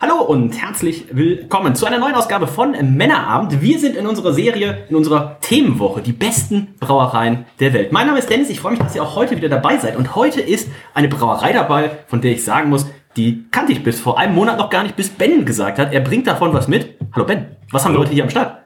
Hallo 0.00 0.22
und 0.22 0.52
herzlich 0.52 1.06
willkommen 1.10 1.74
zu 1.74 1.84
einer 1.84 1.98
neuen 1.98 2.14
Ausgabe 2.14 2.46
von 2.46 2.70
Männerabend. 2.96 3.60
Wir 3.60 3.80
sind 3.80 3.96
in 3.96 4.06
unserer 4.06 4.32
Serie, 4.32 4.84
in 4.88 4.94
unserer 4.94 5.38
Themenwoche, 5.40 6.02
die 6.02 6.12
besten 6.12 6.68
Brauereien 6.78 7.46
der 7.58 7.72
Welt. 7.72 7.90
Mein 7.90 8.06
Name 8.06 8.20
ist 8.20 8.30
Dennis, 8.30 8.48
ich 8.48 8.60
freue 8.60 8.74
mich, 8.74 8.80
dass 8.80 8.94
ihr 8.94 9.02
auch 9.02 9.16
heute 9.16 9.36
wieder 9.36 9.48
dabei 9.48 9.76
seid. 9.78 9.96
Und 9.96 10.14
heute 10.14 10.40
ist 10.40 10.70
eine 10.94 11.08
Brauerei 11.08 11.52
dabei, 11.52 11.90
von 12.06 12.20
der 12.20 12.30
ich 12.30 12.44
sagen 12.44 12.70
muss, 12.70 12.86
die 13.16 13.46
kannte 13.50 13.72
ich 13.72 13.82
bis 13.82 13.98
vor 13.98 14.20
einem 14.20 14.36
Monat 14.36 14.56
noch 14.56 14.70
gar 14.70 14.84
nicht, 14.84 14.94
bis 14.94 15.08
Ben 15.08 15.44
gesagt 15.44 15.80
hat, 15.80 15.92
er 15.92 16.00
bringt 16.00 16.28
davon 16.28 16.52
was 16.52 16.68
mit. 16.68 16.94
Hallo 17.12 17.26
Ben, 17.26 17.46
was 17.72 17.84
haben 17.84 17.94
wir 17.94 17.98
heute 17.98 18.12
hier 18.12 18.22
am 18.22 18.30
Start? 18.30 18.56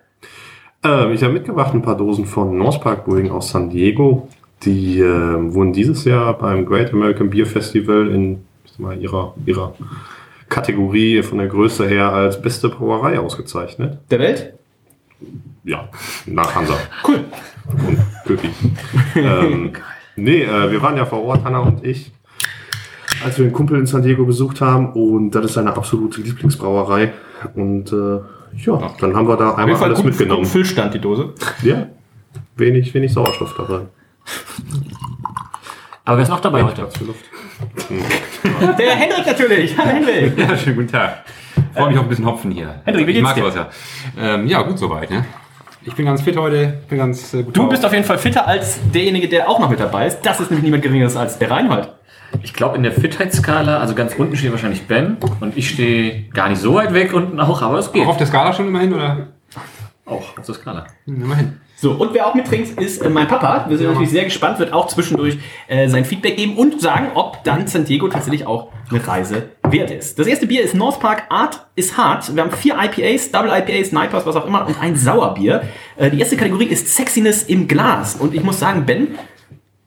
Äh, 0.85 1.15
ich 1.15 1.23
habe 1.23 1.33
mitgebracht 1.33 1.73
ein 1.73 1.81
paar 1.81 1.97
Dosen 1.97 2.27
von 2.27 2.59
North 2.59 2.83
Park 2.83 3.07
Brewing 3.07 3.31
aus 3.31 3.49
San 3.49 3.71
Diego. 3.71 4.29
Die 4.65 5.01
äh, 5.01 5.55
wurden 5.55 5.73
dieses 5.73 6.05
Jahr 6.05 6.37
beim 6.37 6.67
Great 6.67 6.93
American 6.93 7.31
Beer 7.31 7.47
Festival 7.47 8.09
in 8.09 8.45
mal, 8.77 9.01
ihrer, 9.01 9.35
ihrer 9.47 9.73
Kategorie 10.53 11.23
von 11.23 11.39
der 11.39 11.49
Größe 11.49 11.89
her 11.89 12.13
als 12.13 12.41
beste 12.41 12.69
Brauerei 12.69 13.19
ausgezeichnet. 13.19 13.99
Der 14.11 14.19
Welt? 14.19 14.53
Ja, 15.65 15.89
nach 16.27 16.55
Hansa. 16.55 16.75
Cool. 17.07 17.25
Und 17.87 17.99
Köpi. 18.27 18.51
ähm, 19.17 19.73
nee, 20.17 20.43
äh, 20.43 20.71
wir 20.71 20.83
waren 20.83 20.97
ja 20.97 21.07
vor 21.07 21.25
Ort, 21.25 21.45
Hanna 21.45 21.61
und 21.61 21.85
ich, 21.85 22.13
als 23.25 23.39
wir 23.39 23.47
einen 23.47 23.55
Kumpel 23.55 23.79
in 23.79 23.87
San 23.87 24.03
Diego 24.03 24.27
besucht 24.27 24.61
haben. 24.61 24.93
Und 24.93 25.31
das 25.31 25.47
ist 25.47 25.55
seine 25.55 25.75
absolute 25.75 26.21
Lieblingsbrauerei. 26.21 27.13
Und 27.55 27.91
äh, 27.93 28.21
ja, 28.59 28.93
dann 29.01 29.17
haben 29.17 29.29
wir 29.29 29.37
da 29.37 29.55
einmal 29.55 29.83
alles 29.83 29.99
gut, 29.99 30.07
mitgenommen. 30.07 30.45
Füllstand, 30.45 30.93
die 30.93 30.99
Dose. 30.99 31.31
Ja, 31.63 31.87
wenig, 32.57 32.93
wenig 32.93 33.13
Sauerstoff 33.13 33.55
dabei. 33.57 33.87
Aber 36.05 36.17
wer 36.17 36.23
ist 36.25 36.31
noch 36.31 36.41
dabei 36.41 36.65
heute? 36.65 36.89
Für 36.91 37.05
Luft. 37.05 37.25
Der 38.79 38.91
Hendrik 38.97 39.25
natürlich. 39.27 39.77
Hallo 39.79 39.91
Hendrik. 39.91 40.37
Ja, 40.39 40.57
schönen 40.57 40.77
guten 40.77 40.89
Tag. 40.89 41.25
Freue 41.75 41.91
mich 41.91 41.99
auf 41.99 42.05
ein 42.05 42.09
bisschen 42.09 42.27
Hopfen 42.27 42.51
hier. 42.51 42.81
Hendrik, 42.85 43.07
wie 43.07 43.11
ich 43.11 43.17
geht's 43.19 43.23
mag 43.25 43.35
dir? 43.37 43.43
sowas 43.43 43.55
ja. 43.55 43.69
Ähm, 44.35 44.47
ja, 44.49 44.63
gut 44.63 44.79
soweit. 44.79 45.11
Ne? 45.11 45.25
Ich 45.85 45.95
bin 45.95 46.07
ganz 46.07 46.23
fit 46.23 46.37
heute. 46.37 46.81
Bin 46.89 46.99
ganz 46.99 47.35
äh, 47.35 47.45
gut 47.45 47.57
Du 47.57 47.69
bist 47.69 47.85
auf 47.85 47.93
jeden 47.93 48.05
Fall 48.05 48.19
fitter 48.19 48.49
als 48.49 48.81
derjenige, 48.93 49.29
der 49.29 49.49
auch 49.49 49.61
noch 49.61 49.71
mit 49.71 49.79
dabei 49.79 50.07
ist. 50.07 50.23
Das 50.23 50.41
ist 50.41 50.51
nämlich 50.51 50.65
niemand 50.65 50.83
Geringeres 50.83 51.17
als 51.17 51.39
der 51.39 51.51
Reinhold. 51.51 51.89
Ich 52.43 52.53
glaube 52.53 52.77
in 52.77 52.83
der 52.83 52.93
Fitheitsskala, 52.93 53.79
also 53.79 53.95
ganz 53.95 54.15
unten 54.15 54.37
steht 54.37 54.51
wahrscheinlich 54.51 54.87
Ben 54.87 55.19
und 55.41 55.57
ich 55.57 55.69
stehe 55.69 56.23
gar 56.31 56.49
nicht 56.49 56.61
so 56.61 56.75
weit 56.75 56.95
weg 56.95 57.13
unten 57.13 57.39
auch, 57.39 57.63
aber 57.63 57.79
es 57.79 57.93
geht. 57.93 58.05
Auch 58.05 58.09
auf 58.09 58.17
der 58.17 58.27
Skala 58.27 58.53
schon 58.55 58.69
immerhin, 58.69 58.95
oder? 58.95 59.29
Auch 60.05 60.37
auf 60.37 60.45
der 60.47 60.55
Skala. 60.55 60.87
Immerhin. 61.07 61.61
So, 61.77 61.93
und 61.93 62.15
wer 62.15 62.27
auch 62.27 62.35
mittrinkt, 62.35 62.81
ist 62.81 63.03
äh, 63.03 63.09
mein 63.09 63.27
Papa. 63.27 63.67
Wir 63.69 63.77
sind 63.77 63.89
natürlich 63.89 64.11
sehr 64.11 64.25
gespannt, 64.25 64.59
wird 64.59 64.73
auch 64.73 64.87
zwischendurch 64.87 65.39
äh, 65.67 65.89
sein 65.89 66.05
Feedback 66.05 66.37
geben 66.37 66.57
und 66.57 66.81
sagen, 66.81 67.09
ob 67.15 67.43
dann 67.45 67.67
San 67.67 67.85
Diego 67.85 68.09
tatsächlich 68.09 68.47
auch 68.47 68.73
eine 68.91 69.07
Reise 69.07 69.51
wert 69.69 69.91
ist. 69.91 70.19
Das 70.19 70.27
erste 70.27 70.47
Bier 70.47 70.63
ist 70.63 70.75
North 70.75 71.01
Park 71.01 71.25
Art 71.29 71.67
is 71.75 71.97
Hard. 71.97 72.35
Wir 72.35 72.43
haben 72.43 72.53
vier 72.53 72.77
IPAs, 72.81 73.33
Double 73.33 73.51
IPAs, 73.51 73.89
Snipers, 73.89 74.27
was 74.27 74.37
auch 74.37 74.47
immer 74.47 74.67
und 74.67 74.81
ein 74.81 74.95
Sauerbier. 74.97 75.65
Äh, 75.97 76.11
die 76.11 76.21
erste 76.21 76.37
Kategorie 76.37 76.67
ist 76.67 76.89
Sexiness 76.89 77.45
im 77.45 77.67
Glas. 77.67 78.17
Und 78.17 78.35
ich 78.35 78.43
muss 78.43 78.61
sagen, 78.61 78.85
Ben, 78.87 79.19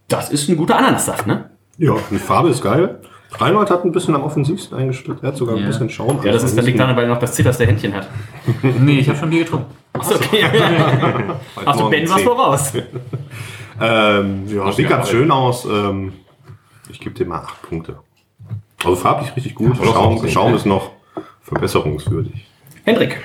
das 0.08 0.30
ist 0.32 0.50
ein 0.50 0.58
guter 0.58 0.78
Ananassaft, 0.78 1.28
ne? 1.28 1.50
Ja, 1.78 1.96
die 2.10 2.18
Farbe 2.18 2.50
ist 2.50 2.62
geil. 2.62 3.00
Reinhold 3.40 3.70
hat 3.70 3.84
ein 3.86 3.92
bisschen 3.92 4.16
am 4.16 4.24
offensivsten 4.24 4.78
eingestellt. 4.78 5.20
Er 5.22 5.30
hat 5.30 5.38
sogar 5.38 5.56
ein 5.56 5.66
bisschen 5.66 5.90
Schaum. 5.90 6.20
Ja, 6.24 6.32
das 6.32 6.44
ist, 6.44 6.58
das 6.58 6.66
liegt 6.66 6.80
daran, 6.80 6.96
weil 6.96 7.04
er 7.04 7.10
noch 7.10 7.20
das 7.20 7.34
zitterste 7.34 7.66
Händchen 7.66 7.94
hat. 7.94 8.08
Nee, 8.80 9.00
ich 9.00 9.10
habe 9.10 9.18
schon 9.18 9.30
Bier 9.30 9.44
getrunken. 9.44 9.74
Achso, 9.94 10.16
okay. 10.16 10.44
Achso, 11.66 11.90
Ben 11.90 12.10
war's 12.10 12.22
voraus. 12.22 12.74
Ähm, 13.78 14.44
ja, 14.48 14.72
sieht 14.72 14.88
ganz 14.88 15.10
schön 15.10 15.30
aus. 15.32 15.66
Ähm, 15.66 16.14
ich 16.90 17.00
gebe 17.02 17.14
dem 17.14 17.28
mal 17.28 17.40
acht 17.40 17.62
Punkte. 17.62 17.98
Also 18.84 18.96
farblich 18.96 19.36
richtig 19.36 19.56
gut. 19.56 19.76
Schaum, 19.78 20.26
Schaum 20.30 20.56
ist 20.56 20.66
noch 20.66 20.92
verbesserungswürdig. 21.42 22.46
Hendrik. 22.86 23.22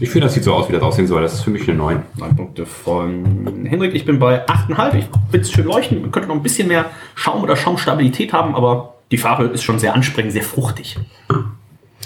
Ich 0.00 0.10
finde, 0.10 0.26
das 0.26 0.34
sieht 0.34 0.44
so 0.44 0.54
aus, 0.54 0.68
wie 0.68 0.72
das 0.72 0.82
aussehen 0.82 1.06
soll. 1.06 1.22
Das 1.22 1.34
ist 1.34 1.42
für 1.42 1.50
mich 1.50 1.68
eine 1.68 1.78
9. 1.78 2.02
Neun 2.16 2.36
Punkte 2.36 2.66
von 2.66 3.64
Hendrik. 3.64 3.94
Ich 3.94 4.04
bin 4.04 4.18
bei 4.18 4.44
8,5. 4.46 4.94
Ich 4.96 5.06
will 5.30 5.40
es 5.40 5.52
schön 5.52 5.66
leuchten. 5.66 6.02
Man 6.02 6.10
könnte 6.10 6.28
noch 6.28 6.34
ein 6.34 6.42
bisschen 6.42 6.68
mehr 6.68 6.86
Schaum 7.14 7.42
oder 7.42 7.56
Schaumstabilität 7.56 8.32
haben, 8.32 8.54
aber 8.54 8.95
die 9.10 9.18
Farbe 9.18 9.44
ist 9.44 9.62
schon 9.62 9.78
sehr 9.78 9.94
ansprechend, 9.94 10.32
sehr 10.32 10.42
fruchtig. 10.42 10.98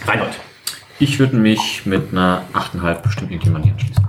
Reinhold. 0.06 0.33
Ich 0.99 1.19
würde 1.19 1.37
mich 1.37 1.87
mit 1.87 2.12
einer 2.12 2.44
8,5 2.53 3.03
bestimmt 3.03 3.31
irgendjemand 3.31 3.65
hier 3.65 3.75
anschließen. 3.75 4.06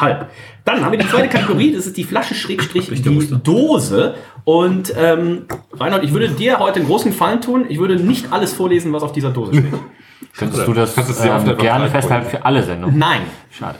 Einhalb. 0.00 0.30
Dann 0.64 0.84
haben 0.84 0.92
wir 0.92 0.98
die 0.98 1.08
zweite 1.08 1.28
Kategorie, 1.28 1.72
das 1.72 1.86
ist 1.86 1.96
die 1.96 2.04
Flasche 2.04 2.34
Schrägstrich 2.34 2.90
die. 2.90 3.40
Dose. 3.42 4.14
Und 4.44 4.92
ähm, 4.96 5.46
Reinhold, 5.72 6.02
ich 6.02 6.12
würde 6.12 6.28
dir 6.30 6.58
heute 6.58 6.80
einen 6.80 6.88
großen 6.88 7.12
Gefallen 7.12 7.40
tun. 7.40 7.66
Ich 7.68 7.78
würde 7.78 7.96
nicht 7.96 8.32
alles 8.32 8.52
vorlesen, 8.52 8.92
was 8.92 9.02
auf 9.02 9.12
dieser 9.12 9.30
Dose 9.30 9.54
steht. 9.54 9.72
Könntest 10.36 10.66
du 10.66 10.72
das 10.72 10.94
Kannst 10.94 11.24
ähm, 11.24 11.56
gerne 11.56 11.88
festhalten 11.88 12.28
für 12.28 12.44
alle 12.44 12.62
Sendungen? 12.62 12.98
Nein. 12.98 13.22
Schade. 13.50 13.78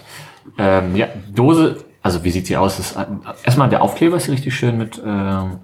Ähm, 0.59 0.95
ja, 0.95 1.09
Dose, 1.35 1.85
also 2.03 2.23
wie 2.23 2.31
sieht 2.31 2.47
sie 2.47 2.57
aus? 2.57 2.77
Das, 2.77 2.93
ist, 2.93 2.99
erstmal 3.45 3.69
der 3.69 3.83
Aufkleber 3.83 4.17
ist 4.17 4.29
richtig 4.29 4.55
schön 4.55 4.79
mit 4.79 5.01
ähm, 5.05 5.59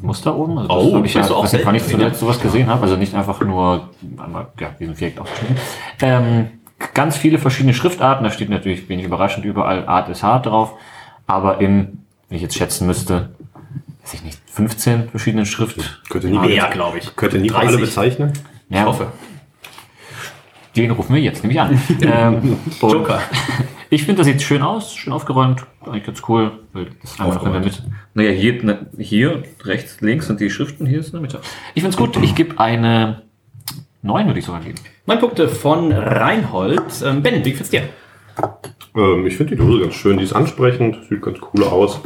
Muster 0.00 0.34
oben. 0.36 0.58
Also 0.58 0.70
Oh, 0.70 0.94
hab 0.96 1.04
ich 1.04 1.12
du 1.12 1.20
auch 1.20 1.44
weiß 1.44 1.52
nicht, 1.52 1.66
wann 1.66 1.74
ich 1.74 1.86
zuletzt 1.86 2.20
sowas 2.20 2.40
gesehen 2.40 2.68
habe. 2.68 2.82
Also 2.82 2.96
nicht 2.96 3.14
einfach 3.14 3.40
nur 3.40 3.90
einmal, 4.18 4.46
ja, 4.58 4.70
diesen 4.78 4.94
Viereck 4.96 5.20
aufgeschnitten. 5.20 5.56
Ähm, 6.00 6.46
ganz 6.94 7.16
viele 7.16 7.38
verschiedene 7.38 7.74
Schriftarten. 7.74 8.24
Da 8.24 8.30
steht 8.30 8.48
natürlich 8.48 8.88
wenig 8.88 9.04
überraschend 9.04 9.44
überall 9.44 9.86
Art 9.86 10.08
ist 10.08 10.22
hart 10.22 10.46
drauf. 10.46 10.74
Aber 11.26 11.60
in, 11.60 12.04
wenn 12.28 12.36
ich 12.36 12.42
jetzt 12.42 12.56
schätzen 12.56 12.86
müsste, 12.86 13.30
weiß 14.02 14.14
ich 14.14 14.24
nicht, 14.24 14.38
15 14.46 15.08
verschiedenen 15.10 15.46
Schrift. 15.46 16.02
Könnte 16.08 16.28
Nico, 16.28 16.46
Mehr, 16.46 16.68
glaube 16.70 16.98
ich. 16.98 17.14
könnte 17.16 17.38
30. 17.38 17.54
alle 17.54 17.78
bezeichnen? 17.78 18.32
Ja, 18.68 18.80
Ich 18.80 18.86
hoffe. 18.86 19.06
Den 20.76 20.90
rufen 20.90 21.14
wir 21.14 21.20
jetzt 21.22 21.42
nämlich 21.42 21.60
an. 21.60 21.80
ähm, 22.00 22.56
Joker. 22.80 23.20
Ich 23.92 24.04
finde, 24.04 24.20
das 24.20 24.26
sieht 24.26 24.40
schön 24.40 24.62
aus, 24.62 24.94
schön 24.94 25.12
aufgeräumt. 25.12 25.66
Eigentlich 25.84 26.04
ganz 26.04 26.22
cool. 26.26 26.50
Das 27.02 27.18
noch 27.18 27.44
in 27.44 27.52
der 27.52 27.60
Mitte. 27.60 27.82
Naja, 28.14 28.30
hier, 28.30 28.64
ne, 28.64 28.86
hier, 28.96 29.42
rechts, 29.64 30.00
links 30.00 30.28
sind 30.28 30.40
die 30.40 30.48
Schriften, 30.48 30.86
hier 30.86 31.00
ist 31.00 31.08
in 31.08 31.12
der 31.12 31.20
Mitte. 31.20 31.40
Ich 31.74 31.82
finde 31.82 31.94
es 31.94 31.98
gut. 31.98 32.16
Ich 32.22 32.34
gebe 32.34 32.58
eine 32.58 33.20
9, 34.00 34.26
würde 34.28 34.38
ich 34.38 34.46
sogar 34.46 34.62
geben. 34.62 34.76
Neun 35.04 35.18
Punkte 35.18 35.46
von 35.46 35.92
Reinhold. 35.92 36.80
Ähm, 37.04 37.22
ben, 37.22 37.44
wie 37.44 37.50
gefällt's 37.50 37.68
dir? 37.68 37.82
Ähm, 38.96 39.26
ich 39.26 39.36
finde 39.36 39.56
die 39.56 39.62
Dose 39.62 39.82
ganz 39.82 39.92
schön. 39.92 40.16
Die 40.16 40.24
ist 40.24 40.32
ansprechend, 40.32 40.96
sieht 41.10 41.20
ganz 41.20 41.36
cool 41.52 41.64
aus. 41.64 42.00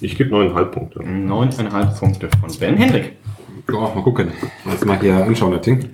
Ich 0.00 0.16
gebe 0.16 0.30
neuneinhalb 0.30 0.72
Punkte. 0.72 1.04
Neuneinhalb 1.04 1.96
Punkte 2.00 2.30
von 2.40 2.50
Ben. 2.58 2.76
Hendrik. 2.76 3.12
Ja, 3.72 3.78
mal 3.78 4.02
gucken. 4.02 4.32
Jetzt 4.68 4.84
mal 4.84 4.98
hier 4.98 5.24
anschauen, 5.24 5.52
das 5.52 5.60
Ding. 5.60 5.88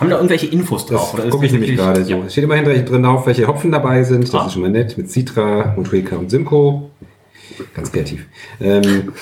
Haben 0.00 0.10
da 0.10 0.16
irgendwelche 0.16 0.46
Infos 0.46 0.86
Das 0.86 0.96
drauf? 1.12 1.18
ist 1.18 1.30
gucke 1.30 1.46
ich 1.46 1.52
das 1.52 1.60
nämlich 1.60 1.76
gerade 1.78 2.04
so. 2.04 2.22
Es 2.26 2.32
steht 2.32 2.44
immerhin 2.44 2.64
drin 2.84 3.02
drauf, 3.02 3.26
welche 3.26 3.46
Hopfen 3.46 3.70
dabei 3.70 4.02
sind. 4.02 4.24
Das 4.24 4.34
Ah. 4.34 4.46
ist 4.46 4.52
schon 4.54 4.62
mal 4.62 4.70
nett. 4.70 4.98
Mit 4.98 5.10
Citra, 5.10 5.74
Motueka 5.76 6.16
und 6.16 6.30
Simcoe. 6.30 6.90
Ganz 7.74 7.92
kreativ. 7.92 8.26
Ähm, 8.60 9.12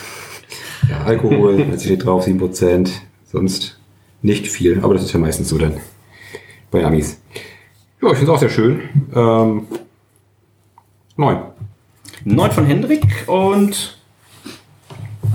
ja, 0.89 1.03
Alkohol, 1.05 1.61
jetzt 1.71 1.85
steht 1.85 2.05
drauf 2.05 2.25
7%. 2.27 2.91
Sonst 3.31 3.79
nicht 4.23 4.49
viel. 4.49 4.81
Aber 4.83 4.95
das 4.95 5.03
ist 5.05 5.13
ja 5.13 5.19
meistens 5.21 5.49
so 5.51 5.59
dann 5.59 5.75
bei 6.71 6.85
Amis. 6.85 7.21
Ja, 8.01 8.11
ich 8.11 8.19
finde 8.19 8.33
es 8.33 8.37
auch 8.37 8.41
sehr 8.41 8.49
schön. 8.51 8.81
Ähm, 9.15 9.67
neun. 11.17 11.39
Neun 12.25 12.51
von 12.51 12.65
Hendrik 12.67 13.05
und 13.29 13.99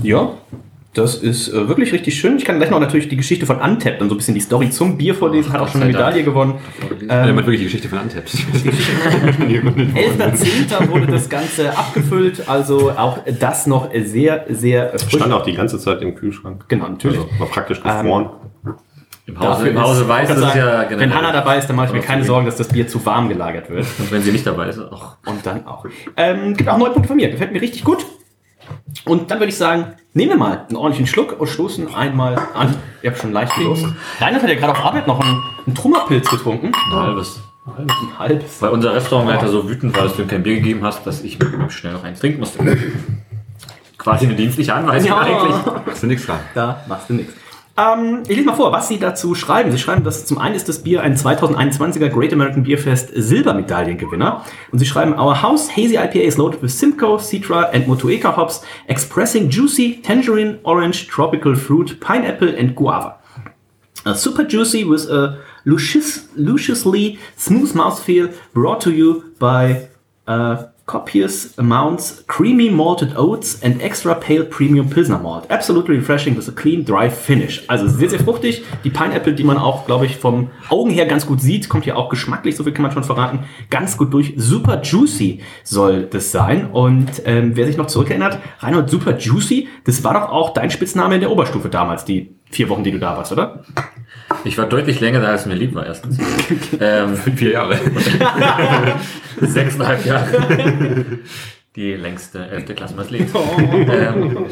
ja, 0.02 0.34
das 0.98 1.14
ist 1.16 1.48
äh, 1.48 1.68
wirklich 1.68 1.92
richtig 1.92 2.18
schön. 2.20 2.36
Ich 2.36 2.44
kann 2.44 2.58
gleich 2.58 2.70
noch 2.70 2.80
natürlich 2.80 3.08
die 3.08 3.16
Geschichte 3.16 3.46
von 3.46 3.56
Untapped 3.56 4.02
und 4.02 4.08
so 4.08 4.14
ein 4.14 4.18
bisschen 4.18 4.34
die 4.34 4.40
Story 4.40 4.70
zum 4.70 4.98
Bier 4.98 5.14
vorlesen. 5.14 5.52
Hat 5.52 5.60
auch 5.60 5.68
schon 5.68 5.82
eine 5.82 5.92
Medaille 5.92 6.22
gewonnen. 6.24 6.54
Ja, 7.08 7.26
Ähm, 7.26 7.36
wirklich 7.36 7.58
die 7.58 7.64
Geschichte 7.64 7.88
von 7.88 7.98
Untapped. 8.00 8.28
11.10. 9.48 10.88
wurde 10.90 11.06
das 11.06 11.28
Ganze 11.28 11.76
abgefüllt, 11.76 12.48
also 12.48 12.90
auch 12.90 13.18
das 13.38 13.66
noch 13.66 13.90
sehr, 13.94 14.44
sehr 14.48 14.90
frisch. 14.98 15.14
Stand 15.16 15.32
auch 15.32 15.42
die 15.44 15.54
ganze 15.54 15.78
Zeit 15.78 16.02
im 16.02 16.14
Kühlschrank. 16.14 16.64
Genau, 16.68 16.88
natürlich. 16.88 17.18
Also 17.18 17.30
war 17.38 17.46
praktisch 17.48 17.82
gefroren. 17.82 18.30
Im 19.26 19.34
Dafür 19.34 19.50
Hause, 19.50 19.68
im 19.68 19.82
Hause 19.82 20.02
ist- 20.02 20.08
weiß 20.08 20.30
es 20.30 20.40
ja 20.54 20.84
generell. 20.84 21.00
Wenn 21.00 21.14
Hannah 21.14 21.32
dabei 21.32 21.58
ist, 21.58 21.66
dann 21.68 21.76
mache 21.76 21.88
ich 21.88 21.92
mir 21.92 22.00
keine 22.00 22.24
Sorgen, 22.24 22.46
dass 22.46 22.56
das 22.56 22.68
Bier 22.68 22.88
zu 22.88 23.04
warm 23.04 23.28
gelagert 23.28 23.68
wird. 23.68 23.86
Und 23.98 24.10
wenn 24.10 24.22
sie 24.22 24.32
nicht 24.32 24.46
dabei 24.46 24.68
ist, 24.68 24.78
auch. 24.78 25.16
Und 25.26 25.44
dann 25.44 25.66
auch. 25.66 25.84
Ähm, 26.16 26.54
gibt 26.56 26.68
auch 26.70 26.78
neun 26.78 26.92
Punkte 26.92 27.08
von 27.08 27.16
mir. 27.18 27.28
Gefällt 27.30 27.52
mir 27.52 27.60
richtig 27.60 27.84
gut. 27.84 28.06
Und 29.04 29.30
dann 29.30 29.38
würde 29.38 29.50
ich 29.50 29.56
sagen, 29.56 29.94
nehmen 30.14 30.30
wir 30.32 30.36
mal 30.38 30.64
einen 30.68 30.76
ordentlichen 30.76 31.06
Schluck 31.06 31.38
und 31.40 31.46
stoßen 31.46 31.94
einmal 31.94 32.36
an. 32.54 32.74
Ihr 33.02 33.10
habt 33.10 33.20
schon 33.20 33.32
leicht 33.32 33.54
gelost. 33.56 33.86
Reinhard 34.20 34.42
hat 34.42 34.48
ja 34.50 34.56
gerade 34.56 34.72
auf 34.72 34.84
Arbeit 34.84 35.06
noch 35.06 35.20
einen, 35.20 35.42
einen 35.66 35.74
Trummerpilz 35.74 36.28
getrunken. 36.30 36.72
Ein 36.90 36.96
halbes. 36.98 37.40
Ein 37.76 38.18
halbes. 38.18 38.62
Weil 38.62 38.70
unser 38.70 38.94
Restaurantleiter 38.94 39.48
so 39.48 39.68
wütend 39.68 39.94
war, 39.96 40.04
dass 40.04 40.16
du 40.16 40.22
ihm 40.22 40.28
kein 40.28 40.42
Bier 40.42 40.54
gegeben 40.56 40.80
hast, 40.82 41.06
dass 41.06 41.22
ich 41.22 41.38
mit 41.38 41.52
ihm 41.52 41.70
schnell 41.70 41.92
noch 41.92 42.04
eins 42.04 42.18
trinken 42.20 42.40
musste. 42.40 42.76
Quasi 43.98 44.26
eine 44.26 44.34
dienstliche 44.36 44.74
Anweisung 44.74 45.08
Ja. 45.10 45.18
eigentlich. 45.18 45.54
Hast 45.86 46.02
du 46.02 46.06
nichts 46.06 46.26
dran. 46.26 46.40
Da 46.54 46.82
machst 46.88 47.10
du 47.10 47.14
nichts. 47.14 47.32
Ähm, 47.78 48.24
ich 48.26 48.36
lese 48.36 48.46
mal 48.46 48.56
vor, 48.56 48.72
was 48.72 48.88
Sie 48.88 48.98
dazu 48.98 49.36
schreiben. 49.36 49.70
Sie 49.70 49.78
schreiben, 49.78 50.02
dass 50.02 50.26
zum 50.26 50.38
einen 50.38 50.56
ist 50.56 50.68
das 50.68 50.80
Bier 50.80 51.02
ein 51.02 51.16
2021er 51.16 52.08
Great 52.08 52.32
American 52.32 52.64
Beer 52.64 52.76
Fest 52.76 53.10
Silbermedaillengewinner. 53.14 54.44
Und 54.72 54.78
Sie 54.80 54.86
schreiben, 54.86 55.12
Our 55.12 55.40
house 55.42 55.70
hazy 55.70 55.94
IPA 55.94 56.20
is 56.20 56.36
loaded 56.36 56.60
with 56.60 56.76
Simcoe, 56.76 57.18
Citra 57.18 57.70
and 57.72 57.86
Motueka 57.86 58.36
hops, 58.36 58.62
expressing 58.88 59.48
juicy 59.48 60.02
tangerine, 60.02 60.58
orange, 60.64 61.06
tropical 61.06 61.54
fruit, 61.54 62.00
pineapple 62.00 62.52
and 62.58 62.74
guava. 62.74 63.20
Uh, 64.04 64.14
super 64.14 64.44
juicy 64.44 64.84
with 64.84 65.08
a 65.08 65.38
luscious, 65.64 66.26
lusciously 66.36 67.18
smooth 67.36 67.72
mouthfeel 67.74 68.34
brought 68.54 68.80
to 68.80 68.90
you 68.90 69.34
by 69.38 69.88
uh, 70.26 70.64
copious 70.88 71.56
amounts 71.58 72.24
creamy 72.26 72.70
malted 72.70 73.16
oats 73.16 73.62
and 73.62 73.80
extra 73.80 74.14
pale 74.14 74.44
premium 74.44 74.90
Pilsner 74.90 75.18
malt. 75.18 75.48
Absolutely 75.50 75.96
refreshing 75.96 76.36
with 76.36 76.48
a 76.48 76.52
clean, 76.52 76.84
dry 76.84 77.08
finish. 77.08 77.62
Also 77.68 77.86
sehr, 77.86 78.10
sehr 78.10 78.18
fruchtig. 78.18 78.64
Die 78.82 78.90
Pineapple, 78.90 79.34
die 79.34 79.44
man 79.44 79.58
auch, 79.58 79.86
glaube 79.86 80.06
ich, 80.06 80.16
vom 80.16 80.50
Augen 80.68 80.90
her 80.90 81.06
ganz 81.06 81.26
gut 81.26 81.40
sieht, 81.40 81.68
kommt 81.68 81.84
hier 81.84 81.96
auch 81.96 82.08
geschmacklich, 82.08 82.56
so 82.56 82.64
viel 82.64 82.72
kann 82.72 82.82
man 82.82 82.90
schon 82.90 83.04
verraten, 83.04 83.40
ganz 83.70 83.96
gut 83.96 84.12
durch. 84.12 84.32
Super 84.36 84.82
juicy 84.82 85.42
soll 85.62 86.04
das 86.04 86.32
sein. 86.32 86.70
Und 86.72 87.22
ähm, 87.26 87.52
wer 87.54 87.66
sich 87.66 87.76
noch 87.76 87.86
zurückerinnert, 87.86 88.38
Reinhold, 88.60 88.90
super 88.90 89.16
juicy, 89.16 89.68
das 89.84 90.02
war 90.02 90.14
doch 90.14 90.30
auch 90.30 90.54
dein 90.54 90.70
Spitzname 90.70 91.16
in 91.16 91.20
der 91.20 91.30
Oberstufe 91.30 91.68
damals, 91.68 92.04
die 92.04 92.34
vier 92.50 92.68
Wochen, 92.70 92.82
die 92.82 92.90
du 92.90 92.98
da 92.98 93.16
warst, 93.16 93.30
oder? 93.30 93.62
Ich 94.44 94.56
war 94.58 94.66
deutlich 94.66 95.00
länger 95.00 95.20
da, 95.20 95.28
als 95.28 95.46
mir 95.46 95.54
lieb 95.54 95.74
war 95.74 95.86
erstens. 95.86 96.18
ähm, 96.80 97.16
Vier 97.16 97.52
Jahre. 97.52 97.78
sechseinhalb 99.40 100.04
Jahre. 100.04 101.04
Die 101.76 101.94
längste 101.94 102.46
elfte 102.48 102.74
Klasse 102.74 102.94
meines 102.94 103.10
Lebens. 103.10 103.32
ähm, 103.58 104.46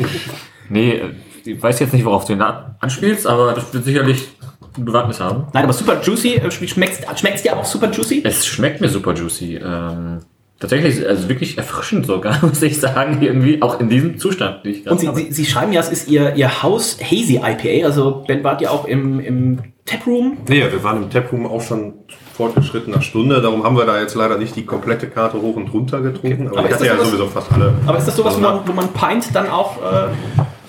nee, 0.69 1.03
ich 1.45 1.63
weiß 1.63 1.81
jetzt 1.81 1.93
nicht, 1.93 2.05
worauf 2.05 2.25
du 2.25 2.33
ihn 2.35 2.43
anspielst, 2.43 3.27
aber 3.27 3.53
das 3.55 3.73
wird 3.73 3.85
sicherlich 3.85 4.29
ein 4.77 4.85
Bewandtnis 4.85 5.21
haben. 5.21 5.47
Nein, 5.53 5.65
aber 5.65 5.73
super 5.73 6.01
juicy, 6.03 6.37
äh, 6.37 6.51
schmeckt 6.51 7.19
schmeckt's 7.19 7.43
dir 7.43 7.57
auch 7.57 7.65
super 7.65 7.91
juicy? 7.91 8.23
Es 8.25 8.47
schmeckt 8.47 8.81
mir 8.81 8.89
super 8.89 9.15
juicy. 9.15 9.57
Ähm, 9.57 10.21
tatsächlich, 10.59 11.07
also 11.07 11.29
wirklich 11.29 11.57
erfrischend 11.59 12.07
sogar, 12.07 12.39
muss 12.45 12.63
ich 12.63 12.79
sagen, 12.79 13.23
irgendwie, 13.23 13.63
auch 13.63 13.81
in 13.81 13.89
diesem 13.89 14.19
Zustand, 14.19 14.65
den 14.65 14.73
ich 14.73 14.85
gerade 14.85 14.95
Und 14.95 15.01
Sie, 15.01 15.09
habe. 15.09 15.21
Sie, 15.21 15.33
Sie 15.33 15.45
schreiben 15.47 15.73
ja, 15.73 15.81
es 15.81 15.89
ist 15.89 16.09
Ihr, 16.09 16.35
Ihr 16.35 16.63
Haus 16.63 16.99
Hazy 17.03 17.41
IPA, 17.43 17.87
also 17.87 18.25
Ben 18.27 18.45
wart 18.45 18.61
ja 18.61 18.71
auch 18.71 18.87
im, 18.87 19.21
im 19.21 19.59
Taproom. 19.87 20.39
Nee, 20.49 20.71
wir 20.71 20.83
waren 20.85 21.05
im 21.05 21.11
Taproom 21.11 21.47
auch 21.47 21.63
schon 21.63 21.95
fortgeschrittener 22.35 23.01
Stunde, 23.03 23.41
darum 23.41 23.65
haben 23.65 23.77
wir 23.77 23.87
da 23.87 24.01
jetzt 24.01 24.15
leider 24.15 24.37
nicht 24.37 24.55
die 24.57 24.67
komplette 24.67 25.09
Karte 25.09 25.41
hoch 25.41 25.57
und 25.57 25.73
runter 25.73 26.01
getrunken, 26.03 26.49
aber, 26.49 26.59
Aber 26.59 26.69
ich 26.69 26.75
ist 26.75 26.81
hatte 26.81 26.89
das 26.89 26.97
ja 26.99 27.05
sowas- 27.05 27.11
sowieso 27.11 27.27
fast 27.29 27.53
alle. 27.53 27.73
Aber 27.87 27.99
ist 27.99 28.09
das 28.09 28.17
sowas, 28.17 28.37
wo 28.37 28.41
man, 28.41 28.61
wo 28.67 28.73
man 28.73 28.89
Pint 28.93 29.35
dann 29.35 29.49
auch... 29.49 29.77
Äh, 29.81 30.09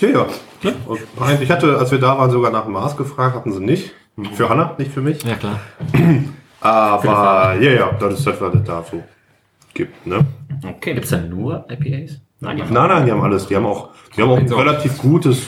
Ja, 0.06 0.10
ja. 0.10 0.25
Und 0.86 1.00
Ich 1.42 1.50
hatte, 1.52 1.78
als 1.78 1.92
wir 1.92 2.00
da 2.00 2.18
waren, 2.18 2.30
sogar 2.31 2.52
nach 2.52 2.64
dem 2.66 2.74
Maß 2.74 2.96
gefragt, 2.96 3.36
hatten 3.36 3.52
sie 3.52 3.60
nicht. 3.60 3.92
Für 4.34 4.50
Hanna, 4.50 4.75
nicht 4.78 4.92
für 4.92 5.02
mich. 5.02 5.24
Ja, 5.24 5.36
klar. 5.36 5.60
Aber 6.62 7.56
ja, 7.60 7.72
ja, 7.72 7.92
das 8.00 8.16
ist 8.20 8.28
das, 8.28 8.40
was 8.42 8.54
es 8.56 8.63
da 8.63 8.84
so 8.90 9.04
gibt. 9.74 10.06
Ne? 10.08 10.25
okay. 10.68 10.94
Gibt's 10.94 11.10
da 11.12 11.18
nur 11.18 11.66
IPAs? 11.70 12.20
Nein, 12.40 12.58
ja. 12.58 12.66
Nein, 12.70 12.90
nein, 12.90 13.06
die 13.06 13.12
haben 13.12 13.22
alles. 13.22 13.48
Die 13.48 13.56
haben 13.56 13.66
auch, 13.66 13.90
die 14.16 14.22
haben 14.22 14.30
auch 14.30 14.38
ein 14.38 14.52
relativ 14.52 14.98
gutes 15.00 15.48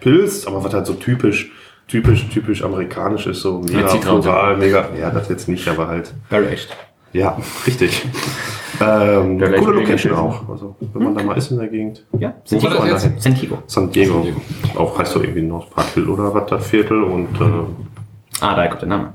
Pilz, 0.00 0.46
aber 0.46 0.62
was 0.64 0.72
halt 0.74 0.86
so 0.86 0.94
typisch, 0.94 1.52
typisch, 1.90 2.28
typisch 2.28 2.62
amerikanisch 2.64 3.26
ist, 3.26 3.40
so 3.42 3.60
mega 3.60 3.88
floral, 3.88 4.56
mega, 4.56 4.88
ja, 4.98 5.10
das 5.10 5.28
jetzt 5.28 5.48
nicht, 5.48 5.66
aber 5.68 5.88
halt, 5.88 6.14
Very 6.28 6.48
echt. 6.48 6.76
ja, 7.12 7.36
richtig. 7.66 8.06
ähm, 8.80 9.38
Der 9.38 9.52
coole 9.58 9.80
Location 9.80 10.14
auch. 10.14 10.48
Also, 10.48 10.76
wenn 10.94 11.02
man 11.04 11.14
da 11.14 11.22
mal 11.22 11.36
ist 11.36 11.50
in 11.50 11.58
der 11.58 11.68
Gegend. 11.68 12.04
Ja, 12.18 12.34
Wo 12.48 12.62
war 12.62 12.70
das 12.70 13.02
Santiago. 13.02 13.04
jetzt? 13.06 13.22
Santiago. 13.22 13.58
San 13.66 13.90
Diego. 13.90 14.26
Auch 14.76 14.98
heißt 14.98 15.12
so 15.12 15.20
irgendwie 15.20 15.42
North 15.42 15.68
Park 15.70 15.88
Hill 15.94 16.08
oder 16.08 16.32
was 16.32 16.46
das 16.48 16.66
Viertel 16.66 17.02
und 17.02 17.28
äh, 17.40 17.44
Ah, 18.40 18.54
daher 18.54 18.68
kommt 18.70 18.82
der 18.82 18.88
Name. 18.88 19.12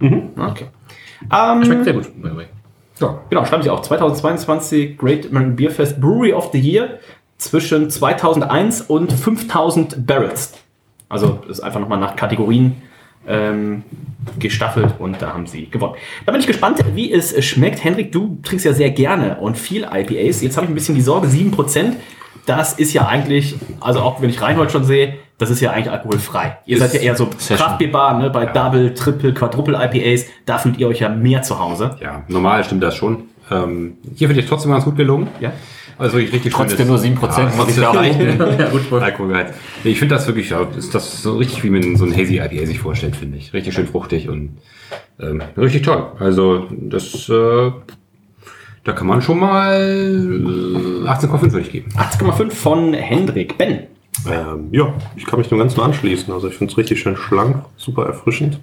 Okay. 0.00 0.66
Ähm, 1.32 1.64
Schmeckt 1.64 1.84
sehr 1.84 1.92
gut, 1.94 2.04
by 2.22 2.28
the 2.30 2.36
way. 2.36 2.46
So, 2.94 3.18
genau, 3.30 3.44
schreiben 3.44 3.62
Sie 3.64 3.70
auch. 3.70 3.80
2022 3.82 4.96
Great 4.96 5.26
American 5.30 5.56
Beer 5.56 5.70
Fest 5.70 6.00
Brewery 6.00 6.32
of 6.32 6.50
the 6.52 6.60
Year 6.60 6.98
zwischen 7.38 7.90
2001 7.90 8.82
und 8.82 9.12
5000 9.12 10.06
Barrels. 10.06 10.54
Also 11.08 11.40
das 11.46 11.58
ist 11.58 11.64
einfach 11.64 11.80
nochmal 11.80 11.98
nach 11.98 12.16
Kategorien 12.16 12.82
ähm, 13.26 13.82
gestaffelt 14.38 14.94
und 14.98 15.20
da 15.20 15.32
haben 15.32 15.46
Sie 15.46 15.70
gewonnen. 15.70 15.94
Da 16.26 16.32
bin 16.32 16.40
ich 16.40 16.46
gespannt, 16.46 16.78
wie 16.94 17.12
es 17.12 17.42
schmeckt. 17.44 17.82
Henrik, 17.84 18.12
du 18.12 18.38
trinkst 18.42 18.66
ja 18.66 18.72
sehr 18.72 18.90
gerne 18.90 19.36
und 19.36 19.56
viel 19.58 19.82
IPAs. 19.90 20.42
Jetzt 20.42 20.56
habe 20.56 20.66
ich 20.66 20.70
ein 20.70 20.74
bisschen 20.74 20.94
die 20.94 21.00
Sorge, 21.00 21.28
7%. 21.28 21.92
Das 22.46 22.74
ist 22.74 22.92
ja 22.92 23.06
eigentlich, 23.06 23.54
also 23.80 24.00
auch 24.00 24.20
wenn 24.20 24.28
ich 24.28 24.42
Reinhold 24.42 24.70
schon 24.70 24.84
sehe, 24.84 25.14
das 25.38 25.50
ist 25.50 25.60
ja 25.60 25.72
eigentlich 25.72 25.90
alkoholfrei. 25.90 26.58
Ihr 26.66 26.78
seid 26.78 26.94
ja 26.94 27.00
eher 27.00 27.16
so. 27.16 27.26
Kraftbierbar, 27.26 28.18
ne, 28.18 28.30
bei 28.30 28.46
Double, 28.46 28.94
Triple, 28.94 29.34
Quadruple 29.34 29.76
IPAs. 29.76 30.26
Da 30.46 30.58
fühlt 30.58 30.78
ihr 30.78 30.86
euch 30.86 31.00
ja 31.00 31.08
mehr 31.08 31.42
zu 31.42 31.58
Hause. 31.58 31.96
Ja, 32.00 32.22
normal 32.28 32.62
stimmt 32.64 32.82
das 32.82 32.94
schon. 32.94 33.24
Ähm, 33.50 33.98
hier 34.14 34.28
finde 34.28 34.42
ich 34.42 34.48
trotzdem 34.48 34.70
ganz 34.70 34.84
gut 34.84 34.96
gelungen. 34.96 35.28
Ja. 35.40 35.52
Also 35.98 36.16
wirklich 36.16 36.32
richtig 36.34 36.52
Trotzdem 36.52 36.88
nur 36.88 36.98
7%, 36.98 37.38
Ja, 37.38 37.52
muss 37.56 37.68
ich 37.68 37.76
da 37.76 37.92
wohl. 38.90 39.00
Alkoholgehalt. 39.02 39.54
Ich 39.84 39.98
finde 39.98 40.14
das 40.16 40.26
wirklich, 40.26 40.50
ja, 40.50 40.62
ist 40.76 40.94
das 40.94 41.22
so 41.22 41.36
richtig, 41.36 41.62
wie 41.64 41.70
man 41.70 41.96
so 41.96 42.04
ein 42.04 42.12
Hazy 42.12 42.38
IPA 42.38 42.66
sich 42.66 42.78
vorstellt, 42.80 43.16
finde 43.16 43.38
ich. 43.38 43.52
Richtig 43.52 43.74
schön 43.74 43.86
fruchtig 43.86 44.28
und 44.28 44.58
ähm, 45.20 45.42
richtig 45.56 45.82
toll. 45.82 46.12
Also 46.18 46.66
das, 46.70 47.28
äh, 47.28 47.70
da 48.84 48.92
kann 48.92 49.06
man 49.06 49.22
schon 49.22 49.38
mal 49.38 49.72
äh, 49.74 51.08
18,5 51.08 51.40
würde 51.40 51.60
ich 51.60 51.70
geben. 51.72 51.90
8,5 51.96 52.50
von 52.50 52.92
Hendrik. 52.94 53.56
Ben. 53.56 53.84
ähm, 54.30 54.68
ja, 54.72 54.92
ich 55.16 55.26
kann 55.26 55.38
mich 55.38 55.48
dem 55.48 55.58
Ganzen 55.58 55.80
anschließen. 55.80 56.32
Also 56.32 56.48
ich 56.48 56.54
finde 56.54 56.72
es 56.72 56.78
richtig 56.78 57.00
schön 57.00 57.16
schlank, 57.16 57.64
super 57.76 58.06
erfrischend. 58.06 58.58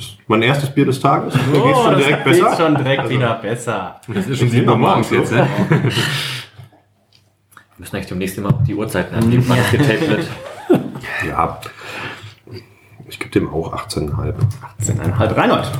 Ist 0.00 0.16
mein 0.28 0.40
erstes 0.40 0.70
Bier 0.70 0.86
des 0.86 0.98
Tages. 0.98 1.34
Mir 1.34 1.60
geht's 1.60 1.78
schon 1.78 1.96
direkt 1.98 2.24
besser. 2.24 2.48
Geht 2.48 2.56
schon 2.56 2.74
direkt 2.74 3.08
wieder 3.10 3.34
besser. 3.34 4.00
Das 4.08 4.26
ist 4.26 4.38
schon 4.38 4.48
sieben 4.48 4.66
7 4.66 4.68
Uhr 4.70 4.76
morgens 4.78 5.10
jetzt, 5.10 5.30
ne? 5.30 5.46
Wir 5.68 5.92
müssen 7.76 7.96
eigentlich 7.96 8.06
demnächst 8.08 8.38
immer 8.38 8.52
die 8.66 8.74
Uhrzeiten 8.74 9.14
angeben, 9.14 9.44
wann 9.46 9.58
es 9.58 9.70
getaped 9.70 10.08
wird. 10.08 10.26
Ja, 11.28 11.60
ich 13.08 13.18
gebe 13.18 13.30
dem 13.30 13.52
auch 13.52 13.74
18,5. 13.74 14.34
18,5 14.80 15.36
Reinhold. 15.36 15.70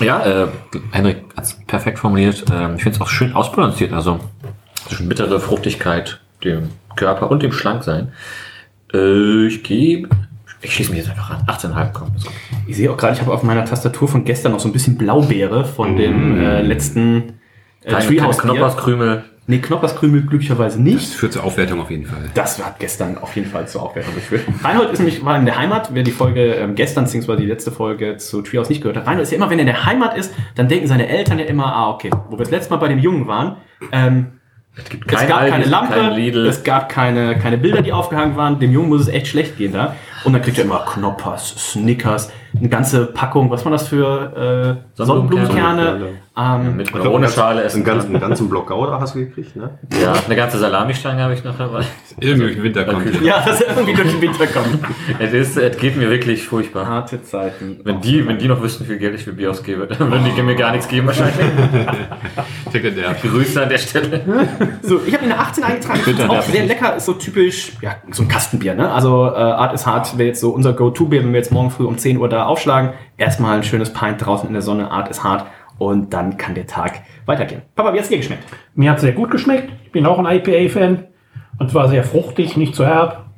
Ja, 0.00 0.24
äh, 0.24 0.48
Henrik 0.92 1.24
hat 1.36 1.44
es 1.44 1.54
perfekt 1.66 1.98
formuliert. 1.98 2.44
Ähm, 2.52 2.76
ich 2.76 2.84
finde 2.84 2.96
es 2.96 3.00
auch 3.00 3.08
schön 3.08 3.32
ausbalanciert. 3.34 3.92
Also 3.92 4.20
zwischen 4.86 5.08
bittere 5.08 5.40
Fruchtigkeit, 5.40 6.20
dem 6.44 6.70
Körper 6.94 7.30
und 7.32 7.42
dem 7.42 7.52
Schlanksein. 7.52 8.12
Äh, 8.92 9.46
ich 9.46 9.64
gebe. 9.64 10.08
Ich 10.62 10.74
schließe 10.74 10.90
mich 10.90 11.00
jetzt 11.00 11.10
einfach 11.10 11.30
an. 11.30 11.42
18,5 11.46 11.92
kommt. 11.92 12.12
Ich 12.66 12.76
sehe 12.76 12.90
auch 12.90 12.96
gerade, 12.96 13.14
ich 13.14 13.20
habe 13.20 13.32
auf 13.32 13.42
meiner 13.42 13.64
Tastatur 13.64 14.08
von 14.08 14.24
gestern 14.24 14.52
noch 14.52 14.60
so 14.60 14.68
ein 14.68 14.72
bisschen 14.72 14.96
Blaubeere 14.98 15.64
von 15.64 15.96
dem 15.96 16.38
äh, 16.38 16.60
letzten 16.62 17.16
äh, 17.82 17.90
Keine, 17.90 17.96
keine 17.96 18.06
Treehouse. 18.06 18.38
Knopperskrümel. 18.38 19.24
Nee, 19.46 19.58
Knopperskrümel 19.58 20.22
glücklicherweise 20.26 20.76
Das 20.76 20.84
nicht. 20.84 21.08
führt 21.14 21.32
zur 21.32 21.42
Aufwertung 21.42 21.80
auf 21.80 21.90
jeden 21.90 22.06
Fall. 22.06 22.30
Das 22.34 22.64
hat 22.64 22.78
gestern 22.78 23.18
auf 23.18 23.34
jeden 23.34 23.50
Fall 23.50 23.66
zur 23.66 23.82
Aufwertung 23.82 24.14
geführt. 24.14 24.42
Reinhold 24.62 24.90
ist 24.92 24.98
nämlich 25.00 25.24
war 25.24 25.36
in 25.38 25.44
der 25.44 25.58
Heimat. 25.58 25.90
Wer 25.92 26.04
die 26.04 26.12
Folge 26.12 26.54
ähm, 26.54 26.74
gestern, 26.76 27.04
beziehungsweise 27.04 27.40
die 27.40 27.48
letzte 27.48 27.72
Folge 27.72 28.16
zu 28.18 28.42
Treehouse 28.42 28.68
nicht 28.68 28.80
gehört 28.82 28.98
hat. 28.98 29.06
Reinhold 29.06 29.24
ist 29.24 29.32
ja 29.32 29.36
immer, 29.38 29.50
wenn 29.50 29.58
er 29.58 29.62
in 29.62 29.66
der 29.74 29.86
Heimat 29.86 30.16
ist, 30.16 30.32
dann 30.54 30.68
denken 30.68 30.86
seine 30.86 31.08
Eltern 31.08 31.38
ja 31.40 31.46
immer, 31.46 31.66
ah, 31.74 31.90
okay, 31.90 32.10
wo 32.28 32.32
wir 32.38 32.44
das 32.44 32.50
letzte 32.50 32.70
Mal 32.74 32.76
bei 32.76 32.88
dem 32.88 32.98
Jungen 33.00 33.26
waren, 33.26 33.56
ähm, 33.90 34.26
Es 34.76 34.88
gibt 34.88 35.10
es 35.10 35.18
kein 35.18 35.28
gab 35.28 35.40
Aldi, 35.40 35.50
keine 35.50 35.64
Lampe, 35.64 35.94
kein 35.94 36.36
es 36.46 36.64
gab 36.64 36.88
keine, 36.88 37.38
keine 37.38 37.58
Bilder, 37.58 37.82
die 37.82 37.92
aufgehangen 37.92 38.36
waren. 38.36 38.60
Dem 38.60 38.72
Jungen 38.72 38.88
muss 38.88 39.02
es 39.02 39.08
echt 39.08 39.26
schlecht 39.26 39.56
gehen 39.58 39.72
da. 39.72 39.96
Und 40.24 40.32
dann 40.32 40.42
kriegt 40.42 40.58
er 40.58 40.64
immer 40.64 40.84
Knoppers, 40.84 41.72
Snickers, 41.72 42.30
eine 42.60 42.68
ganze 42.68 43.06
Packung, 43.06 43.50
was 43.50 43.64
war 43.64 43.72
das 43.72 43.88
für 43.88 44.78
äh, 44.96 45.02
Sonnenblumenkerne. 45.02 46.20
Ähm, 46.36 46.76
mit 46.76 46.94
oder 46.94 47.10
ohne 47.10 47.28
Schale 47.28 47.64
essen. 47.64 47.78
Einen 47.78 47.84
ganzen, 47.84 48.12
kann. 48.12 48.16
einen 48.16 48.28
ganzen 48.28 48.48
Block 48.48 48.68
Gouda 48.68 49.00
hast 49.00 49.14
du 49.14 49.18
gekriegt, 49.18 49.56
ne? 49.56 49.70
Ja, 50.00 50.12
eine 50.24 50.36
ganze 50.36 50.58
Salamistange 50.58 51.22
habe 51.22 51.34
ich 51.34 51.42
noch 51.42 51.58
dabei. 51.58 51.84
Irgendwie 52.20 52.46
durch 52.46 52.54
den 52.54 52.62
Winter 52.62 52.84
kommt. 52.84 53.20
ja, 53.22 53.44
dass 53.44 53.60
er 53.60 53.76
irgendwie 53.76 53.94
durch 53.94 54.10
den 54.10 54.20
Winter 54.20 54.46
kommt. 54.46 54.78
Es, 55.18 55.32
ist, 55.32 55.56
es 55.56 55.76
geht 55.76 55.96
mir 55.96 56.08
wirklich 56.08 56.46
furchtbar. 56.46 56.86
Harte 56.86 57.22
Zeiten. 57.22 57.80
Wenn 57.84 58.00
die, 58.00 58.26
wenn 58.26 58.38
die 58.38 58.48
noch 58.48 58.62
wüssten, 58.62 58.84
wie 58.84 58.88
viel 58.88 58.98
Geld 58.98 59.16
ich 59.16 59.24
für 59.24 59.32
Bier 59.32 59.50
ausgebe, 59.50 59.86
dann 59.86 60.10
würden 60.10 60.24
die 60.24 60.42
mir 60.42 60.54
gar 60.54 60.70
nichts 60.70 60.88
geben 60.88 61.08
wahrscheinlich. 61.08 61.34
Grüße 63.22 63.62
an 63.62 63.68
der 63.68 63.78
Stelle. 63.78 64.20
So, 64.82 65.00
ich 65.04 65.12
habe 65.12 65.24
eine 65.24 65.38
18 65.38 65.64
eingetragen. 65.64 66.00
Bitte, 66.04 66.30
auch 66.30 66.42
sehr 66.42 66.64
lecker, 66.64 66.96
ist 66.96 67.06
so 67.06 67.14
typisch, 67.14 67.72
ja, 67.80 67.96
so 68.12 68.22
ein 68.22 68.28
Kastenbier, 68.28 68.74
ne? 68.74 68.90
Also 68.90 69.26
äh, 69.26 69.38
Art 69.38 69.74
is 69.74 69.86
Hard 69.86 70.16
wäre 70.16 70.28
jetzt 70.28 70.40
so 70.40 70.50
unser 70.50 70.72
Go-To-Bier, 70.72 71.22
wenn 71.22 71.32
wir 71.32 71.38
jetzt 71.38 71.52
morgen 71.52 71.70
früh 71.70 71.84
um 71.84 71.98
10 71.98 72.16
Uhr 72.18 72.28
da 72.28 72.46
aufschlagen. 72.50 72.92
Erstmal 73.16 73.56
ein 73.56 73.62
schönes 73.62 73.92
Pint 73.92 74.24
draußen 74.24 74.46
in 74.46 74.52
der 74.52 74.62
Sonne, 74.62 74.90
Art 74.90 75.08
is 75.08 75.24
Hard. 75.24 75.46
Und 75.78 76.12
dann 76.12 76.36
kann 76.36 76.54
der 76.54 76.66
Tag 76.66 77.00
weitergehen. 77.24 77.62
Papa, 77.74 77.94
wie 77.94 77.98
hat's 77.98 78.08
dir 78.08 78.18
geschmeckt? 78.18 78.44
Mir 78.74 78.90
hat 78.90 79.00
sehr 79.00 79.12
gut 79.12 79.30
geschmeckt. 79.30 79.72
Ich 79.84 79.92
bin 79.92 80.04
auch 80.04 80.18
ein 80.18 80.26
IPA-Fan. 80.26 81.04
Und 81.58 81.70
zwar 81.70 81.88
sehr 81.88 82.04
fruchtig, 82.04 82.56
nicht 82.56 82.74
zu 82.74 82.84
herb. 82.84 83.29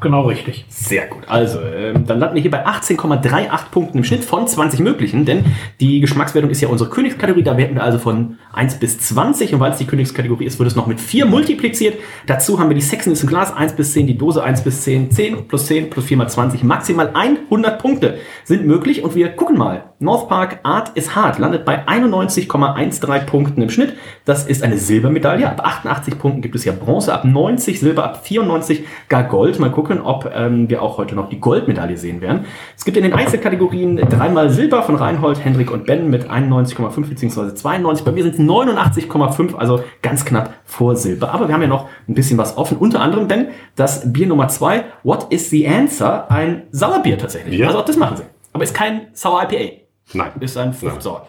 Genau 0.00 0.22
richtig. 0.22 0.64
Sehr 0.68 1.06
gut. 1.06 1.22
Also, 1.28 1.60
ähm, 1.60 2.06
dann 2.06 2.18
landen 2.18 2.34
wir 2.34 2.42
hier 2.42 2.50
bei 2.50 2.66
18,38 2.66 3.70
Punkten 3.70 3.98
im 3.98 4.04
Schnitt 4.04 4.24
von 4.24 4.46
20 4.46 4.80
möglichen, 4.80 5.24
denn 5.24 5.44
die 5.80 6.00
Geschmackswertung 6.00 6.50
ist 6.50 6.60
ja 6.60 6.68
unsere 6.68 6.90
Königskategorie. 6.90 7.42
Da 7.42 7.56
werten 7.56 7.74
wir 7.74 7.82
also 7.82 7.98
von 7.98 8.38
1 8.52 8.78
bis 8.80 8.98
20 8.98 9.54
und 9.54 9.60
weil 9.60 9.72
es 9.72 9.78
die 9.78 9.86
Königskategorie 9.86 10.44
ist, 10.44 10.58
wird 10.58 10.68
es 10.68 10.76
noch 10.76 10.86
mit 10.86 11.00
4 11.00 11.26
multipliziert. 11.26 11.98
Dazu 12.26 12.58
haben 12.58 12.68
wir 12.68 12.74
die 12.74 12.82
Sexiness 12.82 13.22
im 13.22 13.28
Glas 13.28 13.54
1 13.54 13.74
bis 13.74 13.92
10, 13.92 14.06
die 14.06 14.18
Dose 14.18 14.42
1 14.42 14.62
bis 14.62 14.82
10, 14.82 15.10
10 15.10 15.48
plus 15.48 15.66
10 15.66 15.90
plus 15.90 16.04
4 16.04 16.16
mal 16.16 16.28
20, 16.28 16.62
maximal 16.64 17.10
100 17.14 17.78
Punkte 17.80 18.18
sind 18.44 18.66
möglich 18.66 19.02
und 19.02 19.14
wir 19.14 19.30
gucken 19.30 19.56
mal. 19.56 19.93
North 20.00 20.28
Park 20.28 20.58
Art 20.64 20.90
is 20.96 21.14
Hard 21.14 21.38
landet 21.38 21.64
bei 21.64 21.86
91,13 21.86 23.26
Punkten 23.26 23.62
im 23.62 23.70
Schnitt. 23.70 23.94
Das 24.24 24.46
ist 24.46 24.62
eine 24.62 24.76
Silbermedaille. 24.76 25.48
Ab 25.48 25.60
88 25.64 26.18
Punkten 26.18 26.42
gibt 26.42 26.54
es 26.56 26.64
ja 26.64 26.72
Bronze, 26.72 27.14
ab 27.14 27.24
90 27.24 27.78
Silber, 27.78 28.04
ab 28.04 28.26
94 28.26 28.84
gar 29.08 29.24
Gold. 29.24 29.58
Mal 29.60 29.70
gucken, 29.70 30.00
ob 30.00 30.30
ähm, 30.34 30.68
wir 30.68 30.82
auch 30.82 30.98
heute 30.98 31.14
noch 31.14 31.28
die 31.28 31.40
Goldmedaille 31.40 31.96
sehen 31.96 32.20
werden. 32.20 32.46
Es 32.76 32.84
gibt 32.84 32.96
in 32.96 33.04
den 33.04 33.12
Einzelkategorien 33.12 33.96
dreimal 33.96 34.50
Silber 34.50 34.82
von 34.82 34.96
Reinhold, 34.96 35.44
Hendrik 35.44 35.70
und 35.70 35.86
Ben 35.86 36.10
mit 36.10 36.28
91,5 36.28 37.08
bzw. 37.08 37.54
92. 37.54 38.04
Bei 38.04 38.12
mir 38.12 38.24
sind 38.24 38.34
es 38.34 38.40
89,5, 38.40 39.54
also 39.54 39.84
ganz 40.02 40.24
knapp 40.24 40.54
vor 40.64 40.96
Silber. 40.96 41.32
Aber 41.32 41.46
wir 41.48 41.54
haben 41.54 41.62
ja 41.62 41.68
noch 41.68 41.88
ein 42.08 42.14
bisschen 42.14 42.36
was 42.36 42.56
offen. 42.58 42.78
Unter 42.78 43.00
anderem, 43.00 43.28
Ben, 43.28 43.48
das 43.76 44.12
Bier 44.12 44.26
Nummer 44.26 44.48
2, 44.48 44.84
What 45.04 45.26
is 45.30 45.50
the 45.50 45.68
Answer? 45.68 46.30
Ein 46.30 46.64
Sauerbier 46.72 47.16
tatsächlich. 47.16 47.58
Ja. 47.58 47.68
Also 47.68 47.78
auch 47.78 47.84
das 47.84 47.96
machen 47.96 48.16
sie. 48.16 48.24
Aber 48.52 48.64
ist 48.64 48.74
kein 48.74 49.08
Sour 49.12 49.42
IPA. 49.42 49.83
Nein. 50.12 50.32
Ist 50.40 50.56
ein 50.56 50.72
Fruchtsauer. 50.72 51.28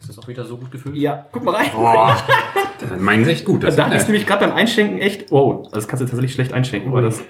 Ist 0.00 0.08
das 0.08 0.18
auch 0.18 0.28
wieder 0.28 0.44
so 0.44 0.56
gut 0.56 0.70
gefüllt? 0.70 0.96
Ja, 0.96 1.26
guck 1.30 1.44
mal 1.44 1.54
rein. 1.54 1.70
Meinen 2.98 3.24
sie 3.24 3.32
echt 3.32 3.44
gut. 3.44 3.62
Da 3.62 3.70
dachte 3.70 3.96
ich 3.96 4.02
nämlich 4.04 4.26
gerade 4.26 4.46
beim 4.46 4.56
Einschenken 4.56 4.98
echt, 4.98 5.30
wow, 5.30 5.68
das 5.72 5.86
kannst 5.86 6.02
du 6.02 6.06
tatsächlich 6.06 6.34
schlecht 6.34 6.52
einschenken, 6.52 6.92
weil 6.92 7.02
das. 7.02 7.20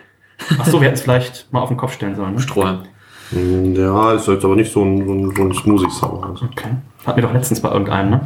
Ach 0.59 0.67
so, 0.67 0.81
wir 0.81 0.87
hätten 0.87 0.95
es 0.95 1.03
vielleicht 1.03 1.53
mal 1.53 1.61
auf 1.61 1.69
den 1.69 1.77
Kopf 1.77 1.93
stellen 1.93 2.17
sollen. 2.17 2.35
Ne? 2.35 2.41
Strohhalm. 2.41 2.85
Ja, 3.33 4.15
ist 4.15 4.27
jetzt 4.27 4.45
aber 4.45 4.57
nicht 4.57 4.73
so 4.73 4.83
ein, 4.83 5.07
so 5.07 5.13
ein, 5.13 5.37
so 5.37 5.43
ein 5.43 5.53
Smoothie-Sauer. 5.53 6.37
Okay. 6.51 6.71
Hatten 7.07 7.17
wir 7.17 7.23
doch 7.23 7.33
letztens 7.33 7.61
bei 7.61 7.71
irgendeinem, 7.71 8.11
ne? 8.11 8.21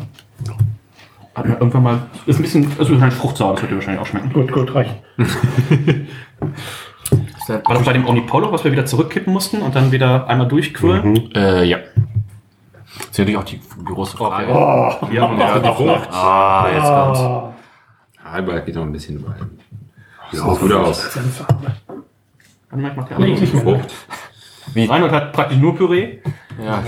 Hatten 1.35 1.49
wir 1.49 1.59
irgendwann 1.59 1.83
mal. 1.83 2.07
Ist 2.27 2.39
ein 2.39 2.43
bisschen, 2.43 2.71
also 2.79 2.93
wahrscheinlich 2.93 3.19
Fruchtsauer, 3.19 3.53
das 3.55 3.63
wird 3.63 3.73
dir 3.73 3.77
wahrscheinlich 3.77 4.01
auch 4.01 4.07
schmecken. 4.07 4.33
Gut, 4.33 4.53
gut, 4.53 4.75
reicht. 4.75 4.95
War 7.49 7.63
das 7.75 7.85
bei 7.85 7.93
dem 7.93 8.07
Omnipolo, 8.07 8.51
was 8.53 8.65
wir 8.65 8.73
wieder 8.73 8.87
zurückkippen 8.87 9.33
mussten 9.33 9.61
und 9.63 9.75
dann 9.75 9.93
wieder 9.93 10.27
einmal 10.29 10.49
durchquirlen? 10.49 11.33
Äh, 11.35 11.65
ja. 11.65 11.79
Das 12.99 13.07
ist 13.11 13.19
natürlich 13.19 13.37
auch 13.39 13.45
die 13.45 13.61
große 13.85 14.17
Frage. 14.17 14.47
Oh, 14.51 15.07
Ja, 15.13 15.33
Ja, 15.37 15.59
die 15.59 15.69
Frucht. 15.69 16.09
Ah, 16.13 16.67
jetzt 16.75 16.85
kommt's. 16.85 17.55
Halber 18.25 18.61
geht 18.61 18.75
noch 18.75 18.83
ein 18.83 18.93
bisschen 18.93 19.25
weiter. 19.27 19.47
Sieht 20.33 20.43
gut 20.61 20.73
aus. 20.73 21.19
Nee, 23.19 23.33
nicht. 23.35 23.55
Frucht. 23.55 23.95
Reinhold 24.75 25.13
hat 25.13 25.33
praktisch 25.33 25.59
nur 25.59 25.77
Püree. 25.77 26.19
Ja, 26.65 26.83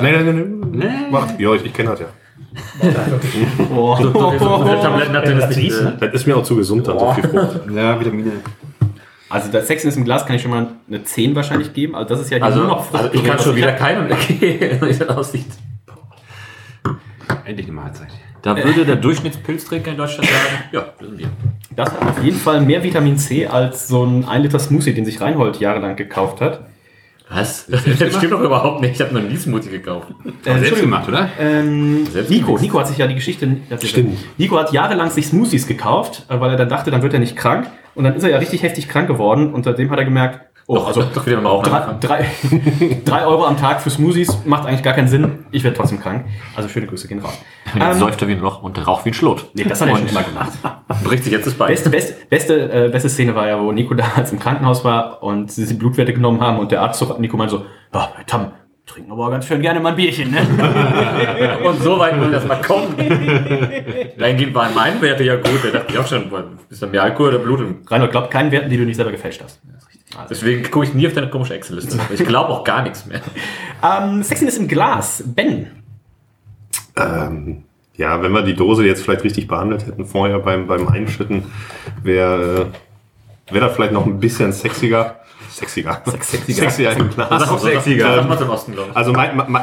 Nein, 0.00 0.14
nein, 0.14 0.24
nein, 0.24 0.70
nein. 0.72 1.10
Macht. 1.10 1.38
Ja, 1.38 1.52
ich, 1.54 1.64
ich 1.66 1.72
kenne 1.72 1.90
das 1.90 2.00
ja. 2.00 2.06
Oh. 3.74 3.96
so 3.96 4.30
viele 4.30 4.80
Tabletten 4.80 5.16
hat 5.16 5.24
er 5.24 5.34
das 5.34 5.56
nicht. 5.56 5.72
Äh, 5.80 5.92
Das 6.00 6.12
ist 6.14 6.26
mir 6.26 6.36
auch 6.36 6.42
zu 6.42 6.56
gesund, 6.56 6.86
dann 6.86 6.98
so 6.98 7.12
viel 7.12 7.28
Frucht. 7.28 7.60
Ja, 7.74 7.98
Vitamine. 7.98 8.32
Also 9.34 9.50
das 9.50 9.66
Sexen 9.66 9.88
ist 9.88 9.96
im 9.96 10.04
Glas 10.04 10.26
kann 10.26 10.36
ich 10.36 10.42
schon 10.42 10.52
mal 10.52 10.68
eine 10.86 11.02
10 11.02 11.34
wahrscheinlich 11.34 11.72
geben. 11.72 11.96
Also 11.96 12.08
das 12.08 12.20
ist 12.20 12.30
ja 12.30 12.36
hier 12.36 12.46
also, 12.46 12.60
nur 12.60 12.68
noch 12.68 12.94
also 12.94 13.12
ich 13.12 13.24
kann 13.24 13.36
schon 13.40 13.56
wieder 13.56 13.72
keinen 13.72 14.12
okay, 14.12 14.78
wie 14.80 14.96
das 14.96 15.08
aussieht. 15.08 15.46
Endlich 17.44 17.66
eine 17.66 17.74
Mahlzeit. 17.74 18.10
Da 18.42 18.56
würde 18.56 18.86
der 18.86 18.94
Durchschnittspilztrinker 18.94 19.90
in 19.90 19.96
Deutschland 19.96 20.28
sagen, 20.28 20.64
ja, 20.70 20.86
das 21.00 21.08
sind 21.08 21.18
wir. 21.18 21.26
Das 21.74 21.90
hat 21.90 22.02
auf 22.02 22.22
jeden 22.22 22.38
Fall 22.38 22.60
mehr 22.60 22.84
Vitamin 22.84 23.18
C 23.18 23.48
als 23.48 23.88
so 23.88 24.04
ein 24.04 24.24
1 24.24 24.44
Liter 24.44 24.60
Smoothie, 24.60 24.94
den 24.94 25.04
sich 25.04 25.20
Reinhold 25.20 25.58
jahrelang 25.58 25.96
gekauft 25.96 26.40
hat. 26.40 26.60
Was? 27.28 27.66
Das 27.98 28.14
stimmt 28.14 28.32
doch 28.32 28.40
überhaupt 28.40 28.82
nicht. 28.82 28.94
Ich 28.94 29.00
habe 29.00 29.14
noch 29.14 29.28
nie 29.28 29.36
Smoothie 29.36 29.70
gekauft. 29.70 30.12
Äh, 30.44 30.58
Selbst 30.60 30.80
gemacht, 30.80 31.08
oder? 31.08 31.28
Ähm, 31.40 32.06
Selbst 32.06 32.30
Nico. 32.30 32.56
Nico 32.56 32.78
hat 32.78 32.86
sich 32.86 32.98
ja 32.98 33.08
die 33.08 33.16
Geschichte. 33.16 33.56
Stimmt. 33.82 34.16
Nico 34.38 34.56
hat 34.56 34.72
jahrelang 34.72 35.10
sich 35.10 35.26
Smoothies 35.26 35.66
gekauft, 35.66 36.24
äh, 36.28 36.38
weil 36.38 36.52
er 36.52 36.56
dann 36.56 36.68
dachte, 36.68 36.92
dann 36.92 37.02
wird 37.02 37.14
er 37.14 37.18
nicht 37.18 37.34
krank. 37.34 37.66
Und 37.94 38.04
dann 38.04 38.14
ist 38.14 38.22
er 38.22 38.30
ja 38.30 38.38
richtig 38.38 38.62
heftig 38.62 38.88
krank 38.88 39.08
geworden. 39.08 39.52
Und 39.52 39.64
seitdem 39.64 39.90
hat 39.90 39.98
er 39.98 40.04
gemerkt, 40.04 40.40
oh, 40.66 40.78
also 40.78 41.02
doch 41.02 41.26
wieder 41.26 41.42
Rauchen 41.42 41.70
drei, 41.70 41.94
drei, 42.00 42.26
drei 43.04 43.26
Euro 43.26 43.44
am 43.44 43.56
Tag 43.56 43.80
für 43.82 43.90
Smoothies 43.90 44.44
macht 44.44 44.66
eigentlich 44.66 44.82
gar 44.82 44.94
keinen 44.94 45.08
Sinn. 45.08 45.44
Ich 45.50 45.62
werde 45.64 45.76
trotzdem 45.76 46.00
krank. 46.00 46.26
Also 46.56 46.68
schöne 46.68 46.86
Grüße 46.86 47.08
gehen 47.08 47.20
raus. 47.20 47.38
Ähm, 47.76 47.94
säuft 47.94 48.22
er 48.22 48.28
wie 48.28 48.32
ein 48.34 48.40
Loch 48.40 48.62
und 48.62 48.86
raucht 48.86 49.04
wie 49.04 49.10
ein 49.10 49.14
Schlot. 49.14 49.50
nee, 49.54 49.64
das 49.64 49.80
hat 49.80 49.88
er 49.88 49.96
schon 49.96 50.04
Und 50.04 50.10
immer 50.12 50.22
gemacht. 50.22 50.52
Bricht 51.02 51.24
sich 51.24 51.32
jetzt 51.32 51.48
das 51.48 51.54
Bein. 51.54 51.66
Beste, 51.66 51.90
beste, 51.90 52.14
beste, 52.30 52.72
äh, 52.72 52.88
beste 52.88 53.08
Szene 53.08 53.34
war 53.34 53.48
ja, 53.48 53.60
wo 53.60 53.72
Nico 53.72 53.94
damals 53.94 54.30
im 54.30 54.38
Krankenhaus 54.38 54.84
war 54.84 55.24
und 55.24 55.50
sie 55.50 55.66
die 55.66 55.74
Blutwerte 55.74 56.12
genommen 56.12 56.40
haben 56.40 56.60
und 56.60 56.70
der 56.70 56.82
Arzt 56.82 57.00
so, 57.00 57.16
Nico 57.18 57.36
meinte 57.36 57.56
so, 57.56 57.66
Herr 57.90 58.26
Tam, 58.26 58.52
trinken 58.86 59.12
aber 59.12 59.26
auch 59.26 59.30
ganz 59.30 59.46
schön 59.46 59.62
gerne 59.62 59.80
mal 59.80 59.90
ein 59.90 59.96
Bierchen, 59.96 60.30
ne? 60.30 60.40
Und 61.64 61.80
so 61.82 61.98
weit 61.98 62.20
will 62.20 62.30
das 62.30 62.46
mal 62.46 62.60
kommen. 62.60 62.94
Dahingehend 64.18 64.54
waren 64.54 64.74
meine 64.74 65.00
Werte 65.00 65.24
ja 65.24 65.36
gut. 65.36 65.64
Da 65.64 65.70
dachte 65.70 65.92
ich 65.92 65.98
auch 65.98 66.06
schon, 66.06 66.28
boah, 66.28 66.44
ist 66.68 66.82
da 66.82 66.86
mehr 66.86 67.02
Alkohol 67.02 67.30
oder 67.30 67.38
Blut? 67.38 67.60
im- 67.60 67.76
Reinhold 67.88 68.10
glaubt 68.12 68.30
keinen 68.30 68.50
Werten, 68.52 68.68
die 68.68 68.76
du 68.76 68.84
nicht 68.84 68.96
selber 68.96 69.10
gefälscht 69.12 69.42
hast. 69.42 69.60
Deswegen 70.30 70.70
gucke 70.70 70.86
ich 70.86 70.94
nie 70.94 71.06
auf 71.06 71.12
deine 71.14 71.28
komische 71.28 71.54
Excel-Liste. 71.54 71.98
Ich 72.12 72.24
glaube 72.24 72.50
auch 72.50 72.62
gar 72.64 72.82
nichts 72.82 73.06
mehr. 73.06 73.20
Ähm, 73.82 74.22
Sexiness 74.22 74.56
im 74.56 74.66
Glas. 74.66 75.22
Ben. 75.26 75.66
Ähm, 76.96 77.64
ja, 77.96 78.22
wenn 78.22 78.32
wir 78.32 78.40
die 78.42 78.54
Dose 78.54 78.86
jetzt 78.86 79.02
vielleicht 79.02 79.24
richtig 79.24 79.46
behandelt 79.46 79.86
hätten 79.86 80.06
vorher 80.06 80.38
beim, 80.38 80.66
beim 80.66 80.88
Einschütten, 80.88 81.44
wäre 82.02 82.70
äh, 83.50 83.52
wär 83.52 83.60
da 83.60 83.68
vielleicht 83.68 83.92
noch 83.92 84.06
ein 84.06 84.18
bisschen 84.20 84.52
sexiger. 84.52 85.16
Sexiger. 85.54 86.02
sexiger. 86.04 86.70
sexiger 86.70 86.92
im 86.96 87.10
Glas. 87.10 87.28
Das 87.28 87.42
ist 87.44 87.48
auch 87.50 87.58
sexiger. 87.58 88.16
Das 88.16 88.28
macht 88.28 88.40
im 88.40 88.50
Osten, 88.50 88.72
glaube 88.72 88.90
ich. 88.90 88.96
Also 88.96 89.12
mein, 89.12 89.36
mein, 89.36 89.62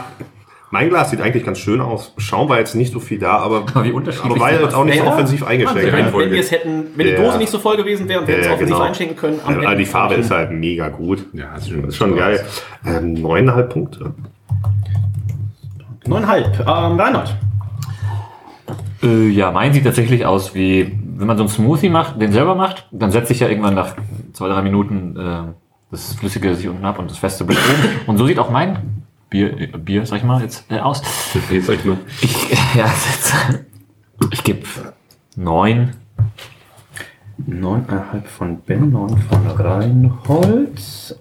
mein 0.74 0.88
Glas 0.90 1.10
sieht 1.10 1.20
eigentlich 1.20 1.44
ganz 1.44 1.60
schön 1.60 1.82
aus. 1.82 2.14
Schaum 2.18 2.48
war 2.48 2.60
jetzt 2.60 2.76
nicht 2.76 2.94
so 2.94 3.00
viel 3.02 3.20
da, 3.20 3.38
aber, 3.40 3.66
Aber 3.74 3.84
wie 3.84 3.92
unterschiedlich 3.92 4.32
aber 4.32 4.40
war 4.40 4.52
jetzt 4.54 4.74
auch 4.74 4.86
nicht 4.86 5.00
so 5.00 5.04
Ja, 5.04 5.12
offensiv 5.14 5.46
eingeschenkt. 5.46 5.92
Wenn, 5.92 6.14
wenn 6.14 6.32
wir 6.32 6.40
es 6.40 6.50
hätten, 6.52 6.86
wenn 6.96 7.06
die 7.08 7.12
Ja. 7.14 7.22
Dose 7.22 7.38
nicht 7.40 7.52
so 7.52 7.60
voll 7.60 7.76
gewesen 7.76 8.08
wäre 8.08 8.22
und 8.22 8.28
wir 8.28 8.36
hätten 8.36 8.42
es 8.44 8.48
Ja, 8.48 8.54
offensiv 8.54 8.76
genau. 8.76 8.88
einschenken 8.88 9.18
können. 9.18 9.40
Ende- 9.46 9.76
die 9.76 9.86
Farbe 9.86 10.14
ist 10.16 10.32
halt 10.32 10.52
mega 10.52 10.88
gut. 10.88 11.26
Ja, 11.34 11.52
das 11.56 11.64
ist 11.64 11.70
schon, 11.72 11.82
Das 11.82 11.90
ist 11.90 11.98
schon 11.98 12.16
geil. 12.16 12.46
Ähm, 12.86 13.14
neuneinhalb 13.16 13.70
Punkte. 13.74 14.14
Neuneinhalb. 16.08 16.60
Ähm, 16.62 17.00
Reinhold. 17.00 17.36
Äh, 19.04 19.28
ja, 19.30 19.52
mein 19.52 19.74
sieht 19.74 19.84
tatsächlich 19.84 20.26
aus 20.26 20.54
wie, 20.56 20.98
wenn 21.18 21.28
man 21.28 21.38
so 21.38 21.44
einen 21.44 21.50
Smoothie 21.50 21.90
macht, 21.90 22.22
den 22.22 22.32
selber 22.32 22.56
macht, 22.56 22.88
dann 22.92 23.12
setzt 23.12 23.28
sich 23.28 23.40
ja 23.40 23.48
irgendwann 23.50 23.76
nach 23.76 23.96
zwei, 24.34 24.48
drei 24.48 24.62
Minuten 24.62 25.18
äh, 25.18 25.54
das 25.92 26.14
Flüssige 26.14 26.56
sich 26.56 26.68
unten 26.68 26.86
ab 26.86 27.00
und 27.00 27.12
das 27.12 27.18
Feste 27.18 27.44
bleibt 27.44 27.62
oben. 27.62 27.90
Und 28.08 28.18
so 28.18 28.26
sieht 28.26 28.40
auch 28.40 28.50
mein 28.50 29.04
Bier, 29.30 29.60
äh, 29.60 29.68
Bier 29.68 30.06
sag 30.06 30.18
ich 30.18 30.24
mal, 30.24 30.42
jetzt 30.42 30.66
äh, 30.72 30.80
aus. 30.80 31.02
Jetzt 31.52 31.68
sag 31.68 31.76
ich 31.76 31.86
mal. 31.86 31.98
Ich, 32.22 32.50
ja, 32.76 32.86
jetzt, 32.86 33.34
ich 34.32 34.44
gebe 34.44 34.62
neun. 35.36 35.92
Neuneinhalb 37.38 38.28
von 38.28 38.60
Ben, 38.62 38.92
neun 38.92 39.18
von 39.18 39.48
Reinhold. 39.48 41.18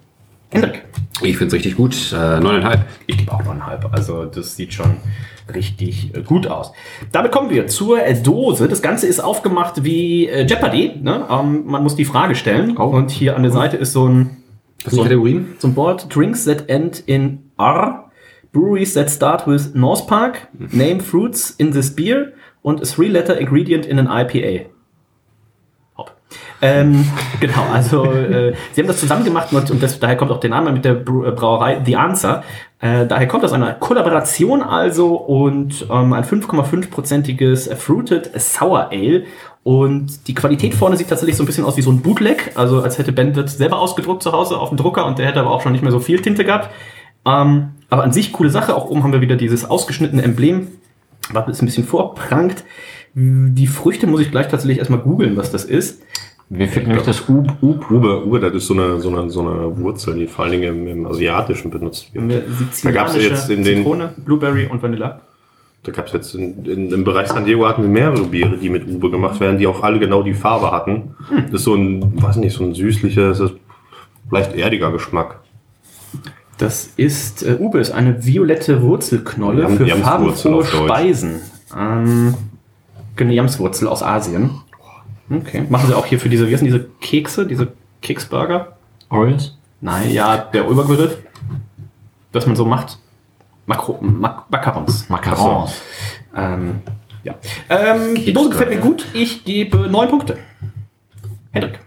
Hendrik. 0.51 0.85
Ich 1.23 1.37
finde 1.37 1.47
es 1.47 1.53
richtig 1.55 1.77
gut. 1.77 2.13
Äh, 2.13 2.41
neuneinhalb. 2.41 2.85
Ich 3.07 3.19
gebe 3.19 3.33
auch 3.33 3.43
neuneinhalb. 3.43 3.93
Also 3.93 4.27
das 4.27 4.57
sieht 4.57 4.75
schon 4.75 4.97
richtig 5.55 6.15
äh, 6.15 6.23
gut 6.23 6.47
aus. 6.47 6.73
Damit 7.13 7.33
kommen 7.33 7.51
wir 7.51 7.67
zur 7.69 8.05
äh, 8.05 8.21
Dose. 8.21 8.69
Das 8.69 8.83
Ganze 8.83 9.07
ist 9.07 9.21
aufgemacht 9.21 9.85
wie 9.85 10.27
äh, 10.27 10.47
Jeopardy. 10.47 10.99
Ne? 11.03 11.27
Ähm, 11.31 11.67
man 11.67 11.83
muss 11.83 11.97
die 11.97 12.05
Frage 12.05 12.35
stellen. 12.35 12.77
Und 12.77 13.11
hier 13.11 13.37
an 13.37 13.43
der 13.43 13.53
Seite 13.53 13.77
ist 13.77 13.93
so 13.93 14.09
ein, 14.09 14.37
Was 14.85 14.95
sind 14.95 15.03
Kategorien? 15.03 15.57
ein 15.63 15.75
Board. 15.75 16.15
Drinks 16.15 16.45
that 16.45 16.69
end 16.69 17.03
in 17.07 17.51
R. 17.59 18.11
Breweries 18.53 18.95
that 18.95 19.11
start 19.11 19.47
with 19.47 19.75
North 19.75 20.07
Park. 20.07 20.49
Name 20.53 21.01
fruits 21.01 21.51
in 21.51 21.73
this 21.73 21.95
beer. 21.95 22.33
Und 22.63 22.81
a 22.81 22.85
three-letter 22.85 23.39
ingredient 23.39 23.87
in 23.87 23.99
an 23.99 24.07
IPA. 24.07 24.71
Ähm, 26.63 27.07
genau, 27.41 27.65
also 27.73 28.05
äh, 28.05 28.55
sie 28.73 28.83
haben 28.83 28.89
das 28.89 28.99
zusammen 28.99 29.25
gemacht 29.25 29.53
und, 29.53 29.71
und 29.71 29.83
das, 29.83 29.99
daher 29.99 30.17
kommt 30.17 30.31
auch 30.31 30.41
der 30.41 30.51
Name 30.51 30.73
mit 30.73 30.85
der 30.85 30.93
äh, 30.93 31.05
Brauerei 31.05 31.81
The 31.85 31.97
Answer. 31.97 32.45
Äh, 32.81 33.07
daher 33.07 33.27
kommt 33.29 33.45
aus 33.45 33.53
einer 33.53 33.75
Kollaboration 33.75 34.63
also 34.63 35.15
und 35.15 35.87
ähm, 35.91 36.13
ein 36.13 36.25
5,5-prozentiges 36.25 37.75
Fruited 37.75 38.31
Sour 38.41 38.91
Ale. 38.91 39.25
Und 39.63 40.27
die 40.27 40.35
Qualität 40.35 40.75
vorne 40.75 40.97
sieht 40.97 41.09
tatsächlich 41.09 41.37
so 41.37 41.43
ein 41.43 41.47
bisschen 41.47 41.65
aus 41.65 41.77
wie 41.77 41.83
so 41.83 41.91
ein 41.91 42.01
Bootleg, 42.01 42.53
also 42.55 42.81
als 42.83 42.97
hätte 42.99 43.13
Ben 43.13 43.35
das 43.35 43.59
selber 43.59 43.79
ausgedruckt 43.79 44.23
zu 44.23 44.33
Hause 44.33 44.59
auf 44.59 44.71
dem 44.71 44.79
Drucker 44.79 45.05
und 45.07 45.19
der 45.19 45.27
hätte 45.27 45.41
aber 45.41 45.51
auch 45.51 45.61
schon 45.61 45.73
nicht 45.73 45.83
mehr 45.83 45.93
so 45.93 46.01
viel 46.01 46.21
Tinte 46.23 46.45
gehabt. 46.45 46.71
Ähm, 47.27 47.73
aber 47.91 48.03
an 48.05 48.13
sich 48.13 48.33
coole 48.33 48.49
Sache. 48.51 48.75
Auch 48.75 48.87
oben 48.87 49.03
haben 49.03 49.13
wir 49.13 49.21
wieder 49.21 49.37
dieses 49.37 49.69
ausgeschnittene 49.69 50.23
Emblem, 50.23 50.69
was 51.33 51.61
ein 51.61 51.67
bisschen 51.67 51.85
vorprangt. 51.85 52.65
Die 53.15 53.67
Früchte 53.67 54.07
muss 54.07 54.21
ich 54.21 54.31
gleich 54.31 54.49
tatsächlich 54.49 54.79
erstmal 54.79 55.01
googeln, 55.01 55.37
was 55.37 55.51
das 55.51 55.65
ist. 55.65 56.01
Wir 56.49 56.67
finden 56.67 56.89
nämlich 56.89 57.07
das 57.07 57.29
Ub, 57.29 57.47
Ub. 57.63 57.91
Ube, 57.91 58.27
Ube, 58.27 58.41
das 58.41 58.55
ist 58.55 58.67
so 58.67 58.75
eine, 58.75 58.99
so 59.01 59.09
eine, 59.15 59.31
so 59.31 59.41
eine 59.41 59.79
Wurzel, 59.79 60.15
die 60.15 60.27
vor 60.27 60.45
allen 60.47 60.53
Dingen 60.61 60.87
im, 60.87 60.87
im 60.89 61.07
Asiatischen 61.07 61.71
benutzt 61.71 62.13
wird. 62.15 62.29
wir 62.29 62.41
Da 62.41 62.91
gab's 62.91 63.13
sizilianische 63.13 63.21
jetzt 63.29 63.51
in 63.51 63.63
den- 63.63 63.77
Zitrone, 63.79 64.15
Blueberry 64.25 64.67
und 64.67 64.83
Vanilla. 64.83 65.21
Da 65.83 65.93
gab 65.93 66.07
es 66.09 66.13
jetzt 66.13 66.35
in, 66.35 66.65
in, 66.67 66.93
im 66.93 67.05
Bereich 67.05 67.29
San 67.29 67.47
Diego 67.47 67.67
hatten 67.67 67.83
wir 67.83 67.89
mehrere 67.89 68.25
Biere, 68.25 68.59
die 68.59 68.69
mit 68.69 68.87
Ube 68.87 69.11
gemacht 69.11 69.41
werden, 69.41 69.57
die 69.59 69.67
auch 69.67 69.83
alle 69.83 69.99
genau 69.99 70.23
die 70.23 70.35
Farbe 70.35 70.71
hatten. 70.73 71.15
Das 71.47 71.61
ist 71.61 71.65
so 71.65 71.75
ein, 71.75 72.23
weiß 72.23 72.37
nicht, 72.37 72.55
so 72.55 72.65
ein 72.65 72.75
süßlicher, 72.75 73.31
es 73.31 73.41
ist 73.41 73.55
leicht 74.31 74.55
erdiger 74.55 74.93
Geschmack. 74.93 75.41
Das 76.59 76.91
ist, 76.99 77.43
äh, 77.43 77.57
Ube 77.59 77.79
ist 77.81 77.93
eine 77.93 78.27
violette 78.27 78.83
Wurzelknolle 78.83 79.63
Jam- 79.63 79.77
für 79.79 79.87
farbenfrohe. 79.97 80.65
Speisen. 80.65 81.41
Ähm, 81.75 82.35
eine 83.17 83.33
Jamswurzel 83.35 83.89
aus 83.89 84.03
Asien. 84.03 84.51
Okay. 85.31 85.65
Machen 85.69 85.89
sie 85.89 85.97
auch 85.97 86.07
hier 86.07 86.19
für 86.21 86.29
diese, 86.29 86.49
wie 86.49 86.53
heißen 86.53 86.67
diese 86.67 86.87
Kekse, 87.01 87.47
diese 87.47 87.69
Keksburger? 88.03 88.77
Oreos? 89.09 89.59
Nein, 89.81 90.11
ja, 90.11 90.37
der 90.37 90.69
Überbegriff, 90.69 91.19
dass 92.33 92.47
man 92.47 92.57
so 92.57 92.65
macht. 92.67 92.99
Makro, 93.71 93.99
Mak 94.01 94.51
Macarons. 94.51 95.09
Macarons. 95.09 95.81
Ähm, 96.37 96.81
ja. 97.23 97.37
Ähm, 97.69 98.17
die 98.17 98.33
Dose 98.33 98.51
gefällt 98.51 98.71
mir 98.71 98.79
gut. 98.79 99.07
Ich 99.13 99.45
gebe 99.45 99.89
neun 99.89 100.09
Punkte. 100.09 100.39
Hendrik. 101.53 101.79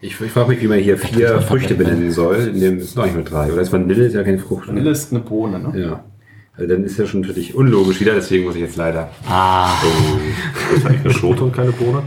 Ich, 0.00 0.18
ich 0.18 0.32
frage 0.32 0.48
mich, 0.48 0.62
wie 0.62 0.68
man 0.68 0.78
hier 0.78 0.96
vier 0.96 1.42
Früchte 1.42 1.74
benennen 1.74 2.10
soll. 2.10 2.48
In 2.54 2.60
dem 2.60 2.78
ist 2.78 2.96
noch 2.96 3.04
nicht 3.04 3.14
nur 3.14 3.24
drei. 3.24 3.52
Oder 3.52 3.60
ist 3.60 3.72
Vanille 3.72 4.06
ist 4.06 4.14
ja 4.14 4.22
keine 4.22 4.38
Frucht. 4.38 4.68
Vanille 4.68 4.88
ist 4.90 5.12
eine 5.12 5.20
Bohne, 5.20 5.58
ne? 5.58 5.78
Ja. 5.78 6.04
Also 6.56 6.72
dann 6.72 6.82
ist 6.84 6.98
ja 6.98 7.06
schon 7.06 7.20
natürlich 7.20 7.54
unlogisch 7.54 8.00
wieder, 8.00 8.14
deswegen 8.14 8.44
muss 8.46 8.54
ich 8.54 8.62
jetzt 8.62 8.76
leider. 8.76 9.10
Ah. 9.28 9.68
Das 10.70 10.78
ist 10.78 10.86
eigentlich 10.86 11.04
eine 11.04 11.12
Schote 11.12 11.44
und 11.44 11.52
keine 11.52 11.72
Bohne. 11.72 12.04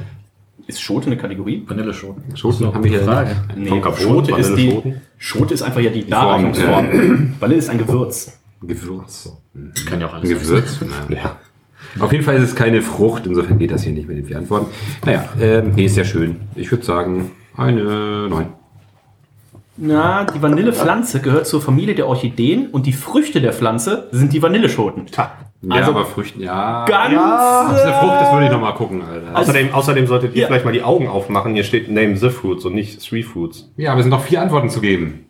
Ist 0.65 0.81
Schote 0.81 1.07
eine 1.07 1.17
Kategorie? 1.17 1.63
Vanilleschoten. 1.67 2.35
Schoten 2.35 2.73
haben 2.73 2.83
wir 2.83 2.89
hier. 2.89 3.01
Frage. 3.01 3.35
Nee, 3.55 3.79
Carbon, 3.81 3.99
Schote 3.99 4.35
ist 4.35 4.55
die. 4.55 4.95
Schote 5.19 5.53
ist 5.53 5.61
einfach 5.61 5.81
ja 5.81 5.91
die 5.91 6.01
Form, 6.01 6.11
Darreichungsform. 6.11 7.35
Vanille 7.39 7.59
ist 7.59 7.69
ein 7.69 7.77
Gewürz. 7.77 8.37
Gewürz. 8.61 9.31
Kann 9.87 10.01
ja 10.01 10.07
auch 10.07 10.13
alles 10.13 10.29
sein. 10.29 10.39
Gewürz? 10.39 10.79
Ja. 11.09 11.37
Auf 11.99 12.11
jeden 12.11 12.23
Fall 12.23 12.35
ist 12.37 12.43
es 12.43 12.55
keine 12.55 12.81
Frucht, 12.81 13.25
insofern 13.27 13.59
geht 13.59 13.71
das 13.71 13.83
hier 13.83 13.93
nicht 13.93 14.07
mit 14.07 14.17
den 14.17 14.25
vier 14.25 14.37
Antworten. 14.39 14.67
Naja, 15.05 15.25
ähm, 15.39 15.71
nee, 15.75 15.85
ist 15.85 15.95
ja 15.97 16.03
schön. 16.05 16.37
Ich 16.55 16.71
würde 16.71 16.83
sagen, 16.83 17.31
eine 17.55 18.27
neun. 18.29 18.47
Na, 19.79 20.25
die 20.25 20.41
Vanillepflanze 20.41 21.21
gehört 21.21 21.45
zur 21.45 21.61
Familie 21.61 21.93
der 21.93 22.07
Orchideen 22.07 22.67
und 22.71 22.87
die 22.87 22.93
Früchte 22.93 23.41
der 23.41 23.53
Pflanze 23.53 24.07
sind 24.11 24.33
die 24.33 24.41
Vanilleschoten. 24.41 25.05
Ja, 25.15 25.31
Also- 25.69 25.91
aber 25.91 26.05
Früchten, 26.05 26.41
ja. 26.41 26.85
Ganz, 26.85 27.13
Das 27.13 27.77
ist 27.79 27.83
eine 27.85 27.93
Frucht, 27.93 28.21
das 28.21 28.31
würde 28.33 28.45
ich 28.45 28.49
äh, 28.49 28.53
noch 28.53 28.61
mal 28.61 28.71
gucken, 28.73 29.01
Alter. 29.03 29.37
Außerdem, 29.37 29.73
außerdem 29.73 30.07
solltet 30.07 30.33
ihr 30.35 30.41
Ja. 30.41 30.47
vielleicht 30.47 30.65
mal 30.65 30.71
die 30.71 30.81
Augen 30.83 31.07
aufmachen. 31.07 31.53
Hier 31.53 31.63
steht 31.63 31.89
Name 31.91 32.17
the 32.17 32.29
Fruits 32.29 32.65
und 32.65 32.73
nicht 32.73 33.07
Three 33.07 33.21
Fruits. 33.23 33.71
ja, 33.77 33.91
aber 33.91 33.99
es 33.99 34.05
sind 34.05 34.11
noch 34.11 34.23
vier 34.23 34.41
Antworten 34.41 34.69
zu 34.69 34.81
geben. 34.81 35.26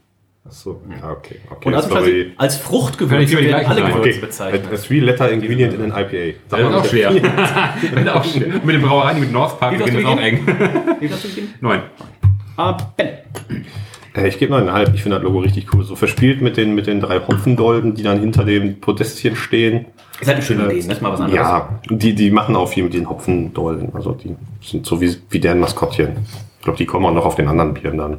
Achso, 0.47 0.81
ja, 0.89 1.11
okay. 1.11 1.35
okay 1.51 1.67
Und 1.67 1.73
also 1.75 1.89
quasi 1.89 2.31
als 2.37 2.55
Fruchtgewürze 2.57 3.37
werden 3.39 3.65
alle 3.65 3.81
sein? 3.81 3.91
Gewürze 3.91 4.09
Okay, 4.09 4.19
bezeichnet. 4.19 4.63
a 4.73 4.75
three-letter 4.77 5.31
ingredient 5.31 5.73
in 5.73 5.91
an 5.91 6.01
IPA. 6.05 6.37
Das 6.49 6.59
ist 6.59 6.65
auch 6.73 6.85
schwer. 6.85 7.11
das 7.95 8.07
auch 8.15 8.23
schwer. 8.25 8.47
Mit 8.63 8.75
den 8.75 8.81
Brauereien, 8.81 9.19
mit 9.19 9.31
North 9.31 9.59
Park, 9.59 9.79
ist 9.79 9.93
du 9.93 10.07
auch 10.07 10.19
eng. 10.19 10.45
Wie 10.99 11.09
hast 11.09 11.23
du 11.23 11.27
gegeben? 11.35 11.53
Neun. 11.61 11.81
Ah, 12.55 12.77
Ben. 12.95 13.07
Äh, 14.15 14.27
Ich 14.29 14.39
gebe 14.39 14.51
neuneinhalb. 14.53 14.93
Ich 14.95 15.03
finde 15.03 15.17
das 15.17 15.23
Logo 15.23 15.39
richtig 15.39 15.73
cool. 15.73 15.83
So 15.83 15.95
verspielt 15.95 16.41
mit 16.41 16.57
den, 16.57 16.73
mit 16.73 16.87
den 16.87 17.01
drei 17.01 17.19
Hopfendolden, 17.19 17.93
die 17.93 18.03
dann 18.03 18.19
hinter 18.19 18.45
dem 18.45 18.79
Podestchen 18.79 19.35
stehen. 19.35 19.85
Ist 20.19 20.27
halt 20.27 20.37
eine 20.37 20.45
schöne 20.45 20.65
Idee, 20.65 20.77
das 20.77 20.87
ist 20.97 21.01
mal 21.03 21.11
was 21.11 21.19
anderes. 21.21 21.35
Ja, 21.39 21.79
die, 21.91 22.15
die 22.15 22.31
machen 22.31 22.55
auch 22.55 22.67
viel 22.69 22.83
mit 22.85 22.93
den 22.95 23.07
Hopfendolden. 23.07 23.93
Also 23.93 24.13
die 24.13 24.35
sind 24.63 24.85
so 24.85 24.99
wie, 24.99 25.15
wie 25.29 25.39
deren 25.39 25.59
Maskottchen. 25.59 26.25
Ich 26.57 26.63
glaube, 26.63 26.77
die 26.79 26.85
kommen 26.87 27.05
auch 27.05 27.13
noch 27.13 27.25
auf 27.25 27.35
den 27.35 27.47
anderen 27.47 27.75
Bieren 27.75 27.97
dann 27.99 28.17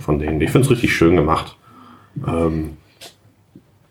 von 0.00 0.18
denen. 0.18 0.40
Ich 0.40 0.50
finde 0.50 0.64
es 0.66 0.70
richtig 0.72 0.92
schön 0.94 1.14
gemacht. 1.14 1.56
Ähm, 2.26 2.76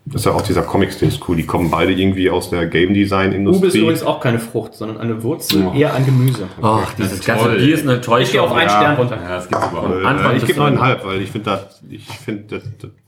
das 0.08 0.20
ist 0.22 0.26
ja 0.26 0.32
auch 0.32 0.42
dieser 0.42 0.62
Comic-Stil 0.62 1.08
ist 1.08 1.28
cool. 1.28 1.36
Die 1.36 1.46
kommen 1.46 1.68
beide 1.68 1.92
irgendwie 1.92 2.30
aus 2.30 2.48
der 2.50 2.66
Game 2.66 2.90
Ube 2.90 3.66
ist 3.66 3.74
übrigens 3.74 4.04
auch 4.04 4.20
keine 4.20 4.38
Frucht, 4.38 4.74
sondern 4.74 4.98
eine 4.98 5.20
Wurzel, 5.24 5.62
Ja. 5.64 5.74
eher 5.74 5.94
ein 5.94 6.06
Gemüse. 6.06 6.46
Oh, 6.62 6.78
dieses 6.96 7.24
ganze. 7.24 7.48
Bier 7.56 7.74
ist 7.74 7.82
eine 7.82 7.94
Enttäuschung. 7.94 8.22
Ich 8.22 8.30
gehe 8.32 8.42
auf 8.42 8.52
einen 8.52 8.68
Ja. 8.68 8.76
Stern 8.76 8.96
runter. 8.96 9.18
Ja, 9.20 9.28
das 9.30 9.48
gibt's 9.48 9.66
überhaupt. 9.66 10.02
Äh, 10.02 10.06
Anfang 10.06 10.36
ich 10.36 10.46
gebe 10.46 10.58
neuneinhalb, 10.60 11.04
weil 11.04 11.22
ich 11.22 11.30
finde 11.32 11.50
das, 11.50 11.82
ich 11.90 12.06
finde 12.06 12.60
das, 12.60 12.62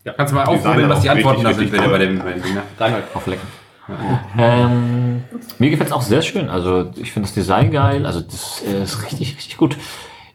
das 0.04 0.16
Kannst 0.16 0.32
du 0.32 0.36
mal 0.36 0.44
aufprobieren, 0.46 0.88
was 0.90 1.00
die 1.02 1.10
auch 1.10 1.14
Antworten 1.14 1.44
da 1.44 1.54
sind, 1.54 1.70
wenn 1.70 1.82
ihr 1.82 1.88
bei 1.88 1.98
dem, 1.98 2.18
bei 2.18 2.32
dem 2.32 2.42
Ding 2.42 2.56
Reinhold. 2.78 3.04
Auflecken. 3.14 3.46
Ähm, 4.36 5.22
mir 5.58 5.70
gefällt 5.70 5.90
es 5.90 5.92
auch 5.92 6.02
sehr 6.02 6.22
schön. 6.22 6.48
Also 6.50 6.90
ich 6.96 7.12
finde 7.12 7.28
das 7.28 7.34
Design 7.34 7.70
geil. 7.70 8.06
Also 8.06 8.20
das 8.20 8.60
ist 8.62 9.04
richtig, 9.04 9.36
richtig 9.36 9.56
gut. 9.56 9.76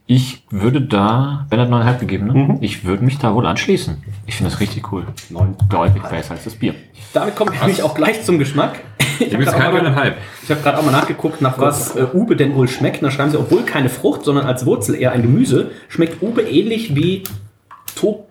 Ich 0.06 0.44
würde 0.50 0.82
da, 0.82 1.46
Ben 1.50 1.60
hat 1.60 1.70
neuneinhalb 1.70 2.00
gegeben, 2.00 2.28
ne? 2.28 2.58
Ich 2.60 2.84
würde 2.84 3.06
mich 3.06 3.20
da 3.20 3.34
wohl 3.34 3.46
anschließen. 3.46 4.04
Ich 4.26 4.36
finde 4.36 4.52
das 4.52 4.60
richtig 4.60 4.92
cool. 4.92 5.06
Neun. 5.30 5.56
Deutlich 5.70 6.04
besser 6.04 6.32
als 6.32 6.44
das 6.44 6.56
Bier. 6.56 6.76
Damit 7.14 7.36
kommen 7.36 7.54
wir 7.54 7.60
nämlich 7.62 7.84
auch 7.84 7.96
gleich 7.96 8.24
zum 8.24 8.38
Geschmack. 8.38 8.82
Ich 9.20 9.34
habe 9.34 9.46
gerade 9.46 10.16
ich 10.44 10.50
hab 10.50 10.78
auch 10.78 10.84
mal 10.84 10.92
nachgeguckt, 10.92 11.40
nach 11.40 11.58
was 11.60 11.96
äh, 11.96 12.06
Ube 12.14 12.36
denn 12.36 12.56
wohl 12.56 12.68
schmeckt. 12.68 13.02
Und 13.02 13.10
Da 13.10 13.12
schreiben 13.12 13.32
sie, 13.32 13.40
obwohl 13.40 13.64
keine 13.64 13.90
Frucht, 13.90 14.24
sondern 14.26 14.46
als 14.46 14.66
Wurzel 14.66 14.96
eher 14.96 15.12
ein 15.12 15.22
Gemüse, 15.22 15.72
schmeckt 15.88 16.22
Ube 16.22 16.42
ähnlich 16.42 16.96
wie 16.96 17.24
to 17.96 18.26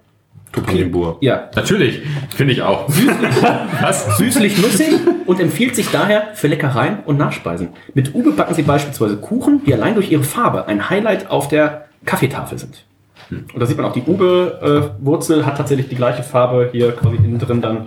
Topinenbur. 0.53 1.17
ja, 1.21 1.49
Natürlich, 1.55 2.03
finde 2.35 2.53
ich 2.53 2.63
auch. 2.63 2.89
Was? 3.81 4.19
süßlich 4.19 4.61
nussig 4.61 4.89
und 5.27 5.41
empfiehlt 5.41 5.75
sich 5.75 5.91
daher 5.91 6.29
für 6.35 6.49
Leckereien 6.49 6.99
und 7.07 7.17
Nachspeisen. 7.19 7.71
Mit 7.95 8.15
Ube 8.15 8.33
backen 8.33 8.55
sie 8.55 8.63
beispielsweise 8.63 9.17
Kuchen, 9.17 9.63
die 9.65 9.73
allein 9.73 9.95
durch 9.95 10.13
ihre 10.13 10.25
Farbe 10.25 10.67
ein 10.67 10.91
Highlight 10.91 11.31
auf 11.31 11.49
der 11.49 11.87
Kaffeetafel 12.05 12.59
sind. 12.59 12.85
Und 13.31 13.59
da 13.59 13.65
sieht 13.65 13.79
man 13.79 13.87
auch, 13.87 13.93
die 13.95 14.03
Ube-Wurzel 14.07 15.47
hat 15.47 15.57
tatsächlich 15.57 15.89
die 15.89 15.95
gleiche 15.95 16.23
Farbe 16.23 16.69
hier 16.71 16.93
quasi 16.93 17.17
innen 17.17 17.39
drin 17.39 17.63
dann 17.63 17.87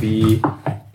wie, 0.00 0.42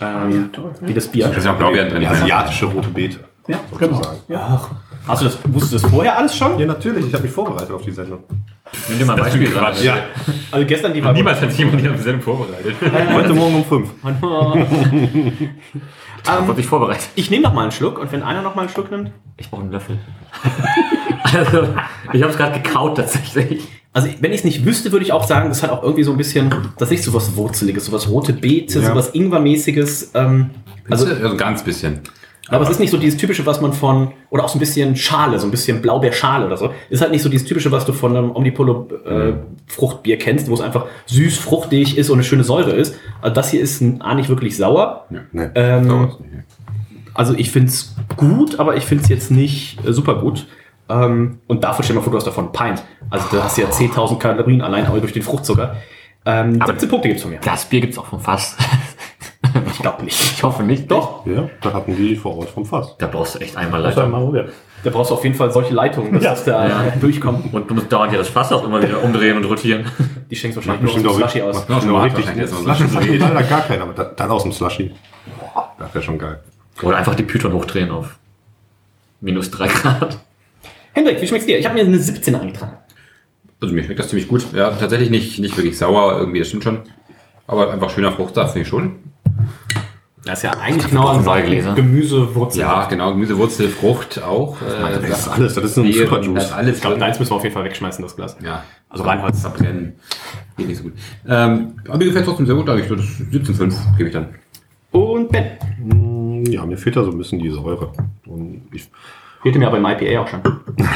ähm, 0.01 0.49
wie 0.81 0.93
das 0.93 1.07
Bier. 1.07 1.27
Da 1.27 1.37
ist 1.37 1.45
ja 1.45 1.53
auch 1.53 1.57
Blaubeeren 1.57 1.89
drin. 1.89 2.01
Die 2.01 2.07
asiatische 2.07 2.65
rote 2.65 2.89
Beete. 2.89 3.19
Ja, 3.47 3.59
genau. 3.77 4.01
Ja. 4.27 4.59
Hast 5.07 5.21
du 5.21 5.25
das, 5.25 5.37
wusstest 5.45 5.73
du 5.73 5.77
das 5.79 5.91
vorher 5.91 6.17
alles 6.17 6.35
schon? 6.35 6.57
Ja, 6.59 6.65
natürlich. 6.65 7.07
Ich 7.07 7.13
habe 7.13 7.23
mich 7.23 7.31
vorbereitet 7.31 7.71
auf 7.71 7.81
die 7.83 7.91
Sendung. 7.91 8.23
Nimm 8.89 8.99
dir 8.99 9.05
mal 9.05 9.13
ein 9.13 9.19
Beispiel 9.19 9.49
dran. 9.51 9.73
Ja, 9.83 9.97
Also 10.51 10.65
gestern 10.65 10.93
die 10.93 11.03
war 11.03 11.13
Niemals 11.13 11.39
hat 11.41 11.49
sich 11.51 11.59
jemand 11.59 11.79
hier 11.81 11.93
auf 11.93 12.01
Sendung 12.01 12.21
vorbereitet. 12.21 12.75
heute 13.13 13.33
Morgen 13.33 13.55
um 13.55 13.65
fünf. 13.65 13.89
Ähm, 16.27 16.47
wurde 16.47 16.59
ich 16.59 16.65
vorbereitet. 16.65 17.07
Ich 17.15 17.29
nehme 17.29 17.43
noch 17.43 17.53
mal 17.53 17.61
einen 17.63 17.71
Schluck 17.71 17.99
und 17.99 18.11
wenn 18.11 18.23
einer 18.23 18.41
noch 18.41 18.55
mal 18.55 18.61
einen 18.63 18.71
Schluck 18.71 18.89
nimmt. 18.89 19.11
Ich 19.37 19.49
brauche 19.49 19.61
einen 19.61 19.71
Löffel. 19.71 19.99
also, 21.23 21.67
ich 22.13 22.21
habe 22.23 22.31
es 22.31 22.37
gerade 22.37 22.59
gekaut 22.59 22.97
tatsächlich. 22.97 23.61
Also 23.93 24.09
wenn 24.19 24.31
ich 24.31 24.39
es 24.39 24.43
nicht 24.43 24.65
wüsste, 24.65 24.91
würde 24.91 25.05
ich 25.05 25.13
auch 25.13 25.23
sagen, 25.23 25.49
das 25.49 25.61
hat 25.63 25.69
auch 25.69 25.83
irgendwie 25.83 26.03
so 26.03 26.11
ein 26.11 26.17
bisschen, 26.17 26.53
das 26.77 26.91
ist 26.91 27.03
so 27.03 27.13
was 27.13 27.35
Wurzeliges, 27.35 27.85
sowas 27.85 28.09
rote 28.09 28.33
Beete, 28.33 28.79
Ja. 28.79 28.87
sowas 28.89 29.11
Ingwermäßiges. 29.13 30.11
Ähm, 30.15 30.49
also, 30.89 31.05
Also, 31.05 31.15
also 31.15 31.31
ein 31.33 31.37
ganz 31.37 31.63
bisschen. 31.63 31.99
Aber 32.49 32.63
es 32.63 32.69
ist 32.69 32.79
nicht 32.79 32.91
so 32.91 32.97
dieses 32.97 33.17
typische, 33.19 33.45
was 33.45 33.59
man 33.59 33.73
von, 33.73 34.11
oder 34.29 34.43
auch 34.43 34.49
so 34.49 34.57
ein 34.57 34.59
bisschen 34.59 34.95
Schale, 34.95 35.39
so 35.39 35.47
ein 35.47 35.51
bisschen 35.51 35.81
Blaubeerschale 35.81 36.45
oder 36.45 36.57
so. 36.57 36.71
Ist 36.89 37.01
halt 37.01 37.11
nicht 37.11 37.23
so 37.23 37.29
dieses 37.29 37.47
typische, 37.47 37.71
was 37.71 37.85
du 37.85 37.93
von 37.93 38.15
einem 38.15 38.35
Omnipolo 38.35 38.87
äh, 39.05 39.33
Fruchtbier 39.67 40.17
kennst, 40.17 40.49
wo 40.49 40.53
es 40.53 40.61
einfach 40.61 40.85
süß, 41.07 41.37
fruchtig 41.37 41.97
ist 41.97 42.09
und 42.09 42.17
eine 42.17 42.23
schöne 42.23 42.43
Säure 42.43 42.71
ist. 42.71 42.95
Also 43.21 43.33
das 43.33 43.49
hier 43.49 43.61
ist 43.61 43.83
A, 43.99 44.13
nicht 44.13 44.29
wirklich 44.29 44.57
sauer. 44.57 45.07
Nee. 45.09 45.47
Ähm, 45.55 45.89
Sauer. 45.89 46.17
Also 47.15 47.33
ich 47.33 47.49
finde 47.49 47.69
es 47.69 47.95
gut, 48.17 48.59
aber 48.59 48.75
ich 48.75 48.83
finde 48.85 49.03
es 49.03 49.09
jetzt 49.09 49.31
nicht 49.31 49.83
äh, 49.85 49.93
super 49.93 50.15
gut. 50.15 50.45
Ähm, 50.87 51.39
und 51.47 51.63
dafür 51.63 51.83
stell 51.83 51.95
mal 51.95 52.03
vor, 52.03 52.11
du 52.11 52.17
hast 52.17 52.27
davon 52.27 52.51
Pint. 52.51 52.83
Also 53.09 53.25
da 53.31 53.43
hast 53.43 53.57
du 53.57 53.61
ja 53.61 53.69
10.000 53.69 54.19
Kalorien 54.19 54.61
allein 54.61 54.85
durch 54.85 55.13
den 55.13 55.23
Fruchtzucker. 55.23 55.77
Ähm, 56.25 56.59
17 56.63 56.89
Punkte 56.89 57.07
gibt's 57.07 57.23
von 57.23 57.31
mir. 57.31 57.39
Das 57.43 57.65
Bier 57.65 57.81
gibt's 57.81 57.97
auch 57.97 58.05
vom 58.05 58.19
Fass. 58.19 58.57
Ich 59.71 59.79
glaube 59.79 60.03
nicht. 60.03 60.19
Ich 60.19 60.43
hoffe 60.43 60.63
nicht. 60.63 60.89
Doch, 60.91 61.25
Ja, 61.25 61.49
da 61.61 61.73
hatten 61.73 61.95
die 61.95 62.15
vor 62.15 62.37
Ort 62.37 62.49
vom 62.49 62.65
Fass. 62.65 62.95
Da 62.97 63.07
brauchst 63.07 63.35
du 63.35 63.39
echt 63.39 63.55
einmal 63.57 63.81
Das 63.83 63.95
war 63.95 64.03
Leiter. 64.03 64.17
mal 64.17 64.23
probiert. 64.25 64.49
da 64.83 64.89
brauchst 64.91 65.09
du 65.11 65.15
auf 65.15 65.23
jeden 65.23 65.35
Fall 65.35 65.51
solche 65.51 65.73
Leitungen, 65.73 66.13
dass 66.13 66.23
Ja. 66.23 66.29
das 66.31 66.43
da 66.45 66.67
Ja. 66.67 66.93
durchkommt. 66.99 67.53
Und 67.53 67.69
du 67.69 67.73
musst 67.73 67.91
dauernd 67.91 68.11
ja 68.11 68.17
das 68.19 68.29
Fass 68.29 68.51
auch 68.51 68.63
immer 68.65 68.81
wieder 68.81 69.01
umdrehen 69.03 69.37
und 69.37 69.45
rotieren. 69.45 69.85
Die 70.29 70.35
schenkst 70.35 70.57
wahrscheinlich 70.57 70.95
nur 71.01 71.11
aus 71.11 71.17
dem 71.17 71.27
Slushy 71.29 71.41
aus. 71.41 71.65
Ja, 71.69 71.81
schon 71.81 71.95
richtig. 71.95 72.25
Slushy 72.25 72.83
das 72.83 72.95
hat 72.95 73.33
leider 73.33 73.43
gar 73.43 73.61
keiner, 73.61 73.83
aber 73.83 73.93
dann- 74.05 74.29
aus 74.31 74.43
dem 74.43 74.51
Slushy. 74.51 74.91
Das 75.79 75.93
wäre 75.93 76.03
schon 76.03 76.17
geil. 76.19 76.39
Oder 76.81 76.97
einfach 76.97 77.15
die 77.15 77.23
Python 77.23 77.53
hochdrehen 77.53 77.89
auf 77.91 78.17
minus 79.21 79.49
drei 79.51 79.67
Grad. 79.67 80.19
Hendrik, 80.93 81.21
wie 81.21 81.27
schmeckt's 81.27 81.45
dir? 81.47 81.57
Ich 81.57 81.65
habe 81.65 81.75
mir 81.75 81.85
eine 81.85 81.97
17 81.97 82.35
eingetragen. 82.35 82.73
Also 83.61 83.73
mir 83.73 83.83
schmeckt 83.83 83.99
das 83.99 84.09
ziemlich 84.09 84.27
gut. 84.27 84.45
Ja, 84.53 84.69
tatsächlich 84.71 85.09
nicht, 85.09 85.39
nicht 85.39 85.55
wirklich 85.57 85.77
sauer, 85.77 86.17
irgendwie, 86.19 86.39
das 86.39 86.49
stimmt 86.49 86.63
schon. 86.63 86.79
Aber 87.47 87.71
einfach 87.71 87.89
schöner 87.89 88.11
Fruchtsaft, 88.11 88.53
finde 88.53 88.63
ich 88.63 88.67
schon. 88.69 88.97
Das 90.23 90.39
ist 90.39 90.43
ja 90.43 90.51
eigentlich 90.59 90.87
genau 90.89 91.07
ein. 91.09 91.75
Gemüsewurzel. 91.75 92.61
Ja, 92.61 92.85
genau, 92.85 93.11
Gemüsewurzel, 93.11 93.69
Frucht 93.69 94.21
auch. 94.23 94.57
Äh, 94.61 94.99
Das 95.07 95.19
ist 95.19 95.27
alles, 95.27 95.53
das 95.53 95.63
ist 95.63 95.77
ein 95.77 95.83
Beeren, 95.83 96.07
Superjuice. 96.07 96.33
Das 96.35 96.45
ist 96.45 96.51
alles 96.53 96.75
Ich 96.77 96.81
glaube, 96.81 96.97
deins 96.97 97.19
müssen 97.19 97.31
wir 97.31 97.35
auf 97.35 97.43
jeden 97.43 97.53
Fall 97.53 97.63
wegschmeißen, 97.65 98.01
das 98.03 98.15
Glas. 98.15 98.35
Ja, 98.43 98.63
Also 98.89 99.03
Reinholz. 99.03 99.41
verbrennen. 99.41 99.93
Geht 100.57 100.67
nicht 100.67 100.77
so 100.77 100.83
gut. 100.85 100.93
Ähm, 101.27 101.75
aber 101.87 101.97
mir 101.99 102.05
gefällt 102.05 102.23
es 102.23 102.27
trotzdem 102.27 102.47
sehr 102.47 102.55
gut, 102.55 102.67
da 102.67 102.75
ich 102.75 102.87
so 102.87 102.95
das 102.95 103.05
17,5 103.05 103.97
gebe 103.97 104.09
ich 104.09 104.13
dann. 104.15 104.29
Und 104.91 105.29
Ben. 105.31 105.45
Mm, 105.77 106.45
Ja, 106.51 106.65
mir 106.65 106.77
fehlt 106.77 106.95
da 106.95 107.03
so 107.03 107.11
ein 107.11 107.17
bisschen 107.19 107.37
die 107.39 107.51
Säure. 107.51 107.91
Und 108.25 108.63
ich 108.71 108.89
Fehlte 109.43 109.59
mir 109.59 109.67
aber 109.67 109.77
im 109.77 109.85
IPA 109.85 110.21
auch 110.21 110.27
schon. 110.27 110.41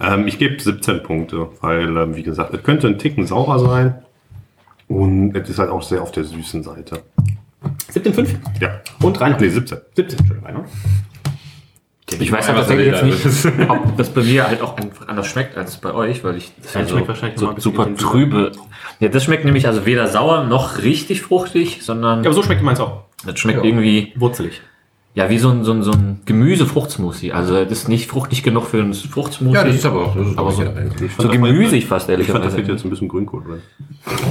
Ähm, 0.00 0.26
ich 0.26 0.36
gebe 0.38 0.60
17 0.60 1.04
Punkte, 1.04 1.48
weil, 1.60 1.96
ähm, 1.96 2.16
wie 2.16 2.24
gesagt, 2.24 2.52
es 2.52 2.64
könnte 2.64 2.88
ein 2.88 2.98
Ticken 2.98 3.24
saurer 3.24 3.60
sein. 3.60 3.94
Und 4.92 5.34
es 5.36 5.48
ist 5.48 5.58
halt 5.58 5.70
auch 5.70 5.82
sehr 5.82 6.02
auf 6.02 6.12
der 6.12 6.24
süßen 6.24 6.62
Seite. 6.62 7.02
17,5? 7.92 8.28
Ja. 8.60 8.80
Und 9.00 9.20
Reinhold? 9.20 9.40
Nee, 9.42 9.48
17. 9.48 9.78
17, 9.96 10.18
Entschuldigung, 10.18 10.46
Reinhold. 10.46 10.68
Ich 12.20 12.30
weiß 12.30 12.46
halt 12.48 12.58
tatsächlich 12.58 12.86
jetzt 12.88 13.04
nicht, 13.04 13.70
ob 13.70 13.96
das 13.96 14.10
bei 14.10 14.22
mir 14.22 14.46
halt 14.46 14.60
auch 14.60 14.76
einfach 14.76 15.08
anders 15.08 15.28
schmeckt 15.28 15.56
als 15.56 15.78
bei 15.78 15.94
euch, 15.94 16.22
weil 16.24 16.36
ich 16.36 16.52
das 16.62 16.74
Ja, 16.74 16.80
ja 16.82 17.32
so, 17.36 17.54
super 17.56 17.94
trübe. 17.96 18.52
Ja, 19.00 19.08
das 19.08 19.24
schmeckt 19.24 19.46
nämlich 19.46 19.66
also 19.66 19.86
weder 19.86 20.08
sauer 20.08 20.44
noch 20.44 20.82
richtig 20.82 21.22
fruchtig, 21.22 21.78
sondern 21.82 22.22
Ja, 22.22 22.28
aber 22.30 22.34
so 22.34 22.42
schmeckt 22.42 22.62
meins 22.62 22.80
auch. 22.80 23.04
das 23.24 23.38
schmeckt 23.38 23.60
Ja. 23.60 23.64
irgendwie 23.64 24.12
Wurzelig. 24.16 24.60
Ja 25.14 25.28
wie 25.28 25.38
so 25.38 25.50
ein, 25.50 25.62
so 25.62 25.72
ein, 25.72 25.82
so 25.82 25.92
ein 25.92 26.20
Gemüse-Fruchtsmoothie. 26.24 27.32
Also 27.32 27.64
das 27.64 27.72
ist 27.72 27.88
nicht 27.88 28.08
fruchtig 28.08 28.42
genug 28.42 28.66
für 28.66 28.78
ein 28.78 28.94
Fruchtsmoothie. 28.94 29.54
Ja, 29.56 29.64
das 29.64 29.76
ist 29.76 29.84
aber 29.86 30.06
auch. 30.06 30.16
Das 30.16 30.26
ist 30.26 30.38
aber 30.38 30.48
auch 30.48 30.52
so, 30.52 30.64
so 31.18 31.28
gemüsig 31.28 31.86
fast, 31.86 32.08
Ich 32.08 32.08
fand, 32.08 32.08
da 32.08 32.12
ehrlicherweise. 32.12 32.56
fehlt 32.56 32.68
jetzt 32.68 32.84
ein 32.84 32.90
bisschen 32.90 33.08
Grünkohl 33.08 33.42
drin. 33.44 33.62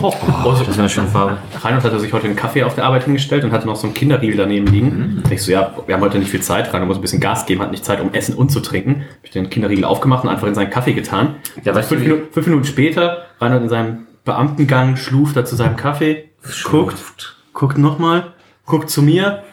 Oh, 0.02 0.12
Das 0.44 0.68
ist 0.68 0.80
eine 0.80 0.90
schöne 0.90 1.08
Farbe. 1.08 1.38
Reinhold 1.62 1.84
hatte 1.84 2.00
sich 2.00 2.12
heute 2.14 2.26
einen 2.26 2.36
Kaffee 2.36 2.64
auf 2.64 2.74
der 2.76 2.86
Arbeit 2.86 3.04
hingestellt 3.04 3.44
und 3.44 3.52
hatte 3.52 3.68
noch 3.68 3.76
so 3.76 3.86
einen 3.88 3.94
Kinderriegel 3.94 4.38
daneben 4.38 4.68
liegen. 4.68 5.24
Ich 5.30 5.44
so, 5.44 5.52
ja, 5.52 5.72
wir 5.86 5.94
haben 5.96 6.02
heute 6.02 6.18
nicht 6.18 6.32
viel 6.32 6.42
Zeit, 6.42 6.68
Reinhold 6.74 6.88
muss 6.88 6.98
ein 6.98 7.02
bisschen 7.02 7.20
Gas 7.22 7.46
geben, 7.46 7.62
hat 7.62 7.72
nicht 7.72 7.86
Zeit, 7.86 8.02
um 8.02 8.14
Essen 8.14 8.34
und 8.36 8.52
zu 8.52 8.60
trinken. 8.60 9.02
Hab 9.18 9.26
ich 9.26 9.32
den 9.32 9.50
Kinderriegel 9.50 9.86
aufgemacht 9.86 10.24
und 10.24 10.30
einfach 10.30 10.48
in 10.48 10.56
seinen 10.56 10.72
Kaffee 10.72 10.94
getan. 10.94 11.36
Ja, 11.64 11.76
weißt 11.76 11.92
du, 11.92 11.96
fünf, 11.96 12.08
Minuten, 12.08 12.34
fünf 12.34 12.48
Minuten 12.48 12.66
später, 12.66 13.26
Reinhold 13.40 13.64
in 13.64 13.70
seinem 13.70 13.98
Beamtengang, 14.26 14.96
schluft 14.98 15.36
er 15.38 15.46
zu 15.46 15.56
seinem 15.56 15.76
Kaffee, 15.76 16.30
guckt, 16.64 17.38
guckt 17.54 17.78
nochmal, 17.78 18.34
guckt 18.66 18.90
zu 18.90 19.02
mir. 19.04 19.44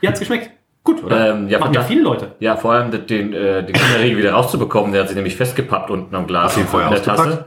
Wie 0.00 0.08
hat's 0.08 0.20
geschmeckt? 0.20 0.50
Gut, 0.84 1.04
oder? 1.04 1.30
Ähm, 1.34 1.48
ja, 1.48 1.58
Machen 1.58 1.74
ja 1.74 1.82
viele 1.82 2.02
Leute. 2.02 2.34
Ja, 2.40 2.56
vor 2.56 2.72
allem 2.72 2.90
den, 2.90 3.06
den, 3.06 3.32
äh, 3.34 3.62
den 3.64 3.74
Kinderriegel 3.74 4.18
wieder 4.18 4.32
rauszubekommen, 4.32 4.92
der 4.92 5.02
hat 5.02 5.08
sich 5.08 5.16
nämlich 5.16 5.36
festgepappt 5.36 5.90
unten 5.90 6.14
am 6.14 6.26
Glas. 6.26 6.44
Hast 6.46 6.56
du 6.56 6.60
ihn 6.62 6.66
vorher 6.66 6.88
in 6.88 6.94
der 6.94 7.02
Tasse. 7.02 7.44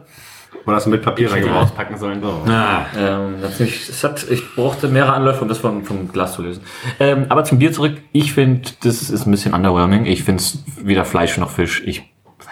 Oder 0.65 0.75
hast 0.75 0.85
du 0.85 0.91
mit 0.91 1.01
Papier 1.01 1.31
reingebracht? 1.31 1.63
auspacken 1.63 1.97
sollen. 1.97 2.23
Ah, 2.47 2.85
Ähm, 2.95 3.35
das 3.41 3.59
nicht, 3.59 3.89
es 3.89 4.03
hat, 4.03 4.29
ich 4.29 4.53
brauchte 4.53 4.89
mehrere 4.89 5.13
Anläufe, 5.13 5.41
um 5.41 5.47
das 5.47 5.57
vom, 5.57 5.83
vom 5.83 6.11
Glas 6.11 6.33
zu 6.33 6.43
lösen. 6.43 6.61
Ähm, 6.99 7.25
aber 7.29 7.43
zum 7.45 7.57
Bier 7.57 7.71
zurück. 7.71 7.97
Ich 8.11 8.33
finde, 8.33 8.69
das 8.83 9.09
ist 9.09 9.25
ein 9.25 9.31
bisschen 9.31 9.55
underwhelming. 9.55 10.05
Ich 10.05 10.23
finde 10.23 10.43
es 10.43 10.59
weder 10.79 11.03
Fleisch 11.03 11.35
noch 11.39 11.49
Fisch. 11.49 11.81
Ich 11.85 12.03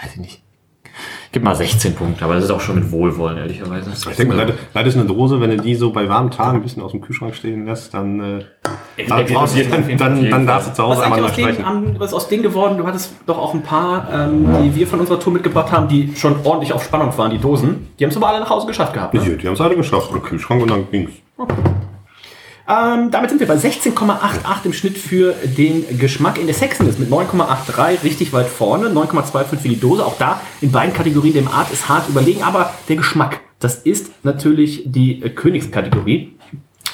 weiß 0.01 0.13
ich 0.13 0.17
nicht. 0.19 0.41
Gebe 1.31 1.45
mal 1.45 1.53
16 1.55 1.93
Punkte, 1.93 2.25
aber 2.25 2.33
das 2.33 2.45
ist 2.45 2.49
auch 2.49 2.59
schon 2.59 2.75
mit 2.75 2.91
Wohlwollen, 2.91 3.37
ehrlicherweise. 3.37 3.91
Ich 3.91 4.15
denke 4.17 4.35
mal, 4.35 4.51
leider 4.73 4.87
ist 4.87 4.95
eine 4.97 5.05
Dose, 5.05 5.39
wenn 5.39 5.51
du 5.51 5.57
die 5.57 5.75
so 5.75 5.91
bei 5.91 6.09
warmen 6.09 6.31
Tagen 6.31 6.57
ein 6.57 6.63
bisschen 6.63 6.81
aus 6.81 6.89
dem 6.91 7.01
Kühlschrank 7.01 7.35
stehen 7.35 7.67
lässt, 7.67 7.93
dann, 7.93 8.19
äh, 8.19 8.43
dann, 9.07 9.27
dann, 9.27 9.97
dann, 9.97 10.29
dann 10.31 10.47
darfst 10.47 10.69
du 10.69 10.73
zu 10.73 10.81
Was 10.81 10.89
Hause 10.97 11.03
einmal 11.03 11.21
nachsprechen. 11.21 11.63
am- 11.65 11.99
was 11.99 12.07
ist 12.07 12.13
aus 12.15 12.27
denen 12.29 12.41
geworden? 12.41 12.79
Du 12.79 12.87
hattest 12.87 13.13
doch 13.27 13.37
auch 13.37 13.53
ein 13.53 13.61
paar, 13.61 14.07
ähm, 14.11 14.47
die 14.63 14.73
wir 14.75 14.87
von 14.87 14.99
unserer 15.01 15.19
Tour 15.19 15.31
mitgebracht 15.33 15.71
haben, 15.71 15.87
die 15.87 16.15
schon 16.15 16.35
ordentlich 16.43 16.73
auf 16.73 16.83
Spannung 16.83 17.15
waren, 17.15 17.29
die 17.29 17.37
Dosen. 17.37 17.89
Die 17.99 18.03
haben 18.05 18.09
es 18.09 18.17
aber 18.17 18.29
alle 18.29 18.39
nach 18.39 18.49
Hause 18.49 18.65
geschafft 18.65 18.93
gehabt. 18.93 19.13
Ne? 19.13 19.19
Die, 19.19 19.37
die 19.37 19.45
haben 19.47 19.53
es 19.53 19.61
alle 19.61 19.75
geschafft 19.75 20.09
im 20.11 20.23
Kühlschrank 20.23 20.63
und 20.63 20.71
dann 20.71 20.89
ging's. 20.89 21.11
Ähm, 22.69 23.09
damit 23.09 23.31
sind 23.31 23.39
wir 23.39 23.47
bei 23.47 23.55
16,88 23.55 24.65
im 24.65 24.73
Schnitt 24.73 24.97
für 24.99 25.33
den 25.33 25.97
Geschmack 25.97 26.37
in 26.37 26.45
der 26.45 26.53
Sexiness 26.53 26.99
mit 26.99 27.09
9,83 27.09 28.03
richtig 28.03 28.31
weit 28.31 28.45
vorne, 28.45 28.89
9,25 28.89 29.57
für 29.57 29.69
die 29.69 29.79
Dose. 29.79 30.05
Auch 30.05 30.19
da 30.19 30.39
in 30.61 30.71
beiden 30.71 30.93
Kategorien 30.93 31.33
dem 31.33 31.47
Art 31.47 31.71
ist 31.71 31.89
hart 31.89 32.07
überlegen, 32.07 32.43
aber 32.43 32.71
der 32.87 32.97
Geschmack, 32.97 33.39
das 33.57 33.75
ist 33.75 34.11
natürlich 34.21 34.83
die 34.85 35.19
Königskategorie. 35.19 36.35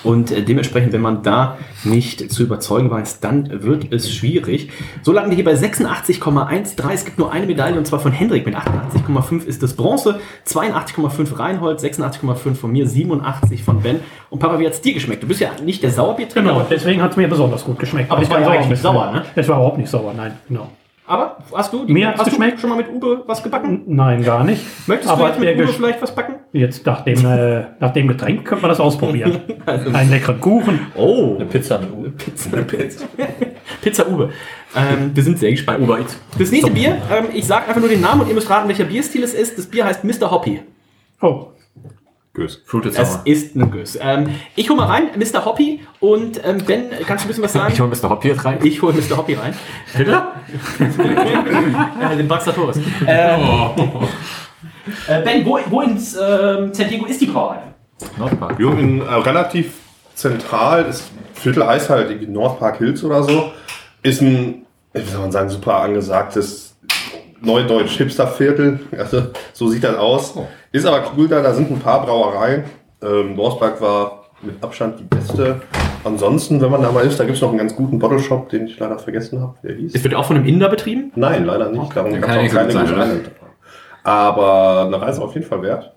Und 0.06 0.32
äh, 0.32 0.44
dementsprechend, 0.44 0.94
wenn 0.94 1.02
man 1.02 1.24
da 1.24 1.58
nicht 1.84 2.32
zu 2.32 2.44
überzeugen 2.44 2.90
weiß, 2.90 3.20
dann 3.20 3.64
wird 3.64 3.92
es 3.92 4.14
schwierig. 4.14 4.70
So 5.02 5.12
landen 5.12 5.32
wir 5.32 5.36
hier 5.36 5.46
bei 5.46 5.56
86,13. 5.56 6.92
Es 6.94 7.06
gibt 7.06 7.18
nur 7.18 7.32
eine 7.32 7.46
Medaille 7.46 7.78
und 7.78 7.86
zwar 7.86 8.00
von 8.00 8.12
Hendrik 8.12 8.46
mit 8.46 8.56
88,5 8.56 9.46
ist 9.46 9.64
das 9.64 9.74
Bronze, 9.74 10.20
82,5 10.48 11.40
Reinhold, 11.40 11.80
86,5 11.80 12.56
von 12.56 12.72
mir, 12.72 12.88
87 12.88 13.64
von 13.64 13.82
Ben. 13.82 14.00
Und 14.30 14.40
Papa, 14.40 14.60
wie 14.60 14.68
hat's 14.68 14.82
dir 14.82 14.94
geschmeckt? 14.94 15.24
Du 15.24 15.28
bist 15.28 15.40
ja 15.40 15.50
nicht 15.64 15.84
der 15.84 15.92
Sauerbiertrinker, 15.92 16.50
Genau, 16.50 16.66
deswegen 16.70 17.02
hat 17.02 17.12
es 17.12 17.18
mir 17.18 17.28
besonders 17.28 17.66
gut 17.66 17.80
geschmeckt. 17.80 18.12
Aber 18.12 18.22
es 18.22 18.30
war 18.30 18.40
ja 18.40 18.48
eigentlich 18.50 18.70
nicht 18.70 18.82
sauer, 18.82 19.12
ne? 19.12 19.26
Es 19.36 19.48
war 19.48 19.58
überhaupt 19.58 19.78
nicht 19.78 19.90
sauer, 19.90 20.14
nein. 20.16 20.38
Genau. 20.48 20.70
Aber 21.08 21.38
hast 21.54 21.72
du, 21.72 21.84
Mir 21.86 22.08
hat's 22.10 22.20
hast 22.20 22.30
geschmeckt. 22.30 22.58
du 22.58 22.62
schon 22.62 22.70
mal 22.72 22.78
mit 22.78 22.90
Uwe 22.90 23.24
was 23.28 23.44
gebacken? 23.44 23.84
Nein, 23.86 24.24
gar 24.24 24.44
nicht. 24.44 24.64
Möchtest 24.88 25.12
Aber 25.12 25.24
du 25.24 25.28
jetzt 25.30 25.40
mit 25.40 25.50
der 25.50 25.58
Uwe 25.66 25.74
vielleicht 25.74 26.02
was 26.02 26.16
backen? 26.16 26.36
Jetzt 26.52 26.86
nach 26.86 27.02
dem, 27.04 27.26
äh, 27.26 27.66
nach 27.80 27.92
dem 27.92 28.08
Getränk 28.08 28.46
könnte 28.46 28.64
man 28.64 28.70
das 28.70 28.80
ausprobieren. 28.80 29.42
Einen 29.94 30.10
leckeren 30.10 30.40
Kuchen. 30.40 30.80
Oh, 30.96 31.36
Eine 31.36 31.46
Pizza 31.46 31.80
mit 31.80 31.92
Uwe. 31.92 32.10
Pizza, 32.12 32.50
Pizza. 32.64 33.06
Pizza 33.82 34.08
Uwe. 34.08 34.30
Ähm, 34.76 35.12
wir 35.14 35.24
sind 35.24 35.38
sehr 35.40 35.52
gespannt. 35.52 35.82
Uber 35.82 36.00
Eats. 36.00 36.18
Das 36.40 36.52
nächste 36.52 36.72
Bier, 36.72 36.98
ähm, 37.12 37.26
ich 37.34 37.46
sage 37.46 37.68
einfach 37.68 37.82
nur 37.82 37.90
den 37.90 38.02
Namen 38.02 38.22
und 38.22 38.28
ihr 38.28 38.34
müsst 38.34 38.50
raten, 38.50 38.68
welcher 38.68 38.86
Bierstil 38.86 39.24
es 39.24 39.34
ist. 39.34 39.58
Das 39.58 39.68
Bier 39.68 39.86
heißt 39.86 40.04
Mr. 40.04 40.32
Hoppy. 40.32 40.62
Oh, 41.22 41.48
Gös. 42.36 42.62
Fruited 42.66 42.96
Es 42.98 43.12
Sour. 43.14 43.22
ist 43.26 43.56
ein 43.56 43.72
Gös. 43.72 43.98
Ähm, 44.00 44.30
ich 44.56 44.70
hole 44.70 44.78
mal 44.78 44.86
rein, 44.88 45.10
Mr. 45.18 45.44
Hoppy. 45.46 45.80
Und 46.00 46.40
ähm, 46.46 46.58
Ben, 46.66 46.90
kannst 47.08 47.24
du 47.24 47.28
ein 47.28 47.30
bisschen 47.30 47.44
was 47.44 47.54
sagen? 47.54 47.74
Ich 47.74 47.80
hole 47.82 47.90
Mr. 47.90 48.10
Hop 48.10 48.22
hier 48.22 48.46
rein. 48.46 48.60
Ich 48.64 48.82
hole 48.82 48.94
Mr. 48.94 49.18
Hoppy 49.18 49.34
rein. 49.34 49.56
äh, 50.80 52.16
den 52.18 52.28
Baxatoris. 52.28 52.78
Ähm, 53.08 53.42
äh, 55.08 55.22
ben, 55.24 55.46
wo, 55.46 55.60
wo 55.70 55.82
ins 55.82 56.16
ähm, 56.16 56.74
San 56.74 56.88
Diego 56.90 57.06
ist 57.06 57.22
die 57.22 57.26
Brauerei? 57.28 57.62
Nordpark. 58.18 58.60
Jo, 58.60 58.72
in, 58.72 59.02
äh, 59.02 59.06
relativ 59.06 59.74
zentral, 60.14 60.84
das 60.86 61.10
Viertel 61.34 61.66
heißt 61.66 61.90
halt 61.90 62.10
irgendwie 62.10 62.32
North 62.32 62.60
Park 62.60 62.78
Hills 62.78 63.04
oder 63.04 63.24
so, 63.24 63.52
ist 64.04 64.22
ein, 64.22 64.66
wie 64.94 65.02
soll 65.02 65.22
man 65.22 65.32
sagen, 65.32 65.50
super 65.50 65.78
angesagtes 65.82 66.75
Neudeutsch 67.46 67.98
Hipster-Viertel. 67.98 68.80
Also, 68.98 69.24
so 69.54 69.68
sieht 69.68 69.84
das 69.84 69.96
aus. 69.98 70.36
Ist 70.72 70.86
aber 70.86 71.04
cool 71.16 71.28
da, 71.28 71.42
da 71.42 71.54
sind 71.54 71.72
ein 71.72 71.80
paar 71.80 72.06
Brauereien. 72.06 72.64
Ähm, 73.04 73.36
Park 73.38 73.80
war 73.82 74.26
mit 74.42 74.62
Abstand 74.64 75.00
die 75.00 75.04
beste. 75.04 75.62
Ansonsten, 76.04 76.62
wenn 76.62 76.70
man 76.72 76.82
da 76.82 76.92
mal 76.92 77.06
ist, 77.06 77.20
da 77.20 77.24
gibt 77.24 77.36
es 77.36 77.42
noch 77.42 77.50
einen 77.50 77.58
ganz 77.58 77.76
guten 77.76 77.98
Bottle 78.00 78.20
Shop, 78.20 78.50
den 78.50 78.68
ich 78.68 78.78
leider 78.80 79.00
vergessen 79.00 79.42
habe, 79.42 79.56
wie 79.62 79.68
der 79.68 79.78
hieß. 79.78 79.96
Es 79.96 80.04
wird 80.04 80.14
auch 80.16 80.26
von 80.26 80.36
einem 80.36 80.46
Inder 80.46 80.70
betrieben. 80.70 81.12
Nein, 81.16 81.46
leider 81.46 81.70
nicht. 81.72 81.96
Darum 81.96 82.12
Ja, 82.12 82.20
gab 82.20 82.30
es 82.30 82.54
ja 82.54 82.60
auch 82.62 82.68
keine 82.68 82.72
sein, 82.88 83.22
Aber 84.04 84.84
eine 84.86 85.02
Reise 85.02 85.22
auf 85.22 85.34
jeden 85.34 85.48
Fall 85.48 85.62
wert. 85.62 85.92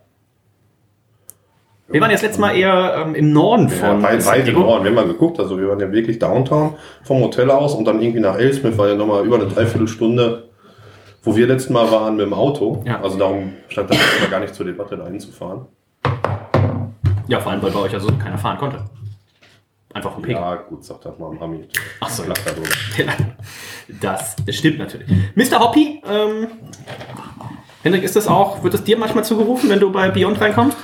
Wir 1.90 2.02
waren 2.02 2.10
jetzt 2.10 2.22
letztes 2.22 2.38
Mal 2.38 2.54
eher 2.54 3.02
ähm, 3.06 3.14
im 3.14 3.32
Norden 3.32 3.68
Ja, 3.68 3.74
von 3.74 4.02
weit, 4.02 4.22
San 4.22 4.34
weit 4.34 4.48
im. 4.48 4.54
Norden. 4.60 4.84
Wir 4.84 4.90
haben 4.90 4.94
mal 4.96 5.06
geguckt, 5.06 5.40
also 5.40 5.58
wir 5.58 5.68
waren 5.68 5.80
ja 5.80 5.90
wirklich 5.90 6.18
Downtown 6.18 6.74
vom 7.02 7.22
Hotel 7.22 7.50
aus 7.50 7.74
und 7.74 7.86
dann 7.86 8.02
irgendwie 8.02 8.20
nach 8.20 8.38
Elsmith 8.38 8.76
war 8.76 8.88
ja 8.88 8.94
nochmal 8.94 9.24
über 9.24 9.36
eine 9.36 9.46
Dreiviertelstunde, 9.46 10.47
wo 11.28 11.36
wir 11.36 11.46
letztes 11.46 11.68
Mal 11.68 11.92
waren 11.92 12.16
mit 12.16 12.24
dem 12.24 12.32
Auto. 12.32 12.82
Ja. 12.86 13.02
Also 13.02 13.18
darum 13.18 13.52
stand 13.68 13.90
das 13.90 13.98
mal 14.18 14.30
gar 14.30 14.40
nicht 14.40 14.54
zur 14.54 14.64
Debatte, 14.64 14.96
da 14.96 15.06
hinzufahren. 15.06 15.66
Ja, 17.26 17.38
vor 17.38 17.52
allem, 17.52 17.60
weil 17.60 17.70
bei 17.70 17.80
euch 17.80 17.92
also 17.92 18.08
keiner 18.16 18.38
fahren 18.38 18.56
konnte. 18.56 18.82
Einfach 19.92 20.14
vom 20.14 20.22
Pegel. 20.22 20.40
Ja, 20.40 20.54
gut, 20.54 20.82
sagt 20.82 21.04
das 21.04 21.18
mal 21.18 21.26
am 21.26 21.42
Ami. 21.42 21.68
Ach 22.00 22.08
so, 22.08 22.22
ja. 22.22 22.32
Das, 24.00 24.36
das 24.36 24.56
stimmt 24.56 24.78
natürlich. 24.78 25.06
Mr. 25.34 25.60
Hoppy, 25.60 26.02
ähm, 26.08 26.46
Hendrik, 27.82 28.04
ist 28.04 28.16
das 28.16 28.26
auch, 28.26 28.62
wird 28.62 28.72
es 28.72 28.84
dir 28.84 28.96
manchmal 28.96 29.24
zugerufen, 29.24 29.68
wenn 29.68 29.80
du 29.80 29.92
bei 29.92 30.08
Beyond 30.08 30.40
reinkommst? 30.40 30.78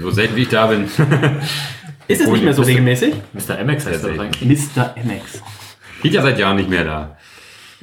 so 0.00 0.10
selten 0.10 0.36
wie 0.36 0.42
ich 0.42 0.48
da 0.48 0.68
bin. 0.68 0.84
Ist 2.08 2.20
es 2.20 2.28
nicht 2.28 2.44
mehr 2.44 2.54
so 2.54 2.62
Mr. 2.62 2.68
regelmäßig? 2.68 3.14
Mr. 3.32 3.64
MX 3.64 3.86
heißt 3.86 4.04
das 4.04 4.18
eigentlich. 4.18 4.74
Mr. 4.76 4.94
MX. 5.02 5.42
Geht 6.02 6.12
ja 6.12 6.22
seit 6.22 6.38
Jahren 6.38 6.56
nicht 6.56 6.68
mehr 6.68 6.84
da. 6.84 7.16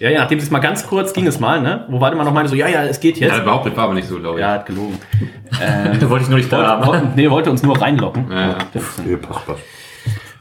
Ja, 0.02 0.10
ja, 0.10 0.22
nachdem 0.22 0.40
es 0.40 0.50
mal 0.50 0.58
ganz 0.58 0.88
kurz 0.88 1.14
ging 1.14 1.28
es 1.28 1.40
mal, 1.40 1.62
ne? 1.62 1.86
Wo 1.88 2.02
Waldemar 2.02 2.26
noch 2.26 2.34
meinte, 2.34 2.50
so, 2.50 2.56
ja, 2.56 2.68
ja, 2.68 2.86
es 2.86 3.00
geht 3.00 3.20
jetzt. 3.20 3.38
Ja, 3.38 3.44
behauptet 3.44 3.78
war 3.78 3.84
aber 3.84 3.94
nicht 3.94 4.08
so, 4.08 4.18
glaube 4.18 4.40
ich. 4.40 4.42
Ja, 4.42 4.54
hat 4.54 4.66
gelogen. 4.66 4.98
Da 6.00 6.10
wollte 6.10 6.24
ich 6.24 6.30
nur 6.30 6.40
nicht 6.40 6.52
da 6.52 6.66
haben. 6.66 6.88
wollte, 6.88 7.08
nee, 7.16 7.30
wollte 7.30 7.52
uns 7.52 7.62
nur 7.62 7.80
reinlocken. 7.80 8.32
Ja, 8.32 8.50
ja. 8.50 8.58
Nee, 9.06 9.18
passt, 9.18 9.46
passt. 9.46 9.62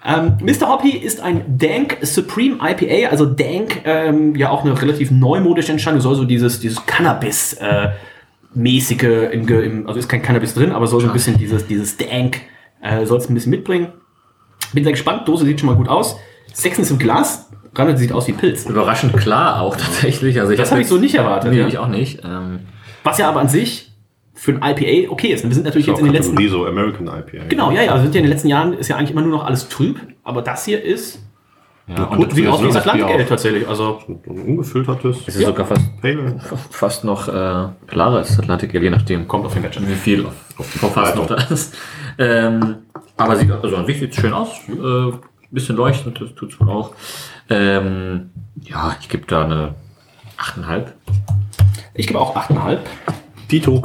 Ähm, 0.06 0.38
Mr. 0.40 0.68
Hoppy 0.68 0.96
ist 0.96 1.20
ein 1.20 1.58
Dank 1.58 1.98
Supreme 2.00 2.56
IPA, 2.62 3.10
also 3.10 3.26
Dank, 3.26 3.82
ähm, 3.84 4.34
ja 4.34 4.48
auch 4.48 4.64
eine 4.64 4.80
relativ 4.80 5.10
neumodische 5.10 5.72
Entscheidung, 5.72 6.00
soll 6.00 6.14
so 6.14 6.24
dieses, 6.24 6.60
dieses 6.60 6.86
Cannabis 6.86 7.52
äh, 7.54 7.90
mäßige, 8.54 9.30
im, 9.30 9.46
im, 9.46 9.86
also 9.86 9.98
ist 9.98 10.08
kein 10.08 10.22
Cannabis 10.22 10.54
drin, 10.54 10.72
aber 10.72 10.86
soll 10.86 11.02
so 11.02 11.08
ein 11.08 11.12
bisschen 11.12 11.36
dieses, 11.36 11.66
dieses 11.66 11.98
Dank, 11.98 12.40
äh, 12.80 13.04
soll 13.04 13.18
es 13.18 13.28
ein 13.28 13.34
bisschen 13.34 13.50
mitbringen. 13.50 13.88
Bin 14.72 14.84
sehr 14.84 14.94
gespannt, 14.94 15.28
Dose 15.28 15.44
sieht 15.44 15.60
schon 15.60 15.68
mal 15.68 15.76
gut 15.76 15.88
aus. 15.88 16.18
Sechsen 16.52 16.82
ist 16.82 16.90
im 16.90 16.98
Glas, 16.98 17.50
Ran 17.74 17.96
sieht 17.96 18.12
aus 18.12 18.26
wie 18.26 18.32
Pilz. 18.32 18.66
Überraschend 18.66 19.16
klar 19.16 19.60
auch 19.60 19.76
tatsächlich. 19.76 20.40
Also 20.40 20.52
ich 20.52 20.58
Das 20.58 20.68
hab 20.68 20.72
habe 20.72 20.82
ich 20.82 20.88
so 20.88 20.96
nicht 20.98 21.14
erwartet. 21.14 21.52
Nee, 21.52 21.60
ja. 21.60 21.68
ich 21.68 21.78
auch 21.78 21.88
nicht. 21.88 22.22
Ähm, 22.24 22.60
Was 23.04 23.18
ja 23.18 23.28
aber 23.28 23.40
an 23.40 23.48
sich 23.48 23.92
für 24.34 24.52
ein 24.52 24.56
IPA 24.56 25.12
okay 25.12 25.28
ist. 25.28 25.44
Wir 25.44 25.52
sind 25.54 25.64
natürlich 25.64 25.86
Ist 25.86 25.92
jetzt 25.92 25.98
in 26.00 26.06
den 26.06 26.14
letzten 26.14 26.34
Kategorie 26.34 26.50
so 26.50 26.66
American 26.66 27.06
IPA. 27.06 27.44
Genau, 27.48 27.70
ja, 27.70 27.82
ja. 27.82 27.92
Also 27.92 28.04
sind 28.04 28.14
ja 28.14 28.20
in 28.20 28.26
den 28.26 28.32
letzten 28.32 28.48
Jahren 28.48 28.72
ist 28.72 28.88
ja 28.88 28.96
eigentlich 28.96 29.10
immer 29.10 29.20
nur 29.20 29.30
noch 29.30 29.44
alles 29.44 29.68
trüb, 29.68 30.00
aber 30.24 30.42
das 30.42 30.64
hier 30.64 30.82
ist 30.82 31.20
ja, 31.86 32.04
gut, 32.04 32.32
sieht 32.32 32.46
aus 32.46 32.62
wie 32.62 32.66
das 32.66 32.74
das 32.74 32.84
Bier 32.84 32.92
Atlantik 33.04 33.24
auch. 33.24 33.28
tatsächlich. 33.28 33.68
Also 33.68 33.98
Und 34.06 34.26
ein 34.26 34.40
ungefiltertes 34.42 35.16
es 35.26 35.36
ist 35.36 35.44
sogar 35.44 35.66
fast, 35.66 36.00
Pale. 36.00 36.36
fast 36.70 37.04
noch 37.04 37.28
äh, 37.28 37.68
klarer 37.86 38.16
als 38.18 38.38
Atlantik, 38.38 38.72
je 38.72 38.90
nachdem. 38.90 39.26
kommt 39.26 39.44
auf 39.44 39.54
den 39.54 39.62
Match. 39.62 39.78
wie 39.80 39.94
viel 39.94 40.24
auf, 40.26 40.34
auf 40.58 40.70
die 40.72 40.78
fast 40.78 41.16
noch 41.16 41.26
da 41.26 41.34
ist. 41.34 41.76
Ähm, 42.18 42.76
aber 43.16 43.36
sieht 43.36 43.50
also 43.50 43.76
an 43.76 43.86
sich 43.86 43.98
sieht 43.98 44.14
schön 44.14 44.32
aus. 44.32 44.48
Äh, 44.68 45.12
bisschen 45.50 45.76
leuchtend, 45.76 46.20
das 46.20 46.34
tut's 46.34 46.58
wohl 46.60 46.70
auch. 46.70 46.92
Ähm, 47.48 48.30
ja, 48.62 48.96
ich 49.00 49.08
gebe 49.08 49.26
da 49.26 49.44
eine 49.44 49.74
8,5. 50.38 50.86
Ich 51.94 52.06
gebe 52.06 52.18
auch 52.20 52.36
8,5. 52.36 52.78
Dito. 53.50 53.82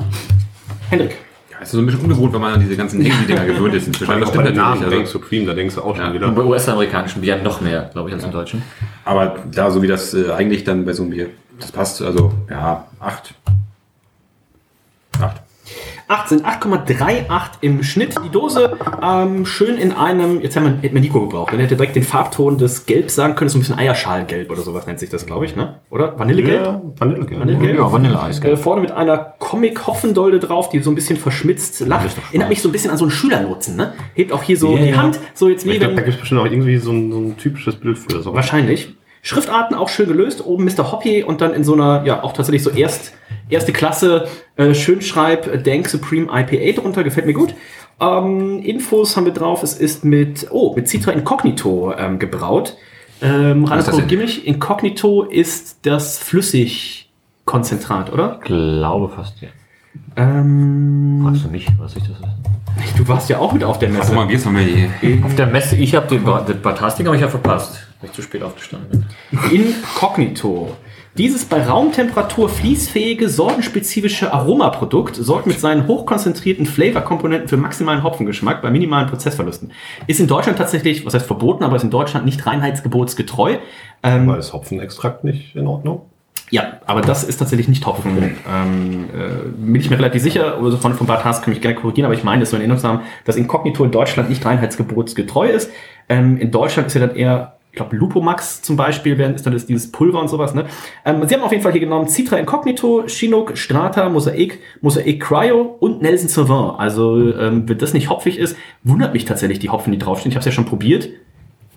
Hendrik. 0.90 1.12
Ja, 1.52 1.60
Das 1.60 1.70
ist 1.70 1.72
so 1.74 1.80
ein 1.80 1.86
bisschen 1.86 2.02
ungewohnt, 2.02 2.34
wenn 2.34 2.42
man 2.42 2.54
an 2.54 2.60
diese 2.60 2.76
ganzen 2.78 3.04
Hazy-Dinger 3.04 3.46
gewöhnt 3.46 3.74
ist. 3.74 3.88
Inzwischen. 3.88 4.20
Das 4.20 4.30
stimmt 4.30 4.48
den 4.48 4.56
Namen 4.56 4.74
natürlich. 4.82 4.90
denkst 5.00 5.10
Also, 5.10 5.20
du 5.20 5.26
Cream, 5.26 5.46
da 5.48 5.54
denkst 5.54 5.76
du 5.76 5.82
auch 5.82 5.96
schon 5.96 6.06
Ja. 6.06 6.14
wieder. 6.14 6.28
Und 6.28 6.36
bei 6.36 6.44
US-amerikanischen 6.44 7.22
Bieren 7.22 7.44
noch 7.44 7.62
mehr, 7.62 7.90
glaube 7.94 8.10
ich, 8.10 8.16
als 8.16 8.24
im 8.24 8.32
Deutschen. 8.32 8.62
Aber 9.04 9.40
da, 9.52 9.72
so 9.72 9.82
wie 9.82 9.88
das 9.88 10.14
äh, 10.14 10.32
eigentlich 10.32 10.64
dann 10.64 10.86
bei 10.86 10.94
so 10.94 11.02
einem 11.04 11.12
Bier, 11.12 11.30
das 11.60 11.72
passt, 11.72 12.02
also, 12.02 12.34
ja, 12.50 12.86
acht. 13.00 13.34
Acht. 16.08 16.26
18, 16.26 16.42
8,38 16.44 17.26
im 17.62 17.84
Schnitt. 17.84 18.16
Die 18.24 18.30
Dose 18.30 18.78
ähm, 19.02 19.46
schön 19.46 19.78
in 19.78 19.92
einem, 19.92 20.42
jetzt 20.42 20.56
haben 20.56 20.66
wir, 20.66 20.72
hätten 20.82 20.96
wir 20.96 21.02
Nico 21.02 21.20
gebraucht, 21.22 21.54
dann 21.54 21.60
hätte 21.60 21.76
er 21.76 21.78
direkt 21.78 21.96
den 21.96 22.04
Farbton 22.04 22.58
des 22.58 22.86
Gelbs 22.86 23.16
sagen 23.16 23.36
können, 23.36 23.50
so 23.50 23.58
ein 23.58 23.62
bisschen 23.62 23.78
Eierschalgelb 23.78 24.52
oder 24.52 24.62
sowas 24.62 24.88
nennt 24.88 25.00
sich 25.00 25.10
das, 25.10 25.26
glaube 25.26 25.46
ich, 25.46 25.56
ne? 25.56 25.80
Oder? 25.90 26.18
Vanillegelb? 26.18 26.66
Ja, 26.66 26.82
Vanillegelb. 26.98 27.40
Vanillegelb? 27.42 27.78
Ja, 27.78 27.92
Vanilleeis. 27.92 28.40
Äh, 28.40 28.58
vorne 28.58 28.82
mit 28.82 28.92
einer 28.92 29.36
Comic-Hoffendolde 29.40 30.40
drauf, 30.40 30.70
die 30.70 30.80
so 30.80 30.92
ein 30.92 30.96
bisschen 30.96 31.18
verschmitzt 31.18 31.80
lacht. 31.82 32.16
Erinnert 32.30 32.50
mich 32.50 32.62
so 32.62 32.70
ein 32.70 32.72
bisschen 32.72 32.92
an 32.92 32.98
so 32.98 33.06
einen 33.06 33.12
Schülernutzen, 33.12 33.76
ne? 33.76 33.94
Hebt 34.14 34.32
auch 34.32 34.44
hier 34.44 34.58
so 34.58 34.76
Ja, 34.76 34.84
die. 34.84 34.96
Hand, 34.96 35.20
so 35.34 35.50
jetzt 35.50 35.66
wie 35.66 35.72
Ich 35.72 35.80
glaube, 35.80 35.94
da 35.94 35.98
wenn, 35.98 36.06
gibt 36.06 36.16
es 36.16 36.20
bestimmt 36.22 36.42
auch 36.42 36.46
irgendwie 36.46 36.78
so 36.78 36.92
ein, 36.92 37.12
so 37.12 37.18
ein 37.18 37.38
typisches 37.38 37.76
Bild 37.76 37.98
für. 37.98 38.22
So. 38.22 38.34
wahrscheinlich. 38.34 38.96
Schriftarten 39.22 39.76
auch 39.76 39.90
schön 39.90 40.08
gelöst, 40.08 40.46
oben 40.46 40.66
Mr. 40.66 40.92
Hoppy 40.92 41.24
und 41.24 41.42
dann 41.42 41.56
in 41.56 41.64
so 41.64 41.74
einer, 41.74 42.04
ja, 42.06 42.24
auch 42.24 42.34
tatsächlich 42.34 42.62
so 42.62 42.70
erst, 42.70 43.12
erste 43.50 43.74
Klasse, 43.74 44.28
äh, 44.56 44.74
Schönschreib, 44.74 45.48
äh, 45.48 45.58
Dank 45.62 45.88
Supreme 45.88 46.28
IPA 46.32 46.82
drunter, 46.82 47.04
gefällt 47.04 47.26
mir 47.26 47.34
gut. 47.34 47.54
Ähm, 48.00 48.60
Infos 48.62 49.16
haben 49.16 49.26
wir 49.26 49.34
drauf, 49.34 49.64
es 49.64 49.74
ist 49.74 50.04
mit, 50.04 50.48
oh, 50.52 50.74
mit 50.76 50.90
Citra 50.90 51.12
Incognito 51.12 51.94
ähm, 51.98 52.20
gebraut. 52.20 52.76
Ähm, 53.22 53.64
ist 53.64 53.72
Reinhard, 53.72 53.80
das 53.80 53.86
denn? 53.86 53.96
korrigier 53.96 54.18
mich, 54.18 54.46
Incognito 54.46 55.24
ist 55.24 55.80
das 55.84 56.18
Flüssigkonzentrat, 56.18 58.12
oder? 58.12 58.40
Ich 58.42 58.48
glaube 58.48 59.10
fast, 59.10 59.42
ja. 59.42 59.48
Ähm, 60.18 61.22
Fragst 61.24 61.46
du 61.46 61.50
mich, 61.50 61.68
was 61.80 61.96
ich 61.96 62.04
das 62.04 62.20
ist? 62.20 62.98
du 62.98 63.08
warst 63.08 63.30
ja 63.30 63.40
auch 63.40 63.54
mit 63.54 63.64
auf 63.64 63.80
der 63.80 63.90
Guck 63.90 64.00
Messe. 64.00 64.14
mal, 64.14 64.26
Bier's 64.28 64.44
noch 64.44 64.52
mehr 64.52 64.64
hier. 64.64 64.90
Auf 65.24 65.36
der 65.36 65.48
Messe, 65.48 65.78
ich 65.78 65.96
habe 65.96 66.08
den 66.08 66.24
Bartasting 66.24 67.06
habe 67.06 67.16
ich 67.16 67.22
ja 67.22 67.30
verpasst, 67.30 67.88
weil 68.02 68.10
ich 68.10 68.16
zu 68.16 68.22
spät 68.22 68.44
aufgestanden 68.44 69.06
bin. 69.32 69.52
Incognito. 69.52 70.76
Dieses 71.18 71.46
bei 71.46 71.66
Raumtemperatur 71.66 72.50
fließfähige, 72.50 73.30
sortenspezifische 73.30 74.34
Aromaprodukt 74.34 75.16
sorgt 75.16 75.48
mit 75.48 75.58
seinen 75.62 75.88
hochkonzentrierten 75.88 76.66
Flavorkomponenten 76.66 77.48
für 77.48 77.56
maximalen 77.56 78.04
Hopfengeschmack 78.04 78.62
bei 78.62 78.70
minimalen 78.70 79.08
Prozessverlusten. 79.08 79.72
Ist 80.08 80.20
in 80.20 80.28
Deutschland 80.28 80.58
tatsächlich, 80.58 81.06
was 81.06 81.14
heißt 81.14 81.26
verboten, 81.26 81.64
aber 81.64 81.78
ist 81.78 81.84
in 81.84 81.90
Deutschland 81.90 82.26
nicht 82.26 82.46
reinheitsgebotsgetreu. 82.46 83.58
Ähm, 84.04 84.28
War 84.28 84.36
das 84.36 84.52
Hopfenextrakt 84.52 85.24
nicht 85.24 85.56
in 85.56 85.68
Ordnung? 85.68 86.02
ja, 86.52 86.74
aber 86.86 87.02
das 87.02 87.24
ist 87.24 87.38
tatsächlich 87.38 87.68
nicht 87.68 87.86
Hopfen. 87.86 88.36
Ähm, 88.48 89.06
äh, 89.14 89.48
bin 89.58 89.76
ich 89.76 89.90
mir 89.90 89.98
relativ 89.98 90.22
sicher, 90.22 90.58
also 90.62 90.78
von, 90.78 90.94
von 90.94 91.08
Bart 91.08 91.26
Haas 91.26 91.42
kann 91.42 91.52
mich 91.54 91.62
gerne 91.62 91.76
korrigieren, 91.76 92.06
aber 92.06 92.14
ich 92.14 92.24
meine, 92.24 92.42
das 92.42 92.52
so 92.52 92.56
in 92.56 92.62
Erinnerung 92.62 92.84
haben, 92.84 93.02
dass 93.24 93.36
Incognito 93.36 93.84
in 93.84 93.92
Deutschland 93.92 94.30
nicht 94.30 94.46
reinheitsgebotsgetreu 94.46 95.48
ist. 95.48 95.72
Ähm, 96.08 96.38
in 96.38 96.52
Deutschland 96.52 96.88
ist 96.88 96.94
ja 96.94 97.08
dann 97.08 97.16
eher, 97.16 97.58
ich 97.76 97.78
glaube, 97.78 97.98
Lupomax 97.98 98.62
zum 98.62 98.78
Beispiel, 98.78 99.18
werden, 99.18 99.36
ist 99.36 99.46
dann 99.46 99.54
dieses 99.54 99.92
Pulver 99.92 100.22
und 100.22 100.30
sowas. 100.30 100.54
Ne? 100.54 100.66
Ähm, 101.04 101.28
sie 101.28 101.36
haben 101.36 101.44
auf 101.44 101.52
jeden 101.52 101.62
Fall 101.62 101.74
hier 101.74 101.82
genommen 101.82 102.08
Citra 102.08 102.38
Incognito, 102.38 103.04
Chinook, 103.08 103.58
Strata, 103.58 104.08
Mosaik, 104.08 104.60
Mosaik 104.80 105.22
Cryo 105.22 105.76
und 105.80 106.02
Nelson 106.02 106.30
Sauvin. 106.30 106.78
Also, 106.78 107.18
ähm, 107.38 107.68
wenn 107.68 107.78
das 107.78 107.94
nicht 107.94 108.10
hopfig 108.10 108.40
ist, 108.40 108.56
wundert 108.84 109.14
mich 109.14 109.26
tatsächlich 109.26 109.60
die 109.60 109.70
Hopfen, 109.70 109.92
die 109.92 110.00
draufstehen. 110.00 110.32
Ich 110.32 110.36
habe 110.38 110.40
es 110.40 110.46
ja 110.46 110.52
schon 110.54 110.66
probiert 110.66 111.10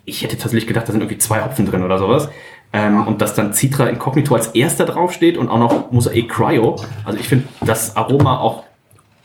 ich 0.08 0.22
hätte 0.22 0.38
tatsächlich 0.38 0.66
gedacht, 0.66 0.88
da 0.88 0.92
sind 0.92 1.02
irgendwie 1.02 1.18
zwei 1.18 1.44
Hopfen 1.44 1.66
drin 1.66 1.82
oder 1.82 1.98
sowas. 1.98 2.30
Ähm, 2.72 3.06
und 3.06 3.20
dass 3.20 3.34
dann 3.34 3.52
Citra 3.52 3.88
Incognito 3.88 4.34
als 4.34 4.48
erster 4.48 4.86
draufsteht 4.86 5.36
und 5.36 5.48
auch 5.48 5.58
noch 5.58 5.90
Mosaik 5.90 6.28
Cryo. 6.28 6.76
Also 7.04 7.18
ich 7.18 7.28
finde, 7.28 7.46
das 7.60 7.96
Aroma 7.96 8.38
auch 8.38 8.64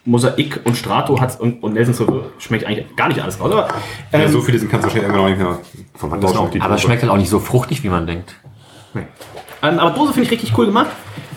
Mosaik 0.06 0.62
und 0.66 0.76
Strato 0.76 1.20
hat 1.20 1.40
und, 1.40 1.64
und 1.64 1.74
Nelson 1.74 1.94
Sauvin 1.94 2.22
schmeckt 2.38 2.66
eigentlich 2.66 2.96
gar 2.96 3.08
nicht 3.08 3.22
alles 3.22 3.40
raus. 3.40 3.52
Aber, 3.52 3.70
ähm, 4.12 4.22
ja, 4.22 4.28
so 4.28 4.42
viele 4.42 4.60
sind 4.60 4.70
kannst 4.70 4.86
du 4.86 4.90
wahrscheinlich 4.90 5.10
irgendwann 5.10 5.26
auch 5.26 6.20
nicht 6.20 6.30
mehr 6.30 6.50
die 6.50 6.62
Aber 6.62 6.76
es 6.76 6.82
schmeckt 6.82 7.02
halt 7.04 7.12
auch 7.12 7.18
nicht 7.18 7.30
so 7.30 7.40
fruchtig, 7.40 7.84
wie 7.84 7.90
man 7.90 8.06
denkt. 8.06 8.36
ähm, 8.96 9.80
aber 9.80 9.96
Dose 9.96 10.14
finde 10.14 10.26
ich 10.26 10.32
richtig 10.32 10.58
cool 10.58 10.66
gemacht. 10.66 10.90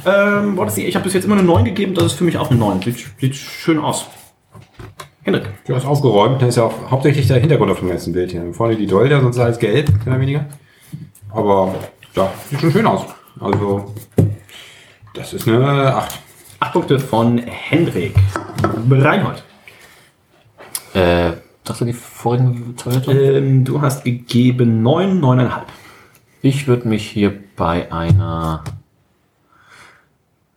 Ähm, 0.05 0.57
boah, 0.57 0.67
ich 0.75 0.95
habe 0.95 1.05
bis 1.05 1.15
jetzt 1.15 1.25
immer 1.25 1.37
eine 1.37 1.45
9 1.45 1.65
gegeben, 1.65 1.95
das 1.95 2.07
ist 2.07 2.13
für 2.15 2.25
mich 2.25 2.39
auch 2.39 2.51
eine 2.51 2.59
9. 2.59 2.83
Sieht, 2.83 3.07
sieht 3.21 3.37
schön 3.37 3.79
aus. 3.79 4.07
Hendrik. 5.23 5.49
Du 5.67 5.75
hast 5.75 5.85
aufgeräumt, 5.85 6.41
da 6.41 6.47
ist 6.47 6.57
ja 6.57 6.65
auch 6.65 6.91
hauptsächlich 6.91 7.27
der 7.27 7.39
Hintergrund 7.39 7.71
auf 7.73 7.81
dem 7.81 7.89
ganzen 7.89 8.13
Bild 8.13 8.31
hier. 8.31 8.53
Vorne 8.53 8.77
die 8.77 8.87
Dolder, 8.87 9.21
sonst 9.21 9.39
alles 9.39 9.59
gelb, 9.59 9.89
mehr 10.05 10.15
oder 10.15 10.21
weniger. 10.21 10.47
Aber 11.33 11.75
ja, 12.15 12.33
sieht 12.49 12.61
schon 12.61 12.71
schön 12.71 12.87
aus. 12.87 13.03
Also, 13.41 13.93
das 15.15 15.33
ist 15.33 15.49
eine 15.49 15.97
8. 15.97 16.26
Acht 16.59 16.73
Punkte 16.73 16.99
von 16.99 17.39
Hendrik. 17.39 18.15
Reinhold. 18.91 19.45
Äh, 20.95 21.33
sagst 21.65 21.83
du 21.83 21.85
die 21.85 21.93
vorigen 21.93 22.77
zwei 22.79 22.95
Werte? 22.95 23.13
Ähm, 23.13 23.65
du 23.65 23.83
hast 23.83 24.05
gegeben 24.05 24.83
9, 24.83 25.21
9,5. 25.21 25.63
Ich 26.43 26.67
würde 26.67 26.89
mich 26.89 27.07
hier 27.11 27.35
bei 27.57 27.93
einer. 27.93 28.65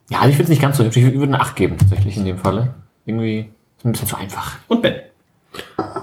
Ja, 0.10 0.20
ich 0.28 0.36
finde 0.36 0.44
es 0.44 0.50
nicht 0.50 0.62
ganz 0.62 0.78
so 0.78 0.84
hübsch. 0.84 0.98
Ich 0.98 1.04
würde 1.04 1.34
eine 1.34 1.42
8 1.42 1.56
geben, 1.56 1.78
tatsächlich 1.78 2.16
in 2.16 2.26
dem 2.26 2.38
Falle. 2.38 2.76
Irgendwie 3.06 3.50
ist 3.78 3.86
ein 3.86 3.92
bisschen 3.92 4.08
zu 4.08 4.18
einfach. 4.18 4.58
Und 4.68 4.82
Ben. 4.82 4.96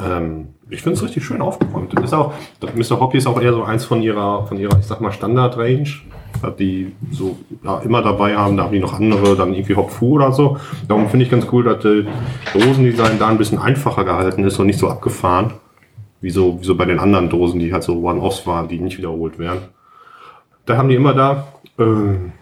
Ähm, 0.03 0.49
ich 0.69 0.83
finde 0.83 0.97
es 0.97 1.05
richtig 1.05 1.25
schön 1.25 1.41
aufgeräumt. 1.41 1.95
Ist 2.01 2.13
auch, 2.13 2.35
Mr. 2.75 2.99
Hoppy 2.99 3.19
ist 3.19 3.27
auch 3.27 3.41
eher 3.41 3.53
so 3.53 3.63
eins 3.63 3.85
von 3.85 4.03
ihrer, 4.03 4.47
von 4.47 4.59
ihrer, 4.59 4.79
ich 4.79 4.87
sag 4.87 5.01
mal, 5.01 5.13
Standard-Range. 5.13 5.89
Die 6.59 6.93
so 7.11 7.39
ja, 7.65 7.79
immer 7.79 8.03
dabei 8.03 8.37
haben, 8.37 8.57
da 8.59 8.65
haben 8.65 8.73
die 8.73 8.79
noch 8.79 8.93
andere, 8.93 9.37
dann 9.37 9.55
irgendwie 9.55 9.75
Hop 9.75 9.91
Fu 9.91 10.17
oder 10.17 10.33
so. 10.33 10.59
Darum 10.87 11.09
finde 11.09 11.25
ich 11.25 11.31
ganz 11.31 11.47
cool, 11.51 11.65
dass 11.65 11.83
das 11.83 12.05
Dosendesign 12.53 13.19
da 13.19 13.29
ein 13.29 13.39
bisschen 13.39 13.59
einfacher 13.59 14.05
gehalten 14.05 14.45
ist 14.45 14.59
und 14.59 14.67
nicht 14.67 14.79
so 14.79 14.89
abgefahren. 14.89 15.55
Wie 16.21 16.31
so, 16.31 16.61
wie 16.61 16.65
so 16.65 16.75
bei 16.75 16.85
den 16.85 16.99
anderen 16.99 17.31
Dosen, 17.31 17.59
die 17.59 17.73
halt 17.73 17.85
so 17.85 18.03
One-Offs 18.03 18.47
waren, 18.47 18.69
die 18.69 18.79
nicht 18.79 18.99
wiederholt 18.99 19.39
werden. 19.39 19.61
Da 20.67 20.77
haben 20.77 20.89
die 20.89 20.97
immer 20.97 21.15
da. 21.15 21.47
Ähm, 21.79 22.33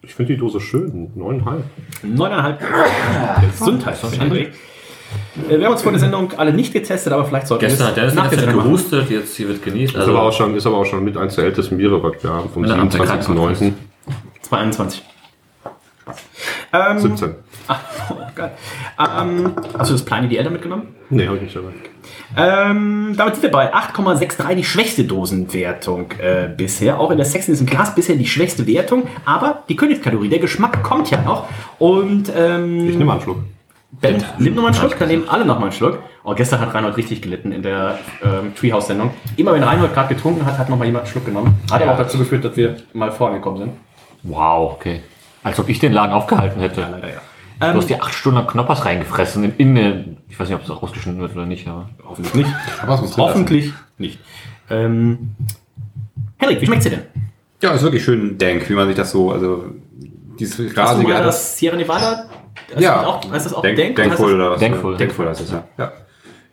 ich 0.00 0.14
finde 0.14 0.32
die 0.34 0.38
Dose 0.38 0.60
schön. 0.60 1.10
Neuneinhalb. 1.14 1.64
9,5. 2.02 3.50
Gesundheit. 3.50 4.32
Äh, 4.32 4.50
Wir 5.48 5.64
haben 5.64 5.72
uns 5.72 5.82
vor 5.82 5.92
der 5.92 6.00
Sendung 6.00 6.32
alle 6.36 6.52
nicht 6.52 6.72
getestet, 6.72 7.12
aber 7.12 7.24
vielleicht 7.24 7.46
sollten 7.46 7.64
Gestern 7.66 7.88
hat 7.88 7.96
wir 7.96 8.02
der 8.02 8.06
es 8.06 8.12
ist 8.12 8.16
nach 8.16 8.24
nach 8.24 8.30
der 8.30 8.38
der 8.38 8.46
Sendung 8.46 8.64
machen. 8.64 8.76
gehustet, 8.76 9.10
jetzt 9.10 9.36
hier 9.36 9.48
wird 9.48 9.64
genießt. 9.64 9.94
Ist, 9.94 10.08
aber 10.08 10.22
auch 10.22 10.32
schon, 10.32 10.56
ist 10.56 10.66
aber 10.66 10.76
auch 10.78 10.84
schon 10.84 11.04
mit 11.04 11.16
eins 11.16 11.36
der 11.36 11.44
ältesten 11.44 11.78
Biere, 11.78 12.02
was 12.02 12.22
wir 12.22 12.30
haben, 12.30 12.50
vom 12.50 12.62
Wenn 12.64 12.70
er 12.70 12.78
am 12.78 12.90
Tag 12.90 13.22
27.09. 13.22 13.72
221. 14.42 15.02
Ähm, 16.72 16.98
17. 16.98 17.34
ach, 17.68 17.80
oh, 18.10 18.14
geil. 18.34 18.52
Ähm, 18.98 19.52
hast 19.78 19.90
du 19.90 19.94
das 19.94 20.04
Pliny 20.04 20.28
die 20.28 20.36
Eltern 20.36 20.52
mitgenommen? 20.52 20.94
Nee, 21.10 21.26
habe 21.26 21.36
ich 21.36 21.42
nicht 21.44 21.56
dabei. 21.56 21.72
Ähm, 22.36 23.14
damit 23.16 23.34
sind 23.34 23.42
wir 23.42 23.50
bei 23.50 23.72
8,63, 23.74 24.54
die 24.54 24.64
schwächste 24.64 25.04
Dosenwertung 25.04 26.12
äh, 26.18 26.48
bisher. 26.54 27.00
Auch 27.00 27.10
in 27.10 27.16
der 27.16 27.26
Sex 27.26 27.48
in 27.48 27.54
diesem 27.54 27.66
Glas 27.66 27.94
bisher 27.94 28.16
die 28.16 28.26
schwächste 28.26 28.66
Wertung. 28.66 29.06
Aber 29.24 29.64
die 29.68 29.76
Königskategorie, 29.76 30.28
der 30.28 30.38
Geschmack 30.40 30.82
kommt 30.82 31.10
ja 31.10 31.22
noch. 31.22 31.46
Und 31.78 32.30
ähm, 32.34 32.88
Ich 32.88 32.96
nehme 32.96 33.12
einen 33.12 33.22
Schluck. 33.22 33.38
Ben, 33.90 34.22
nimm 34.38 34.54
nochmal 34.54 34.72
einen 34.72 34.80
Schluck, 34.80 34.98
dann 34.98 35.08
nehmen 35.08 35.28
alle 35.28 35.44
nochmal 35.46 35.64
einen 35.70 35.72
Schluck. 35.72 36.00
Oh, 36.22 36.34
gestern 36.34 36.60
hat 36.60 36.74
Reinhold 36.74 36.96
richtig 36.98 37.22
gelitten 37.22 37.52
in 37.52 37.62
der 37.62 37.98
ähm, 38.22 38.54
Treehouse-Sendung. 38.54 39.10
Immer 39.36 39.54
wenn 39.54 39.62
Reinhold 39.62 39.94
gerade 39.94 40.14
getrunken 40.14 40.44
hat, 40.44 40.58
hat 40.58 40.68
nochmal 40.68 40.86
jemand 40.86 41.04
einen 41.04 41.12
Schluck 41.12 41.24
genommen. 41.24 41.58
Hat 41.70 41.80
aber 41.82 41.92
auch 41.94 41.98
dazu 41.98 42.18
geführt, 42.18 42.44
dass 42.44 42.54
wir 42.56 42.76
mal 42.92 43.10
vorangekommen 43.10 43.58
sind. 43.60 43.72
Wow, 44.24 44.72
okay. 44.74 45.00
Als 45.42 45.58
ob 45.58 45.68
ich 45.70 45.78
den 45.78 45.92
Laden 45.92 46.12
aufgehalten 46.12 46.60
hätte. 46.60 46.82
Ja, 46.82 46.88
leider 46.90 47.08
ja. 47.08 47.20
Du 47.60 47.66
Ähm, 47.66 47.76
hast 47.76 47.88
dir 47.88 48.02
acht 48.02 48.12
Stunden 48.12 48.46
Knoppers 48.46 48.84
reingefressen 48.84 49.42
in, 49.44 49.56
in 49.56 49.70
eine, 49.78 50.04
ich 50.28 50.38
weiß 50.38 50.48
nicht, 50.48 50.56
ob 50.58 50.64
es 50.64 50.82
rausgeschnitten 50.82 51.20
wird 51.20 51.34
oder 51.34 51.46
nicht, 51.46 51.66
aber. 51.66 51.88
hoffentlich 52.06 52.34
nicht. 52.34 52.50
Aber 52.82 52.94
es 52.94 53.00
muss 53.00 53.12
drin 53.12 53.24
Hoffentlich 53.24 53.72
nicht. 53.96 54.18
Ähm, 54.70 55.30
Henrik, 56.36 56.60
wie 56.60 56.66
schmeckt's 56.66 56.84
dir 56.84 56.90
denn? 56.90 57.02
Ja, 57.62 57.70
ist 57.72 57.82
wirklich 57.82 58.04
schön 58.04 58.36
dank, 58.38 58.68
wie 58.68 58.74
man 58.74 58.86
sich 58.86 58.96
das 58.96 59.10
so, 59.10 59.32
also 59.32 59.64
dieses 60.38 60.58
Hast 60.58 60.76
du 60.76 60.80
rasige. 60.80 61.08
mal 61.08 61.22
das 61.24 61.58
Sierra 61.58 61.76
Nevada? 61.76 62.26
Das 62.72 62.82
Ja. 62.82 63.00
ist 63.00 63.06
Auch, 63.06 63.32
heißt 63.32 63.46
das 63.46 63.54
auch 63.54 63.62
Denk, 63.62 63.76
Denk? 63.76 63.96
Denkful 63.96 64.34
oder 64.34 64.50
was? 64.52 64.60
Denkful. 64.60 64.96
Denkful 64.96 65.28
heißt 65.28 65.40
es, 65.40 65.50
ja. 65.52 65.64
ja. 65.78 65.92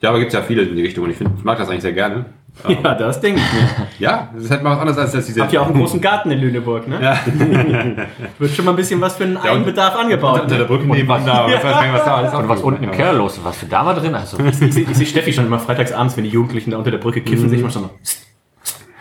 Ja, 0.02 0.10
aber 0.10 0.20
gibt 0.20 0.30
es 0.34 0.38
ja 0.38 0.44
viele 0.44 0.62
in 0.63 0.76
die 0.76 0.84
Richtung 0.84 1.04
und 1.06 1.10
ich, 1.12 1.18
find, 1.18 1.32
ich 1.38 1.44
mag 1.44 1.58
das 1.58 1.70
eigentlich 1.70 1.82
sehr 1.82 1.94
gerne. 1.94 2.26
Das? 2.63 2.72
Ja, 2.84 2.96
das 2.96 3.20
denke 3.22 3.39
ich 3.41 3.54
mir. 3.54 3.88
Ja, 4.00 4.30
das 4.34 4.44
ist 4.46 4.52
halt 4.52 4.63
mal 4.63 4.72
was 4.72 4.80
anderes 4.80 4.98
als 4.98 5.12
das 5.13 5.26
diese. 5.26 5.41
Habt 5.41 5.52
ihr 5.54 5.62
auch 5.62 5.68
einen 5.68 5.78
großen 5.78 6.00
Garten 6.00 6.32
in 6.32 6.39
Lüneburg, 6.39 6.88
ne? 6.88 7.00
Ja. 7.02 7.18
Wird 8.39 8.52
schon 8.52 8.65
mal 8.65 8.72
ein 8.72 8.76
bisschen 8.78 9.00
was 9.02 9.15
für 9.15 9.24
einen 9.26 9.38
Eigenbedarf 9.38 9.96
angebaut. 9.98 10.41
unter 10.41 10.48
der 10.56 10.60
Ne? 10.60 10.65
Brücke 10.65 10.86
nebenan 10.86 11.26
da, 11.26 11.48
nicht, 11.48 11.63
was 11.63 12.06
da 12.06 12.15
alles 12.15 12.34
Und 12.34 12.48
was 12.50 12.62
unten 12.62 12.84
im 12.84 12.91
Keller 12.91 13.13
los 13.13 13.38
ist, 13.38 13.44
warst 13.44 13.62
du 13.63 13.65
da 13.68 13.84
mal 13.84 13.94
drin? 13.94 14.15
Also, 14.15 14.38
Ich 14.39 14.56
sehe 14.56 14.84
ich 14.89 14.96
seh 14.98 15.06
Steffi 15.06 15.34
schon 15.34 15.46
immer 15.48 15.60
freitags 15.60 15.91
abends, 15.91 16.15
wenn 16.18 16.24
die 16.24 16.30
Jugendlichen 16.30 16.72
da 16.72 16.78
unter 16.78 16.91
der 16.91 16.98
Brücke 17.00 17.22
kiffen, 17.22 17.50
sehe 17.50 17.58
ich 17.58 17.63
mal 17.63 17.72
schon 17.72 17.84
so. 17.84 17.89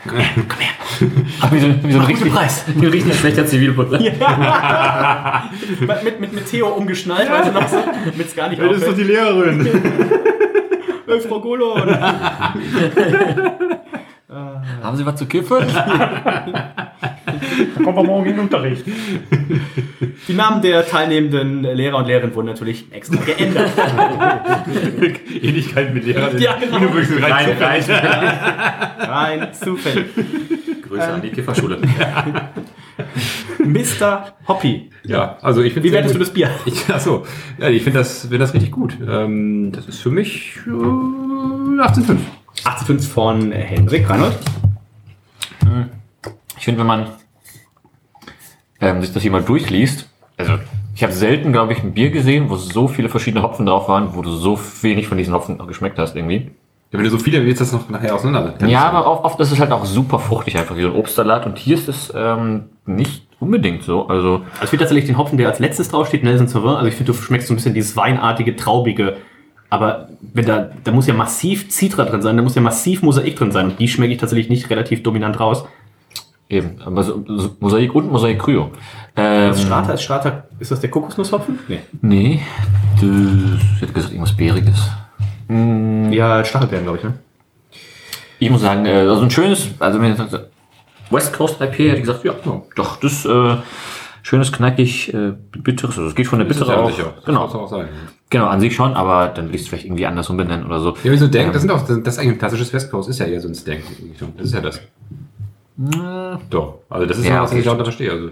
Komm 0.06 0.18
her, 0.18 0.44
komm 0.48 0.60
her. 0.60 0.74
wie 1.50 1.60
so, 1.60 1.66
wie 1.82 1.92
so 1.92 1.98
ein 1.98 2.04
richtig, 2.04 2.32
Preis. 2.32 2.64
wie 2.74 2.86
ein 2.86 2.92
richtig 2.92 3.18
schlechter 3.18 3.46
Zivilbutler. 3.46 3.98
mit, 6.02 6.20
mit, 6.20 6.32
mit 6.32 6.46
Theo 6.46 6.68
umgeschnallt, 6.68 7.30
weil 7.30 7.44
sie 7.44 7.50
noch 7.50 7.68
so, 7.68 7.78
damit 8.04 8.26
es 8.26 8.36
gar 8.36 8.48
nicht 8.48 8.60
auffällt. 8.60 8.98
die 8.98 9.04
Lehrerin. 9.04 9.66
Frau 11.28 11.40
Golo. 11.40 11.76
Haben 14.82 14.96
Sie 14.96 15.06
was 15.06 15.14
zu 15.16 15.26
kiffen? 15.26 15.58
Dann 17.74 17.84
kommen 17.84 17.96
wir 17.96 18.02
morgen 18.02 18.26
in 18.26 18.32
den 18.32 18.40
Unterricht. 18.40 18.84
Die 20.28 20.32
Namen 20.32 20.60
der 20.60 20.86
teilnehmenden 20.86 21.62
Lehrer 21.62 21.98
und 21.98 22.06
Lehrerinnen 22.06 22.34
wurden 22.34 22.48
natürlich 22.48 22.92
extra 22.92 23.22
geändert. 23.24 23.70
Ähnlichkeit 25.40 25.94
mit 25.94 26.04
Lehrern. 26.04 26.36
Ja, 26.38 26.56
genau. 26.56 26.80
Nur 26.80 26.94
wirklich 26.94 27.10
so 27.10 27.20
rein, 29.08 29.48
zufällig. 29.52 30.06
Grüße 30.82 31.12
an 31.12 31.22
die 31.22 31.30
Kifferschule. 31.30 31.78
Mr. 33.58 34.34
Hoppy. 34.46 34.90
Ja, 35.04 35.38
also 35.42 35.62
ich 35.62 35.72
finde 35.72 35.88
Wie 35.88 35.92
wertest 35.92 36.14
du 36.14 36.18
das 36.18 36.30
Bier? 36.30 36.50
Ich, 36.66 36.88
achso, 36.88 37.26
ja, 37.58 37.68
ich 37.68 37.82
finde 37.82 37.98
das, 38.00 38.26
find 38.26 38.40
das 38.40 38.54
richtig 38.54 38.70
gut. 38.70 38.96
Ähm, 39.06 39.72
das 39.72 39.86
ist 39.86 40.00
für 40.00 40.10
mich 40.10 40.58
äh, 40.66 40.70
18,5. 40.70 42.18
18,5 42.64 43.08
von 43.08 43.52
Hendrik 43.52 44.08
Reinhold. 44.08 44.38
Ich 46.56 46.64
finde, 46.64 46.80
wenn 46.80 46.86
man 46.86 47.06
ähm, 48.80 49.00
sich 49.02 49.12
das 49.12 49.22
hier 49.22 49.30
mal 49.30 49.42
durchliest, 49.42 50.08
also 50.36 50.54
ich 50.94 51.02
habe 51.02 51.12
selten, 51.12 51.52
glaube 51.52 51.72
ich, 51.72 51.82
ein 51.82 51.92
Bier 51.92 52.10
gesehen, 52.10 52.48
wo 52.48 52.56
so 52.56 52.88
viele 52.88 53.08
verschiedene 53.08 53.42
Hopfen 53.42 53.66
drauf 53.66 53.88
waren, 53.88 54.14
wo 54.14 54.22
du 54.22 54.30
so 54.30 54.58
wenig 54.82 55.08
von 55.08 55.18
diesen 55.18 55.34
Hopfen 55.34 55.58
geschmeckt 55.66 55.98
hast 55.98 56.14
irgendwie. 56.14 56.52
Ja, 56.94 56.98
wenn 56.98 57.04
du 57.04 57.10
so 57.10 57.18
viele 57.18 57.44
willst, 57.44 57.60
das 57.60 57.72
noch 57.72 57.88
nachher 57.90 58.14
auseinander. 58.14 58.54
Ja, 58.68 58.88
aber 58.88 59.04
oft, 59.10 59.24
oft 59.24 59.40
ist 59.40 59.50
es 59.50 59.58
halt 59.58 59.72
auch 59.72 59.84
super 59.84 60.20
fruchtig, 60.20 60.56
einfach 60.56 60.76
wie 60.76 60.82
so 60.82 60.88
ein 60.90 60.94
Obstsalat. 60.94 61.44
Und 61.44 61.58
hier 61.58 61.74
ist 61.76 61.88
es 61.88 62.12
ähm, 62.16 62.66
nicht 62.86 63.26
unbedingt 63.40 63.82
so. 63.82 64.06
Also 64.06 64.34
Also 64.34 64.44
ich 64.62 64.70
finde 64.70 64.84
tatsächlich 64.84 65.06
den 65.06 65.18
Hopfen, 65.18 65.36
der 65.36 65.48
als 65.48 65.58
letztes 65.58 65.88
draufsteht, 65.88 66.22
Nelson 66.22 66.46
Sauvin, 66.46 66.70
also 66.76 66.86
ich 66.86 66.94
finde, 66.94 67.10
du 67.12 67.18
schmeckst 67.18 67.48
so 67.48 67.52
ein 67.52 67.56
bisschen 67.56 67.74
dieses 67.74 67.96
weinartige, 67.96 68.54
traubige. 68.54 69.16
Aber 69.70 70.08
wenn 70.32 70.46
da, 70.46 70.70
da 70.84 70.92
muss 70.92 71.08
ja 71.08 71.14
massiv 71.14 71.68
Citra 71.68 72.04
drin 72.04 72.22
sein, 72.22 72.36
da 72.36 72.44
muss 72.44 72.54
ja 72.54 72.62
massiv 72.62 73.02
Mosaik 73.02 73.34
drin 73.34 73.50
sein. 73.50 73.70
Und 73.70 73.80
die 73.80 73.88
schmecke 73.88 74.12
ich 74.12 74.20
tatsächlich 74.20 74.48
nicht 74.48 74.70
relativ 74.70 75.02
dominant 75.02 75.40
raus. 75.40 75.64
eben, 76.48 76.76
aber 76.84 77.02
so, 77.02 77.24
so 77.26 77.56
Mosaik 77.58 77.92
und 77.92 78.12
Mosaik 78.12 78.38
Kryo. 78.38 78.70
Ähm, 79.16 79.48
Das 79.50 79.62
Starter 79.62 79.94
ist 79.94 80.02
Starter, 80.02 80.44
ist 80.60 80.70
das 80.70 80.80
der 80.80 80.90
Kokosnusshopfen? 80.90 81.58
Nee. 81.66 81.80
Nee, 82.02 82.40
das, 83.00 83.02
ich 83.74 83.82
hätte 83.82 83.92
gesagt, 83.94 84.12
irgendwas 84.12 84.36
Bäriges. 84.36 84.90
Ja, 85.48 86.44
Stachelbeeren, 86.44 86.84
glaube 86.84 86.98
ich, 86.98 87.04
ne? 87.04 87.14
Ich 88.38 88.50
muss 88.50 88.62
sagen, 88.62 88.86
äh, 88.86 88.92
also 88.92 89.22
ein 89.22 89.30
schönes, 89.30 89.68
also 89.78 90.00
wenn 90.00 90.12
ich 90.12 90.18
sage, 90.18 90.48
West 91.10 91.32
Coast 91.32 91.60
IPA, 91.60 91.70
hätte 91.70 91.96
ich 91.96 92.00
gesagt, 92.00 92.24
ja, 92.24 92.32
ja 92.44 92.62
doch, 92.76 92.96
das 92.96 93.24
äh, 93.24 93.56
schönes, 94.22 94.52
knackig, 94.52 95.12
äh, 95.14 95.32
bitteres, 95.56 95.96
also 95.98 96.08
es 96.08 96.14
geht 96.14 96.26
von 96.26 96.38
der 96.38 96.46
bittere 96.46 96.76
auch. 96.76 96.90
Genau, 97.24 97.46
Muss 97.46 97.54
auch 97.54 97.68
sein. 97.68 97.88
genau, 98.30 98.46
an 98.46 98.60
sich 98.60 98.74
schon, 98.74 98.94
aber 98.94 99.28
dann 99.28 99.48
will 99.48 99.54
ich 99.54 99.62
es 99.62 99.68
vielleicht 99.68 99.84
irgendwie 99.84 100.06
anders 100.06 100.28
umbenennen 100.30 100.66
oder 100.66 100.80
so. 100.80 100.96
Ja, 101.04 101.12
wie 101.12 101.16
so 101.16 101.28
Dank, 101.28 101.52
das 101.52 101.62
sind 101.62 101.70
auch, 101.70 101.86
das 101.86 101.98
ist 101.98 102.18
eigentlich 102.18 102.32
ein 102.32 102.38
klassisches 102.38 102.72
West 102.72 102.90
Coast, 102.90 103.08
ist 103.08 103.20
ja 103.20 103.26
eher 103.26 103.40
so 103.40 103.48
ein 103.48 103.54
Stank. 103.54 103.82
Das 104.36 104.46
ist 104.46 104.54
ja 104.54 104.60
das. 104.60 104.80
Doch. 106.50 106.78
Also 106.88 107.06
das 107.06 107.18
ist 107.18 107.26
Ja, 107.26 107.42
was 107.42 107.52
ich 107.52 107.64
darunter 107.64 107.84
verstehe. 107.84 108.10
Also, 108.10 108.30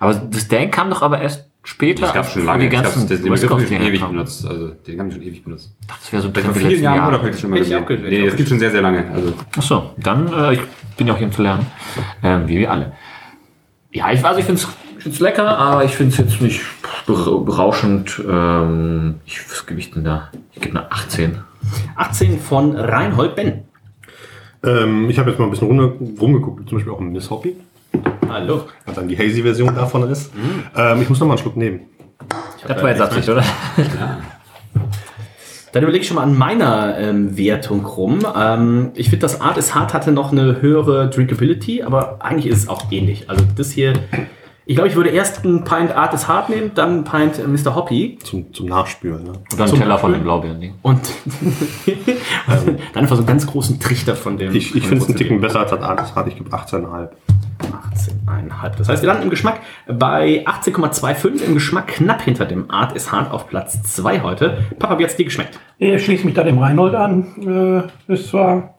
Aber 0.00 0.14
das 0.14 0.48
Dank 0.48 0.74
kam 0.74 0.90
doch 0.90 1.02
aber 1.02 1.20
erst 1.20 1.48
später. 1.64 2.02
das 2.02 2.14
gab 2.14 2.28
schon 2.30 2.44
lange. 2.44 2.62
Die 2.64 2.68
ganzen 2.68 3.08
den 3.08 3.22
Begriff 3.22 3.50
habe 3.50 3.62
ich 3.62 3.68
schon 3.68 3.76
Dinger 3.78 3.88
ewig 3.88 4.00
benutzt. 4.06 4.46
Also, 4.46 4.68
den 4.68 5.00
haben 5.00 5.06
wir 5.08 5.14
schon 5.14 5.22
ewig 5.22 5.42
benutzt. 5.44 5.74
Das 5.88 6.12
wäre 6.12 6.22
so 6.22 6.28
ein 6.28 6.34
Vor 6.34 6.42
Trend 6.42 6.56
vielen 6.56 6.82
Jahren 6.82 6.96
Jahre. 6.96 7.08
oder 7.20 7.28
ich 7.34 7.40
schon 7.40 7.50
mal 7.50 7.56
ich 7.56 7.62
gesehen? 7.64 7.84
Nee, 8.02 8.18
ich 8.20 8.24
das 8.26 8.36
gibt 8.36 8.48
schon 8.48 8.58
sehr, 8.60 8.70
sehr 8.70 8.82
lange. 8.82 9.10
Also, 9.12 9.32
Ach 9.56 9.62
so, 9.62 9.90
dann, 9.98 10.32
äh, 10.32 10.52
ich 10.54 10.60
bin 10.96 11.06
ja 11.08 11.14
auch 11.14 11.18
hier 11.18 11.26
um 11.26 11.32
zu 11.32 11.42
lernen. 11.42 11.66
Ähm, 12.22 12.46
wie 12.46 12.58
wir 12.58 12.70
alle. 12.70 12.92
Ja, 13.92 14.12
ich 14.12 14.22
weiß, 14.22 14.36
ich 14.38 14.44
finde 14.44 14.62
es 15.06 15.20
lecker, 15.20 15.56
aber 15.58 15.84
ich 15.84 15.94
finde 15.96 16.12
es 16.12 16.18
jetzt 16.18 16.40
nicht 16.40 16.60
ber- 17.06 17.40
berauschend. 17.44 18.22
Ähm, 18.28 19.16
ich, 19.26 19.40
was 19.50 19.66
gebe 19.66 19.80
ich 19.80 19.90
denn 19.90 20.04
da? 20.04 20.30
Ich 20.54 20.60
gebe 20.60 20.78
eine 20.78 20.90
18. 20.92 21.38
18 21.96 22.38
von 22.40 22.76
Reinhold 22.76 23.36
Ben. 23.36 23.62
Ähm, 24.62 25.08
ich 25.10 25.18
habe 25.18 25.30
jetzt 25.30 25.38
mal 25.38 25.44
ein 25.46 25.50
bisschen 25.50 25.68
rum, 25.68 26.16
rumgeguckt, 26.20 26.68
zum 26.68 26.78
Beispiel 26.78 26.92
auch 26.92 27.00
ein 27.00 27.12
Miss 27.12 27.30
Hoppy, 27.30 27.54
Hallo. 28.28 28.64
was 28.86 28.94
dann 28.94 29.08
die 29.08 29.16
Hazy-Version 29.16 29.74
davon 29.74 30.10
ist. 30.10 30.32
Ähm, 30.76 31.02
ich 31.02 31.08
muss 31.08 31.20
noch 31.20 31.26
mal 31.26 31.34
einen 31.34 31.42
Schluck 31.42 31.56
nehmen. 31.56 31.82
Das 32.66 32.82
war 32.82 32.90
jetzt 32.90 33.00
Absicht, 33.00 33.28
oder? 33.28 33.44
Dann 35.72 35.82
überlege 35.82 36.02
ich 36.02 36.08
schon 36.08 36.16
mal 36.16 36.22
an 36.22 36.38
meiner 36.38 36.96
ähm, 36.98 37.36
Wertung 37.36 37.84
rum. 37.84 38.20
Ähm, 38.36 38.92
ich 38.94 39.10
finde, 39.10 39.22
das 39.22 39.40
Art 39.40 39.58
is 39.58 39.74
Hard 39.74 39.92
hatte 39.92 40.12
noch 40.12 40.30
eine 40.30 40.62
höhere 40.62 41.10
Drinkability, 41.10 41.82
aber 41.82 42.18
eigentlich 42.20 42.46
ist 42.46 42.58
es 42.58 42.68
auch 42.68 42.92
ähnlich. 42.92 43.28
Also 43.28 43.44
das 43.56 43.72
hier, 43.72 43.94
ich 44.66 44.76
glaube, 44.76 44.88
ich 44.88 44.96
würde 44.96 45.10
erst 45.10 45.44
ein 45.44 45.64
Pint 45.64 45.94
Art 45.94 46.14
is 46.14 46.26
Hard 46.26 46.48
nehmen, 46.48 46.72
dann 46.74 47.00
ein 47.00 47.04
Pint 47.04 47.38
äh, 47.38 47.46
Mr. 47.46 47.74
Hoppy 47.74 48.18
Zum, 48.22 48.52
zum 48.52 48.66
Nachspülen. 48.66 49.22
Ne? 49.22 49.30
Und 49.30 49.52
dann 49.52 49.60
einen 49.60 49.68
Zum 49.68 49.78
Teller 49.78 49.98
von 49.98 50.12
den 50.12 50.22
Blaubeeren. 50.22 50.74
und 50.82 51.00
dann 52.56 52.78
einfach 52.94 53.16
so 53.16 53.22
einen 53.22 53.26
ganz 53.26 53.46
großen 53.46 53.78
Trichter 53.78 54.16
von 54.16 54.38
dem. 54.38 54.54
Ich, 54.54 54.74
ich 54.74 54.86
finde 54.86 55.02
es 55.02 55.08
einen 55.08 55.18
Ticken 55.18 55.40
besser 55.40 55.60
als 55.60 55.70
das 55.70 55.82
Artis 55.82 56.14
Hard. 56.14 56.28
Ich 56.28 56.36
gebe 56.36 56.50
18,5. 56.50 57.08
18,5. 57.60 58.76
Das 58.78 58.88
heißt, 58.88 59.02
wir 59.02 59.06
landen 59.06 59.24
im 59.24 59.30
Geschmack 59.30 59.60
bei 59.86 60.44
18,25. 60.46 61.42
Im 61.44 61.54
Geschmack 61.54 61.88
knapp 61.88 62.22
hinter 62.22 62.46
dem 62.46 62.70
Art 62.70 62.96
is 62.96 63.12
Hard 63.12 63.30
auf 63.30 63.48
Platz 63.48 63.82
2 63.82 64.22
heute. 64.22 64.64
Papa, 64.78 64.98
wie 64.98 65.04
hat's 65.04 65.16
dir 65.16 65.24
geschmeckt? 65.24 65.58
Ich 65.78 66.04
schließe 66.04 66.24
mich 66.24 66.34
da 66.34 66.42
dem 66.42 66.58
Reinhold 66.58 66.94
an. 66.94 67.88
Äh, 68.08 68.12
ist 68.12 68.28
zwar 68.28 68.74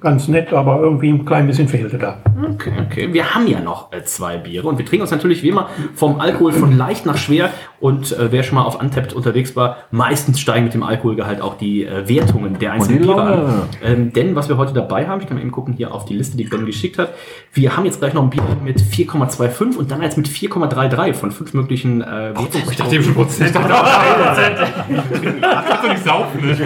ganz 0.00 0.28
nett, 0.28 0.52
aber 0.52 0.80
irgendwie 0.80 1.08
ein 1.08 1.24
klein 1.24 1.46
bisschen 1.46 1.66
fehlte 1.66 1.98
da. 1.98 2.18
Okay, 2.52 2.72
okay. 2.86 3.12
Wir 3.12 3.34
haben 3.34 3.46
ja 3.46 3.60
noch 3.60 3.90
äh, 3.92 4.04
zwei 4.04 4.36
Biere 4.36 4.68
und 4.68 4.78
wir 4.78 4.84
trinken 4.84 5.02
uns 5.02 5.10
natürlich 5.10 5.42
wie 5.42 5.48
immer 5.48 5.70
vom 5.94 6.20
Alkohol 6.20 6.52
von 6.52 6.76
leicht 6.76 7.06
nach 7.06 7.16
schwer. 7.16 7.50
Und 7.80 8.12
äh, 8.12 8.30
wer 8.30 8.42
schon 8.42 8.56
mal 8.56 8.64
auf 8.64 8.80
Untapped 8.80 9.12
unterwegs 9.12 9.56
war, 9.56 9.78
meistens 9.90 10.40
steigen 10.40 10.64
mit 10.64 10.74
dem 10.74 10.82
Alkoholgehalt 10.82 11.40
auch 11.40 11.56
die 11.56 11.84
äh, 11.84 12.08
Wertungen 12.08 12.58
der 12.58 12.72
einzelnen 12.72 13.02
Biere 13.02 13.22
an. 13.22 13.62
Ähm, 13.82 14.12
denn 14.12 14.36
was 14.36 14.48
wir 14.48 14.58
heute 14.58 14.74
dabei 14.74 15.06
haben, 15.06 15.20
ich 15.20 15.26
kann 15.26 15.36
mal 15.36 15.42
eben 15.42 15.52
gucken 15.52 15.74
hier 15.74 15.94
auf 15.94 16.04
die 16.04 16.14
Liste, 16.14 16.36
die 16.36 16.44
Ben 16.44 16.66
geschickt 16.66 16.98
hat. 16.98 17.14
Wir 17.52 17.76
haben 17.76 17.84
jetzt 17.84 18.00
gleich 18.00 18.14
noch 18.14 18.22
ein 18.22 18.30
Bier 18.30 18.42
mit 18.62 18.80
4,25 18.80 19.76
und 19.76 19.90
dann 19.90 20.00
eins 20.02 20.16
mit 20.16 20.28
4,33 20.28 21.14
von 21.14 21.32
fünf 21.32 21.54
möglichen 21.54 22.02
äh, 22.02 22.32
ich 22.70 22.76
dachte 22.76 22.94
eben 22.94 23.04
schon 23.04 23.14
Prozent. 23.14 23.54
Kannst 23.54 23.70
du 25.82 25.88
nicht 25.88 26.04
saufen, 26.04 26.46
ne? 26.46 26.58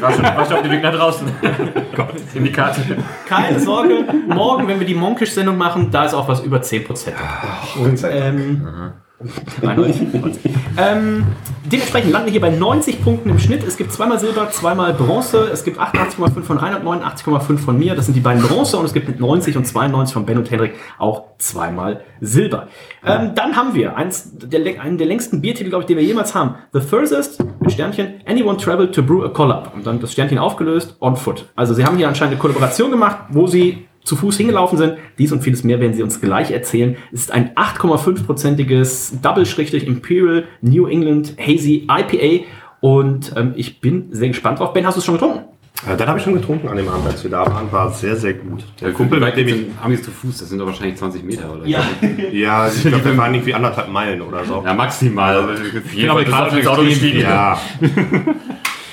War 0.00 0.12
schon, 0.12 0.22
war 0.22 0.46
schon 0.46 0.56
auf 0.56 0.62
dem 0.62 0.70
Weg 0.70 0.82
nach 0.82 0.94
draußen. 0.94 1.26
Gott. 1.94 2.21
In 2.34 2.44
die 2.44 2.52
Karte. 2.52 2.80
Keine 3.26 3.60
Sorge, 3.60 4.04
morgen, 4.26 4.68
wenn 4.68 4.78
wir 4.78 4.86
die 4.86 4.94
Monkish-Sendung 4.94 5.56
machen, 5.58 5.90
da 5.90 6.04
ist 6.04 6.14
auch 6.14 6.28
was 6.28 6.40
über 6.40 6.58
10%. 6.58 7.08
Ähm, 7.08 7.14
Reinhold. 7.76 8.04
ähm, 8.04 8.66
dementsprechend 11.64 12.12
landen 12.12 12.26
wir 12.26 12.32
hier 12.32 12.40
bei 12.40 12.50
90 12.50 13.02
Punkten 13.02 13.30
im 13.30 13.38
Schnitt. 13.38 13.64
Es 13.66 13.76
gibt 13.76 13.92
zweimal 13.92 14.18
Silber, 14.18 14.50
zweimal 14.50 14.92
Bronze. 14.94 15.48
Es 15.52 15.64
gibt 15.64 15.78
88,5 15.78 16.42
von 16.42 16.58
Reinhard, 16.58 16.84
89,5 16.84 17.58
von 17.58 17.78
mir. 17.78 17.94
Das 17.94 18.06
sind 18.06 18.14
die 18.14 18.20
beiden 18.20 18.42
Bronze. 18.42 18.76
Und 18.76 18.84
es 18.84 18.92
gibt 18.92 19.08
mit 19.08 19.20
90 19.20 19.56
und 19.56 19.66
92 19.66 20.14
von 20.14 20.26
Ben 20.26 20.38
und 20.38 20.50
Henrik 20.50 20.74
auch 20.98 21.24
zweimal 21.38 22.02
Silber. 22.20 22.68
Ähm, 23.04 23.32
dann 23.34 23.56
haben 23.56 23.74
wir 23.74 23.96
eins 23.96 24.30
der, 24.34 24.80
einen 24.80 24.98
der 24.98 25.06
längsten 25.06 25.40
Biertitel, 25.40 25.70
glaube 25.70 25.82
ich, 25.82 25.86
den 25.86 25.96
wir 25.96 26.04
jemals 26.04 26.34
haben. 26.34 26.56
The 26.72 26.80
Furthest, 26.80 27.42
mit 27.60 27.72
Sternchen, 27.72 28.20
Anyone 28.26 28.58
Traveled 28.58 28.94
to 28.94 29.02
Brew 29.02 29.24
a 29.24 29.28
Collab. 29.28 29.74
Und 29.74 29.86
dann 29.86 30.00
das 30.00 30.12
Sternchen 30.12 30.38
aufgelöst, 30.38 30.96
on 31.00 31.16
foot. 31.16 31.46
Also 31.56 31.74
sie 31.74 31.84
haben 31.84 31.96
hier 31.96 32.08
anscheinend 32.08 32.32
eine 32.32 32.40
Kollaboration 32.40 32.90
gemacht, 32.90 33.18
wo 33.30 33.46
sie 33.46 33.86
zu 34.04 34.16
Fuß 34.16 34.36
hingelaufen 34.36 34.78
sind. 34.78 34.94
Dies 35.18 35.32
und 35.32 35.42
vieles 35.42 35.64
mehr 35.64 35.80
werden 35.80 35.94
sie 35.94 36.02
uns 36.02 36.20
gleich 36.20 36.50
erzählen. 36.50 36.96
Es 37.12 37.20
ist 37.20 37.32
ein 37.32 37.54
8,5-prozentiges 37.54 39.20
Double-Imperial 39.22 40.44
New 40.60 40.86
England 40.86 41.36
Hazy 41.38 41.88
IPA. 41.88 42.44
Und 42.80 43.32
ähm, 43.36 43.52
ich 43.56 43.80
bin 43.80 44.08
sehr 44.10 44.28
gespannt 44.28 44.58
drauf. 44.58 44.72
Ben, 44.72 44.86
hast 44.86 44.96
du 44.96 44.98
es 44.98 45.04
schon 45.04 45.14
getrunken? 45.14 45.44
Äh, 45.86 45.96
dann 45.96 46.08
habe 46.08 46.18
ich 46.18 46.24
schon 46.24 46.34
getrunken 46.34 46.68
an 46.68 46.76
dem 46.76 46.88
Abend, 46.88 47.06
als 47.06 47.22
wir 47.22 47.30
da 47.30 47.44
waren. 47.46 47.70
War 47.72 47.90
sehr, 47.90 48.16
sehr 48.16 48.34
gut. 48.34 48.64
Der 48.80 48.92
Kumpel, 48.92 49.20
Wie 49.20 49.24
mit 49.24 49.36
dem 49.36 49.48
ich. 49.48 49.66
Amis 49.82 50.02
zu 50.02 50.10
Fuß? 50.10 50.38
Das 50.38 50.48
sind 50.48 50.58
doch 50.58 50.66
wahrscheinlich 50.66 50.96
20 50.96 51.24
Meter, 51.24 51.52
oder? 51.52 51.66
Ja, 51.66 51.80
ich 52.68 52.82
glaube, 52.82 53.04
wir 53.04 53.16
waren 53.16 53.34
irgendwie 53.34 53.54
anderthalb 53.54 53.88
Meilen 53.88 54.22
oder 54.22 54.44
so. 54.44 54.62
Ja, 54.64 54.74
maximal. 54.74 55.36
Also, 55.36 55.62
Jeden 55.62 55.96
genau, 55.96 56.14
Fall 56.14 56.24
gerade 56.24 56.58
ins 56.58 56.66
Auto 56.66 56.84
gestiegen. 56.84 57.20
Ja. 57.20 57.58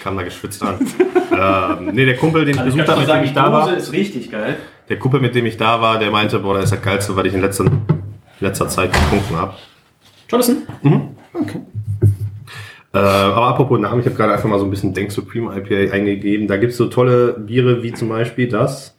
Kam 0.03 0.17
da 0.17 0.23
geschwitzt 0.23 0.63
an. 0.63 0.79
ähm, 1.31 1.89
nee, 1.93 2.05
der 2.05 2.15
Kumpel, 2.15 2.45
den 2.45 2.55
ich 2.55 2.61
besucht 2.61 2.87
habe, 2.87 3.01
mit 3.01 3.09
dem 3.09 3.23
ich 3.23 3.33
da 3.33 3.51
war, 3.51 3.75
ist 3.75 3.91
richtig 3.91 4.31
geil. 4.31 4.57
Der 4.89 4.97
Kumpel, 4.99 5.19
mit 5.21 5.35
dem 5.35 5.45
ich 5.45 5.57
da 5.57 5.81
war, 5.81 5.99
der 5.99 6.11
meinte, 6.11 6.39
boah, 6.39 6.55
das 6.55 6.65
ist 6.65 6.71
das 6.73 6.81
Geilste, 6.81 7.15
was 7.15 7.25
ich 7.25 7.33
in 7.33 7.41
letzter, 7.41 7.65
letzter 8.39 8.67
Zeit 8.67 8.91
getrunken 8.91 9.35
habe. 9.37 9.53
Jonathan? 10.29 10.57
Äh, 12.91 12.97
aber 12.97 13.47
apropos 13.47 13.79
Namen, 13.79 13.99
ich 13.99 14.05
habe 14.07 14.15
gerade 14.15 14.33
einfach 14.33 14.49
mal 14.49 14.57
so 14.59 14.65
ein 14.65 14.71
bisschen 14.71 14.93
Denk 14.93 15.11
Supreme 15.11 15.55
IPA 15.55 15.93
eingegeben. 15.93 16.47
Da 16.47 16.57
gibt 16.57 16.71
es 16.71 16.77
so 16.77 16.87
tolle 16.87 17.33
Biere 17.33 17.83
wie 17.83 17.93
zum 17.93 18.09
Beispiel 18.09 18.47
das. 18.49 18.95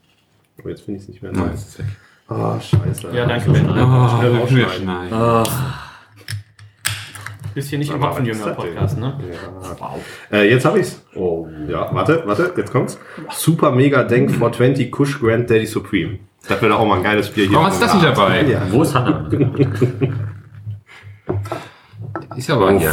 Oh, 0.64 0.68
jetzt 0.68 0.82
finde 0.82 0.98
ich 0.98 1.04
es 1.04 1.08
nicht 1.08 1.22
mehr. 1.22 1.32
Nein, 1.32 1.50
es 1.54 1.66
ist 1.68 1.78
weg. 1.80 1.86
Ah, 2.28 2.60
scheiße. 2.60 3.08
Ja, 3.12 3.26
danke, 3.26 3.50
Ben. 3.50 3.68
Oh, 3.68 4.08
Schnell 4.18 4.32
wir 4.32 4.40
rausschneiden. 4.40 4.82
schneiden. 4.82 5.46
Bist 7.54 7.70
hier 7.70 7.78
nicht 7.78 7.92
im 7.92 8.00
was 8.00 8.16
das 8.16 8.96
ne? 8.96 9.18
Ja. 10.30 10.38
Äh, 10.38 10.50
jetzt 10.50 10.64
habe 10.64 10.78
ich's. 10.78 11.02
Oh. 11.14 11.46
Ja, 11.68 11.88
warte, 11.92 12.22
warte, 12.26 12.52
jetzt 12.56 12.70
kommt's. 12.72 12.98
Super 13.30 13.72
Mega 13.72 14.04
Denk 14.04 14.30
420 14.30 14.90
Kush 14.90 15.20
Grand 15.20 15.50
Daddy 15.50 15.66
Supreme. 15.66 16.18
Das 16.48 16.60
wäre 16.62 16.72
doch 16.72 16.80
auch 16.80 16.86
mal 16.86 16.98
ein 16.98 17.02
geiles 17.02 17.30
Bier 17.30 17.46
hier. 17.46 17.56
Warum 17.56 17.70
ist 17.70 17.82
das 17.82 17.94
nicht 17.94 18.04
dabei? 18.04 18.42
Ja. 18.42 18.62
Wo 18.70 18.82
ist 18.82 18.94
Hannah? 18.94 19.28
Ist 22.36 22.50
aber 22.50 22.78
hier. 22.78 22.92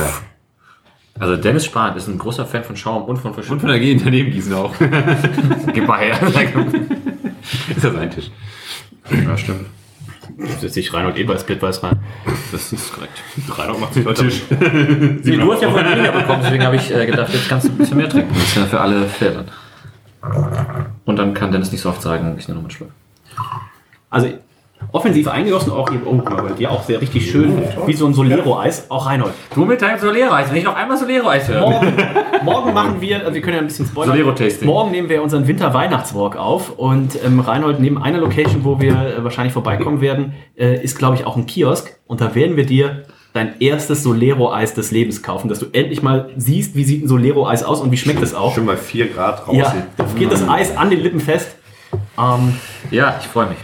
Also 1.20 1.36
Dennis 1.38 1.66
Spahn 1.66 1.96
ist 1.98 2.08
ein 2.08 2.18
großer 2.18 2.46
Fan 2.46 2.64
von 2.64 2.76
Schaum 2.76 3.06
und 3.06 3.18
von 3.18 3.30
Und 3.30 3.36
Verschiedenen. 3.36 3.60
von 3.62 3.70
der 3.70 3.80
Gegend 3.80 4.06
daneben 4.06 4.30
gießen 4.32 4.54
auch. 4.54 4.74
Gib 5.74 5.88
mal 5.88 6.00
her. 6.00 6.20
ist 7.76 7.84
das 7.84 7.96
ein 7.96 8.12
Tisch? 8.12 8.30
ja, 9.10 9.38
stimmt. 9.38 9.66
Setzt 10.60 10.76
sich 10.76 10.94
Reinhold 10.94 11.18
eh 11.18 11.24
bei 11.24 11.38
Splitwise 11.38 11.84
rein. 11.84 12.00
Das 12.52 12.72
ist 12.72 12.94
korrekt. 12.94 13.22
Reinhold 13.50 13.80
macht 13.80 13.94
sich 13.94 14.06
heute 14.06 14.24
Tisch. 14.24 14.44
Nee, 14.50 15.38
du 15.38 15.52
hast 15.52 15.62
ja 15.62 15.70
vorhin 15.70 15.92
weniger 15.92 16.12
bekommen, 16.12 16.42
deswegen 16.44 16.64
habe 16.64 16.76
ich 16.76 16.94
äh, 16.94 17.06
gedacht, 17.06 17.34
jetzt 17.34 17.50
kannst 17.50 17.68
du 17.68 17.72
ein 17.72 17.78
bisschen 17.78 17.98
mehr 17.98 18.10
trinken. 18.10 18.34
Das 18.34 18.44
ist 18.44 18.56
ja 18.56 18.66
für 18.66 18.80
alle 18.80 19.06
fair 19.08 19.32
dann. 19.32 19.52
Und 21.06 21.16
dann 21.18 21.34
kann 21.34 21.52
Dennis 21.52 21.72
nicht 21.72 21.82
so 21.82 21.90
oft 21.90 22.02
sagen, 22.02 22.36
ich 22.38 22.48
nehme 22.48 22.60
noch 22.60 22.66
einen 22.66 22.72
Schluck. 22.72 22.92
Also 24.10 24.30
offensiv 24.92 25.28
eingegossen, 25.28 25.72
auch 25.72 25.92
eben, 25.92 26.04
oh, 26.06 26.22
aber 26.26 26.52
dir 26.52 26.72
auch 26.72 26.84
sehr 26.84 27.02
richtig 27.02 27.30
schön, 27.30 27.62
wie 27.86 27.94
so 27.94 28.06
ein 28.06 28.14
Solero-Eis. 28.14 28.90
Auch 28.90 29.06
Reinhold. 29.06 29.34
Du 29.54 29.66
mit 29.66 29.82
deinem 29.82 30.00
Solero-Eis, 30.00 30.50
wenn 30.50 30.58
ich 30.58 30.64
noch 30.64 30.76
einmal 30.76 30.98
Solero-Eis 30.98 31.48
höre. 31.48 31.62
Morgen, 31.62 31.94
morgen 32.44 32.74
machen 32.74 33.02
wir, 33.02 33.20
also 33.20 33.34
wir 33.34 33.42
können 33.42 33.56
ja 33.56 33.62
ein 33.62 33.68
bisschen 33.68 33.86
spoilern. 33.86 34.16
Solero-Tasting. 34.16 34.68
Morgen 34.68 34.92
nehmen 34.92 35.10
wir 35.10 35.22
unseren 35.22 35.48
Winter-Weihnachtswalk 35.48 36.38
auf 36.38 36.72
und 36.78 37.18
ähm, 37.24 37.40
Reinhold, 37.40 37.80
neben 37.80 38.02
einer 38.02 38.20
Location, 38.20 38.64
wo 38.64 38.80
wir 38.80 38.94
äh, 38.94 39.24
wahrscheinlich 39.24 39.54
vorbeikommen 39.54 40.02
werden, 40.02 40.34
äh, 40.58 40.82
ist, 40.82 40.98
glaube 40.98 41.16
ich, 41.16 41.26
auch 41.26 41.36
ein 41.36 41.46
Kiosk 41.46 41.98
und 42.08 42.22
da 42.22 42.34
werden 42.36 42.56
wir 42.56 42.66
dir 42.66 43.04
dein 43.34 43.60
erstes 43.60 44.04
Solero-Eis 44.04 44.74
des 44.74 44.92
Lebens 44.92 45.22
kaufen, 45.22 45.48
dass 45.48 45.60
du 45.60 45.68
endlich 45.72 46.02
mal 46.02 46.30
siehst, 46.38 46.76
wie 46.76 46.84
sieht 46.84 47.04
ein 47.04 47.08
Solero-Eis 47.08 47.64
aus 47.64 47.82
und 47.82 47.92
wie 47.92 47.98
schmeckt 47.98 48.24
es 48.24 48.34
auch. 48.34 48.56
Schon 48.56 48.66
bei 48.66 48.78
4 48.78 49.10
Grad 49.10 49.46
draußen. 49.46 49.60
Ja, 49.60 49.74
da 49.98 50.06
geht 50.18 50.32
das 50.32 50.48
Eis 50.48 50.76
an 50.76 50.90
den 50.90 51.02
Lippen 51.02 51.20
fest. 51.20 51.56
Ähm, 52.18 52.56
Ja, 52.90 53.18
ich 53.22 53.28
freue 53.28 53.48
mich. 53.48 53.58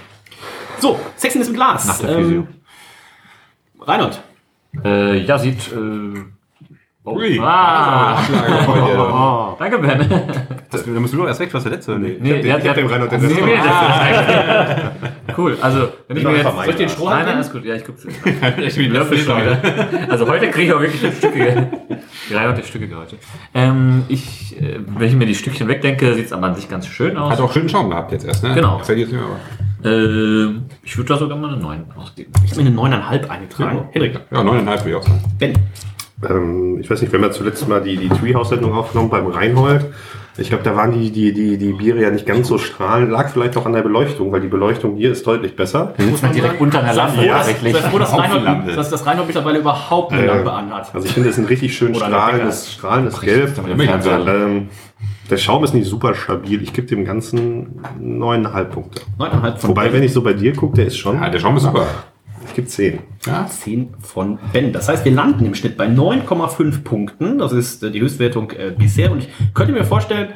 So, 0.84 1.00
Sexiness 1.18 1.48
im 1.48 1.54
Glas. 1.56 1.88
Nach 1.88 1.98
der 2.00 2.10
Physio. 2.18 2.40
Ähm, 2.42 2.48
Reinhold. 3.82 4.22
Äh, 4.84 5.18
ja, 5.20 5.38
sieht. 5.40 5.72
Äh, 5.72 6.20
oh, 7.04 7.16
Ui. 7.16 7.40
ah. 7.42 8.18
Oh, 9.54 9.56
danke, 9.60 9.78
Ben. 9.80 10.08
Das, 10.70 10.84
da 10.86 10.92
musst 10.92 11.14
du 11.14 11.18
doch 11.18 11.28
erst 11.28 11.40
weg, 11.40 11.54
was 11.54 11.64
der 11.64 11.72
letzte. 11.74 11.98
Nee. 12.00 12.18
Nee, 12.20 12.40
Ich 12.40 12.52
hab 12.52 12.60
den- 12.60 12.62
ich 12.64 12.68
hab 12.70 12.76
dem 12.76 12.88
Reinhold 12.88 13.12
den 13.12 13.22
Nee, 13.22 13.28
letzten 13.28 13.46
nee, 13.46 13.56
das- 15.28 15.38
Cool, 15.38 15.58
also, 15.62 15.88
wenn 16.08 16.18
ich 16.18 16.24
Ich 16.24 16.30
mir 16.30 16.36
jetzt. 16.38 16.52
Soll 16.54 16.70
ich 16.70 16.76
den 16.76 16.90
Strohhalm 16.90 17.18
Nein, 17.20 17.26
nein, 17.28 17.36
alles 17.38 17.52
gut. 17.52 17.66
Ja, 17.66 17.76
ich 17.76 17.86
gucke. 17.86 18.00
ich 18.62 18.76
bin 18.76 18.92
Löffel 18.92 19.18
schon 19.18 19.42
wieder. 19.42 19.58
Also 20.10 20.28
heute 20.28 20.50
kriege 20.52 20.68
ich 20.68 20.74
auch 20.74 20.82
wirklich 20.82 21.06
ein 21.06 21.14
Stücke. 21.14 21.70
Drei 22.30 22.40
hatte 22.40 22.64
Stücke 22.64 22.90
heute. 22.96 23.18
Ähm, 23.54 24.04
ich, 24.10 24.60
äh, 24.62 24.80
wenn 24.86 25.08
ich 25.08 25.16
mir 25.16 25.26
die 25.26 25.36
Stückchen 25.36 25.68
wegdenke, 25.68 26.14
sieht 26.14 26.26
es 26.28 26.34
aber 26.34 26.48
an 26.48 26.56
sich 26.56 26.70
ganz 26.70 26.88
schön 26.88 27.18
aus. 27.18 27.32
Hat 27.32 27.40
auch 27.40 27.52
schönen 27.54 27.70
Schaum 27.70 27.90
gehabt 27.90 28.12
jetzt 28.12 28.26
erst, 28.26 28.44
ne? 28.44 28.54
Genau. 28.54 28.78
Jetzt 28.78 28.90
nicht 28.90 29.12
mehr, 29.12 29.22
aber. 29.22 29.90
Äh, 29.90 30.56
ich 30.84 30.98
würde 30.98 31.10
da 31.10 31.18
sogar 31.18 31.38
mal 31.38 31.54
eine 31.54 31.62
9 31.62 31.86
ausgeben. 31.98 32.32
Ich 32.46 32.52
habe 32.52 32.64
mir 32.64 32.70
eine 32.88 32.98
9,5 32.98 33.28
eingetragen. 33.30 33.88
Henrik. 33.92 34.20
Ja, 34.32 34.40
9,5 34.42 34.66
würde 34.66 34.90
ich 34.90 34.96
auch 34.96 35.04
sagen. 35.04 35.22
Ben. 35.40 35.54
Ähm, 36.30 36.80
ich 36.80 36.90
weiß 36.90 37.02
nicht, 37.02 37.12
wenn 37.14 37.22
wir 37.22 37.32
zuletzt 37.32 37.68
mal 37.68 37.82
die, 37.82 37.98
die 37.98 38.10
Treehouse-Sendung 38.10 38.74
aufgenommen 38.74 39.10
beim 39.10 39.28
Reinhold. 39.28 39.86
Ich 40.38 40.50
glaube, 40.50 40.64
da 40.64 40.76
waren 40.76 40.92
die, 40.92 41.12
die, 41.12 41.32
die, 41.32 41.58
die 41.58 41.74
Biere 41.74 42.02
ja 42.02 42.10
nicht 42.10 42.26
ganz 42.26 42.48
so 42.48 42.58
strahlend. 42.58 43.12
Lag 43.12 43.30
vielleicht 43.30 43.56
auch 43.56 43.68
an 43.68 43.74
der 43.74 43.84
Beleuchtung, 43.84 44.32
weil 44.32 44.42
die 44.42 44.48
Beleuchtung 44.48 44.96
hier 44.96 45.12
ist 45.12 45.28
deutlich 45.28 45.56
besser. 45.56 45.94
Muss 46.10 46.24
man 46.24 46.32
direkt 46.34 46.60
unter 46.60 46.80
einer 46.80 46.94
Lampe 46.94 47.24
Ja, 47.24 47.36
tatsächlich. 47.38 47.74
Sei 47.74 47.82
froh, 47.82 48.00
dass 48.00 48.18
Reinhold, 48.18 48.76
dass 48.76 48.90
das 48.90 49.06
Reinhold 49.06 49.28
mittlerweile 49.28 49.60
überhaupt 49.60 50.12
eine 50.12 50.24
Äh, 50.24 50.26
Lampe 50.28 50.52
anhat. 50.52 50.90
Also 50.94 51.06
ich 51.06 51.14
finde, 51.14 51.30
es 51.30 51.38
ist 51.38 51.44
ein 51.44 51.48
richtig 51.48 51.78
schön 51.78 51.94
strahlendes, 51.94 52.74
strahlendes 52.74 53.22
Gelb. 53.22 53.50
Fernseher. 53.56 54.26
Ähm, 54.28 54.70
der 55.30 55.38
Schaum 55.38 55.64
ist 55.64 55.74
nicht 55.74 55.88
super 55.88 56.16
stabil. 56.16 56.62
Ich 56.62 56.74
gebe 56.74 56.88
dem 56.88 57.06
Ganzen 57.06 57.80
9,5 58.02 58.64
Punkte. 58.66 59.02
9,5 59.20 59.58
von 59.58 59.70
Wobei, 59.70 59.84
Ben. 59.86 59.94
wenn 59.94 60.04
ich 60.04 60.14
so 60.14 60.22
bei 60.22 60.34
dir 60.34 60.54
gucke, 60.56 60.76
der 60.76 60.88
ist 60.88 60.98
schon. 60.98 61.16
Ja, 61.22 61.30
der 61.30 61.40
Schaum 61.40 61.56
ist 61.58 61.64
super. 61.64 61.88
Ich 62.48 62.54
gebe 62.56 62.68
10. 62.68 63.00
Ja. 63.26 63.48
10 63.48 63.94
von 64.02 64.38
Ben. 64.52 64.74
Das 64.74 64.90
heißt, 64.90 65.06
wir 65.06 65.12
landen 65.14 65.46
im 65.46 65.56
Schnitt 65.56 65.78
bei 65.78 65.88
9,5 65.88 66.84
Punkten. 66.84 67.38
Das 67.38 67.54
ist 67.54 67.82
äh, 67.84 67.90
die 67.92 68.02
Höchstwertung 68.02 68.52
äh, 68.52 68.72
bisher. 68.78 69.12
Und 69.12 69.20
ich 69.20 69.30
könnte 69.54 69.72
mir 69.72 69.86
vorstellen, 69.86 70.28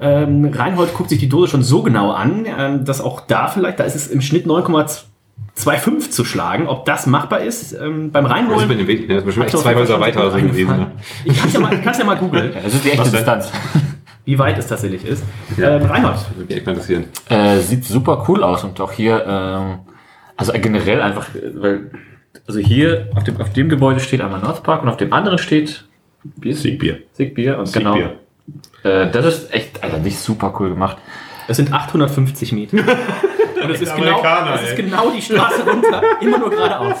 ähm, 0.00 0.44
Reinhold 0.54 0.94
guckt 0.94 1.10
sich 1.10 1.18
die 1.18 1.28
Dose 1.28 1.50
schon 1.50 1.62
so 1.62 1.82
genau 1.82 2.12
an, 2.12 2.46
ähm, 2.46 2.84
dass 2.84 3.00
auch 3.00 3.20
da 3.22 3.48
vielleicht, 3.48 3.80
da 3.80 3.84
ist 3.84 3.96
es 3.96 4.08
im 4.08 4.20
Schnitt 4.20 4.46
9,25 4.46 6.10
zu 6.10 6.24
schlagen. 6.24 6.68
Ob 6.68 6.84
das 6.84 7.06
machbar 7.06 7.40
ist, 7.40 7.72
ähm, 7.72 8.10
beim 8.12 8.24
Das 8.24 8.32
ist 8.32 8.38
Reinholen. 8.38 8.68
mit 8.68 8.78
dem 8.80 8.86
Weg, 8.86 9.08
ne? 9.08 9.14
Das 9.14 9.18
ist 9.18 9.24
bestimmt 9.26 9.46
Hat 9.46 9.54
echt 9.54 9.62
zwei 9.62 9.74
Häuser 9.74 10.00
weiter 10.00 10.32
eingefallen. 10.32 10.46
so 10.48 10.52
gewesen. 10.52 10.76
Ne? 10.76 10.90
Ich 11.24 11.36
kann 11.38 11.48
es 11.48 11.54
ja 11.54 11.60
mal, 11.60 11.80
ja 11.98 12.04
mal 12.04 12.16
googeln, 12.16 12.52
Das 12.62 12.74
ist 12.74 12.84
die 12.84 12.90
echte? 12.90 13.10
Distanz. 13.10 13.50
Wie 14.24 14.38
weit 14.38 14.58
es 14.58 14.66
tatsächlich 14.66 15.04
ist. 15.04 15.24
Ja. 15.56 15.76
Ähm, 15.76 15.86
Reinhold. 15.86 16.18
Würde 16.36 16.54
mich 16.54 16.66
interessieren. 16.66 17.04
Äh, 17.28 17.58
sieht 17.58 17.84
super 17.84 18.24
cool 18.28 18.42
aus 18.42 18.64
und 18.64 18.80
auch 18.80 18.92
hier, 18.92 19.24
ähm, 19.26 19.78
also 20.36 20.52
generell 20.52 21.00
einfach, 21.00 21.28
weil, 21.54 21.90
also 22.46 22.60
hier 22.60 23.08
auf 23.14 23.24
dem, 23.24 23.40
auf 23.40 23.52
dem 23.52 23.68
Gebäude 23.68 24.00
steht 24.00 24.20
einmal 24.20 24.40
North 24.40 24.62
Park 24.62 24.82
und 24.82 24.88
auf 24.88 24.96
dem 24.96 25.12
anderen 25.12 25.38
steht 25.38 25.84
Bier, 26.24 26.56
Siegbier. 26.56 26.98
Siegbier 27.12 27.58
und 27.58 27.72
genau. 27.72 27.94
Siegbier. 27.94 28.18
Äh, 28.82 29.10
das 29.10 29.26
ist 29.26 29.54
echt, 29.54 29.82
also 29.82 29.98
nicht 29.98 30.18
super 30.18 30.54
cool 30.58 30.70
gemacht. 30.70 30.96
Es 31.46 31.58
sind 31.58 31.72
850 31.72 32.52
Meter. 32.52 32.78
Und 33.62 33.70
es 33.70 33.80
ist, 33.80 33.94
genau, 33.96 34.08
Amerikaner, 34.18 34.54
es 34.56 34.70
ist 34.70 34.76
genau 34.76 35.10
die 35.10 35.22
Straße 35.22 35.62
runter, 35.68 36.02
immer 36.20 36.38
nur 36.38 36.50
geradeaus. 36.50 36.96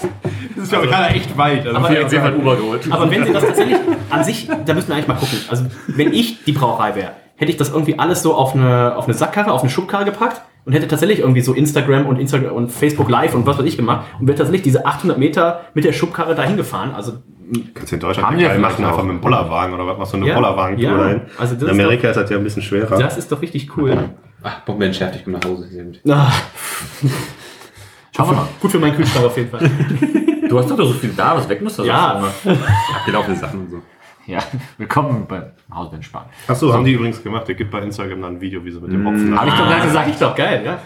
Das 0.56 0.64
ist 0.64 0.72
ja 0.72 0.80
gerade 0.80 1.14
echt 1.14 1.36
weit. 1.36 1.66
Also 1.66 1.76
Aber- 1.78 1.88
viel- 1.88 1.96
jeden 1.98 2.10
Fall 2.20 2.34
Uber 2.36 2.56
geholt. 2.56 2.80
Aber 2.90 3.10
wenn 3.10 3.24
sie 3.24 3.32
das 3.32 3.44
tatsächlich 3.44 3.76
an 4.10 4.24
sich, 4.24 4.48
da 4.64 4.74
müssen 4.74 4.88
wir 4.88 4.94
eigentlich 4.96 5.08
mal 5.08 5.14
gucken. 5.14 5.38
Also, 5.48 5.64
wenn 5.88 6.12
ich 6.12 6.44
die 6.44 6.52
Brauerei 6.52 6.94
wäre, 6.94 7.10
hätte 7.36 7.50
ich 7.50 7.56
das 7.56 7.70
irgendwie 7.70 7.98
alles 7.98 8.22
so 8.22 8.34
auf 8.34 8.54
eine, 8.54 8.96
auf 8.96 9.04
eine 9.04 9.14
Sackkarre, 9.14 9.50
auf 9.52 9.62
eine 9.62 9.70
Schubkarre 9.70 10.04
gepackt 10.04 10.40
und 10.64 10.72
hätte 10.72 10.86
tatsächlich 10.88 11.18
irgendwie 11.18 11.40
so 11.40 11.52
Instagram 11.52 12.06
und 12.06 12.18
Instagram 12.20 12.52
und 12.52 12.70
Facebook 12.70 13.10
Live 13.10 13.34
und 13.34 13.44
was 13.46 13.58
weiß 13.58 13.64
ich 13.66 13.76
gemacht 13.76 14.06
und 14.20 14.26
wäre 14.28 14.38
tatsächlich 14.38 14.62
diese 14.62 14.86
800 14.86 15.18
Meter 15.18 15.62
mit 15.74 15.84
der 15.84 15.92
Schubkarre 15.92 16.34
dahin 16.34 16.56
gefahren. 16.56 16.92
Also, 16.94 17.14
Kannst 17.74 17.92
du 17.92 17.96
in 17.96 18.00
Deutschland 18.00 18.26
Haben 18.26 18.36
nicht 18.36 18.44
wir 18.44 18.48
geil 18.48 18.58
machen, 18.58 18.74
vielleicht 18.76 18.88
einfach 18.88 19.00
auch. 19.02 19.04
mit 19.06 19.16
dem 19.16 19.20
Bollerwagen 19.20 19.74
oder 19.74 19.86
was 19.86 19.98
machst 19.98 20.12
du 20.14 20.16
eine 20.16 20.26
Ja, 20.28 20.34
Bollerwagen-Tour 20.34 20.84
ja. 20.90 20.96
dahin. 20.96 21.20
Also 21.36 21.54
das 21.54 21.62
in 21.64 21.68
ist 21.68 21.72
Amerika 21.74 22.08
ist 22.08 22.16
das 22.16 22.30
ja 22.30 22.36
ein 22.38 22.42
bisschen 22.44 22.62
schwerer. 22.62 22.96
das 22.98 23.18
ist 23.18 23.30
doch 23.30 23.42
richtig 23.42 23.76
cool. 23.76 24.10
Ach, 24.46 24.60
Bombe 24.60 24.84
entschärft, 24.86 25.16
ich 25.16 25.24
komme 25.24 25.38
nach 25.38 25.48
Hause. 25.48 25.66
Sehr 25.68 25.84
gut. 25.84 26.00
Ah, 26.08 26.30
Schauen 28.14 28.28
wir 28.30 28.36
mal. 28.36 28.46
gut 28.60 28.70
für 28.70 28.78
meinen 28.78 28.94
Kühlschrank 28.94 29.26
auf 29.26 29.36
jeden 29.36 29.50
Fall. 29.50 29.70
Du 30.48 30.58
hast 30.58 30.70
doch 30.70 30.76
so 30.76 30.92
viel 30.92 31.10
da, 31.16 31.36
was 31.36 31.48
weg 31.48 31.62
muss. 31.62 31.74
das 31.76 31.86
Ja. 31.86 32.12
auch 32.14 32.18
immer. 32.18 32.58
abgelaufene 32.94 33.34
Sachen 33.34 33.60
und 33.60 33.70
so. 33.70 33.82
Ja, 34.26 34.40
willkommen 34.76 35.24
beim 35.26 35.44
Haus 35.74 35.88
Sparen. 36.02 36.26
Achso, 36.46 36.72
haben 36.72 36.84
die 36.84 36.92
übrigens 36.92 37.22
gemacht. 37.22 37.48
Der 37.48 37.54
gibt 37.54 37.70
bei 37.70 37.80
Instagram 37.80 38.20
dann 38.20 38.34
ein 38.34 38.40
Video, 38.40 38.62
wie 38.64 38.70
sie 38.70 38.78
mit 38.78 38.92
dem 38.92 39.06
Hopfen. 39.06 39.36
Habe 39.36 39.48
ich 39.48 39.54
doch 39.54 39.64
gerade 39.66 39.86
gesagt. 39.86 40.04
Sag 40.06 40.08
ich 40.08 40.16
doch, 40.18 40.34
geil, 40.36 40.62
ja. 40.64 40.78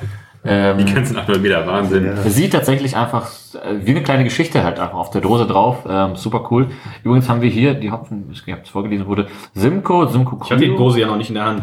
Ähm, 0.45 0.79
Die 0.79 0.95
ganzen 0.95 1.17
800 1.19 1.43
Meter, 1.43 1.67
Wahnsinn. 1.67 2.17
Sieht 2.27 2.53
tatsächlich 2.53 2.97
einfach 2.97 3.29
äh, 3.55 3.75
wie 3.85 3.91
eine 3.91 4.03
kleine 4.05 4.23
Geschichte 4.25 4.63
halt 4.63 4.79
einfach 4.79 4.97
auf 4.97 5.11
der 5.11 5.21
Dose 5.21 5.47
drauf. 5.47 5.79
Ähm, 5.89 6.15
super 6.15 6.47
cool. 6.53 6.69
Übrigens 7.03 7.29
haben 7.29 7.43
wir 7.43 7.51
hier 7.51 7.75
die 7.75 7.91
Hopfen, 7.91 8.31
ich 8.33 8.41
habe 8.51 8.63
es 8.63 8.69
vorgelesen 8.71 9.07
wurde, 9.07 9.27
Simco, 9.55 10.07
Simco 10.07 10.41
Ich 10.45 10.51
hatte 10.53 10.61
die. 10.65 10.77
Dose 10.77 11.01
ja 11.01 11.09
noch 11.09 11.17
nicht 11.17 11.29
in 11.31 11.35
der 11.35 11.45
Hand. 11.45 11.63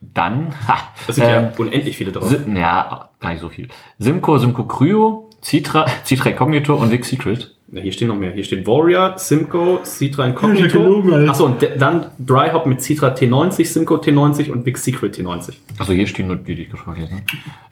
Dann, 0.00 0.54
ha, 0.68 0.78
Das 1.06 1.16
sind 1.16 1.24
ähm, 1.24 1.30
ja 1.30 1.52
unendlich 1.58 1.96
viele 1.96 2.12
drauf. 2.12 2.28
Si- 2.28 2.38
ja, 2.54 3.08
gar 3.20 3.30
nicht 3.30 3.40
so 3.40 3.48
viel. 3.48 3.68
Simco, 3.98 4.38
Simco 4.38 4.64
Cryo, 4.64 5.28
Citra, 5.42 5.86
Citra 6.04 6.30
Incognito 6.30 6.74
und 6.76 6.90
Vic 6.90 7.04
Secret. 7.04 7.54
Ja, 7.70 7.82
hier 7.82 7.92
stehen 7.92 8.08
noch 8.08 8.16
mehr. 8.16 8.30
Hier 8.32 8.44
steht 8.44 8.66
Warrior, 8.66 9.18
Simcoe, 9.18 9.80
Citra 9.84 10.26
Incognito. 10.26 11.02
Achso, 11.28 11.44
und 11.46 11.56
dann 11.78 12.06
Dry 12.18 12.48
Hop 12.52 12.64
mit 12.64 12.80
Citra 12.80 13.08
T90, 13.08 13.66
Simcoe 13.66 13.96
T90 13.96 14.50
und 14.50 14.64
Big 14.64 14.78
Secret 14.78 15.14
T90. 15.16 15.52
Also 15.78 15.92
hier 15.92 16.06
stehen 16.06 16.28
nur 16.28 16.36
die, 16.36 16.54
die 16.54 16.62
ich 16.62 16.70
gesprochen 16.70 17.02
habe. 17.10 17.22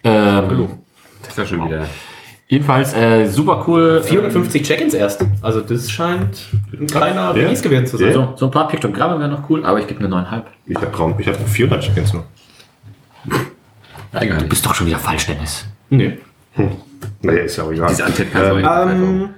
Ähm, 0.04 0.68
Das 1.22 1.30
ist 1.30 1.38
ja 1.38 1.46
schon 1.46 1.64
wieder. 1.66 1.86
Jedenfalls 2.48 2.94
äh, 2.94 3.26
super 3.26 3.64
cool. 3.66 4.02
450 4.02 4.62
Check-ins 4.62 4.94
erst. 4.94 5.24
Also 5.42 5.60
das 5.60 5.90
scheint 5.90 6.46
ein 6.72 6.86
kleiner 6.86 7.22
Ja. 7.22 7.30
Release 7.30 7.62
gewesen 7.62 7.86
zu 7.86 7.96
sein. 7.96 8.12
So, 8.12 8.32
so 8.36 8.46
ein 8.46 8.50
paar 8.50 8.68
Piktogramme 8.68 9.18
wären 9.18 9.30
noch 9.30 9.48
cool, 9.50 9.64
aber 9.64 9.80
ich 9.80 9.86
gebe 9.86 10.00
eine 10.04 10.14
9,5. 10.14 10.42
Ich 10.66 10.76
habe 10.76 11.14
ich 11.18 11.26
habe 11.28 11.38
400 11.38 11.82
Chickens 11.82 12.12
nur. 12.12 12.24
Du 14.12 14.48
bist 14.48 14.64
doch 14.64 14.74
schon 14.74 14.86
wieder 14.86 14.98
falsch, 14.98 15.26
Dennis. 15.26 15.66
Nee. 15.90 16.18
Naja, 17.22 17.42
ist 17.42 17.56
ja 17.56 17.64
auch 17.64 17.70
egal. 17.72 17.88
Diese 17.90 18.24
kann 18.26 18.90
Ähm, 18.90 19.28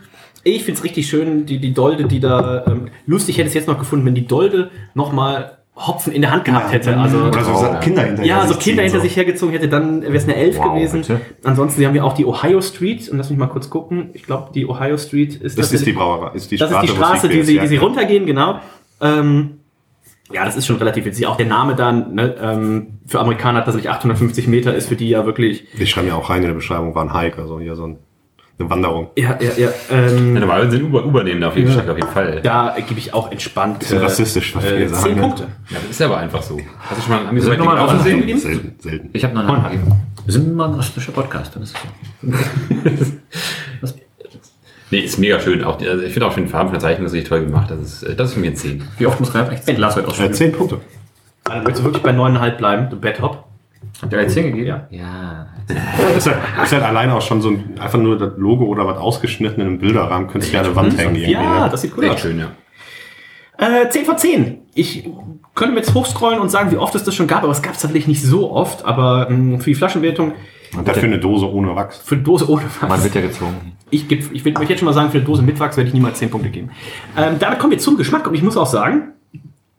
ich 0.45 0.65
finde 0.65 0.79
es 0.79 0.85
richtig 0.85 1.09
schön, 1.09 1.47
die, 1.47 1.59
die 1.59 1.75
Dolde, 1.75 2.05
die 2.05 2.21
da. 2.21 2.65
Ähm, 2.67 2.89
lustig 3.07 3.37
hätte 3.37 3.47
ich 3.49 3.51
es 3.51 3.55
jetzt 3.55 3.69
noch 3.69 3.79
gefunden, 3.79 4.07
wenn 4.07 4.15
die 4.15 4.27
Dolde 4.27 4.71
nochmal 4.95 5.58
Hopfen 5.87 6.13
in 6.13 6.23
der 6.23 6.31
Hand 6.33 6.45
gehabt 6.45 6.73
hätte. 6.73 6.97
Also, 6.97 7.19
Oder 7.25 7.45
so 7.45 7.53
Oh. 7.53 7.81
Kinder 7.81 8.03
hinterher. 8.03 8.27
ja, 8.27 8.47
so 8.47 8.55
Kinder 8.55 8.83
hinter 8.83 8.99
so. 8.99 9.05
sich 9.05 9.17
hergezogen 9.17 9.53
hätte, 9.55 9.69
dann 9.69 10.03
wäre 10.03 10.17
es 10.17 10.25
eine 10.25 10.35
11 10.37 10.59
Wow, 10.59 10.75
gewesen. 10.75 11.01
bitte. 11.03 11.21
Ansonsten 11.45 11.85
haben 11.87 11.95
wir 11.95 12.05
auch 12.05 12.15
die 12.15 12.27
Ohio 12.27 12.61
Street. 12.61 13.09
Und 13.09 13.19
lass 13.19 13.31
mich 13.31 13.39
mal 13.39 13.47
kurz 13.47 13.71
gucken. 13.71 14.11
Ich 14.15 14.25
glaube, 14.25 14.51
die 14.55 14.67
Ohio 14.67 14.99
Street 14.99 15.37
ist 15.37 15.57
Das 15.59 15.73
ist 15.73 15.87
die 15.87 15.93
Brauerei. 15.93 16.35
Ist 16.35 16.51
die 16.51 16.57
Das 16.57 16.71
ist 16.71 16.81
die 16.83 16.89
Straße, 16.89 17.29
die 17.29 17.39
ist, 17.39 17.47
sie, 17.47 17.57
ja. 17.57 17.63
die 17.63 17.69
sie 17.69 17.77
runtergehen, 17.77 18.27
genau. 18.27 18.61
Ähm, 19.01 19.61
ja, 20.33 20.45
das 20.45 20.57
ist 20.57 20.67
schon 20.67 20.77
relativ 20.77 21.05
witzig. 21.05 21.27
Auch 21.27 21.37
der 21.37 21.47
Name 21.47 21.75
dann, 21.75 22.15
ne, 22.15 22.35
ähm, 22.41 22.99
für 23.07 23.21
Amerikaner 23.21 23.65
tatsächlich 23.65 23.89
850 23.91 24.47
Meter 24.49 24.75
ist 24.75 24.89
für 24.89 24.97
die 24.97 25.09
ja 25.09 25.25
wirklich. 25.25 25.67
Ich 25.79 25.89
schreibe 25.91 26.09
ja 26.09 26.17
auch 26.17 26.29
rein 26.29 26.43
in 26.43 26.49
der 26.49 26.55
Beschreibung, 26.55 26.95
war 26.95 27.05
ein 27.05 27.15
Hike, 27.15 27.41
also 27.41 27.59
hier 27.61 27.77
so 27.77 27.87
ein, 27.87 27.97
eine 28.59 28.71
Wanderung. 28.71 29.11
Ja, 29.17 29.39
ja, 29.41 29.51
ja. 29.57 29.69
Ähm, 29.91 30.35
Ja, 30.35 30.41
normalerweise 30.41 30.73
sind 30.73 30.85
Uber, 30.85 31.05
Uber 31.05 31.21
auf 31.21 31.27
jeden, 31.27 31.41
Fall, 31.73 31.91
auf 31.91 31.97
jeden 31.97 32.09
Fall. 32.09 32.41
da 32.43 32.77
gebe 32.87 32.99
ich 32.99 33.15
auch 33.15 33.31
entspannt. 33.31 33.79
Bisschen 33.81 33.99
rassistisch, 33.99 34.55
was 34.57 34.65
wir 34.65 34.73
äh, 34.73 34.79
hier 34.79 34.87
10 34.89 34.95
sagen, 34.97 35.15
ne? 35.15 35.21
Punkte. 35.23 35.43
Ja, 35.71 35.77
das 35.81 35.91
ist 35.91 36.03
aber 36.03 36.17
einfach 36.19 36.43
so. 36.43 36.59
Hast 36.81 36.99
du 36.99 37.03
schon 37.03 37.13
mal, 37.15 37.27
haben 37.27 37.35
die 37.37 37.41
so 37.41 37.47
Soll 37.49 37.53
weit 37.55 37.61
ich 37.61 37.65
noch 37.65 37.73
mal 37.73 37.81
gelaufen 37.81 37.99
was 37.99 38.05
sehen? 38.05 38.21
sagen? 38.29 38.39
Selten, 38.39 38.75
selten. 38.81 39.11
Ich 39.13 39.25
habe 39.25 39.35
noch 39.35 39.49
eine 39.49 39.61
Frage. 39.63 39.79
Wir 40.25 40.33
sind 40.33 40.55
mal 40.55 40.69
ein 40.69 40.75
rassistischer 40.75 41.13
Podcast, 41.13 41.55
dann 41.55 41.63
ist 41.63 41.75
es 41.77 42.33
so. 43.01 43.07
Nee, 44.91 45.01
ist 45.01 45.19
mega 45.19 45.39
schön. 45.39 45.63
Auch 45.65 45.79
also 45.81 46.03
ich 46.03 46.13
finde 46.15 46.27
auch 46.27 46.33
schon 46.33 46.45
die 46.45 46.49
Farben 46.49 46.71
von 46.71 46.79
der 46.79 46.81
Zeichnung 46.81 47.05
das 47.05 47.13
ist 47.13 47.17
richtig 47.17 47.29
toll 47.29 47.45
gemacht. 47.45 47.71
Das 47.71 47.79
ist, 47.79 48.03
äh, 48.05 48.15
das 48.15 48.29
ist 48.29 48.35
für 48.35 48.41
mich 48.41 48.51
ein 48.51 48.57
10. 48.57 48.83
Wie 48.97 49.07
oft 49.07 49.21
muss 49.21 49.35
Ralf 49.35 49.51
echt 49.53 49.65
sein 49.67 49.77
Glas 49.77 49.97
heute 49.97 50.07
Äh, 50.07 50.11
ausschütten? 50.11 50.33
10 50.35 50.53
Punkte. 50.53 50.81
Also 51.45 51.67
willst 51.67 51.81
du 51.81 51.85
wirklich 51.85 52.03
bei 52.03 52.11
9,5 52.13 52.57
bleiben, 52.57 52.89
du 52.91 52.99
Bad 52.99 53.21
Hop? 53.21 53.45
Habt 54.01 54.13
ihr 54.13 54.29
10 54.29 54.47
gegeben? 54.47 54.67
Ja. 54.67 54.87
Ja. 54.91 55.47
Das 55.67 56.27
ist, 56.27 56.27
halt, 56.33 56.39
ist 56.65 56.73
halt 56.73 56.83
alleine 56.85 57.15
auch 57.15 57.21
schon 57.23 57.43
so 57.43 57.51
ein, 57.51 57.75
einfach 57.81 57.99
nur 57.99 58.17
das 58.17 58.33
Logo 58.37 58.65
oder 58.67 58.87
was 58.87 58.99
ausgeschnitten 58.99 59.61
in 59.61 59.67
einem 59.69 59.79
Bilderrahmen, 59.79 60.29
könntest 60.29 60.53
du 60.53 60.57
ja 60.57 60.63
an 60.63 60.67
der 60.69 60.77
Wand 60.77 60.97
hängen. 60.99 61.17
irgendwie, 61.17 61.33
Ja, 61.33 61.65
ne? 61.65 61.69
das 61.71 61.83
sieht 61.83 61.93
cool 61.97 62.05
Echt 62.05 62.15
aus. 62.15 62.21
schön, 62.21 62.39
ja. 62.39 62.49
Äh, 63.59 63.89
10 63.89 64.05
von 64.05 64.17
10. 64.17 64.59
Ich 64.75 65.09
könnte 65.55 65.75
mir 65.75 65.81
jetzt 65.81 65.93
hochscrollen 65.95 66.39
und 66.39 66.49
sagen, 66.49 66.71
wie 66.71 66.77
oft 66.77 66.95
es 66.95 67.03
das 67.03 67.15
schon 67.15 67.27
gab, 67.27 67.43
aber 67.43 67.51
es 67.53 67.61
gab 67.63 67.75
es 67.75 67.81
tatsächlich 67.81 68.07
nicht 68.07 68.23
so 68.23 68.53
oft. 68.53 68.85
Aber 68.85 69.29
mh, 69.29 69.59
für 69.59 69.71
die 69.71 69.75
Flaschenwertung, 69.75 70.33
Und 70.77 70.87
dafür 70.87 71.03
eine 71.05 71.19
Dose 71.19 71.51
ohne 71.53 71.75
Wachs. 71.75 71.99
für 71.99 72.15
eine 72.15 72.23
Dose 72.25 72.49
ohne 72.49 72.63
Man 72.81 72.91
Wachs. 72.91 73.03
wird 73.05 73.15
ja 73.17 73.21
gezwungen. 73.23 73.73
Ich, 73.91 74.07
geb- 74.07 74.31
ich 74.33 74.45
will 74.45 74.57
euch 74.59 74.69
jetzt 74.69 74.79
schon 74.79 74.87
mal 74.87 74.93
sagen, 74.93 75.11
für 75.11 75.17
eine 75.19 75.27
Dose 75.27 75.43
mit 75.43 75.59
Wachs 75.59 75.77
werde 75.77 75.89
ich 75.89 75.95
niemals 75.95 76.19
10 76.19 76.31
Punkte 76.31 76.51
geben. 76.51 76.71
Ähm, 77.17 77.37
damit 77.41 77.59
kommen 77.59 77.73
wir 77.73 77.79
zum 77.79 77.97
Geschmack 77.97 78.27
und 78.29 78.35
ich 78.35 78.43
muss 78.43 78.57
auch 78.57 78.67
sagen, 78.67 79.15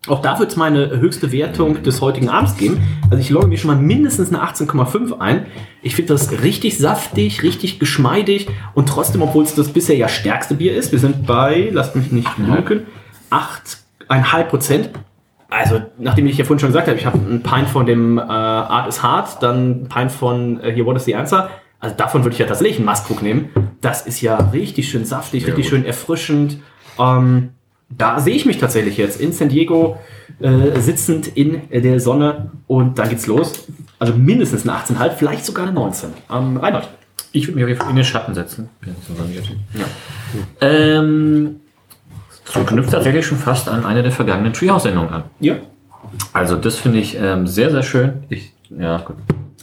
auch 0.09 0.21
da 0.21 0.39
wird 0.39 0.51
es 0.51 0.57
meine 0.57 0.89
höchste 0.99 1.31
Wertung 1.31 1.83
des 1.83 2.01
heutigen 2.01 2.29
Abends 2.29 2.57
geben. 2.57 2.81
Also 3.09 3.21
ich 3.21 3.29
logge 3.29 3.47
mir 3.47 3.57
schon 3.57 3.69
mal 3.69 3.81
mindestens 3.81 4.29
eine 4.29 4.43
18,5 4.43 5.19
ein. 5.19 5.45
Ich 5.81 5.95
finde 5.95 6.13
das 6.13 6.31
richtig 6.43 6.77
saftig, 6.77 7.43
richtig 7.43 7.79
geschmeidig 7.79 8.47
und 8.73 8.89
trotzdem, 8.89 9.21
obwohl 9.21 9.43
es 9.43 9.55
das 9.55 9.69
bisher 9.69 9.95
ja 9.95 10.07
stärkste 10.07 10.55
Bier 10.55 10.75
ist, 10.75 10.91
wir 10.91 10.99
sind 10.99 11.25
bei, 11.25 11.69
lasst 11.71 11.95
mich 11.95 12.11
nicht 12.11 12.37
lügen, 12.37 12.87
8,5 13.29 14.43
Prozent. 14.45 14.89
Also, 15.49 15.81
nachdem 15.97 16.27
ich 16.27 16.37
ja 16.37 16.45
vorhin 16.45 16.59
schon 16.59 16.69
gesagt 16.69 16.87
habe, 16.87 16.97
ich 16.97 17.07
habe 17.07 17.17
einen 17.17 17.41
Pint 17.41 17.67
von 17.69 17.85
dem 17.87 18.19
äh, 18.19 18.21
Art 18.21 18.87
is 18.87 19.01
Hard, 19.01 19.41
dann 19.41 19.83
ein 19.83 19.89
Pint 19.89 20.11
von 20.11 20.61
äh, 20.61 20.71
hier 20.71 20.85
What 20.85 20.95
is 20.97 21.05
the 21.05 21.15
Answer. 21.15 21.49
Also 21.79 21.95
davon 21.95 22.23
würde 22.23 22.33
ich 22.33 22.39
ja 22.39 22.45
tatsächlich 22.45 22.77
einen 22.77 22.85
Mastkrug 22.85 23.21
nehmen. 23.21 23.49
Das 23.81 24.05
ist 24.05 24.21
ja 24.21 24.37
richtig 24.37 24.89
schön 24.89 25.05
saftig, 25.05 25.47
richtig 25.47 25.69
schön 25.69 25.85
erfrischend. 25.85 26.59
Ähm, 26.99 27.51
da 27.89 28.19
sehe 28.19 28.35
ich 28.35 28.45
mich 28.45 28.57
tatsächlich 28.59 28.97
jetzt 28.97 29.19
in 29.19 29.31
San 29.33 29.49
Diego 29.49 29.97
äh, 30.39 30.79
sitzend 30.79 31.27
in 31.27 31.61
der 31.71 31.99
Sonne 31.99 32.51
und 32.67 32.99
dann 32.99 33.09
geht's 33.09 33.27
los. 33.27 33.67
Also 33.97 34.13
mindestens 34.13 34.67
eine 34.67 34.77
18,5, 34.77 35.09
vielleicht 35.17 35.45
sogar 35.45 35.65
eine 35.65 35.73
19. 35.73 36.09
Ähm, 36.31 36.57
Reinhold. 36.57 36.87
Ich 37.31 37.47
würde 37.47 37.55
mich 37.55 37.63
auf 37.63 37.69
jeden 37.69 37.81
Fall 37.81 37.89
in 37.91 37.95
den 37.97 38.05
Schatten 38.05 38.33
setzen. 38.33 38.69
Bin 38.81 38.95
sortiert. 39.07 39.51
Ähm, 40.61 41.59
so 42.45 42.61
knüpft 42.63 42.91
tatsächlich 42.91 43.25
schon 43.25 43.37
fast 43.37 43.67
an 43.69 43.85
eine 43.85 44.01
der 44.01 44.11
vergangenen 44.11 44.53
Treehouse-Sendungen 44.53 45.11
an. 45.11 45.23
Ja. 45.39 45.55
Also 46.33 46.55
das 46.55 46.75
finde 46.77 46.99
ich 46.99 47.17
ähm, 47.19 47.45
sehr, 47.45 47.69
sehr 47.71 47.83
schön. 47.83 48.23
Ich, 48.29 48.53
ja, 48.69 48.97
gut. 48.97 49.15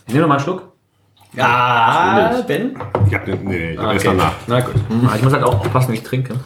Ich 0.07 0.13
nehme 0.13 0.21
noch 0.23 0.29
mal 0.29 0.35
einen 0.37 0.45
Schluck. 0.45 0.73
Ja, 1.35 2.43
Ben? 2.47 2.77
Ja, 3.11 3.21
nee, 3.27 3.39
nee, 3.43 3.73
ich 3.73 3.79
hab 3.79 3.87
Ah, 3.87 3.93
erst 3.93 4.07
okay. 4.07 4.17
danach. 4.17 4.33
Na 4.47 4.61
gut. 4.61 4.75
Ah, 5.07 5.15
Ich 5.17 5.23
muss 5.23 5.33
halt 5.33 5.43
auch 5.45 5.61
aufpassen, 5.61 5.93
wie 5.93 5.97
ich 5.97 6.03
trinke. 6.03 6.35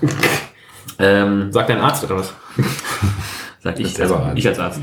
ähm, 0.99 1.53
Sagt 1.53 1.71
dein 1.71 1.81
Arzt 1.81 2.05
oder 2.05 2.17
was? 2.19 2.35
sag 3.61 3.79
ich, 3.79 3.95
selber 3.95 4.17
als, 4.17 4.25
Arzt. 4.27 4.39
ich 4.39 4.49
als 4.49 4.59
Arzt. 4.59 4.81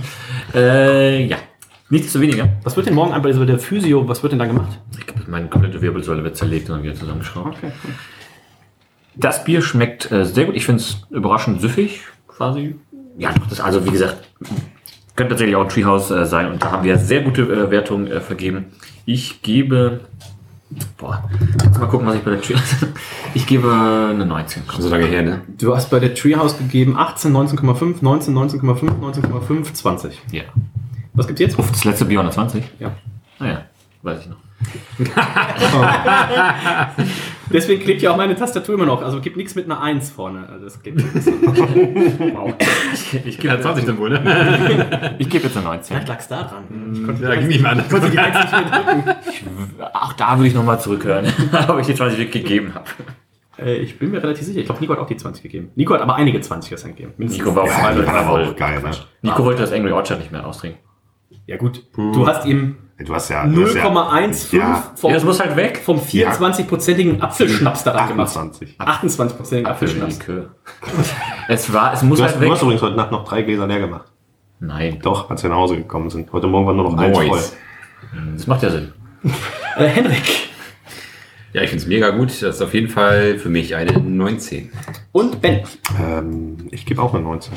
Äh, 0.54 1.26
ja. 1.26 1.38
Nichtsdestoweniger. 1.90 2.50
Was 2.64 2.76
wird 2.76 2.88
denn 2.88 2.96
morgen 2.96 3.14
an 3.14 3.22
bei 3.22 3.32
der 3.32 3.60
Physio, 3.60 4.08
was 4.08 4.22
wird 4.22 4.34
denn 4.34 4.40
da 4.40 4.46
gemacht? 4.46 4.80
Ich 5.00 5.08
glaube, 5.08 5.22
meine 5.28 5.48
komplette 5.48 5.82
Wirbelsäule 5.82 6.24
wird 6.24 6.36
zerlegt 6.36 6.70
und 6.70 6.76
dann 6.76 6.84
wieder 6.84 6.96
zusammengeschraubt. 6.96 7.58
Das 9.16 9.44
Bier 9.44 9.62
schmeckt 9.62 10.12
äh, 10.12 10.26
sehr 10.26 10.46
gut. 10.46 10.56
Ich 10.56 10.66
finde 10.66 10.82
es 10.82 11.08
überraschend 11.10 11.62
süffig, 11.62 12.02
quasi. 12.28 12.76
Ja, 13.18 13.34
das, 13.50 13.62
also 13.62 13.86
wie 13.86 13.92
gesagt, 13.92 14.28
könnte 15.16 15.32
tatsächlich 15.32 15.56
auch 15.56 15.64
ein 15.64 15.70
Treehouse 15.70 16.12
äh, 16.12 16.26
sein 16.26 16.52
und 16.52 16.62
da 16.62 16.72
haben 16.72 16.84
wir 16.84 16.98
sehr 16.98 17.22
gute 17.22 17.42
äh, 17.42 17.72
Wertungen 17.72 18.08
äh, 18.08 18.22
vergeben. 18.22 18.66
Ich 19.06 19.42
gebe, 19.42 20.02
boah, 20.98 21.30
jetzt 21.64 21.80
mal 21.80 21.88
gucken, 21.88 22.08
was 22.08 22.16
ich 22.16 22.24
bei 22.24 22.32
der 22.32 22.42
Treehouse. 22.42 22.76
Ich 23.34 23.46
gebe 23.46 23.72
eine 23.72 24.26
19. 24.26 24.64
Komm. 24.68 24.82
So 24.82 24.90
lange 24.90 25.06
her, 25.06 25.22
ne? 25.22 25.42
Du 25.60 25.76
hast 25.76 25.90
bei 25.90 26.00
der 26.00 26.16
Treehouse 26.16 26.58
gegeben 26.58 26.98
18, 26.98 27.32
19,5, 27.32 27.98
19, 28.02 28.36
19,5, 28.36 29.00
19,5, 29.00 29.74
20. 29.74 30.22
Ja. 30.32 30.44
Was 31.14 31.28
gibt's 31.28 31.42
jetzt? 31.42 31.60
Das 31.60 31.84
letzte 31.86 32.06
Bier 32.06 32.20
120? 32.20 32.64
Ja. 32.80 32.96
Naja, 33.40 33.66
weiß 34.02 34.22
ich 34.22 34.28
noch. 34.28 34.38
Deswegen 37.52 37.82
klebt 37.82 38.02
ja 38.02 38.12
auch 38.12 38.18
meine 38.18 38.36
Tastatur 38.36 38.76
immer 38.76 38.86
noch. 38.86 39.02
Also 39.02 39.22
gibt 39.22 39.38
nichts 39.38 39.56
mit 39.56 39.66
einer 39.66 39.82
1 39.82 40.10
vorne. 40.10 40.48
Also 40.50 40.66
das 40.66 40.82
geht 40.82 40.96
Wow. 40.98 42.54
Ich, 43.24 43.40
gebe 43.40 43.60
20 43.60 43.86
dann 43.86 43.98
wohl, 43.98 44.10
ne? 44.10 45.16
ich 45.20 45.30
gebe 45.30 45.46
jetzt 45.46 45.56
eine 45.56 45.66
19. 45.66 45.96
Vielleicht 45.96 46.08
lag's 46.08 46.28
da 46.28 46.44
dran. 46.44 46.64
Ich 46.94 47.06
konnte 47.06 47.24
Ja, 47.24 47.36
ging 47.36 47.48
nicht 47.48 47.62
mehr 47.62 47.72
anders. 47.72 47.90
konnte 47.90 48.10
die 48.10 48.20
1 48.20 48.36
nicht 48.36 48.52
mehr 48.52 48.84
drücken. 48.84 49.04
Auch 49.94 50.14
da 50.14 50.38
würde 50.38 50.48
ich 50.48 50.54
nochmal 50.56 50.80
zurückhören, 50.82 51.32
ob 51.68 51.80
ich 51.80 51.88
die 51.88 51.96
20 51.96 52.20
wirklich 52.20 52.44
gegeben 52.44 52.74
habe. 52.74 52.86
Äh, 53.60 53.78
ich 53.78 53.98
bin 53.98 54.12
mir 54.12 54.22
relativ 54.22 54.46
sicher. 54.46 54.60
Ich 54.60 54.66
glaube, 54.66 54.82
Nico 54.82 54.94
hat 54.94 55.00
auch 55.00 55.08
die 55.08 55.18
20 55.18 55.42
gegeben. 55.44 55.70
Nico 55.76 55.94
hat 55.94 56.02
aber 56.02 56.16
einige 56.16 56.42
20 56.42 56.70
gestern 56.70 56.92
gegeben. 56.92 57.14
Mindestens. 57.18 57.46
Nico 57.46 57.56
war 57.56 57.64
auf 57.64 57.70
Ja, 57.70 58.06
war 58.06 58.16
aber 58.16 58.50
auch 58.50 58.56
geil, 58.56 58.82
ne? 58.82 58.92
Nico 59.22 59.46
wollte 59.46 59.62
das 59.62 59.72
Angry 59.72 59.92
Orchard 59.92 60.20
nicht 60.20 60.32
mehr 60.32 60.46
austrinken. 60.46 60.80
Ja 61.46 61.58
gut, 61.58 61.84
du 61.96 62.28
hast 62.28 62.46
ihm 62.46 62.76
Du 63.00 63.14
hast 63.14 63.30
ja. 63.30 63.46
du 63.46 63.64
hast 63.66 63.76
ja 63.76 63.86
0,15 63.88 64.58
Ja. 64.58 64.92
vom, 64.96 65.10
Ja, 65.12 65.16
das 65.16 65.24
muss 65.24 65.40
halt 65.40 65.56
weg. 65.56 65.80
vom 65.86 66.00
24-prozentigen 66.00 67.22
Apfelschnaps 67.22 67.84
daran 67.84 68.08
gemacht. 68.10 68.30
28. 68.30 68.76
28-prozentigen 68.80 69.66
Apfelschnaps. 69.68 70.20
Es 71.48 71.72
war, 71.72 71.94
es 71.94 72.02
muss 72.02 72.18
Du 72.18 72.24
hast, 72.26 72.32
halt 72.32 72.42
du 72.42 72.46
weg. 72.46 72.52
hast 72.54 72.62
übrigens 72.64 72.82
heute 72.82 72.96
Nacht 72.96 73.12
noch 73.12 73.24
drei 73.24 73.44
Gläser 73.44 73.68
leer 73.68 73.80
gemacht. 73.80 74.12
Nein, 74.60 75.00
Doch, 75.02 75.30
als 75.30 75.44
wir 75.44 75.50
nach 75.52 75.58
Hause 75.58 75.78
gekommen 75.78 76.10
sind. 76.10 76.34
Heute 76.34 76.48
Morgen 76.48 76.66
war 76.66 76.74
nur 76.74 76.92
noch 76.92 76.98
eins 76.98 77.16
voll. 77.16 77.28
Mois. 77.28 77.56
das 78.36 78.48
macht 78.48 78.64
ja 78.64 78.70
Sinn. 78.72 78.92
Äh, 79.78 79.86
Henrik 79.88 80.24
Ja, 81.54 81.62
ich 81.62 81.70
finde 81.70 81.84
es 81.84 81.88
mega 81.88 82.10
gut. 82.10 82.30
Das 82.30 82.56
ist 82.56 82.62
auf 82.64 82.74
jeden 82.74 82.90
Fall 82.90 83.38
für 83.38 83.50
mich 83.50 83.76
eine 83.76 83.92
19. 84.00 84.72
und 85.12 85.40
Ben. 85.40 85.62
Ähm, 86.02 86.58
ich 86.72 86.86
gebe 86.88 87.00
auch 87.02 87.14
eine 87.14 87.24
19. 87.24 87.54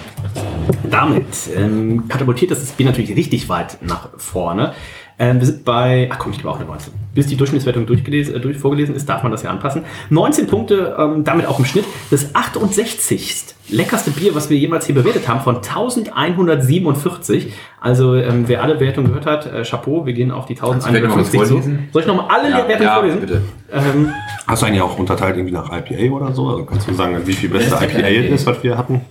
Damit 0.90 1.24
ähm, 1.56 2.06
katapultiert 2.08 2.50
das 2.50 2.64
Bier 2.72 2.86
natürlich 2.86 3.16
richtig 3.16 3.48
weit 3.48 3.78
nach 3.80 4.10
vorne. 4.18 4.74
Ähm, 5.20 5.38
wir 5.38 5.46
sind 5.46 5.66
bei, 5.66 6.08
ach 6.10 6.18
komm, 6.18 6.32
ich 6.32 6.38
gebe 6.38 6.48
auch 6.48 6.56
eine 6.56 6.64
19. 6.64 6.94
Bis 7.14 7.26
die 7.26 7.36
Durchschnittswertung 7.36 7.84
durchgelesen, 7.84 8.34
äh, 8.36 8.40
durch, 8.40 8.56
vorgelesen 8.56 8.94
ist, 8.94 9.06
darf 9.06 9.22
man 9.22 9.30
das 9.30 9.42
ja 9.42 9.50
anpassen. 9.50 9.84
19 10.08 10.46
Punkte, 10.46 10.96
ähm, 10.98 11.24
damit 11.24 11.44
auch 11.44 11.58
im 11.58 11.66
Schnitt. 11.66 11.84
Das 12.10 12.34
68. 12.34 13.44
leckerste 13.68 14.12
Bier, 14.12 14.34
was 14.34 14.48
wir 14.48 14.56
jemals 14.56 14.86
hier 14.86 14.94
bewertet 14.94 15.28
haben, 15.28 15.42
von 15.42 15.56
1147. 15.56 17.52
Also, 17.82 18.14
ähm, 18.14 18.44
wer 18.46 18.62
alle 18.62 18.80
Wertungen 18.80 19.08
gehört 19.08 19.26
hat, 19.26 19.44
äh, 19.52 19.62
Chapeau, 19.62 20.06
wir 20.06 20.14
gehen 20.14 20.30
auf 20.30 20.46
die 20.46 20.54
Kannst 20.54 20.86
du 20.86 20.90
vielleicht 20.90 21.04
noch 21.04 21.16
mal 21.16 21.22
1150 21.22 21.40
zu. 21.40 21.46
vorlesen? 21.48 21.88
Soll 21.92 22.00
ich 22.00 22.08
nochmal 22.08 22.26
alle 22.30 22.54
Wertungen 22.54 22.82
ja 22.82 22.94
vorlesen? 22.94 23.20
bitte. 23.20 23.42
Ähm, 23.70 24.12
Hast 24.46 24.62
du 24.62 24.66
eigentlich 24.66 24.80
auch 24.80 24.98
unterteilt 24.98 25.36
irgendwie 25.36 25.52
nach 25.52 25.70
IPA 25.70 26.14
oder 26.14 26.32
so? 26.32 26.48
Also 26.48 26.64
kannst 26.64 26.88
du 26.88 26.94
sagen, 26.94 27.20
wie 27.26 27.34
viel 27.34 27.50
beste 27.50 27.74
IPA 27.74 28.08
ist, 28.34 28.46
was 28.46 28.62
wir 28.62 28.78
hatten? 28.78 29.02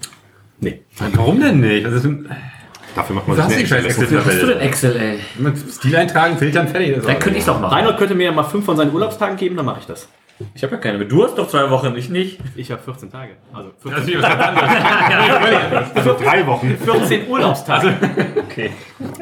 nee. 0.59 0.81
Warum 1.13 1.39
denn 1.39 1.59
nicht? 1.59 1.85
Ein 1.85 2.27
Dafür 2.95 3.15
macht 3.15 3.27
man 3.27 3.37
Was 3.37 3.47
die 3.47 3.65
scheiß 3.65 3.85
Excel-Liste. 3.85 4.25
Hast 4.25 4.41
du 4.41 4.47
denn 4.47 4.59
Excel, 4.59 4.95
ey? 4.95 5.19
Mit 5.37 5.57
Stil 5.57 5.95
eintragen, 5.95 6.37
filtern, 6.37 6.67
fertig. 6.67 7.01
Dann 7.05 7.19
könnte 7.19 7.39
ich 7.39 7.45
doch 7.45 7.59
machen. 7.59 7.73
Reinhold 7.73 7.97
könnte 7.97 8.15
mir 8.15 8.25
ja 8.25 8.31
mal 8.31 8.43
fünf 8.43 8.65
von 8.65 8.75
seinen 8.77 8.93
Urlaubstagen 8.93 9.37
geben, 9.37 9.55
dann 9.55 9.65
mache 9.65 9.79
ich 9.81 9.85
das. 9.85 10.07
Ich 10.53 10.63
habe 10.63 10.75
ja 10.75 10.81
keine. 10.81 11.05
Du 11.05 11.23
hast 11.23 11.37
doch 11.37 11.47
zwei 11.47 11.69
Wochen, 11.69 11.95
ich 11.97 12.09
nicht. 12.09 12.39
Ich 12.55 12.71
habe 12.71 12.81
14 12.81 13.11
Tage. 13.11 13.33
Also 13.53 13.71
14 13.81 13.91
Das 13.91 14.01
ist 14.01 14.07
wieder 14.07 14.21
was 14.23 14.47
anderes. 14.47 14.69
Also 15.95 16.15
drei 16.17 16.47
Wochen. 16.47 16.77
14 16.77 17.27
Urlaubstage. 17.27 17.93
Okay. 18.49 18.71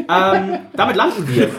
ähm, 0.10 0.60
damit 0.76 0.96
landen 0.96 1.28
wir. 1.28 1.50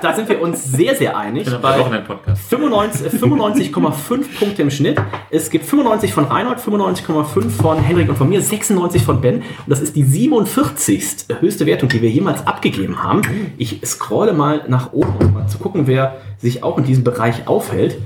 Da 0.00 0.14
sind 0.14 0.28
wir 0.28 0.40
uns 0.40 0.64
sehr, 0.64 0.94
sehr 0.94 1.16
einig. 1.16 1.50
Bei 1.50 1.58
Bei 1.58 1.78
Wochenend-Podcast. 1.78 2.42
95 2.48 3.06
äh, 3.06 3.16
95,5 3.16 4.38
Punkte 4.38 4.62
im 4.62 4.70
Schnitt. 4.70 5.00
Es 5.30 5.50
gibt 5.50 5.64
95 5.66 6.12
von 6.12 6.24
Reinhold, 6.24 6.58
95,5 6.58 7.50
von 7.50 7.78
Henrik 7.78 8.08
und 8.08 8.16
von 8.16 8.28
mir, 8.28 8.40
96 8.40 9.02
von 9.02 9.20
Ben. 9.20 9.36
Und 9.36 9.44
das 9.66 9.80
ist 9.80 9.96
die 9.96 10.04
47. 10.04 11.26
höchste 11.40 11.66
Wertung, 11.66 11.88
die 11.88 12.02
wir 12.02 12.10
jemals 12.10 12.46
abgegeben 12.46 13.02
haben. 13.02 13.22
Ich 13.58 13.80
scrolle 13.84 14.32
mal 14.32 14.64
nach 14.68 14.92
oben, 14.92 15.14
um 15.20 15.34
mal 15.34 15.46
zu 15.48 15.58
gucken, 15.58 15.86
wer 15.86 16.16
sich 16.38 16.62
auch 16.62 16.78
in 16.78 16.84
diesem 16.84 17.04
Bereich 17.04 17.46
aufhält. 17.46 17.98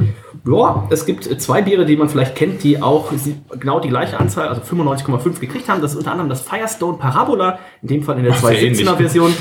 Ja, 0.47 0.87
es 0.91 1.07
gibt 1.07 1.25
zwei 1.41 1.63
Biere, 1.63 1.85
die 1.85 1.97
man 1.97 2.09
vielleicht 2.09 2.37
kennt, 2.37 2.63
die 2.63 2.81
auch 2.81 3.11
genau 3.59 3.81
die 3.81 3.89
gleiche 3.89 4.19
Anzahl, 4.21 4.49
also 4.49 4.61
95,5 4.63 5.41
gekriegt 5.41 5.69
haben. 5.69 5.83
Das 5.83 5.93
ist 5.93 5.99
unter 5.99 6.13
anderem 6.13 6.29
das 6.29 6.43
Firestone 6.43 6.99
Parabola, 6.99 7.59
in 7.83 7.89
dem 7.89 8.03
Fall 8.05 8.19
in 8.19 8.25
der 8.25 8.35
sehr 8.35 8.53
217er 8.53 8.97
Version. 8.97 9.35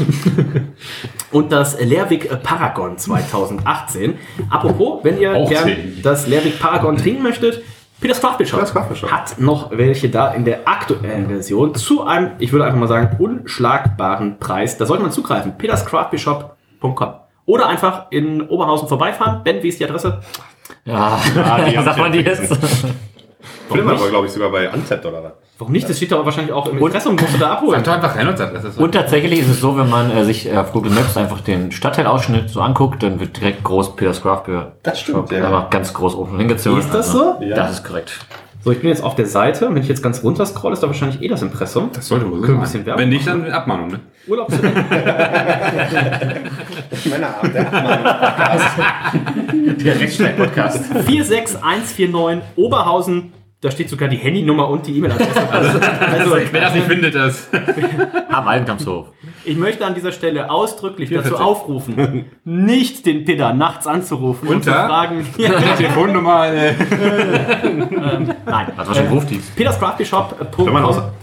und 1.32 1.52
das 1.52 1.80
Lerwick 1.80 2.42
Paragon 2.42 2.98
2018. 2.98 4.16
Apropos, 4.50 5.04
wenn 5.04 5.20
ihr 5.20 5.36
Auch 5.36 5.48
gern 5.48 5.66
zehn. 5.66 6.00
das 6.02 6.28
Lerwick 6.28 6.60
Paragon 6.60 6.98
trinken 6.98 7.22
möchtet, 7.22 7.62
Peters 8.02 8.20
Craft 8.20 8.46
Shop 8.46 9.12
hat 9.12 9.40
noch 9.40 9.72
welche 9.72 10.10
da 10.10 10.34
in 10.34 10.44
der 10.44 10.68
aktuellen 10.68 11.28
Version 11.28 11.76
zu 11.76 12.04
einem, 12.04 12.32
ich 12.40 12.52
würde 12.52 12.66
einfach 12.66 12.80
mal 12.80 12.88
sagen, 12.88 13.16
unschlagbaren 13.20 14.38
Preis. 14.40 14.78
Da 14.78 14.86
sollte 14.86 15.04
man 15.04 15.12
zugreifen. 15.12 15.58
peterscraftbeershop.com 15.58 17.14
oder 17.46 17.68
einfach 17.68 18.08
in 18.10 18.42
Oberhausen 18.42 18.88
vorbeifahren. 18.88 19.44
Ben, 19.44 19.62
wie 19.64 19.70
ist 19.70 19.80
die 19.80 19.86
Adresse? 19.86 20.20
Ja, 20.86 21.20
die 21.68 21.78
haben 21.78 21.86
sag 21.86 21.98
mal 21.98 22.12
die 22.12 22.20
jetzt. 22.20 22.58
Flimmer 23.70 24.00
war, 24.00 24.10
glaube 24.10 24.28
ich, 24.28 24.32
sogar 24.32 24.50
bei 24.52 24.70
Untapped 24.70 25.06
oder 25.06 25.24
was? 25.24 25.32
Warum 25.58 25.72
nicht? 25.72 25.90
Das 25.90 25.98
steht 25.98 26.12
doch 26.12 26.26
wahrscheinlich 26.26 26.52
auch 26.54 26.68
im 26.68 26.78
Impressum, 26.80 27.16
musst 27.16 27.34
du 27.34 27.38
da 27.38 27.54
abholen. 27.54 27.84
Sag 27.84 28.02
doch 28.02 28.16
einfach 28.16 28.38
sagt, 28.38 28.56
ist 28.56 28.76
so. 28.76 28.84
Und 28.84 28.92
tatsächlich 28.92 29.40
ist 29.40 29.48
es 29.50 29.62
so, 29.62 29.78
wenn 29.78 29.90
man 29.90 30.12
äh, 30.12 30.26
sich 30.26 30.52
äh, 30.52 30.58
auf 30.58 30.74
Google 30.74 30.92
Maps 30.92 31.16
einfach 31.16 31.40
den 31.42 31.72
Stadtteilausschnitt 31.72 32.50
so 32.50 32.62
anguckt, 32.62 33.02
dann 33.04 33.20
wird 33.20 33.38
direkt 33.38 33.64
groß 33.64 33.96
Peters 33.96 34.22
Craft 34.22 34.44
Beer. 34.46 34.74
Das 34.84 35.00
stimmt, 35.00 35.30
Shop 35.30 35.32
ja. 35.32 35.46
einfach 35.46 35.70
ganz 35.70 35.94
groß 35.94 36.16
oben 36.16 36.38
hingezogen. 36.38 36.80
Ist 36.80 36.94
das 36.94 37.08
Also, 37.08 37.38
so? 37.40 37.44
Ja. 37.46 37.56
Das 37.56 37.72
ist 37.72 37.84
korrekt. 37.86 38.20
So, 38.66 38.72
ich 38.72 38.80
bin 38.80 38.90
jetzt 38.90 39.04
auf 39.04 39.14
der 39.14 39.28
Seite. 39.28 39.70
Wenn 39.70 39.84
ich 39.84 39.88
jetzt 39.88 40.02
ganz 40.02 40.24
runter 40.24 40.44
scroll, 40.44 40.74
ist 40.74 40.82
da 40.82 40.88
wahrscheinlich 40.88 41.22
eh 41.22 41.28
das 41.28 41.44
Impressum. 41.44 41.92
Das 41.94 42.08
sollte 42.08 42.26
wohl 42.32 42.40
so 42.40 42.46
Können 42.48 42.58
wir 42.58 42.64
ein 42.64 42.66
sein. 42.66 42.84
bisschen 42.84 42.86
Werbung 42.88 43.02
Wenn 43.04 43.10
nicht, 43.10 43.28
dann 43.28 43.52
Abmahnung, 43.52 43.90
ne? 43.90 44.00
Urlaub 44.26 44.50
Männerabend, 47.06 47.54
der 47.54 47.68
Abmahnung-Podcast. 47.68 48.78
Der 49.86 50.00
Rechtsstreit-Podcast. 50.00 50.84
46149 51.06 52.42
Oberhausen. 52.56 53.34
Da 53.62 53.70
steht 53.70 53.88
sogar 53.88 54.10
die 54.10 54.18
Handynummer 54.18 54.68
und 54.68 54.88
die 54.88 54.98
E-Mail-Adresse. 54.98 55.48
Also, 55.52 55.80
also 56.12 56.38
Wer 56.52 56.62
das 56.62 56.74
nicht 56.74 56.88
findet, 56.88 57.14
das. 57.14 57.48
Am 58.30 58.48
Altenkampfshof. 58.48 59.10
Ich 59.46 59.58
möchte 59.58 59.86
an 59.86 59.94
dieser 59.96 60.12
Stelle 60.12 60.50
ausdrücklich 60.50 61.10
dazu 61.10 61.38
aufrufen, 61.38 62.26
nicht 62.44 63.06
den 63.06 63.26
Peter 63.26 63.54
nachts 63.54 63.88
anzurufen 63.88 64.48
und 64.48 64.64
zu 64.64 64.70
Unter? 64.70 64.88
fragen. 64.88 65.26
Telefonnummer. 65.78 66.48
Äh, 66.48 66.74
Nein. 68.46 68.68
Das 68.76 68.88
war 68.88 68.96
schon 68.96 69.08
Rufdienst. 69.08 69.56
Peters 69.56 69.80
Crafty 69.80 70.06
Shop. 70.06 70.36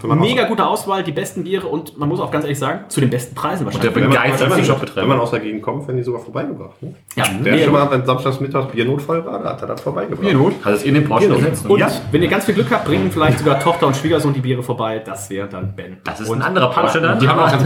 Mega 0.03 0.43
gute 0.45 0.65
Auswahl, 0.65 1.03
die 1.03 1.11
besten 1.11 1.43
Biere 1.43 1.67
und 1.67 1.97
man 1.97 2.09
muss 2.09 2.19
auch 2.19 2.31
ganz 2.31 2.45
ehrlich 2.45 2.59
sagen, 2.59 2.81
zu 2.87 2.99
den 2.99 3.09
besten 3.09 3.35
Preisen 3.35 3.65
Der 3.65 3.73
wahrscheinlich. 3.73 3.95
Wenn 3.95 4.03
man, 4.03 4.11
begeistert 4.11 4.41
wenn, 4.41 4.49
man, 4.49 4.57
den 4.59 4.65
Shop 4.65 4.95
wenn 4.95 5.07
man 5.07 5.19
aus 5.19 5.31
der 5.31 5.39
Gegend 5.39 5.61
kommt, 5.61 5.87
werden 5.87 5.97
die 5.97 6.03
sogar 6.03 6.21
vorbeigebracht. 6.21 6.81
Ne? 6.81 6.95
Ja, 7.15 7.25
Der 7.43 7.57
schon 7.57 7.73
mal, 7.73 7.89
wenn 7.91 8.05
samstags 8.05 8.39
mittags 8.39 8.71
Biernotfall 8.71 9.25
war, 9.25 9.39
da 9.39 9.49
hat 9.51 9.61
er 9.61 9.67
das 9.67 9.81
vorbeigebracht. 9.81 10.33
Not. 10.33 10.53
Hat 10.63 10.73
es 10.73 10.83
in 10.83 10.93
den 10.95 11.05
Porsche 11.07 11.29
gesetzt? 11.29 11.65
Und 11.67 11.83
wenn 12.11 12.21
ihr 12.21 12.29
ganz 12.29 12.45
viel 12.45 12.55
Glück 12.55 12.71
habt, 12.71 12.85
bringen 12.85 13.11
vielleicht 13.11 13.39
sogar 13.39 13.59
Tochter 13.59 13.87
und 13.87 13.95
Schwiegersohn 13.95 14.33
die 14.33 14.41
Biere 14.41 14.63
vorbei. 14.63 15.01
Das 15.03 15.29
wäre 15.29 15.47
dann 15.47 15.75
Ben. 15.75 15.97
Das 16.03 16.19
ist 16.19 16.29
und 16.29 16.41
ein 16.41 16.47
anderer 16.47 16.69
Porsche 16.71 17.01
dann. 17.01 17.19
Die 17.19 17.27
haben 17.27 17.39
auch 17.39 17.51
ganz 17.51 17.63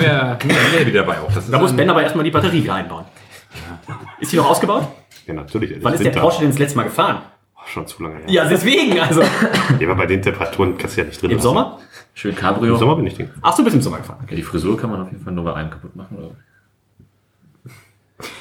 mehr, 0.48 0.70
mehr 0.74 0.88
wieder 0.88 1.04
dabei 1.04 1.20
auch. 1.20 1.32
Das 1.32 1.46
ist 1.46 1.54
Da 1.54 1.60
muss 1.60 1.76
Ben 1.76 1.90
aber 1.90 2.04
erstmal 2.04 2.24
die 2.24 2.32
Batterie 2.32 2.70
einbauen. 2.70 3.06
Ist 4.20 4.32
die 4.32 4.38
noch 4.38 4.50
ausgebaut? 4.50 4.88
Ja, 5.26 5.34
natürlich. 5.34 5.78
Wann 5.82 5.94
ist 5.94 6.04
der. 6.04 6.12
Porsche 6.12 6.42
denn 6.42 6.50
das 6.50 6.60
letzte 6.60 6.78
Mal 6.78 6.84
gefahren? 6.84 7.22
Oh, 7.56 7.60
schon 7.66 7.86
zu 7.88 8.02
lange 8.04 8.16
her. 8.18 8.26
Ja, 8.28 8.46
deswegen, 8.46 9.00
also. 9.00 9.22
Ja, 9.80 9.88
aber 9.88 9.96
bei 9.96 10.06
den 10.06 10.22
Temperaturen 10.22 10.78
kannst 10.78 10.98
du 10.98 11.02
ja 11.02 11.08
nicht 11.08 11.22
drin 11.22 11.32
Im 11.32 11.38
lassen. 11.38 11.48
Sommer? 11.48 11.80
Schön 12.14 12.32
Im 12.32 12.38
Cabrio. 12.38 12.76
Sommer 12.78 12.96
bin 12.96 13.08
ich 13.08 13.16
drin. 13.16 13.30
Ach, 13.42 13.56
du 13.56 13.64
bist 13.64 13.76
im 13.76 13.82
Sommer 13.82 13.98
gefahren. 13.98 14.26
Ja, 14.30 14.36
die 14.36 14.44
Frisur 14.44 14.78
kann 14.78 14.90
man 14.90 15.02
auf 15.02 15.12
jeden 15.12 15.24
Fall 15.24 15.34
nur 15.34 15.44
bei 15.44 15.54
einem 15.54 15.70
kaputt 15.70 15.96
machen. 15.96 16.18
Oder? 16.18 16.32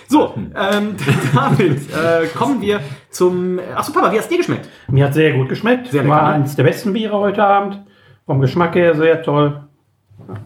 So, 0.08 0.34
ähm, 0.36 0.96
damit 1.34 1.90
äh, 1.92 2.26
kommen 2.28 2.60
wir 2.62 2.80
zum. 3.10 3.60
Achso, 3.74 3.92
Papa, 3.92 4.12
wie 4.12 4.18
hat's 4.18 4.28
dir 4.28 4.38
geschmeckt? 4.38 4.68
Mir 4.88 5.06
hat 5.06 5.14
sehr 5.14 5.32
gut 5.32 5.48
geschmeckt. 5.48 5.88
Sehr 5.88 6.02
lecker, 6.02 6.14
War 6.14 6.22
ne? 6.28 6.34
eines 6.36 6.56
der 6.56 6.62
besten 6.62 6.92
Biere 6.92 7.18
heute 7.18 7.44
Abend. 7.44 7.80
Vom 8.24 8.40
Geschmack 8.40 8.74
her 8.74 8.94
sehr 8.94 9.22
toll. 9.22 9.60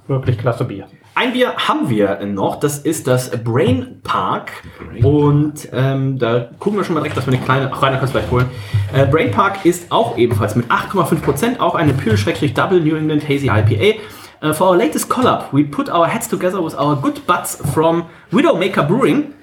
Wirklich 0.09 0.39
klasse 0.39 0.65
Bier. 0.65 0.87
Ein 1.15 1.33
Bier 1.33 1.55
haben 1.57 1.91
wir 1.91 2.25
noch, 2.25 2.61
das 2.61 2.79
ist 2.79 3.07
das 3.07 3.31
Brain 3.43 4.01
Park. 4.03 4.53
Und 5.03 5.69
ähm, 5.73 6.19
da 6.19 6.49
gucken 6.59 6.79
wir 6.79 6.85
schon 6.85 6.95
mal 6.95 7.01
direkt, 7.01 7.17
dass 7.17 7.27
wir 7.27 7.35
eine 7.35 7.43
kleine. 7.43 7.71
Ach, 7.73 7.83
Rainer 7.83 7.99
kannst 7.99 8.15
du 8.15 8.19
vielleicht 8.19 8.33
holen. 8.33 8.49
Äh, 8.93 9.07
Brain 9.07 9.31
Park 9.31 9.65
ist 9.65 9.91
auch 9.91 10.17
ebenfalls 10.17 10.55
mit 10.55 10.71
8,5%, 10.71 11.59
auch 11.59 11.75
eine 11.75 11.93
Pure-Double 11.93 12.81
New 12.81 12.97
England 12.97 13.29
Hazy 13.29 13.49
IPA. 13.49 13.99
Uh, 14.43 14.55
for 14.55 14.71
our 14.71 14.77
latest 14.77 15.11
collab, 15.11 15.53
we 15.53 15.65
put 15.65 15.91
our 15.91 16.07
heads 16.07 16.27
together 16.27 16.65
with 16.65 16.75
our 16.75 16.97
good 16.97 17.27
buds 17.27 17.57
from 17.75 18.07
Widowmaker 18.33 18.89
Brewing 18.89 19.35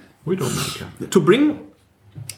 to 1.11 1.21
bring 1.21 1.59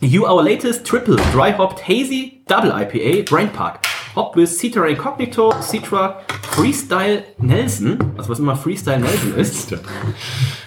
you 0.02 0.26
our 0.26 0.44
latest 0.44 0.86
triple 0.86 1.16
dry 1.32 1.52
hopped 1.52 1.80
hazy 1.80 2.44
double 2.48 2.72
IPA 2.72 3.30
Brain 3.30 3.50
Park. 3.50 3.89
Hopped 4.16 4.36
with 4.36 4.50
Citra 4.50 4.90
Incognito, 4.90 5.52
Citra 5.62 6.26
Freestyle 6.28 7.24
Nelson, 7.40 8.14
also 8.18 8.30
was 8.30 8.40
immer 8.40 8.56
Freestyle 8.56 9.00
Nelson 9.00 9.36
ist, 9.36 9.74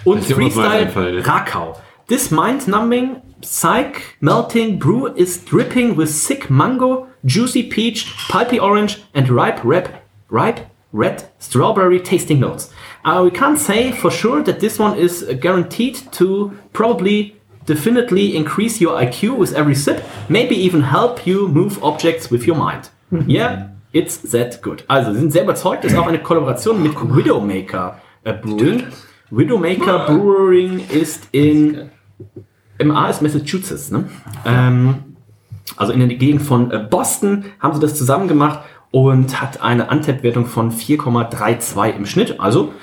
und 0.05 0.19
ist 0.19 0.31
immer 0.31 0.49
so 0.49 0.61
ein 0.61 0.89
Freestyle 0.89 1.27
Rakau. 1.27 1.77
This 2.07 2.31
mind-numbing, 2.31 3.21
psych-melting 3.41 4.79
brew 4.79 5.07
is 5.15 5.43
dripping 5.45 5.95
with 5.95 6.09
sick 6.09 6.49
mango, 6.49 7.07
juicy 7.25 7.63
peach, 7.63 8.13
pulpy 8.29 8.59
orange, 8.59 9.01
and 9.13 9.29
ripe 9.29 9.63
red, 9.63 9.89
ripe 10.29 10.67
red 10.91 11.23
strawberry 11.39 11.99
tasting 11.99 12.39
notes. 12.39 12.71
Uh, 13.03 13.21
we 13.23 13.31
can't 13.31 13.59
say 13.59 13.91
for 13.91 14.11
sure 14.11 14.43
that 14.43 14.59
this 14.59 14.79
one 14.79 14.97
is 14.97 15.23
guaranteed 15.41 15.95
to 16.13 16.57
probably 16.71 17.35
definitely 17.65 18.35
increase 18.35 18.79
your 18.81 18.99
IQ 18.99 19.37
with 19.37 19.53
every 19.53 19.75
sip, 19.75 20.03
maybe 20.29 20.55
even 20.55 20.81
help 20.81 21.25
you 21.25 21.47
move 21.47 21.81
objects 21.83 22.29
with 22.29 22.45
your 22.45 22.55
mind. 22.55 22.89
Yeah, 23.27 23.69
it's 23.91 24.21
that 24.31 24.61
good. 24.61 24.83
Also, 24.87 25.13
sie 25.13 25.19
sind 25.19 25.31
sehr 25.31 25.43
überzeugt, 25.43 25.85
ist 25.85 25.97
auch 25.97 26.07
eine 26.07 26.19
Kollaboration 26.19 26.81
mit 26.81 26.93
Widowmaker 26.95 28.01
äh, 28.23 28.33
Brewing. 28.33 28.83
Widowmaker 29.29 30.05
Brewing 30.05 30.81
ist 30.89 31.27
in 31.31 31.89
MA 32.83 33.09
ist 33.09 33.21
Massachusetts, 33.21 33.91
ne? 33.91 34.05
Ähm, 34.45 34.95
also 35.77 35.93
in 35.93 35.99
der 35.99 36.17
Gegend 36.17 36.41
von 36.41 36.71
äh, 36.71 36.79
Boston 36.79 37.45
haben 37.59 37.73
sie 37.73 37.79
das 37.79 37.95
zusammen 37.95 38.27
gemacht 38.27 38.59
und 38.91 39.41
hat 39.41 39.61
eine 39.61 39.89
Antep-Wertung 39.89 40.45
von 40.45 40.71
4,32 40.71 41.95
im 41.95 42.05
Schnitt. 42.05 42.39
Also, 42.39 42.73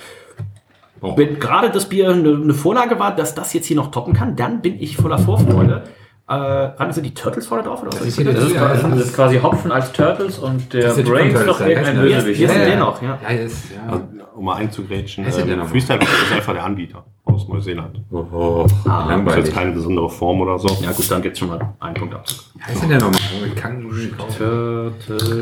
wenn 1.00 1.38
gerade 1.38 1.70
das 1.70 1.88
Bier 1.88 2.10
eine, 2.10 2.34
eine 2.34 2.54
Vorlage 2.54 2.98
war, 2.98 3.14
dass 3.14 3.34
das 3.34 3.52
jetzt 3.52 3.66
hier 3.66 3.76
noch 3.76 3.90
toppen 3.90 4.12
kann, 4.12 4.36
dann 4.36 4.60
bin 4.60 4.80
ich 4.80 4.96
voller 4.96 5.18
Vorfreude. 5.18 5.84
Äh, 6.30 6.34
Rainer, 6.80 6.92
sind 6.92 7.04
die 7.04 7.12
Turtles 7.14 7.46
vorne 7.48 7.64
drauf? 7.64 7.82
Oder 7.82 7.90
was? 7.92 7.98
Das 7.98 8.06
ist 8.08 8.18
Das 8.24 8.44
ist, 8.44 8.54
ja, 8.54 8.68
das 8.68 8.84
ist 9.06 9.14
quasi 9.16 9.38
Hopfen 9.40 9.72
als 9.72 9.90
Turtles 9.92 10.38
und 10.38 10.72
der 10.72 10.84
Das 10.84 10.98
ist 10.98 11.04
Brain 11.08 11.26
ist 11.28 11.34
Turtles, 11.34 11.58
doch 11.58 11.66
irgendein. 11.66 11.96
Bösewicht. 11.96 12.36
Hier 12.38 12.46
ist 12.48 12.54
Ja, 12.56 12.60
der 12.64 12.68
ja. 12.74 12.78
noch, 12.78 13.02
ja. 13.02 13.18
Ja, 13.22 13.28
ist, 13.30 13.64
ja. 13.74 13.92
Also, 13.92 14.04
um 14.36 14.44
mal 14.44 14.54
einzugrätschen, 14.54 15.24
ist 15.26 15.38
ähm? 15.40 15.66
Freestyle 15.66 15.98
ist 16.00 16.32
einfach 16.32 16.52
der 16.52 16.64
Anbieter 16.64 17.04
aus 17.24 17.48
Neuseeland. 17.48 18.00
Oh, 18.12 18.24
oh, 18.32 18.62
Das 18.62 18.70
ist 18.72 18.76
jetzt 18.78 18.86
langweilig. 18.86 19.54
keine 19.54 19.72
besondere 19.72 20.08
Form 20.08 20.40
oder 20.40 20.56
so. 20.58 20.68
Ja 20.82 20.92
gut, 20.92 21.10
dann 21.10 21.20
geht's 21.20 21.38
schon 21.40 21.48
mal 21.48 21.74
einen 21.80 21.94
Punkt 21.94 22.14
ab. 22.14 22.24
Wer 22.64 22.74
ist 22.74 22.82
denn 22.82 22.88
der 22.90 22.98
nochmal? 23.00 23.20
Kang. 23.56 23.84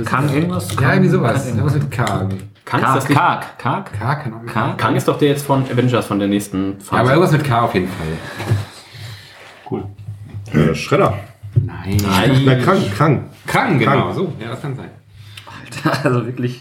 Kann 0.07 0.35
irgendwas? 0.35 0.75
Ja, 0.81 0.93
irgendwie 0.93 1.11
sowas. 1.11 1.47
Irgendwas 1.49 1.75
mit 1.75 1.91
K. 1.91 2.05
Kang 2.65 2.81
ist, 2.81 2.85
Kark, 2.87 2.95
das 2.95 3.05
Kark, 3.09 3.59
Kark. 3.59 3.93
K 3.93 4.15
kann 4.17 4.35
auch 4.35 4.47
Kark? 4.53 4.79
Kang 4.79 4.97
ist 4.97 5.07
doch 5.09 5.19
der 5.19 5.29
jetzt 5.29 5.45
von 5.47 5.65
Avengers, 5.71 6.07
von 6.07 6.19
der 6.19 6.29
nächsten 6.29 6.77
Ja, 6.91 6.99
aber 6.99 6.99
Phase. 7.01 7.13
irgendwas 7.13 7.33
mit 7.33 7.45
K 7.45 7.61
auf 7.63 7.75
jeden 7.75 7.89
Fall. 7.89 8.07
Äh, 10.53 10.75
Schredder. 10.75 11.19
Nein. 11.55 11.97
Na, 12.45 12.55
krank, 12.57 12.95
krank. 12.95 13.23
Krank, 13.47 13.79
genau. 13.81 13.93
Krank. 13.93 14.15
So, 14.15 14.33
ja, 14.41 14.49
das 14.49 14.63
kann 14.63 14.77
sein. 14.77 14.91
Also 16.03 16.27
wirklich. 16.27 16.61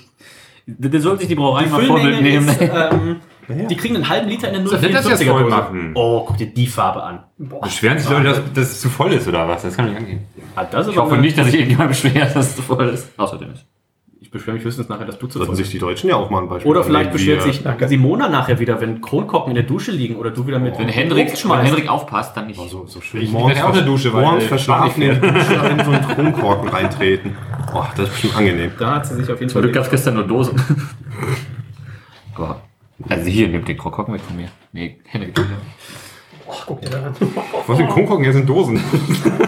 Der 0.65 0.99
sollte 1.01 1.19
sich 1.19 1.29
die 1.29 1.35
Brauerei 1.35 1.63
Die 1.63 1.69
mal 1.69 1.85
Vorbild 1.85 2.21
nehmen. 2.21 2.47
ist, 2.49 2.59
ähm, 2.61 3.15
die 3.69 3.75
kriegen 3.77 3.95
einen 3.95 4.09
halben 4.09 4.27
Liter 4.27 4.49
in 4.49 4.55
der 4.55 4.67
So, 4.67 4.75
das 4.75 4.83
jetzt 4.83 5.21
044er 5.21 5.29
voll 5.31 5.43
Dose. 5.43 5.55
machen. 5.55 5.91
Oh, 5.95 6.25
guck 6.25 6.37
dir 6.37 6.47
die 6.47 6.67
Farbe 6.67 7.01
an. 7.03 7.23
Beschweren 7.37 7.97
sich 7.99 8.09
Leute, 8.09 8.23
dass 8.25 8.41
dass 8.53 8.71
es 8.71 8.81
zu 8.81 8.89
voll 8.89 9.13
ist 9.13 9.27
oder 9.27 9.47
was? 9.47 9.61
Das 9.61 9.75
kann 9.77 9.85
nicht 9.85 9.97
angehen. 9.97 10.25
Ah, 10.55 10.65
das 10.65 10.87
ist 10.87 10.93
Ich 10.93 10.99
hoffe 10.99 11.17
nicht, 11.17 11.37
dass 11.37 11.45
sich 11.45 11.55
irgendjemand 11.55 11.89
beschwert, 11.89 12.35
dass 12.35 12.47
es 12.49 12.55
zu 12.57 12.61
voll 12.61 12.89
ist. 12.89 13.07
Außer 13.17 13.37
Dennis. 13.37 13.65
Ich 14.19 14.31
beschwere 14.31 14.55
mich 14.55 14.65
höchstens 14.65 14.89
nachher, 14.89 15.05
dass 15.05 15.19
du 15.19 15.27
zu 15.27 15.37
Sollten 15.37 15.55
sich 15.55 15.69
die 15.69 15.77
Deutschen 15.77 16.09
ja 16.09 16.15
auch 16.15 16.29
mal 16.29 16.41
ein 16.41 16.49
Beispiel 16.49 16.69
Oder 16.71 16.83
vielleicht 16.83 17.11
beschwert 17.11 17.43
sich 17.43 17.61
Simona 17.85 18.27
nachher 18.27 18.59
wieder, 18.59 18.81
wenn 18.81 18.99
Kronkorken 19.01 19.51
in 19.51 19.55
der 19.55 19.63
Dusche 19.63 19.91
liegen 19.91 20.15
oder 20.15 20.31
du 20.31 20.47
wieder 20.47 20.57
mit 20.59 20.77
Wenn 20.79 20.89
Hendrik, 20.89 21.31
wenn. 21.47 21.59
Hendrik 21.61 21.87
aufpasst, 21.89 22.35
dann 22.35 22.47
nicht. 22.47 22.59
äh, 22.59 22.67
So, 22.67 22.85
so 22.87 22.99
schön. 22.99 23.21
Ich 23.21 23.31
morgens 23.31 23.55
werde 23.57 23.69
auch 23.69 23.73
eine 23.73 23.83
Dusche, 23.85 24.11
weil- 24.13 24.23
morgens 24.23 24.45
verschlafen 24.45 25.01
in 25.03 25.13
die 25.13 25.19
Dusche 25.21 25.53
in 25.53 25.85
so 25.85 25.91
einen 25.91 26.07
Kronkorken 26.07 26.69
reintreten. 26.69 27.35
Boah, 27.71 27.89
das 27.95 28.07
ist 28.07 28.11
bestimmt 28.13 28.37
angenehm. 28.37 28.71
Da 28.79 28.95
hat 28.95 29.05
sie 29.05 29.15
sich 29.15 29.31
auf 29.31 29.39
jeden 29.39 29.49
Zum 29.49 29.61
Fall. 29.61 29.61
Glück 29.63 29.75
gab 29.75 29.83
es 29.85 29.89
gestern 29.91 30.15
nur 30.15 30.23
Dosen. 30.27 30.59
Aber, 32.35 32.61
also 33.09 33.25
hier, 33.25 33.47
nimmt 33.47 33.67
den 33.67 33.77
Krokocken 33.77 34.13
weg 34.15 34.21
von 34.21 34.35
mir. 34.35 34.47
Nee, 34.73 34.97
Hendrik. 35.05 35.39
Was 37.67 37.77
sind 37.77 37.89
Kronkorken? 37.89 38.23
Hier 38.23 38.33
sind 38.33 38.47
Dosen. 38.49 38.79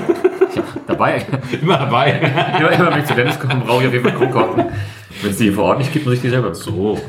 Ja, 0.90 0.96
dabei. 0.96 1.26
Immer 1.62 1.78
dabei. 1.78 2.12
immer, 2.60 2.72
immer 2.72 2.92
wenn 2.92 3.00
ich 3.00 3.06
zu 3.06 3.14
Dennis 3.16 3.40
komme, 3.40 3.62
brauche 3.66 3.82
ich 3.84 3.88
auf 3.88 3.94
jeden 3.94 4.06
Fall 4.06 4.18
Kronkorken. 4.18 4.66
Wenn 5.22 5.32
es 5.32 5.38
die 5.38 5.52
vor 5.52 5.66
Ort 5.66 5.80
nicht 5.80 5.94
gibt, 5.94 6.06
muss 6.06 6.16
ich 6.16 6.22
die 6.22 6.30
selber. 6.30 6.54
So. 6.56 7.00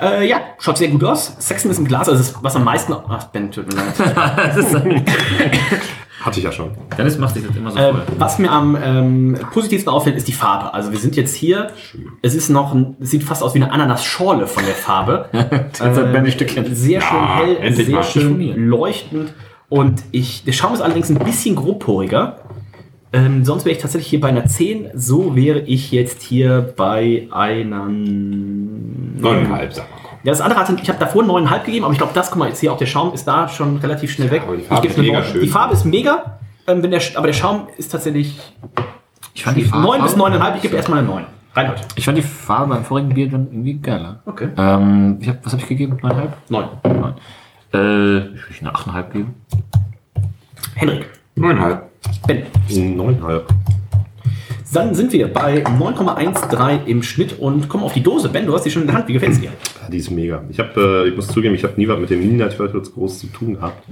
Äh, 0.00 0.28
ja, 0.28 0.40
schaut 0.58 0.78
sehr 0.78 0.88
gut 0.88 1.04
aus. 1.04 1.36
Sexen 1.38 1.70
ist 1.70 1.78
im 1.78 1.86
Glas, 1.86 2.08
also 2.08 2.18
das, 2.22 2.42
was 2.42 2.56
am 2.56 2.64
meisten. 2.64 2.92
Ach, 3.08 3.24
Ben, 3.26 3.50
tut 3.50 3.66
mir 3.72 3.76
leid. 3.80 3.94
Das 4.36 4.56
ist, 4.56 4.74
Hatte 6.20 6.38
ich 6.38 6.44
ja 6.44 6.52
schon. 6.52 6.70
Dennis 6.96 7.18
macht 7.18 7.34
sich 7.34 7.44
jetzt 7.44 7.56
immer 7.56 7.70
so 7.70 7.78
Äh, 7.78 7.92
voll. 7.92 8.02
was 8.18 8.38
mir 8.38 8.50
am 8.50 8.76
ähm, 8.82 9.38
positivsten 9.52 9.92
auffällt, 9.92 10.16
ist 10.16 10.28
die 10.28 10.32
Farbe. 10.32 10.72
Also 10.74 10.92
wir 10.92 10.98
sind 10.98 11.16
jetzt 11.16 11.34
hier. 11.34 11.68
Es 12.22 12.34
ist 12.34 12.48
noch, 12.48 12.74
ein, 12.74 12.96
es 13.00 13.10
sieht 13.10 13.22
fast 13.24 13.42
aus 13.42 13.54
wie 13.54 13.62
eine 13.62 13.72
Ananas-Schorle 13.72 14.46
von 14.46 14.64
der 14.64 14.74
Farbe. 14.74 15.28
Ein 15.80 16.30
Stückchen. 16.30 16.74
Sehr 16.74 17.00
schön 17.00 17.34
hell, 17.36 17.56
endlich 17.60 17.86
sehr 17.86 18.02
schön 18.02 18.66
leuchtend. 18.68 19.32
Und 19.72 20.04
ich, 20.10 20.44
der 20.44 20.52
Schaum 20.52 20.74
ist 20.74 20.82
allerdings 20.82 21.08
ein 21.08 21.18
bisschen 21.18 21.56
grobporiger. 21.56 22.36
Ähm, 23.14 23.42
sonst 23.42 23.64
wäre 23.64 23.74
ich 23.74 23.80
tatsächlich 23.80 24.10
hier 24.10 24.20
bei 24.20 24.28
einer 24.28 24.44
10. 24.44 24.90
So 24.92 25.34
wäre 25.34 25.60
ich 25.60 25.90
jetzt 25.92 26.20
hier 26.20 26.74
bei 26.76 27.26
einer. 27.30 27.86
Neuneinhalb, 27.86 29.72
sag 29.72 29.90
mal. 29.90 29.96
Ja, 30.24 30.32
das 30.32 30.42
andere 30.42 30.60
hatte, 30.60 30.76
ich 30.82 30.88
habe 30.90 30.98
davor 30.98 31.22
9,5 31.22 31.64
gegeben, 31.64 31.84
aber 31.86 31.92
ich 31.92 31.98
glaube, 31.98 32.12
das, 32.12 32.30
guck 32.30 32.40
mal, 32.40 32.48
jetzt 32.48 32.60
hier 32.60 32.70
auch 32.70 32.76
der 32.76 32.84
Schaum 32.84 33.14
ist 33.14 33.24
da 33.26 33.48
schon 33.48 33.78
relativ 33.78 34.12
schnell 34.12 34.30
weg. 34.30 34.42
aber 34.46 34.58
die 34.58 34.62
Farbe 34.64 34.86
Ich 34.86 34.94
gebe 34.94 35.06
ist 35.06 35.10
mega 35.10 35.24
schön. 35.24 35.40
Die 35.40 35.48
Farbe 35.48 35.72
ist 35.72 35.86
mega, 35.86 36.38
ähm, 36.66 36.82
wenn 36.82 36.90
der, 36.90 37.00
aber 37.14 37.28
der 37.28 37.34
Schaum 37.34 37.68
ist 37.78 37.92
tatsächlich 37.92 38.38
Ich 39.32 39.42
fand 39.42 39.56
die 39.56 39.64
9 39.64 40.02
bis 40.02 40.18
9,5. 40.18 40.56
Ich 40.56 40.62
gebe 40.62 40.76
erstmal 40.76 40.98
eine 40.98 41.08
9. 41.08 41.24
Reinhold. 41.54 41.80
Ich 41.96 42.04
fand 42.04 42.18
die 42.18 42.22
Farbe 42.22 42.74
beim 42.74 42.84
vorigen 42.84 43.14
Bier 43.14 43.30
dann 43.30 43.46
irgendwie 43.50 43.78
geiler. 43.78 44.20
Okay. 44.26 44.48
Ähm, 44.54 45.16
ich 45.22 45.30
hab, 45.30 45.42
was 45.46 45.52
habe 45.54 45.62
ich 45.62 45.68
gegeben? 45.68 45.96
9,5? 46.02 46.28
9. 46.50 46.68
9. 46.84 47.14
Äh, 47.74 48.18
ich 48.34 48.60
will 48.60 48.68
eine 48.68 48.72
8,5 48.74 49.10
geben. 49.12 49.34
Henrik. 50.74 51.06
Neuneinhalb. 51.34 51.90
Ben. 52.26 52.42
Neuneinhalb. 52.96 53.48
Dann 54.72 54.94
sind 54.94 55.12
wir 55.12 55.30
bei 55.32 55.62
9,13 55.64 56.86
im 56.86 57.02
Schnitt 57.02 57.38
und 57.38 57.68
kommen 57.68 57.84
auf 57.84 57.92
die 57.92 58.02
Dose. 58.02 58.28
Ben, 58.30 58.46
du 58.46 58.54
hast 58.54 58.64
die 58.64 58.70
schon 58.70 58.82
in 58.82 58.88
der 58.88 58.96
Hand. 58.96 59.08
Wie 59.08 59.12
gefällt's 59.12 59.38
dir? 59.40 59.50
Ja, 59.82 59.88
die 59.90 59.98
ist 59.98 60.10
mega. 60.10 60.42
Ich 60.48 60.58
habe, 60.58 61.04
äh, 61.04 61.08
ich 61.08 61.16
muss 61.16 61.28
zugeben, 61.28 61.54
ich 61.54 61.62
habe 61.64 61.74
nie 61.76 61.86
was 61.88 61.98
mit 61.98 62.08
dem 62.10 62.20
Ninja 62.20 62.48
Turtles 62.48 62.92
groß 62.92 63.18
zu 63.18 63.26
tun 63.28 63.54
gehabt. 63.54 63.86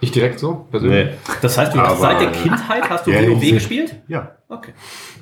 Nicht 0.00 0.14
direkt 0.14 0.38
so? 0.38 0.66
persönlich? 0.70 1.08
Das 1.42 1.56
heißt, 1.56 1.74
du 1.74 1.78
hast 1.80 1.90
Aber- 1.92 2.00
seit 2.00 2.20
der 2.20 2.32
Kindheit 2.32 2.88
hast 2.90 3.06
du 3.06 3.12
WoW 3.12 3.40
gespielt? 3.52 3.96
Ja. 4.08 4.32
Okay. 4.54 4.72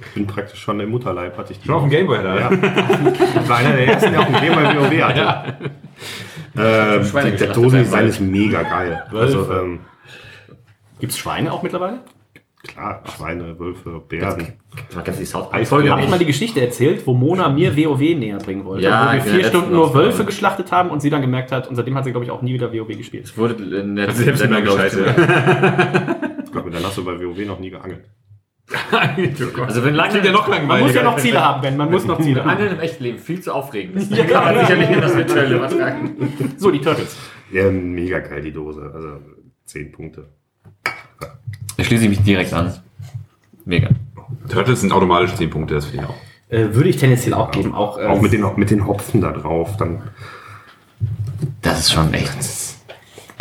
Ich 0.01 0.15
bin 0.15 0.27
praktisch 0.27 0.61
schon 0.61 0.79
im 0.81 0.91
Mutterleib, 0.91 1.37
hatte 1.39 1.53
ich 1.53 1.61
die. 1.61 1.67
Schon 1.67 1.75
auf 1.77 1.83
dem 1.83 1.91
Gameboy, 1.91 2.23
da. 2.23 2.39
Ja. 2.39 2.51
Ich 2.53 3.49
war 3.49 3.57
einer 3.59 3.73
der 3.77 3.87
ersten, 3.89 4.11
der 4.13 4.21
auf 4.21 4.27
dem 4.27 4.35
Gameboy 4.41 4.65
WoW 4.77 5.03
hatte. 5.03 5.55
Ähm, 6.57 7.05
Schweine 7.05 7.31
die- 7.33 7.37
der 7.39 7.49
Dosendesign 7.53 8.07
ist 8.09 8.21
mega 8.21 8.63
geil. 8.63 9.03
Also, 9.13 9.51
ähm, 9.53 9.81
Gibt's 11.01 11.19
Schweine 11.19 11.53
auch 11.53 11.63
mittlerweile? 11.63 12.01
klar, 12.65 13.03
Schweine, 13.17 13.59
Wölfe, 13.59 14.01
Bären. 14.09 14.53
Kann 15.05 15.15
sich 15.15 15.29
South 15.29 15.51
Park 15.51 15.63
Eisfolge 15.63 15.91
Habe 15.91 16.03
ich 16.03 16.09
mal 16.09 16.19
die 16.21 16.27
Geschichte 16.27 16.61
erzählt, 16.61 17.05
wo 17.09 17.13
Mona 17.13 17.49
mir 17.49 17.77
WoW 17.77 17.99
näher 18.17 18.39
bringen 18.39 18.65
wollte. 18.65 18.85
Ja, 18.85 19.09
wo 19.09 19.13
wir 19.15 19.21
vier 19.21 19.45
Stunden 19.47 19.73
nur. 19.73 19.93
Wölfe 19.95 20.25
geschlachtet 20.25 20.71
haben 20.71 20.91
und 20.91 21.01
sie 21.01 21.11
dann 21.11 21.23
gemerkt 21.23 21.51
hat, 21.51 21.67
und 21.67 21.75
seitdem 21.75 21.97
hat 21.97 22.05
sie, 22.05 22.13
glaube 22.13 22.25
ich, 22.25 22.31
auch 22.31 22.41
nie 22.41 22.55
wieder 22.55 22.73
WoW 22.73 22.87
gespielt. 22.97 23.25
Es 23.25 23.37
wurde 23.37 23.55
in 23.81 23.97
der 23.97 24.13
selbst 24.13 24.39
Sendung, 24.39 24.59
immer 24.63 24.77
glaub 24.77 24.87
ich. 24.87 24.93
Ich 26.45 26.53
glaube, 26.53 26.71
dann 26.71 26.85
hast 26.85 26.99
du 26.99 27.05
bei 27.05 27.19
WoW 27.19 27.45
noch 27.47 27.59
nie 27.59 27.71
geangelt. 27.71 28.05
Also 29.67 29.85
wenn 29.85 29.95
lange 29.95 30.25
ja 30.25 30.33
noch 30.33 30.49
Man 30.49 30.59
langweiliger. 30.59 30.87
muss 30.87 30.95
ja 30.95 31.03
noch 31.03 31.17
Ziele 31.19 31.45
haben, 31.45 31.61
Ben, 31.63 31.77
man 31.77 31.91
muss 31.91 32.05
noch 32.07 32.21
Ziele 32.21 32.41
haben. 32.43 32.51
Angeln 32.51 32.73
im 32.73 32.81
echten 32.81 33.03
Leben 33.05 33.19
viel 33.19 33.41
zu 33.41 33.53
aufregend. 33.53 33.97
Das 34.11 34.19
kann 34.29 34.45
man 34.55 34.59
sicherlich 34.61 34.91
in 34.91 35.01
das 35.01 35.17
Virtuelle 35.17 35.57
übertragen. 35.57 36.33
So, 36.57 36.71
die 36.71 36.81
Turtles. 36.81 37.17
Ja, 37.53 37.71
mega 37.71 38.19
geil, 38.21 38.41
die 38.43 38.53
Dose. 38.53 38.91
Also 38.95 39.09
10 39.67 39.93
Punkte. 39.93 40.29
Da 41.77 41.85
schließe 41.85 42.05
ich 42.05 42.09
mich 42.11 42.23
direkt 42.23 42.53
an. 42.55 42.73
Mega. 43.65 43.91
Turtles 44.49 44.81
sind 44.81 44.93
automatisch 44.93 45.35
10 45.35 45.51
Punkte, 45.51 45.75
das 45.75 45.87
finde 45.87 46.05
ich 46.05 46.11
auch. 46.11 46.15
Äh, 46.49 46.75
würde 46.75 46.89
ich 46.89 46.97
tendenziell 46.97 47.35
auch 47.35 47.51
geben. 47.51 47.75
Auch, 47.75 47.99
äh, 47.99 48.07
Auch 48.07 48.21
mit 48.21 48.33
den, 48.33 48.45
mit 48.57 48.71
den 48.71 48.87
Hopfen 48.87 49.21
da 49.21 49.33
drauf. 49.33 49.77
Dann, 49.77 50.03
Das 51.63 51.81
ist 51.81 51.93
schon 51.93 52.13
echt. 52.15 52.39
Es 52.39 52.79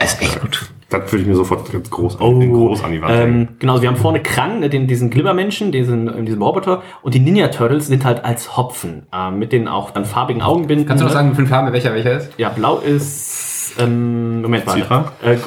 ist 0.04 0.22
echt 0.22 0.42
gut. 0.42 0.70
Das 0.92 1.12
würde 1.12 1.22
ich 1.22 1.28
mir 1.28 1.36
sofort 1.36 1.72
ganz 1.72 1.90
groß, 1.90 2.18
den 2.18 2.54
groß 2.54 2.84
an 2.84 2.92
die 2.92 3.02
Wand 3.02 3.14
hängen. 3.14 3.40
Ähm, 3.42 3.48
genau, 3.60 3.74
also 3.74 3.82
wir 3.82 3.90
haben 3.90 3.98
vorne 3.98 4.22
Krang, 4.22 4.62
äh, 4.62 4.70
den, 4.70 4.88
diesen 4.88 5.10
Glibbermenschen, 5.10 5.72
diesen, 5.72 6.26
diesen 6.26 6.42
Roboter. 6.42 6.84
Und 7.02 7.14
die 7.14 7.20
Ninja 7.20 7.48
Turtles 7.48 7.88
sind 7.88 8.04
halt 8.04 8.26
als 8.26 8.58
Hopfen. 8.58 9.08
Äh, 9.14 9.32
mit 9.32 9.54
den 9.54 9.68
auch 9.68 9.92
dann 9.92 10.06
farbigen 10.06 10.42
Augenbinden. 10.42 10.86
Kannst 10.86 11.02
du 11.02 11.08
noch 11.08 11.14
sagen, 11.14 11.34
fünf 11.34 11.50
Farben, 11.50 11.72
welcher 11.72 11.94
welcher 11.94 12.18
ist? 12.18 12.38
Ja, 12.38 12.50
blau 12.50 12.80
ist. 12.80 13.76
Ähm, 13.80 14.42
Moment 14.42 14.66
mal. 14.66 14.76
Citra? 14.76 15.12
Äh, 15.24 15.38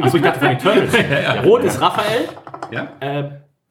Achso, 0.02 0.16
ich 0.16 0.22
dachte 0.22 0.38
von 0.38 0.48
den 0.48 0.58
Turtles. 0.58 0.92
Ja, 1.10 1.42
Rot 1.42 1.64
ist 1.64 1.80
Raphael. 1.80 2.28
Ja? 2.70 2.88
Äh, 3.00 3.24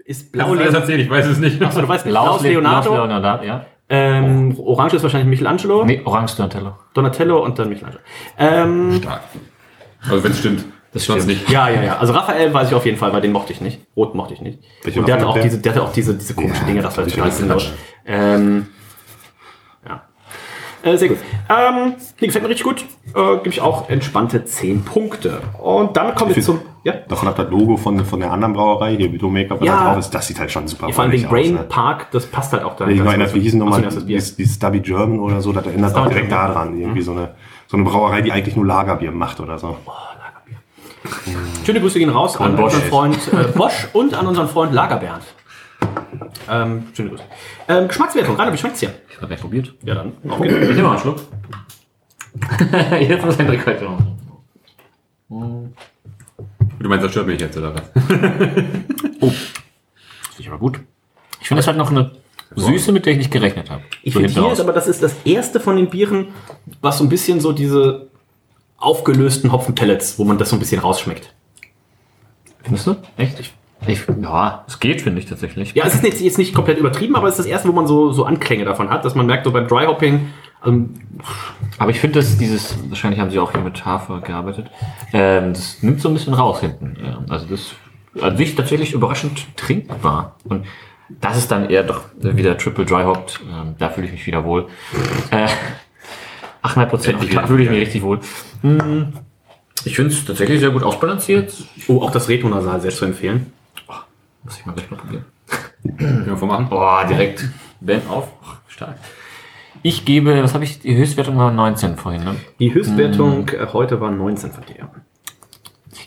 ist 0.06 0.32
blau 0.32 0.54
Leonardo. 0.54 0.78
erzählen, 0.78 1.00
ich 1.00 1.10
weiß 1.10 1.26
es 1.26 1.40
nicht. 1.40 1.62
Achso, 1.62 1.82
du 1.82 1.88
weißt 1.88 2.06
nicht. 2.06 2.14
Blau 2.14 2.36
ist 2.36 2.44
Leonardo. 2.44 2.94
Leonardo, 2.94 3.44
ja. 3.44 3.66
Ähm, 3.90 4.56
Orange 4.58 4.96
ist 4.96 5.04
wahrscheinlich 5.04 5.30
Michelangelo. 5.30 5.84
Nee, 5.84 6.02
Orange 6.06 6.36
Donatello. 6.38 6.76
Donatello 6.94 7.44
und 7.44 7.60
dann 7.60 7.68
Michelangelo. 7.68 8.02
Ähm, 8.38 9.00
Stark. 9.00 9.22
Also 10.10 10.24
wenn 10.24 10.32
es 10.32 10.40
stimmt. 10.40 10.66
Das 10.94 11.06
sonst 11.06 11.26
nicht. 11.26 11.50
ja, 11.50 11.70
ja, 11.70 11.82
ja. 11.84 11.98
Also 12.00 12.12
Raphael 12.12 12.54
weiß 12.54 12.68
ich 12.68 12.76
auf 12.76 12.86
jeden 12.86 12.98
Fall, 12.98 13.14
weil 13.14 13.22
den 13.22 13.32
mochte 13.32 13.54
ich 13.54 13.62
nicht. 13.62 13.80
Rot 13.96 14.14
mochte 14.14 14.34
ich 14.34 14.42
nicht. 14.42 14.60
Welche 14.84 15.00
und 15.00 15.08
der 15.08 15.16
hatte 15.16 15.28
auch 15.28 15.36
der? 15.36 15.44
diese, 15.44 15.60
der 15.60 15.72
hatte 15.72 15.84
auch 15.84 15.94
diese, 15.94 16.16
diese 16.16 16.34
komischen 16.34 16.64
Ja, 16.64 16.68
Dinge, 16.68 16.82
das 16.82 16.98
war 16.98 17.08
ich 17.08 17.14
total 17.14 17.32
sinnlos. 17.32 17.72
Ähm, 18.06 18.68
ja. 19.88 20.02
Äh, 20.84 20.98
sehr 20.98 21.08
gut. 21.08 21.18
Ähm, 21.48 21.94
die 22.20 22.26
gefällt 22.26 22.44
mir 22.44 22.50
richtig 22.50 22.66
gut. 22.66 22.84
Äh, 23.16 23.38
Gebe 23.38 23.50
ich 23.50 23.62
auch 23.62 23.90
entspannte 23.90 24.44
10 24.44 24.84
Punkte. 24.84 25.40
Und 25.62 25.96
damit 25.96 26.16
kommen 26.16 26.32
wir 26.32 26.38
Ich 26.38 26.44
zum. 26.44 26.60
Ja. 26.84 26.94
Davon 27.08 27.30
hat 27.30 27.40
das 27.40 27.50
Logo 27.50 27.78
von, 27.78 28.04
von 28.04 28.20
der 28.20 28.32
anderen 28.34 28.54
Brauerei, 28.54 28.96
hier 28.98 29.14
Videomaker, 29.14 29.60
was 29.62 29.66
Ja. 29.68 29.78
da 29.78 29.86
drauf 29.92 30.00
ist, 30.00 30.10
das 30.10 30.28
sieht 30.28 30.40
halt 30.40 30.52
schon 30.52 30.68
super 30.68 30.90
Vor 30.92 31.04
allem 31.04 31.12
den 31.14 31.24
Brain 31.30 31.54
aus, 31.56 31.62
ne? 31.62 31.68
Park, 31.70 32.08
das 32.12 32.26
passt 32.26 32.52
halt 32.52 32.64
auch 32.64 32.76
da. 32.76 32.88
Ich 32.88 33.00
erinnere, 33.00 33.34
wie 33.34 33.40
hießen 33.40 33.60
Was 33.62 33.66
nochmal 33.66 33.84
ist 33.84 33.90
denn 33.92 33.96
das 33.96 34.06
die, 34.36 34.36
Bier? 34.36 34.46
die 34.46 34.52
Stubby 34.52 34.80
German 34.82 35.20
oder 35.20 35.40
so, 35.42 35.54
das 35.54 35.66
erinnert 35.68 35.96
auch 35.96 36.08
direkt 36.08 36.32
daran. 36.32 36.78
Irgendwie 36.78 37.02
so 37.02 37.12
eine, 37.12 37.36
so 37.72 37.78
eine 37.78 37.86
Brauerei, 37.86 38.22
die 38.22 38.34
eigentlich 38.34 38.58
nur 38.58 38.66
Lagerbier 38.66 39.12
macht 39.14 39.40
oder 39.40 39.58
so. 39.58 39.78
Schöne 41.66 41.80
Grüße 41.80 42.00
gehen 42.00 42.10
raus 42.10 42.36
an 42.36 42.58
Bosch. 42.58 42.74
unseren 42.74 42.90
Freund 42.90 43.18
äh, 43.32 43.48
Bosch 43.58 43.88
und 43.94 44.14
an 44.14 44.28
unseren 44.28 44.50
Freund 44.50 44.74
Lagerbernd. 44.74 45.24
Ähm, 46.50 46.88
schöne 46.94 47.12
Grüße. 47.12 47.24
Ähm, 47.70 47.88
Geschmackswertung, 47.88 48.36
Rainer, 48.36 48.52
wie 48.52 48.58
schmeckt's 48.58 48.82
dir? 48.82 48.94
Ich 49.10 49.16
habe 49.16 49.28
gleich 49.28 49.40
probiert. 49.40 49.74
Ja, 49.84 49.96
dann. 49.96 50.12
Okay. 50.28 50.50
Ich 50.64 50.68
nehme 50.76 50.82
mal 50.84 50.92
einen 50.92 51.00
Schluck. 51.00 51.22
Jetzt 53.00 53.26
muss 53.26 53.38
Hendrik 53.38 53.66
heute 53.66 53.86
noch. 53.86 54.00
Du 55.30 56.90
meinst, 56.90 57.06
das 57.06 57.12
stört 57.12 57.28
mich 57.28 57.40
jetzt, 57.40 57.58
oder 57.58 57.74
was? 57.74 57.84
Ich 60.38 60.48
aber 60.48 60.58
gut. 60.58 60.80
Ich 61.40 61.48
finde, 61.48 61.62
es 61.62 61.68
hat 61.68 61.78
noch 61.78 61.92
eine 61.92 62.12
Süße, 62.56 62.92
mit 62.92 63.06
der 63.06 63.14
ich 63.14 63.20
nicht 63.20 63.32
gerechnet 63.32 63.70
habe. 63.70 63.84
Ich 64.04 64.14
So 64.14 64.20
finde, 64.20 64.34
hier 64.34 64.52
ist 64.52 64.60
aber, 64.60 64.74
das 64.74 64.88
ist 64.88 65.02
das 65.02 65.16
erste 65.24 65.60
von 65.60 65.76
den 65.78 65.90
Bieren, 65.90 66.28
was 66.82 66.98
so 66.98 67.04
ein 67.04 67.10
bisschen 67.10 67.40
so 67.40 67.52
diese 67.52 68.08
aufgelösten 68.78 69.52
Hopfenpellets, 69.52 70.18
wo 70.20 70.24
man 70.24 70.38
das 70.38 70.50
so 70.50 70.56
ein 70.56 70.60
bisschen 70.60 70.82
rausschmeckt. 70.82 71.34
Findest 72.64 72.88
du? 72.88 72.96
Echt? 73.18 73.40
Ich, 73.40 73.54
ich, 73.88 74.02
ja, 74.22 74.66
es 74.68 74.80
geht, 74.80 75.02
finde 75.02 75.20
ich 75.20 75.26
tatsächlich. 75.28 75.74
Ja, 75.74 75.86
es 75.86 75.96
ist 75.96 76.04
jetzt, 76.04 76.22
jetzt 76.22 76.38
nicht 76.38 76.54
komplett 76.54 76.78
übertrieben, 76.78 77.16
aber 77.16 77.28
es 77.28 77.34
ist 77.34 77.40
das 77.40 77.46
erste, 77.48 77.70
wo 77.70 77.74
man 77.74 77.88
so, 77.88 78.12
so 78.12 78.26
Anklänge 78.26 78.66
davon 78.66 78.90
hat, 78.90 79.06
dass 79.06 79.16
man 79.16 79.26
merkt, 79.26 79.46
so 79.46 79.52
beim 79.52 79.68
Dry 79.68 79.86
Hopping, 79.86 80.28
ähm, 80.66 80.94
Aber 81.78 81.90
ich 81.92 82.00
finde, 82.00 82.20
dass 82.20 82.38
dieses, 82.38 82.76
wahrscheinlich 82.90 83.20
haben 83.20 83.32
sie 83.32 83.40
auch 83.40 83.52
hier 83.52 83.62
mit 83.62 83.84
Hafer 83.84 84.22
gearbeitet, 84.22 84.68
ähm, 85.14 85.54
das 85.54 85.82
nimmt 85.82 86.02
so 86.02 86.10
ein 86.10 86.14
bisschen 86.14 86.34
raus 86.34 86.60
hinten. 86.60 86.96
Also 87.30 87.48
das 87.48 87.74
an 88.22 88.38
sich 88.38 88.56
tatsächlich 88.56 88.94
überraschend 88.94 89.48
trinkbar. 89.56 90.36
Und 90.44 90.66
das 91.20 91.38
ist 91.38 91.52
dann 91.52 91.70
eher 91.70 91.84
doch 91.84 92.04
wieder 92.18 92.58
Triple 92.58 92.86
Dry 92.86 93.04
Hopped. 93.04 93.40
Ähm, 93.50 93.76
da 93.78 93.90
fühle 93.90 94.08
ich 94.08 94.14
mich 94.14 94.26
wieder 94.26 94.44
wohl. 94.44 94.68
Äh, 95.32 95.48
8,5 96.64 96.86
Prozent, 96.86 97.36
da 97.36 97.48
fühle 97.48 97.64
ich 97.64 97.70
mich 97.70 97.80
richtig 97.82 98.02
wohl. 98.04 98.20
Hm, 98.62 99.14
Ich 99.84 99.96
finde 99.96 100.12
es 100.14 100.24
tatsächlich 100.26 100.60
sehr 100.60 100.70
gut 100.70 100.84
ausbalanciert. 100.84 101.54
oh, 101.88 102.02
auch 102.02 102.12
das 102.12 102.30
Retonasal 102.30 102.80
sehr 102.82 102.92
zu 102.92 103.06
empfehlen. 103.06 103.52
Muss 104.44 104.58
ich 104.58 104.66
mal 104.66 104.74
gleich 104.74 104.90
mal 104.90 104.98
probieren. 104.98 105.26
Können 105.98 106.26
wir 106.26 106.38
vormachen? 106.38 106.70
Boah, 106.70 107.06
direkt 107.08 107.48
Ben 107.80 108.02
auf. 108.10 108.30
Oh, 108.44 108.48
stark. 108.68 108.96
Ich 109.84 110.06
gebe, 110.06 110.44
was 110.44 110.54
habe 110.54 110.64
ich, 110.64 110.80
die 110.80 110.96
Höchstwertung 110.96 111.38
war 111.38 111.52
19 111.52 111.98
vorhin, 111.98 112.24
ne? 112.24 112.36
Die 112.60 112.74
Höchstwertung 112.74 113.50
äh, 113.50 113.68
heute 113.74 114.00
war 114.02 114.12
19 114.12 114.52
von 114.52 114.64
dir. 114.66 114.90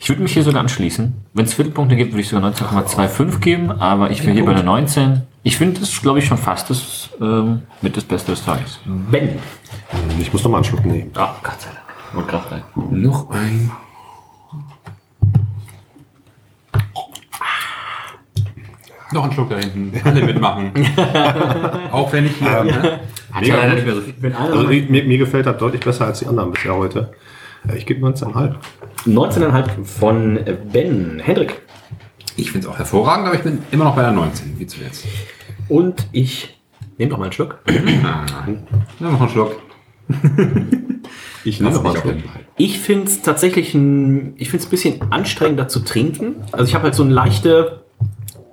Ich 0.04 0.10
würde 0.10 0.22
mich 0.22 0.34
hier 0.34 0.42
sogar 0.42 0.60
anschließen. 0.60 1.14
Wenn 1.32 1.46
es 1.46 1.54
Viertelpunkte 1.54 1.96
gibt, 1.96 2.12
würde 2.12 2.20
ich 2.20 2.28
sogar 2.28 2.50
19,25 2.50 3.40
geben, 3.40 3.70
aber 3.70 4.10
ich 4.10 4.22
will 4.26 4.34
hier 4.34 4.44
bei 4.44 4.50
einer 4.52 4.62
19. 4.62 5.22
Ich 5.44 5.56
finde 5.56 5.80
das, 5.80 5.98
glaube 6.02 6.18
ich, 6.18 6.26
schon 6.26 6.36
fast 6.36 6.68
das 6.68 7.08
ähm, 7.22 7.62
mit 7.80 7.96
das 7.96 8.04
Beste 8.04 8.32
des 8.32 8.44
Tages. 8.44 8.80
Ben. 8.84 9.38
Ich 10.20 10.30
muss 10.30 10.44
noch 10.44 10.50
mal 10.50 10.58
einen 10.58 10.64
Schluck 10.66 10.84
nehmen. 10.84 11.10
Ah, 11.14 11.36
Gott 11.42 11.58
sei 11.58 11.70
Dank. 11.70 12.18
Und 12.18 12.28
Kraft 12.28 12.52
rein. 12.52 12.62
Noch 12.90 13.30
ein. 13.30 13.70
Noch 19.10 19.24
ein 19.24 19.32
Schluck 19.32 19.48
da 19.48 19.56
hinten. 19.56 19.90
Alle 20.04 20.22
mitmachen. 20.22 20.72
Auch 21.92 22.12
wenn 22.12 22.26
ich 22.26 22.36
hier. 22.36 22.64
ne? 22.64 23.00
Hat 23.32 23.46
ja 23.46 23.56
leider 23.56 23.74
nicht 23.76 23.86
mehr 23.86 23.94
so 23.94 24.02
viel. 24.02 24.34
Also 24.34 24.66
mir, 24.66 25.04
mir 25.04 25.16
gefällt 25.16 25.46
das 25.46 25.56
deutlich 25.56 25.80
besser 25.80 26.04
als 26.04 26.18
die 26.18 26.26
anderen 26.26 26.52
bisher 26.52 26.74
heute. 26.74 27.14
Ja, 27.68 27.74
Ich 27.74 27.86
gebe 27.86 28.06
19,5. 28.06 28.54
19,5 29.06 29.84
von 29.84 30.36
äh, 30.38 30.56
Ben. 30.72 31.20
Hendrik. 31.22 31.62
Ich 32.36 32.50
finde 32.50 32.66
es 32.66 32.72
auch 32.72 32.78
hervorragend, 32.78 33.26
aber 33.28 33.36
ich 33.36 33.42
bin 33.42 33.60
immer 33.70 33.84
noch 33.84 33.94
bei 33.96 34.02
der 34.02 34.10
19, 34.12 34.58
wie 34.58 34.66
zuletzt. 34.66 35.06
Und 35.68 36.06
ich 36.12 36.58
nehme 36.98 37.10
doch 37.10 37.18
mal 37.18 37.24
einen 37.24 37.32
Schluck. 37.32 37.58
Ah, 38.04 38.24
Nimm 38.46 39.12
noch 39.12 39.20
einen 39.20 39.30
Schluck. 39.30 39.56
Ich 41.44 41.60
nehme 41.60 41.78
mal 41.80 41.90
einen 41.90 42.00
Schluck. 42.00 42.14
Ich 42.56 42.78
finde 42.78 43.06
es 43.08 43.20
tatsächlich 43.20 43.74
ein, 43.74 44.34
ich 44.36 44.48
finde 44.48 44.62
es 44.62 44.68
ein 44.68 44.70
bisschen 44.70 45.12
anstrengender 45.12 45.66
zu 45.66 45.80
trinken. 45.80 46.36
Also 46.52 46.66
ich 46.66 46.74
habe 46.76 46.84
halt 46.84 46.94
so 46.94 47.02
eine 47.02 47.12
leichte, 47.12 47.82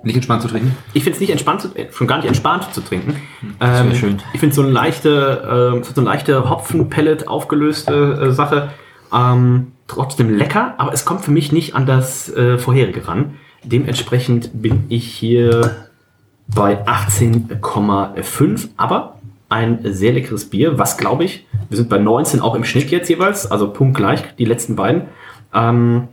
Nicht 0.02 0.16
entspannt 0.16 0.42
zu 0.42 0.48
trinken? 0.48 0.76
ich 0.92 1.04
finde 1.04 1.14
es 1.14 1.20
nicht 1.20 1.30
entspannt, 1.30 1.60
zu, 1.60 1.68
äh, 1.76 1.86
schon 1.92 2.08
gar 2.08 2.16
nicht 2.16 2.26
entspannt 2.26 2.74
zu 2.74 2.80
trinken. 2.80 3.14
wär 3.60 3.80
Ähm, 3.84 3.94
schön. 3.94 4.18
Ich 4.34 4.40
finde 4.40 4.56
so 4.56 4.62
eine 4.62 4.72
leichte, 4.72 5.72
ähm, 5.76 5.84
so 5.84 5.92
eine 6.00 6.04
leichte 6.04 6.50
Hopfen-Pellet 6.50 7.28
aufgelöste 7.28 7.92
äh, 8.22 8.32
Sache. 8.32 8.70
Ähm, 9.12 9.72
trotzdem 9.88 10.30
lecker, 10.30 10.74
aber 10.78 10.92
es 10.92 11.04
kommt 11.04 11.22
für 11.22 11.30
mich 11.30 11.52
nicht 11.52 11.74
an 11.74 11.86
das 11.86 12.32
äh, 12.34 12.58
vorherige 12.58 13.06
ran. 13.06 13.34
Dementsprechend 13.62 14.50
bin 14.62 14.84
ich 14.88 15.06
hier 15.06 15.88
bei 16.48 16.84
18,5, 16.86 18.68
aber 18.76 19.18
ein 19.48 19.80
sehr 19.84 20.12
leckeres 20.12 20.48
Bier, 20.48 20.78
was 20.78 20.96
glaube 20.96 21.24
ich, 21.24 21.46
wir 21.68 21.76
sind 21.76 21.88
bei 21.88 21.98
19 21.98 22.40
auch 22.40 22.54
im 22.54 22.64
Schnitt 22.64 22.90
jetzt 22.90 23.08
jeweils, 23.08 23.50
also 23.50 23.70
punktgleich, 23.70 24.34
die 24.36 24.44
letzten 24.44 24.76
beiden. 24.76 25.02
Ähm, 25.54 26.08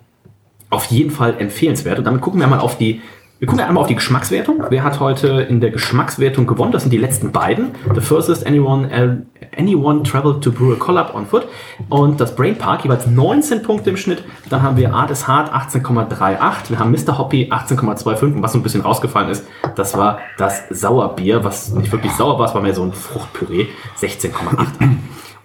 auf 0.69 0.85
jeden 0.85 1.11
Fall 1.11 1.35
empfehlenswert. 1.39 1.97
Und 1.97 2.05
damit 2.05 2.21
gucken 2.21 2.39
wir 2.39 2.47
mal 2.47 2.59
auf 2.59 2.77
die, 2.77 3.01
wir 3.39 3.47
gucken 3.47 3.63
einmal 3.63 3.81
auf 3.81 3.87
die 3.87 3.95
Geschmackswertung. 3.95 4.65
Wer 4.69 4.83
hat 4.83 4.99
heute 4.99 5.27
in 5.43 5.61
der 5.61 5.69
Geschmackswertung 5.71 6.45
gewonnen? 6.45 6.73
Das 6.73 6.81
sind 6.81 6.91
die 6.91 6.97
letzten 6.97 7.31
beiden. 7.31 7.71
The 7.95 8.01
First 8.01 8.27
is 8.27 8.45
Anyone, 8.45 9.23
Anyone 9.57 10.03
Travel 10.03 10.41
to 10.41 10.51
Brew 10.51 10.73
a 10.73 10.75
Collab 10.75 11.15
on 11.15 11.25
Foot 11.25 11.47
und 11.87 12.19
das 12.19 12.35
Brain 12.35 12.57
Park 12.57 12.83
jeweils 12.83 13.07
19 13.07 13.63
Punkte 13.63 13.91
im 13.91 13.97
Schnitt. 13.97 14.25
Dann 14.49 14.61
haben 14.61 14.75
wir 14.75 14.93
Art 14.93 15.09
is 15.09 15.25
Hard 15.25 15.53
18,38. 15.53 16.69
Wir 16.69 16.79
haben 16.79 16.91
Mr. 16.91 17.17
Hoppy 17.17 17.49
18,25. 17.49 18.23
Und 18.23 18.43
was 18.43 18.51
so 18.51 18.59
ein 18.59 18.63
bisschen 18.63 18.81
rausgefallen 18.81 19.29
ist, 19.29 19.47
das 19.77 19.97
war 19.97 20.19
das 20.37 20.63
Sauerbier, 20.69 21.41
was 21.45 21.73
nicht 21.73 21.93
wirklich 21.93 22.11
sauer 22.11 22.37
war, 22.39 22.47
es 22.47 22.53
war 22.53 22.61
mehr 22.61 22.73
so 22.73 22.83
ein 22.83 22.91
Fruchtpüree, 22.91 23.67
16,8. 23.97 24.97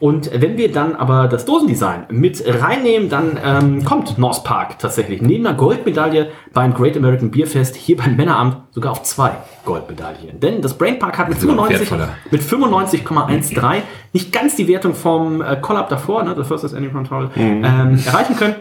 Und 0.04 0.30
wenn 0.38 0.58
wir 0.58 0.70
dann 0.70 0.96
aber 0.96 1.28
das 1.28 1.46
Dosendesign 1.46 2.08
mit 2.10 2.44
reinnehmen, 2.46 3.08
dann 3.08 3.38
ähm, 3.42 3.84
kommt 3.86 4.18
North 4.18 4.44
Park 4.44 4.78
tatsächlich 4.78 5.22
neben 5.22 5.46
einer 5.46 5.56
Goldmedaille 5.56 6.28
beim 6.52 6.74
Great 6.74 6.94
American 6.98 7.30
Beer 7.30 7.46
Fest 7.46 7.74
hier 7.74 7.96
beim 7.96 8.14
Männeramt 8.14 8.58
sogar 8.72 8.92
auf 8.92 9.02
zwei 9.04 9.30
Goldmedaillen. 9.64 10.40
Denn 10.40 10.60
das 10.60 10.76
Brain 10.76 10.98
Park 10.98 11.16
hat 11.16 11.30
mit 11.30 11.38
ist 11.38 11.44
immer 11.44 11.54
95 11.54 11.90
wertvoller. 11.90 12.08
mit 12.30 12.42
95,13 12.42 13.82
nicht 14.12 14.30
ganz 14.30 14.56
die 14.56 14.68
Wertung 14.68 14.94
vom 14.94 15.40
äh, 15.40 15.56
Collab 15.56 15.88
davor, 15.88 16.22
ne, 16.22 16.34
The 16.36 16.44
First 16.44 16.74
Any 16.74 16.90
Control, 16.90 17.30
ähm, 17.34 17.98
erreichen 18.04 18.36
können. 18.36 18.56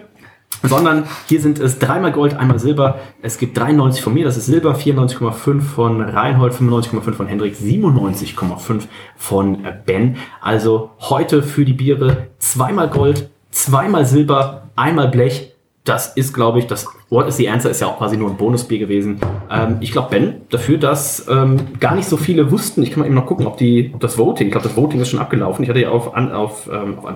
Sondern 0.64 1.04
hier 1.28 1.42
sind 1.42 1.60
es 1.60 1.78
dreimal 1.78 2.14
Gold, 2.14 2.36
einmal 2.36 2.58
Silber. 2.58 3.00
Es 3.22 3.38
gibt 3.38 3.58
93 3.58 4.02
von 4.02 4.14
mir, 4.14 4.24
das 4.24 4.38
ist 4.38 4.46
Silber, 4.46 4.76
94,5 4.76 5.62
von 5.62 6.02
Reinhold, 6.02 6.54
95,5 6.54 7.14
von 7.14 7.28
Hendrik, 7.28 7.56
97,5 7.56 8.88
von 9.18 9.60
Ben. 9.86 10.16
Also 10.42 10.92
heute 11.00 11.44
für 11.44 11.66
die 11.66 11.74
Biere 11.74 12.28
zweimal 12.40 12.90
Gold, 12.90 13.30
zweimal 13.52 14.06
Silber, 14.06 14.70
einmal 14.76 15.10
Blech. 15.10 15.53
Das 15.84 16.14
ist, 16.16 16.34
glaube 16.34 16.60
ich, 16.60 16.68
das 16.68 16.88
What 17.10 17.28
is 17.28 17.38
the 17.38 17.50
Answer 17.50 17.70
ist 17.70 17.82
ja 17.82 17.88
auch 17.88 17.98
quasi 17.98 18.16
nur 18.16 18.30
ein 18.30 18.38
Bonusbier 18.38 18.80
gewesen. 18.80 19.20
Ähm, 19.52 19.78
ich 19.82 19.92
glaube, 19.92 20.10
Ben, 20.12 20.42
dafür, 20.50 20.78
dass 20.78 21.28
ähm, 21.28 21.80
gar 21.80 21.94
nicht 21.94 22.08
so 22.08 22.16
viele 22.16 22.52
wussten, 22.52 22.84
ich 22.84 22.92
kann 22.92 23.02
mal 23.02 23.06
eben 23.06 23.16
noch 23.16 23.26
gucken, 23.26 23.46
ob 23.46 23.58
die 23.58 23.92
ob 23.94 24.00
das 24.00 24.18
Voting, 24.18 24.48
ich 24.48 24.52
glaube, 24.54 24.68
das 24.68 24.78
Voting 24.78 25.02
ist 25.02 25.10
schon 25.10 25.20
abgelaufen. 25.20 25.64
Ich 25.64 25.70
hatte 25.70 25.82
ja 25.82 25.90
auf, 25.90 26.16
an, 26.16 26.32
auf, 26.32 26.70
ähm, 26.72 27.00
auf. 27.00 27.12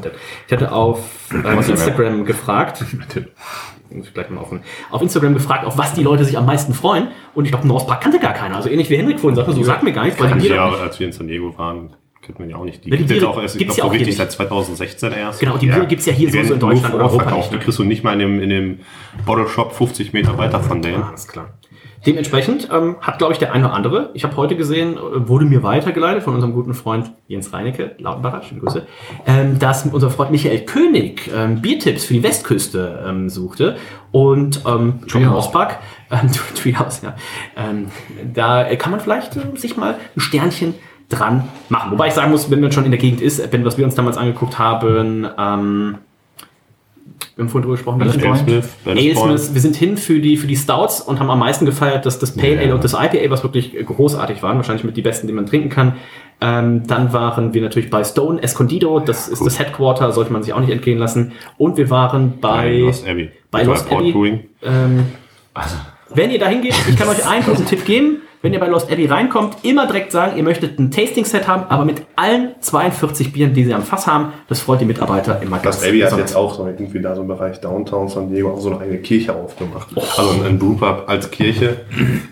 Ich 0.45 0.53
hatte 0.53 0.71
auf 0.71 0.99
ähm, 1.31 1.59
Instagram 1.59 2.25
gefragt. 2.25 2.83
Muss 3.89 4.07
ich 4.07 4.13
gleich 4.13 4.29
mal 4.29 4.41
offen. 4.41 4.61
Auf 4.91 5.01
Instagram 5.01 5.33
gefragt, 5.33 5.65
auf 5.65 5.77
was 5.77 5.93
die 5.93 6.03
Leute 6.03 6.25
sich 6.25 6.37
am 6.37 6.45
meisten 6.45 6.73
freuen. 6.73 7.07
Und 7.33 7.45
ich 7.45 7.51
glaube, 7.51 7.67
North 7.67 7.87
Park 7.87 8.01
kannte 8.01 8.19
gar 8.19 8.33
keiner. 8.33 8.57
Also 8.57 8.69
ähnlich 8.69 8.89
wie 8.89 8.97
Henrik 8.97 9.19
vorhin 9.19 9.35
sagte, 9.35 9.53
so 9.53 9.63
sagt 9.63 9.83
mir 9.83 9.93
gar 9.93 10.03
nichts, 10.03 10.19
weil 10.19 10.35
Biere 10.35 10.55
ja, 10.55 10.69
als 10.69 10.99
wir 10.99 11.07
in 11.07 11.13
San 11.13 11.27
Diego 11.27 11.57
waren, 11.57 11.95
kennt 12.27 12.39
man 12.39 12.49
ja 12.49 12.57
auch 12.57 12.65
nicht. 12.65 12.85
Die 12.85 12.89
Ja, 12.89 12.97
die 12.97 13.05
gibt 13.05 13.21
es 13.21 13.23
auch 13.27 13.41
erst, 13.41 13.55
ich 13.55 13.59
gibt's 13.59 13.75
glaube, 13.77 13.97
ja 13.97 14.05
nicht. 14.05 14.17
seit 14.17 14.31
2016 14.31 15.11
erst. 15.13 15.39
Genau, 15.39 15.57
die 15.57 15.67
Biere 15.67 15.87
gibt's 15.87 16.05
ja 16.05 16.13
hier 16.13 16.29
so- 16.29 16.53
in 16.53 16.59
Deutschland 16.59 16.93
und 16.93 17.01
Europa 17.01 17.31
nicht, 17.35 17.51
Die 17.53 17.57
kriegst 17.57 17.79
du 17.79 17.83
nicht 17.83 18.03
mal 18.03 18.13
in 18.13 18.19
dem, 18.19 18.41
in 18.41 18.49
dem 18.49 18.79
Bottle 19.25 19.47
Shop 19.47 19.73
50 19.73 20.13
Meter 20.13 20.37
weiter 20.37 20.59
von 20.59 20.81
denen. 20.81 21.01
Alles 21.03 21.27
klar. 21.27 21.53
Dementsprechend 22.05 22.69
ähm, 22.71 22.95
hat, 23.01 23.17
glaube 23.17 23.33
ich, 23.33 23.39
der 23.39 23.51
eine 23.53 23.65
oder 23.65 23.73
andere, 23.73 24.11
ich 24.13 24.23
habe 24.23 24.35
heute 24.37 24.55
gesehen, 24.55 24.97
äh, 24.97 25.27
wurde 25.27 25.45
mir 25.45 25.63
weitergeleitet 25.63 26.23
von 26.23 26.35
unserem 26.35 26.53
guten 26.53 26.73
Freund 26.75 27.11
Jens 27.27 27.51
Reinecke, 27.51 27.95
Lautenbacher, 27.97 28.43
schöne 28.43 28.61
Grüße, 28.61 28.85
ähm, 29.25 29.57
dass 29.59 29.85
unser 29.85 30.09
Freund 30.11 30.31
Michael 30.31 30.59
König 30.65 31.29
ähm, 31.35 31.59
Biertipps 31.61 32.05
für 32.05 32.13
die 32.13 32.23
Westküste 32.23 33.03
ähm, 33.05 33.29
suchte 33.29 33.77
und 34.11 34.61
ähm, 34.67 34.99
John 35.07 35.23
Treehouse. 35.23 35.33
Hauspark, 35.45 35.79
ähm, 36.11 36.29
Treehouse, 36.55 37.01
ja, 37.01 37.15
ähm, 37.57 37.87
da 38.33 38.63
kann 38.75 38.91
man 38.91 38.99
vielleicht 38.99 39.35
äh, 39.35 39.39
sich 39.57 39.75
mal 39.75 39.95
ein 40.15 40.19
Sternchen 40.21 40.75
dran 41.09 41.47
machen. 41.69 41.91
Wobei 41.91 42.07
ich 42.07 42.13
sagen 42.13 42.31
muss, 42.31 42.51
wenn 42.51 42.59
man 42.59 42.71
schon 42.71 42.85
in 42.85 42.91
der 42.91 42.99
Gegend 42.99 43.21
ist, 43.21 43.51
wenn 43.51 43.63
was 43.63 43.77
wir 43.77 43.85
uns 43.85 43.95
damals 43.95 44.17
angeguckt 44.17 44.59
haben, 44.59 45.27
ähm, 45.37 45.97
wir 47.35 47.43
haben 47.43 47.49
vorhin 47.49 47.63
drüber 47.63 47.75
gesprochen, 47.75 47.99
Ben 47.99 48.07
das 48.07 48.39
Smith, 48.39 48.69
Alesmith, 48.85 49.53
wir 49.53 49.61
sind 49.61 49.75
hin 49.75 49.97
für 49.97 50.19
die, 50.19 50.37
für 50.37 50.47
die 50.47 50.55
Stouts 50.55 51.01
und 51.01 51.19
haben 51.19 51.29
am 51.29 51.39
meisten 51.39 51.65
gefeiert, 51.65 52.05
dass 52.05 52.19
das 52.19 52.35
Pale 52.35 52.59
Ale 52.59 52.73
und 52.73 52.83
das 52.83 52.93
IPA, 52.93 53.29
was 53.29 53.43
wirklich 53.43 53.73
großartig 53.85 54.41
waren, 54.43 54.57
wahrscheinlich 54.57 54.83
mit 54.83 54.97
die 54.97 55.01
besten, 55.01 55.27
die 55.27 55.33
man 55.33 55.45
trinken 55.45 55.69
kann. 55.69 55.93
Ähm, 56.41 56.85
dann 56.85 57.13
waren 57.13 57.53
wir 57.53 57.61
natürlich 57.61 57.89
bei 57.89 58.03
Stone 58.03 58.41
Escondido, 58.41 58.99
das 58.99 59.27
ist 59.27 59.43
das 59.43 59.59
Headquarter, 59.59 60.11
sollte 60.11 60.31
man 60.33 60.43
sich 60.43 60.53
auch 60.53 60.59
nicht 60.59 60.71
entgehen 60.71 60.99
lassen. 60.99 61.33
Und 61.57 61.77
wir 61.77 61.89
waren 61.89 62.39
bei, 62.39 62.79
Lost 62.79 63.07
Abbey. 63.07 63.31
bei 63.49 63.59
Bei 63.59 63.63
Lost 63.63 63.91
Abbey. 63.91 64.49
Ähm, 64.63 65.05
wenn 66.13 66.31
ihr 66.31 66.39
da 66.39 66.47
hingeht, 66.47 66.75
ich 66.89 66.95
kann 66.95 67.07
euch 67.07 67.25
einen 67.25 67.45
guten 67.45 67.65
Tipp 67.65 67.85
geben. 67.85 68.21
Wenn 68.43 68.53
ihr 68.53 68.59
bei 68.59 68.67
Lost 68.67 68.91
Abbey 68.91 69.07
reinkommt, 69.07 69.57
immer 69.63 69.87
direkt 69.87 70.11
sagen, 70.11 70.37
ihr 70.37 70.43
möchtet 70.43 70.77
ein 70.77 70.91
Tasting-Set 70.91 71.47
haben, 71.47 71.63
aber 71.69 71.85
mit 71.85 72.03
allen 72.15 72.51
42 72.61 73.33
Bieren, 73.33 73.53
die 73.53 73.63
sie 73.65 73.73
am 73.73 73.81
Fass 73.81 74.05
haben. 74.05 74.31
Das 74.47 74.59
freut 74.59 74.79
die 74.79 74.85
Mitarbeiter 74.85 75.41
immer 75.41 75.57
ganz 75.57 75.83
Abbey 75.83 75.99
hat 76.01 76.15
jetzt 76.17 76.35
auch 76.35 76.53
so 76.53 76.65
irgendwie 76.67 77.01
da 77.01 77.15
so 77.15 77.21
im 77.21 77.27
Bereich 77.27 77.59
Downtown 77.61 78.07
San 78.09 78.29
Diego 78.29 78.51
auch 78.51 78.59
so 78.59 78.69
eine 78.71 78.79
eigene 78.81 78.99
Kirche 78.99 79.33
aufgemacht. 79.35 79.87
Also 80.17 80.43
ein- 80.45 80.59
Brewpub 80.59 81.05
als 81.07 81.31
Kirche. 81.31 81.77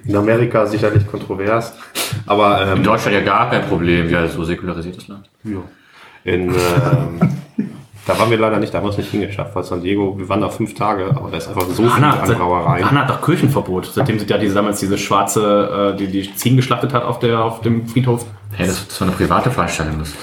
In 0.05 0.15
Amerika 0.15 0.65
sicherlich 0.67 1.07
kontrovers. 1.07 1.73
Aber 2.27 2.61
ähm, 2.61 2.77
In 2.77 2.83
Deutschland 2.83 3.15
ja 3.17 3.23
gar 3.23 3.49
kein 3.49 3.63
Problem, 3.63 4.09
ja, 4.09 4.27
so 4.27 4.43
säkularisiertes 4.43 5.07
Land. 5.07 5.27
in, 6.23 6.49
ähm, 6.49 6.53
da 8.07 8.19
waren 8.19 8.29
wir 8.29 8.37
leider 8.37 8.59
nicht, 8.59 8.73
da 8.73 8.77
haben 8.77 8.85
wir 8.85 8.91
es 8.91 8.97
nicht 8.97 9.09
hingeschafft, 9.11 9.55
weil 9.55 9.63
San 9.63 9.81
Diego, 9.81 10.17
wir 10.17 10.29
waren 10.29 10.41
da 10.41 10.49
fünf 10.49 10.75
Tage, 10.75 11.07
aber 11.15 11.31
da 11.31 11.37
ist 11.37 11.47
einfach 11.47 11.63
so 11.63 11.83
viel 11.83 11.91
Hanna, 11.93 12.19
an 12.19 12.27
seit- 12.27 12.37
Brauereien. 12.37 12.89
Hanna 12.89 13.01
hat 13.01 13.09
doch 13.09 13.21
Kirchenverbot, 13.21 13.85
seitdem 13.93 14.19
sie 14.19 14.25
ja 14.27 14.37
diese, 14.37 14.53
damals 14.53 14.79
diese 14.79 14.97
schwarze, 14.97 15.93
äh, 15.95 15.97
die, 15.97 16.07
die 16.07 16.35
Ziegen 16.35 16.55
geschlachtet 16.57 16.93
hat 16.93 17.03
auf, 17.03 17.19
der, 17.19 17.43
auf 17.43 17.61
dem 17.61 17.87
Friedhof. 17.87 18.25
Hey, 18.51 18.67
das, 18.67 18.87
das 18.87 19.01
war 19.01 19.07
eine 19.07 19.17
private 19.17 19.49
Veranstaltung. 19.51 19.99
Das, 19.99 20.13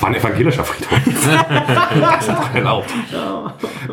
War 0.00 0.08
ein 0.10 0.16
evangelischer 0.16 0.64
Friedhof. 0.64 0.98
das 2.00 2.26
ist 2.26 2.36
doch 2.36 2.54
erlaubt. 2.54 2.90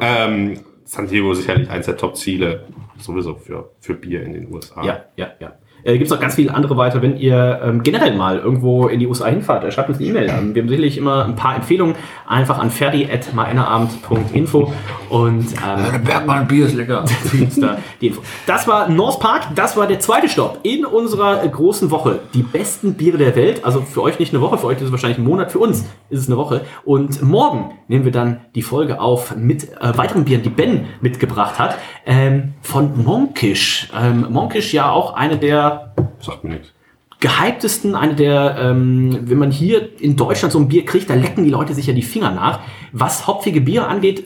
Ähm, 0.02 0.60
San 0.84 1.08
Diego 1.08 1.32
ist 1.32 1.40
sicherlich 1.40 1.70
eins 1.70 1.86
der 1.86 1.98
Top-Ziele 1.98 2.66
sowieso 2.98 3.36
für, 3.36 3.70
für 3.80 3.94
Bier 3.94 4.24
in 4.24 4.34
den 4.34 4.54
USA. 4.54 4.84
Ja, 4.84 5.00
ja, 5.16 5.28
ja. 5.40 5.54
Äh, 5.86 5.94
Gibt 5.94 6.06
es 6.06 6.10
noch 6.10 6.20
ganz 6.20 6.34
viele 6.34 6.54
andere 6.54 6.78
weiter, 6.78 7.04
wenn 7.04 7.16
ihr 7.16 7.62
ähm, 7.64 7.84
generell 7.84 8.16
mal 8.16 8.40
irgendwo 8.40 8.88
in 8.88 9.00
die 9.00 9.06
USA 9.06 9.28
hinfahrt, 9.28 9.64
äh, 9.64 9.72
schreibt 9.72 9.90
uns 9.90 10.00
eine 10.00 10.08
E-Mail 10.08 10.32
an. 10.32 10.56
Wir 10.56 10.64
haben 10.64 10.70
sicherlich 10.70 10.98
immer 10.98 11.26
ein 11.26 11.36
paar 11.36 11.56
Empfehlungen, 11.56 11.96
einfach 12.28 12.58
an 12.58 12.72
ferdi.meinerabend.info 12.72 14.74
und 15.10 15.46
ähm, 15.46 16.04
Bergmann 16.04 16.48
Bier 16.48 16.66
ist 16.66 16.74
lecker. 16.74 17.06
die 18.02 18.08
Info. 18.08 18.22
Das 18.48 18.68
war 18.68 18.90
North 18.90 19.20
Park, 19.20 19.44
das 19.54 19.78
war 19.78 19.86
der 19.86 20.00
zweite 20.00 20.28
Stopp 20.28 20.58
in 20.64 20.86
unserer 20.86 21.44
äh, 21.44 21.50
großen 21.50 21.92
Woche. 21.92 22.20
Die 22.34 22.42
besten 22.42 22.96
Biere 22.96 23.20
der 23.20 23.36
Welt, 23.36 23.64
also 23.64 23.82
für 23.82 24.02
euch 24.02 24.18
nicht 24.18 24.34
eine 24.34 24.42
Woche, 24.42 24.58
für 24.58 24.66
euch 24.66 24.78
ist 24.78 24.86
es 24.86 24.92
wahrscheinlich 24.92 25.20
ein 25.20 25.24
Monat, 25.24 25.52
für 25.52 25.60
uns 25.60 25.86
ist 26.10 26.22
es 26.22 26.28
eine 26.28 26.38
Woche. 26.38 26.62
Und 26.84 27.22
morgen 27.22 27.76
nehmen 27.88 28.06
wir 28.06 28.12
dann 28.12 28.42
die 28.56 28.64
Folge 28.64 29.00
auf 29.00 29.36
mit 29.36 29.72
äh, 29.80 29.96
weiteren 29.96 30.26
Bieren, 30.26 30.42
die 30.42 30.50
Ben 30.50 30.88
mitgebracht 31.02 31.60
hat, 31.60 31.78
ähm, 32.08 32.54
von 32.64 33.04
Monkish. 33.04 33.90
Ähm, 33.96 34.26
Monkish 34.32 34.74
ja 34.74 34.90
auch 34.90 35.14
eine 35.14 35.38
der 35.38 35.75
Sagt 36.20 36.44
mir 36.44 36.52
nichts. 36.52 36.74
gehyptesten, 37.20 37.96
eine 37.96 38.16
der, 38.16 38.58
ähm, 38.60 39.20
wenn 39.24 39.38
man 39.38 39.52
hier 39.52 39.90
in 40.02 40.16
Deutschland 40.16 40.52
so 40.52 40.60
ein 40.60 40.68
Bier 40.68 40.86
kriegt, 40.86 41.10
da 41.10 41.16
lecken 41.16 41.44
die 41.44 41.50
Leute 41.50 41.74
sich 41.74 41.88
ja 41.88 41.94
die 41.94 42.02
Finger 42.02 42.32
nach. 42.32 42.60
Was 42.92 43.26
hopfige 43.28 43.62
Biere 43.62 43.88
angeht, 43.88 44.26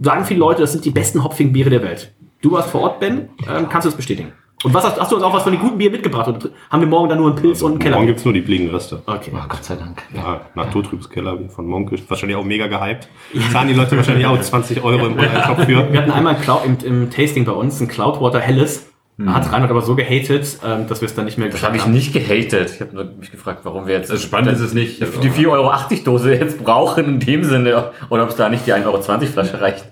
sagen 0.00 0.24
viele 0.24 0.40
Leute, 0.40 0.60
das 0.60 0.72
sind 0.72 0.84
die 0.84 0.90
besten 0.90 1.22
hopfigen 1.24 1.52
Biere 1.52 1.70
der 1.70 1.82
Welt. 1.82 2.12
Du 2.40 2.52
warst 2.52 2.70
vor 2.70 2.82
Ort, 2.82 3.00
Ben, 3.00 3.28
ähm, 3.48 3.68
kannst 3.68 3.86
du 3.86 3.90
das 3.90 3.96
bestätigen? 3.96 4.32
Und 4.64 4.72
was 4.74 4.84
hast, 4.84 5.00
hast 5.00 5.10
du 5.10 5.16
uns 5.16 5.24
auch 5.24 5.32
was 5.34 5.42
von 5.42 5.52
den 5.52 5.60
guten 5.60 5.76
Bieren 5.76 5.92
mitgebracht? 5.92 6.28
Oder 6.28 6.50
haben 6.70 6.80
wir 6.80 6.86
morgen 6.86 7.08
dann 7.08 7.18
nur 7.18 7.28
einen 7.28 7.36
Pilz 7.36 7.62
und 7.62 7.72
einen 7.72 7.80
Keller? 7.80 7.96
Morgen 7.96 8.06
gibt 8.06 8.20
es 8.20 8.24
nur 8.24 8.34
die 8.34 8.42
Fliegenreste. 8.42 9.02
Okay. 9.06 9.32
oh, 9.34 9.44
Gott 9.48 9.64
sei 9.64 9.74
Dank. 9.74 10.02
Ja, 10.14 10.42
Naturtrübes 10.54 11.10
Keller 11.10 11.38
wie 11.40 11.48
von 11.48 11.66
Monkisch. 11.66 12.02
Wahrscheinlich 12.06 12.36
auch 12.36 12.44
mega 12.44 12.68
gehypt. 12.68 13.08
Zahlen 13.50 13.68
die 13.68 13.74
Leute 13.74 13.96
wahrscheinlich 13.96 14.26
auch 14.26 14.40
20 14.40 14.84
Euro 14.84 15.06
im 15.06 15.18
Online-Shop 15.18 15.62
für. 15.62 15.92
Wir 15.92 16.02
hatten 16.02 16.12
einmal 16.12 16.36
im, 16.64 16.76
im 16.84 17.10
Tasting 17.10 17.44
bei 17.44 17.52
uns 17.52 17.80
ein 17.80 17.88
Cloudwater 17.88 18.38
Helles. 18.38 18.91
Da 19.18 19.34
hat 19.34 19.52
Reinhard 19.52 19.70
aber 19.70 19.82
so 19.82 19.94
gehatet, 19.94 20.58
ähm, 20.64 20.88
dass 20.88 21.00
wir 21.00 21.06
es 21.06 21.14
dann 21.14 21.26
nicht 21.26 21.38
mehr 21.38 21.48
Das 21.48 21.62
habe 21.62 21.76
ich 21.76 21.86
nicht 21.86 22.12
gehatet. 22.12 22.72
Ich 22.74 22.80
habe 22.80 22.94
nur 22.94 23.04
mich 23.04 23.30
gefragt, 23.30 23.60
warum 23.64 23.86
wir 23.86 23.94
jetzt 23.94 24.10
Also 24.10 24.22
spannend 24.22 24.52
ist 24.52 24.60
es 24.60 24.72
nicht. 24.72 25.00
die 25.00 25.30
4,80 25.30 25.48
Euro 25.48 25.72
Dose 26.04 26.34
jetzt 26.34 26.64
brauchen 26.64 27.04
in 27.04 27.20
dem 27.20 27.44
Sinne. 27.44 27.90
Oder 28.08 28.24
ob 28.24 28.30
es 28.30 28.36
da 28.36 28.48
nicht 28.48 28.66
die 28.66 28.72
1,20 28.72 28.86
Euro 28.86 29.26
Flasche 29.26 29.60
reicht. 29.60 29.84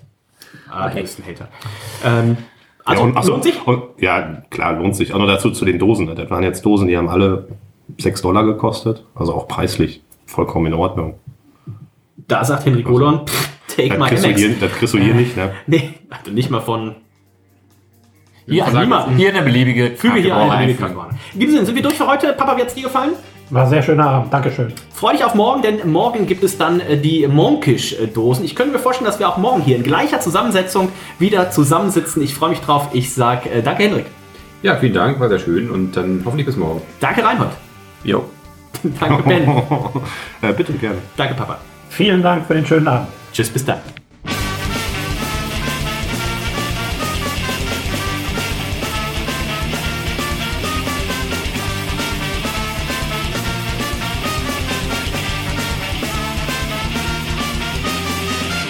Ah, 0.70 0.86
okay. 0.88 1.02
ist 1.02 1.18
ein 1.18 1.24
Hater. 1.26 1.48
Ähm, 2.04 2.36
also, 2.84 3.02
ja, 3.02 3.06
und, 3.08 3.16
ach 3.16 3.22
so, 3.22 3.32
lohnt 3.32 3.44
sich? 3.44 3.66
Und, 3.66 3.82
ja, 3.98 4.42
klar, 4.50 4.74
lohnt 4.74 4.96
sich. 4.96 5.12
Auch 5.12 5.18
noch 5.18 5.26
dazu 5.26 5.50
zu 5.50 5.64
den 5.64 5.78
Dosen. 5.78 6.06
ne? 6.06 6.14
Das 6.14 6.30
waren 6.30 6.42
jetzt 6.42 6.64
Dosen, 6.64 6.88
die 6.88 6.96
haben 6.96 7.08
alle 7.08 7.48
6 7.98 8.22
Dollar 8.22 8.44
gekostet. 8.44 9.04
Also 9.14 9.34
auch 9.34 9.48
preislich 9.48 10.02
vollkommen 10.26 10.66
in 10.66 10.74
Ordnung. 10.74 11.14
Da 12.16 12.44
sagt 12.44 12.64
Henrik 12.64 12.86
Golon, 12.86 13.26
pff, 13.26 13.50
take 13.76 13.90
Das 13.90 13.98
my 13.98 14.08
kriegst, 14.08 14.24
du 14.24 14.28
hier, 14.30 14.54
das 14.60 14.72
kriegst 14.72 14.94
du 14.94 14.98
hier 14.98 15.14
nicht, 15.14 15.36
ne? 15.36 15.52
Nee, 15.66 15.90
also 16.08 16.30
nicht 16.30 16.50
mal 16.50 16.60
von 16.60 16.94
Hier, 18.46 18.66
niemandem. 18.66 19.16
hier 19.16 19.30
eine 19.30 19.42
beliebige 19.42 19.96
Füge 19.96 20.20
hier 20.20 20.36
eine 20.36 20.50
einfügen. 20.52 20.78
Krankenwagen. 20.78 21.18
In 21.34 21.40
diesem 21.40 21.54
Sinne, 21.54 21.66
sind 21.66 21.74
wir 21.76 21.82
durch 21.82 21.94
für 21.94 22.06
heute? 22.06 22.32
Papa, 22.32 22.56
wie 22.56 22.62
hat's 22.62 22.74
dir 22.74 22.84
gefallen? 22.84 23.12
War 23.50 23.64
ein 23.64 23.68
sehr 23.68 23.82
schöner 23.82 24.08
Abend. 24.08 24.32
Dankeschön. 24.32 24.72
Freu 24.92 25.12
dich 25.12 25.24
auf 25.24 25.34
morgen, 25.34 25.62
denn 25.62 25.90
morgen 25.90 26.26
gibt 26.26 26.44
es 26.44 26.56
dann 26.56 26.78
äh, 26.80 26.96
die 26.96 27.26
Monkish-Dosen. 27.26 28.44
Ich 28.44 28.54
könnte 28.54 28.72
mir 28.72 28.78
vorstellen, 28.78 29.06
dass 29.06 29.18
wir 29.18 29.28
auch 29.28 29.38
morgen 29.38 29.60
hier 29.60 29.76
in 29.76 29.82
gleicher 29.82 30.20
Zusammensetzung 30.20 30.90
wieder 31.18 31.50
zusammensitzen. 31.50 32.22
Ich 32.22 32.34
freue 32.34 32.50
mich 32.50 32.60
drauf. 32.60 32.88
Ich 32.92 33.12
sag 33.12 33.46
äh, 33.46 33.62
danke, 33.62 33.82
Henrik. 33.82 34.06
Ja, 34.62 34.76
vielen 34.76 34.94
Dank, 34.94 35.18
war 35.18 35.28
sehr 35.28 35.38
schön 35.38 35.70
und 35.70 35.96
dann 35.96 36.22
hoffentlich 36.24 36.46
bis 36.46 36.56
morgen. 36.56 36.82
Danke, 37.00 37.24
Reinhold. 37.24 37.50
Jo. 38.04 38.24
danke, 39.00 39.22
Ben. 39.22 39.48
äh, 40.42 40.52
bitte 40.52 40.72
gerne. 40.74 40.98
danke, 41.16 41.34
Papa. 41.34 41.58
Vielen 41.88 42.22
Dank 42.22 42.46
für 42.46 42.54
den 42.54 42.66
schönen 42.66 42.86
Abend. 42.86 43.08
Tschüss, 43.32 43.48
bis 43.48 43.64
dann. 43.64 43.80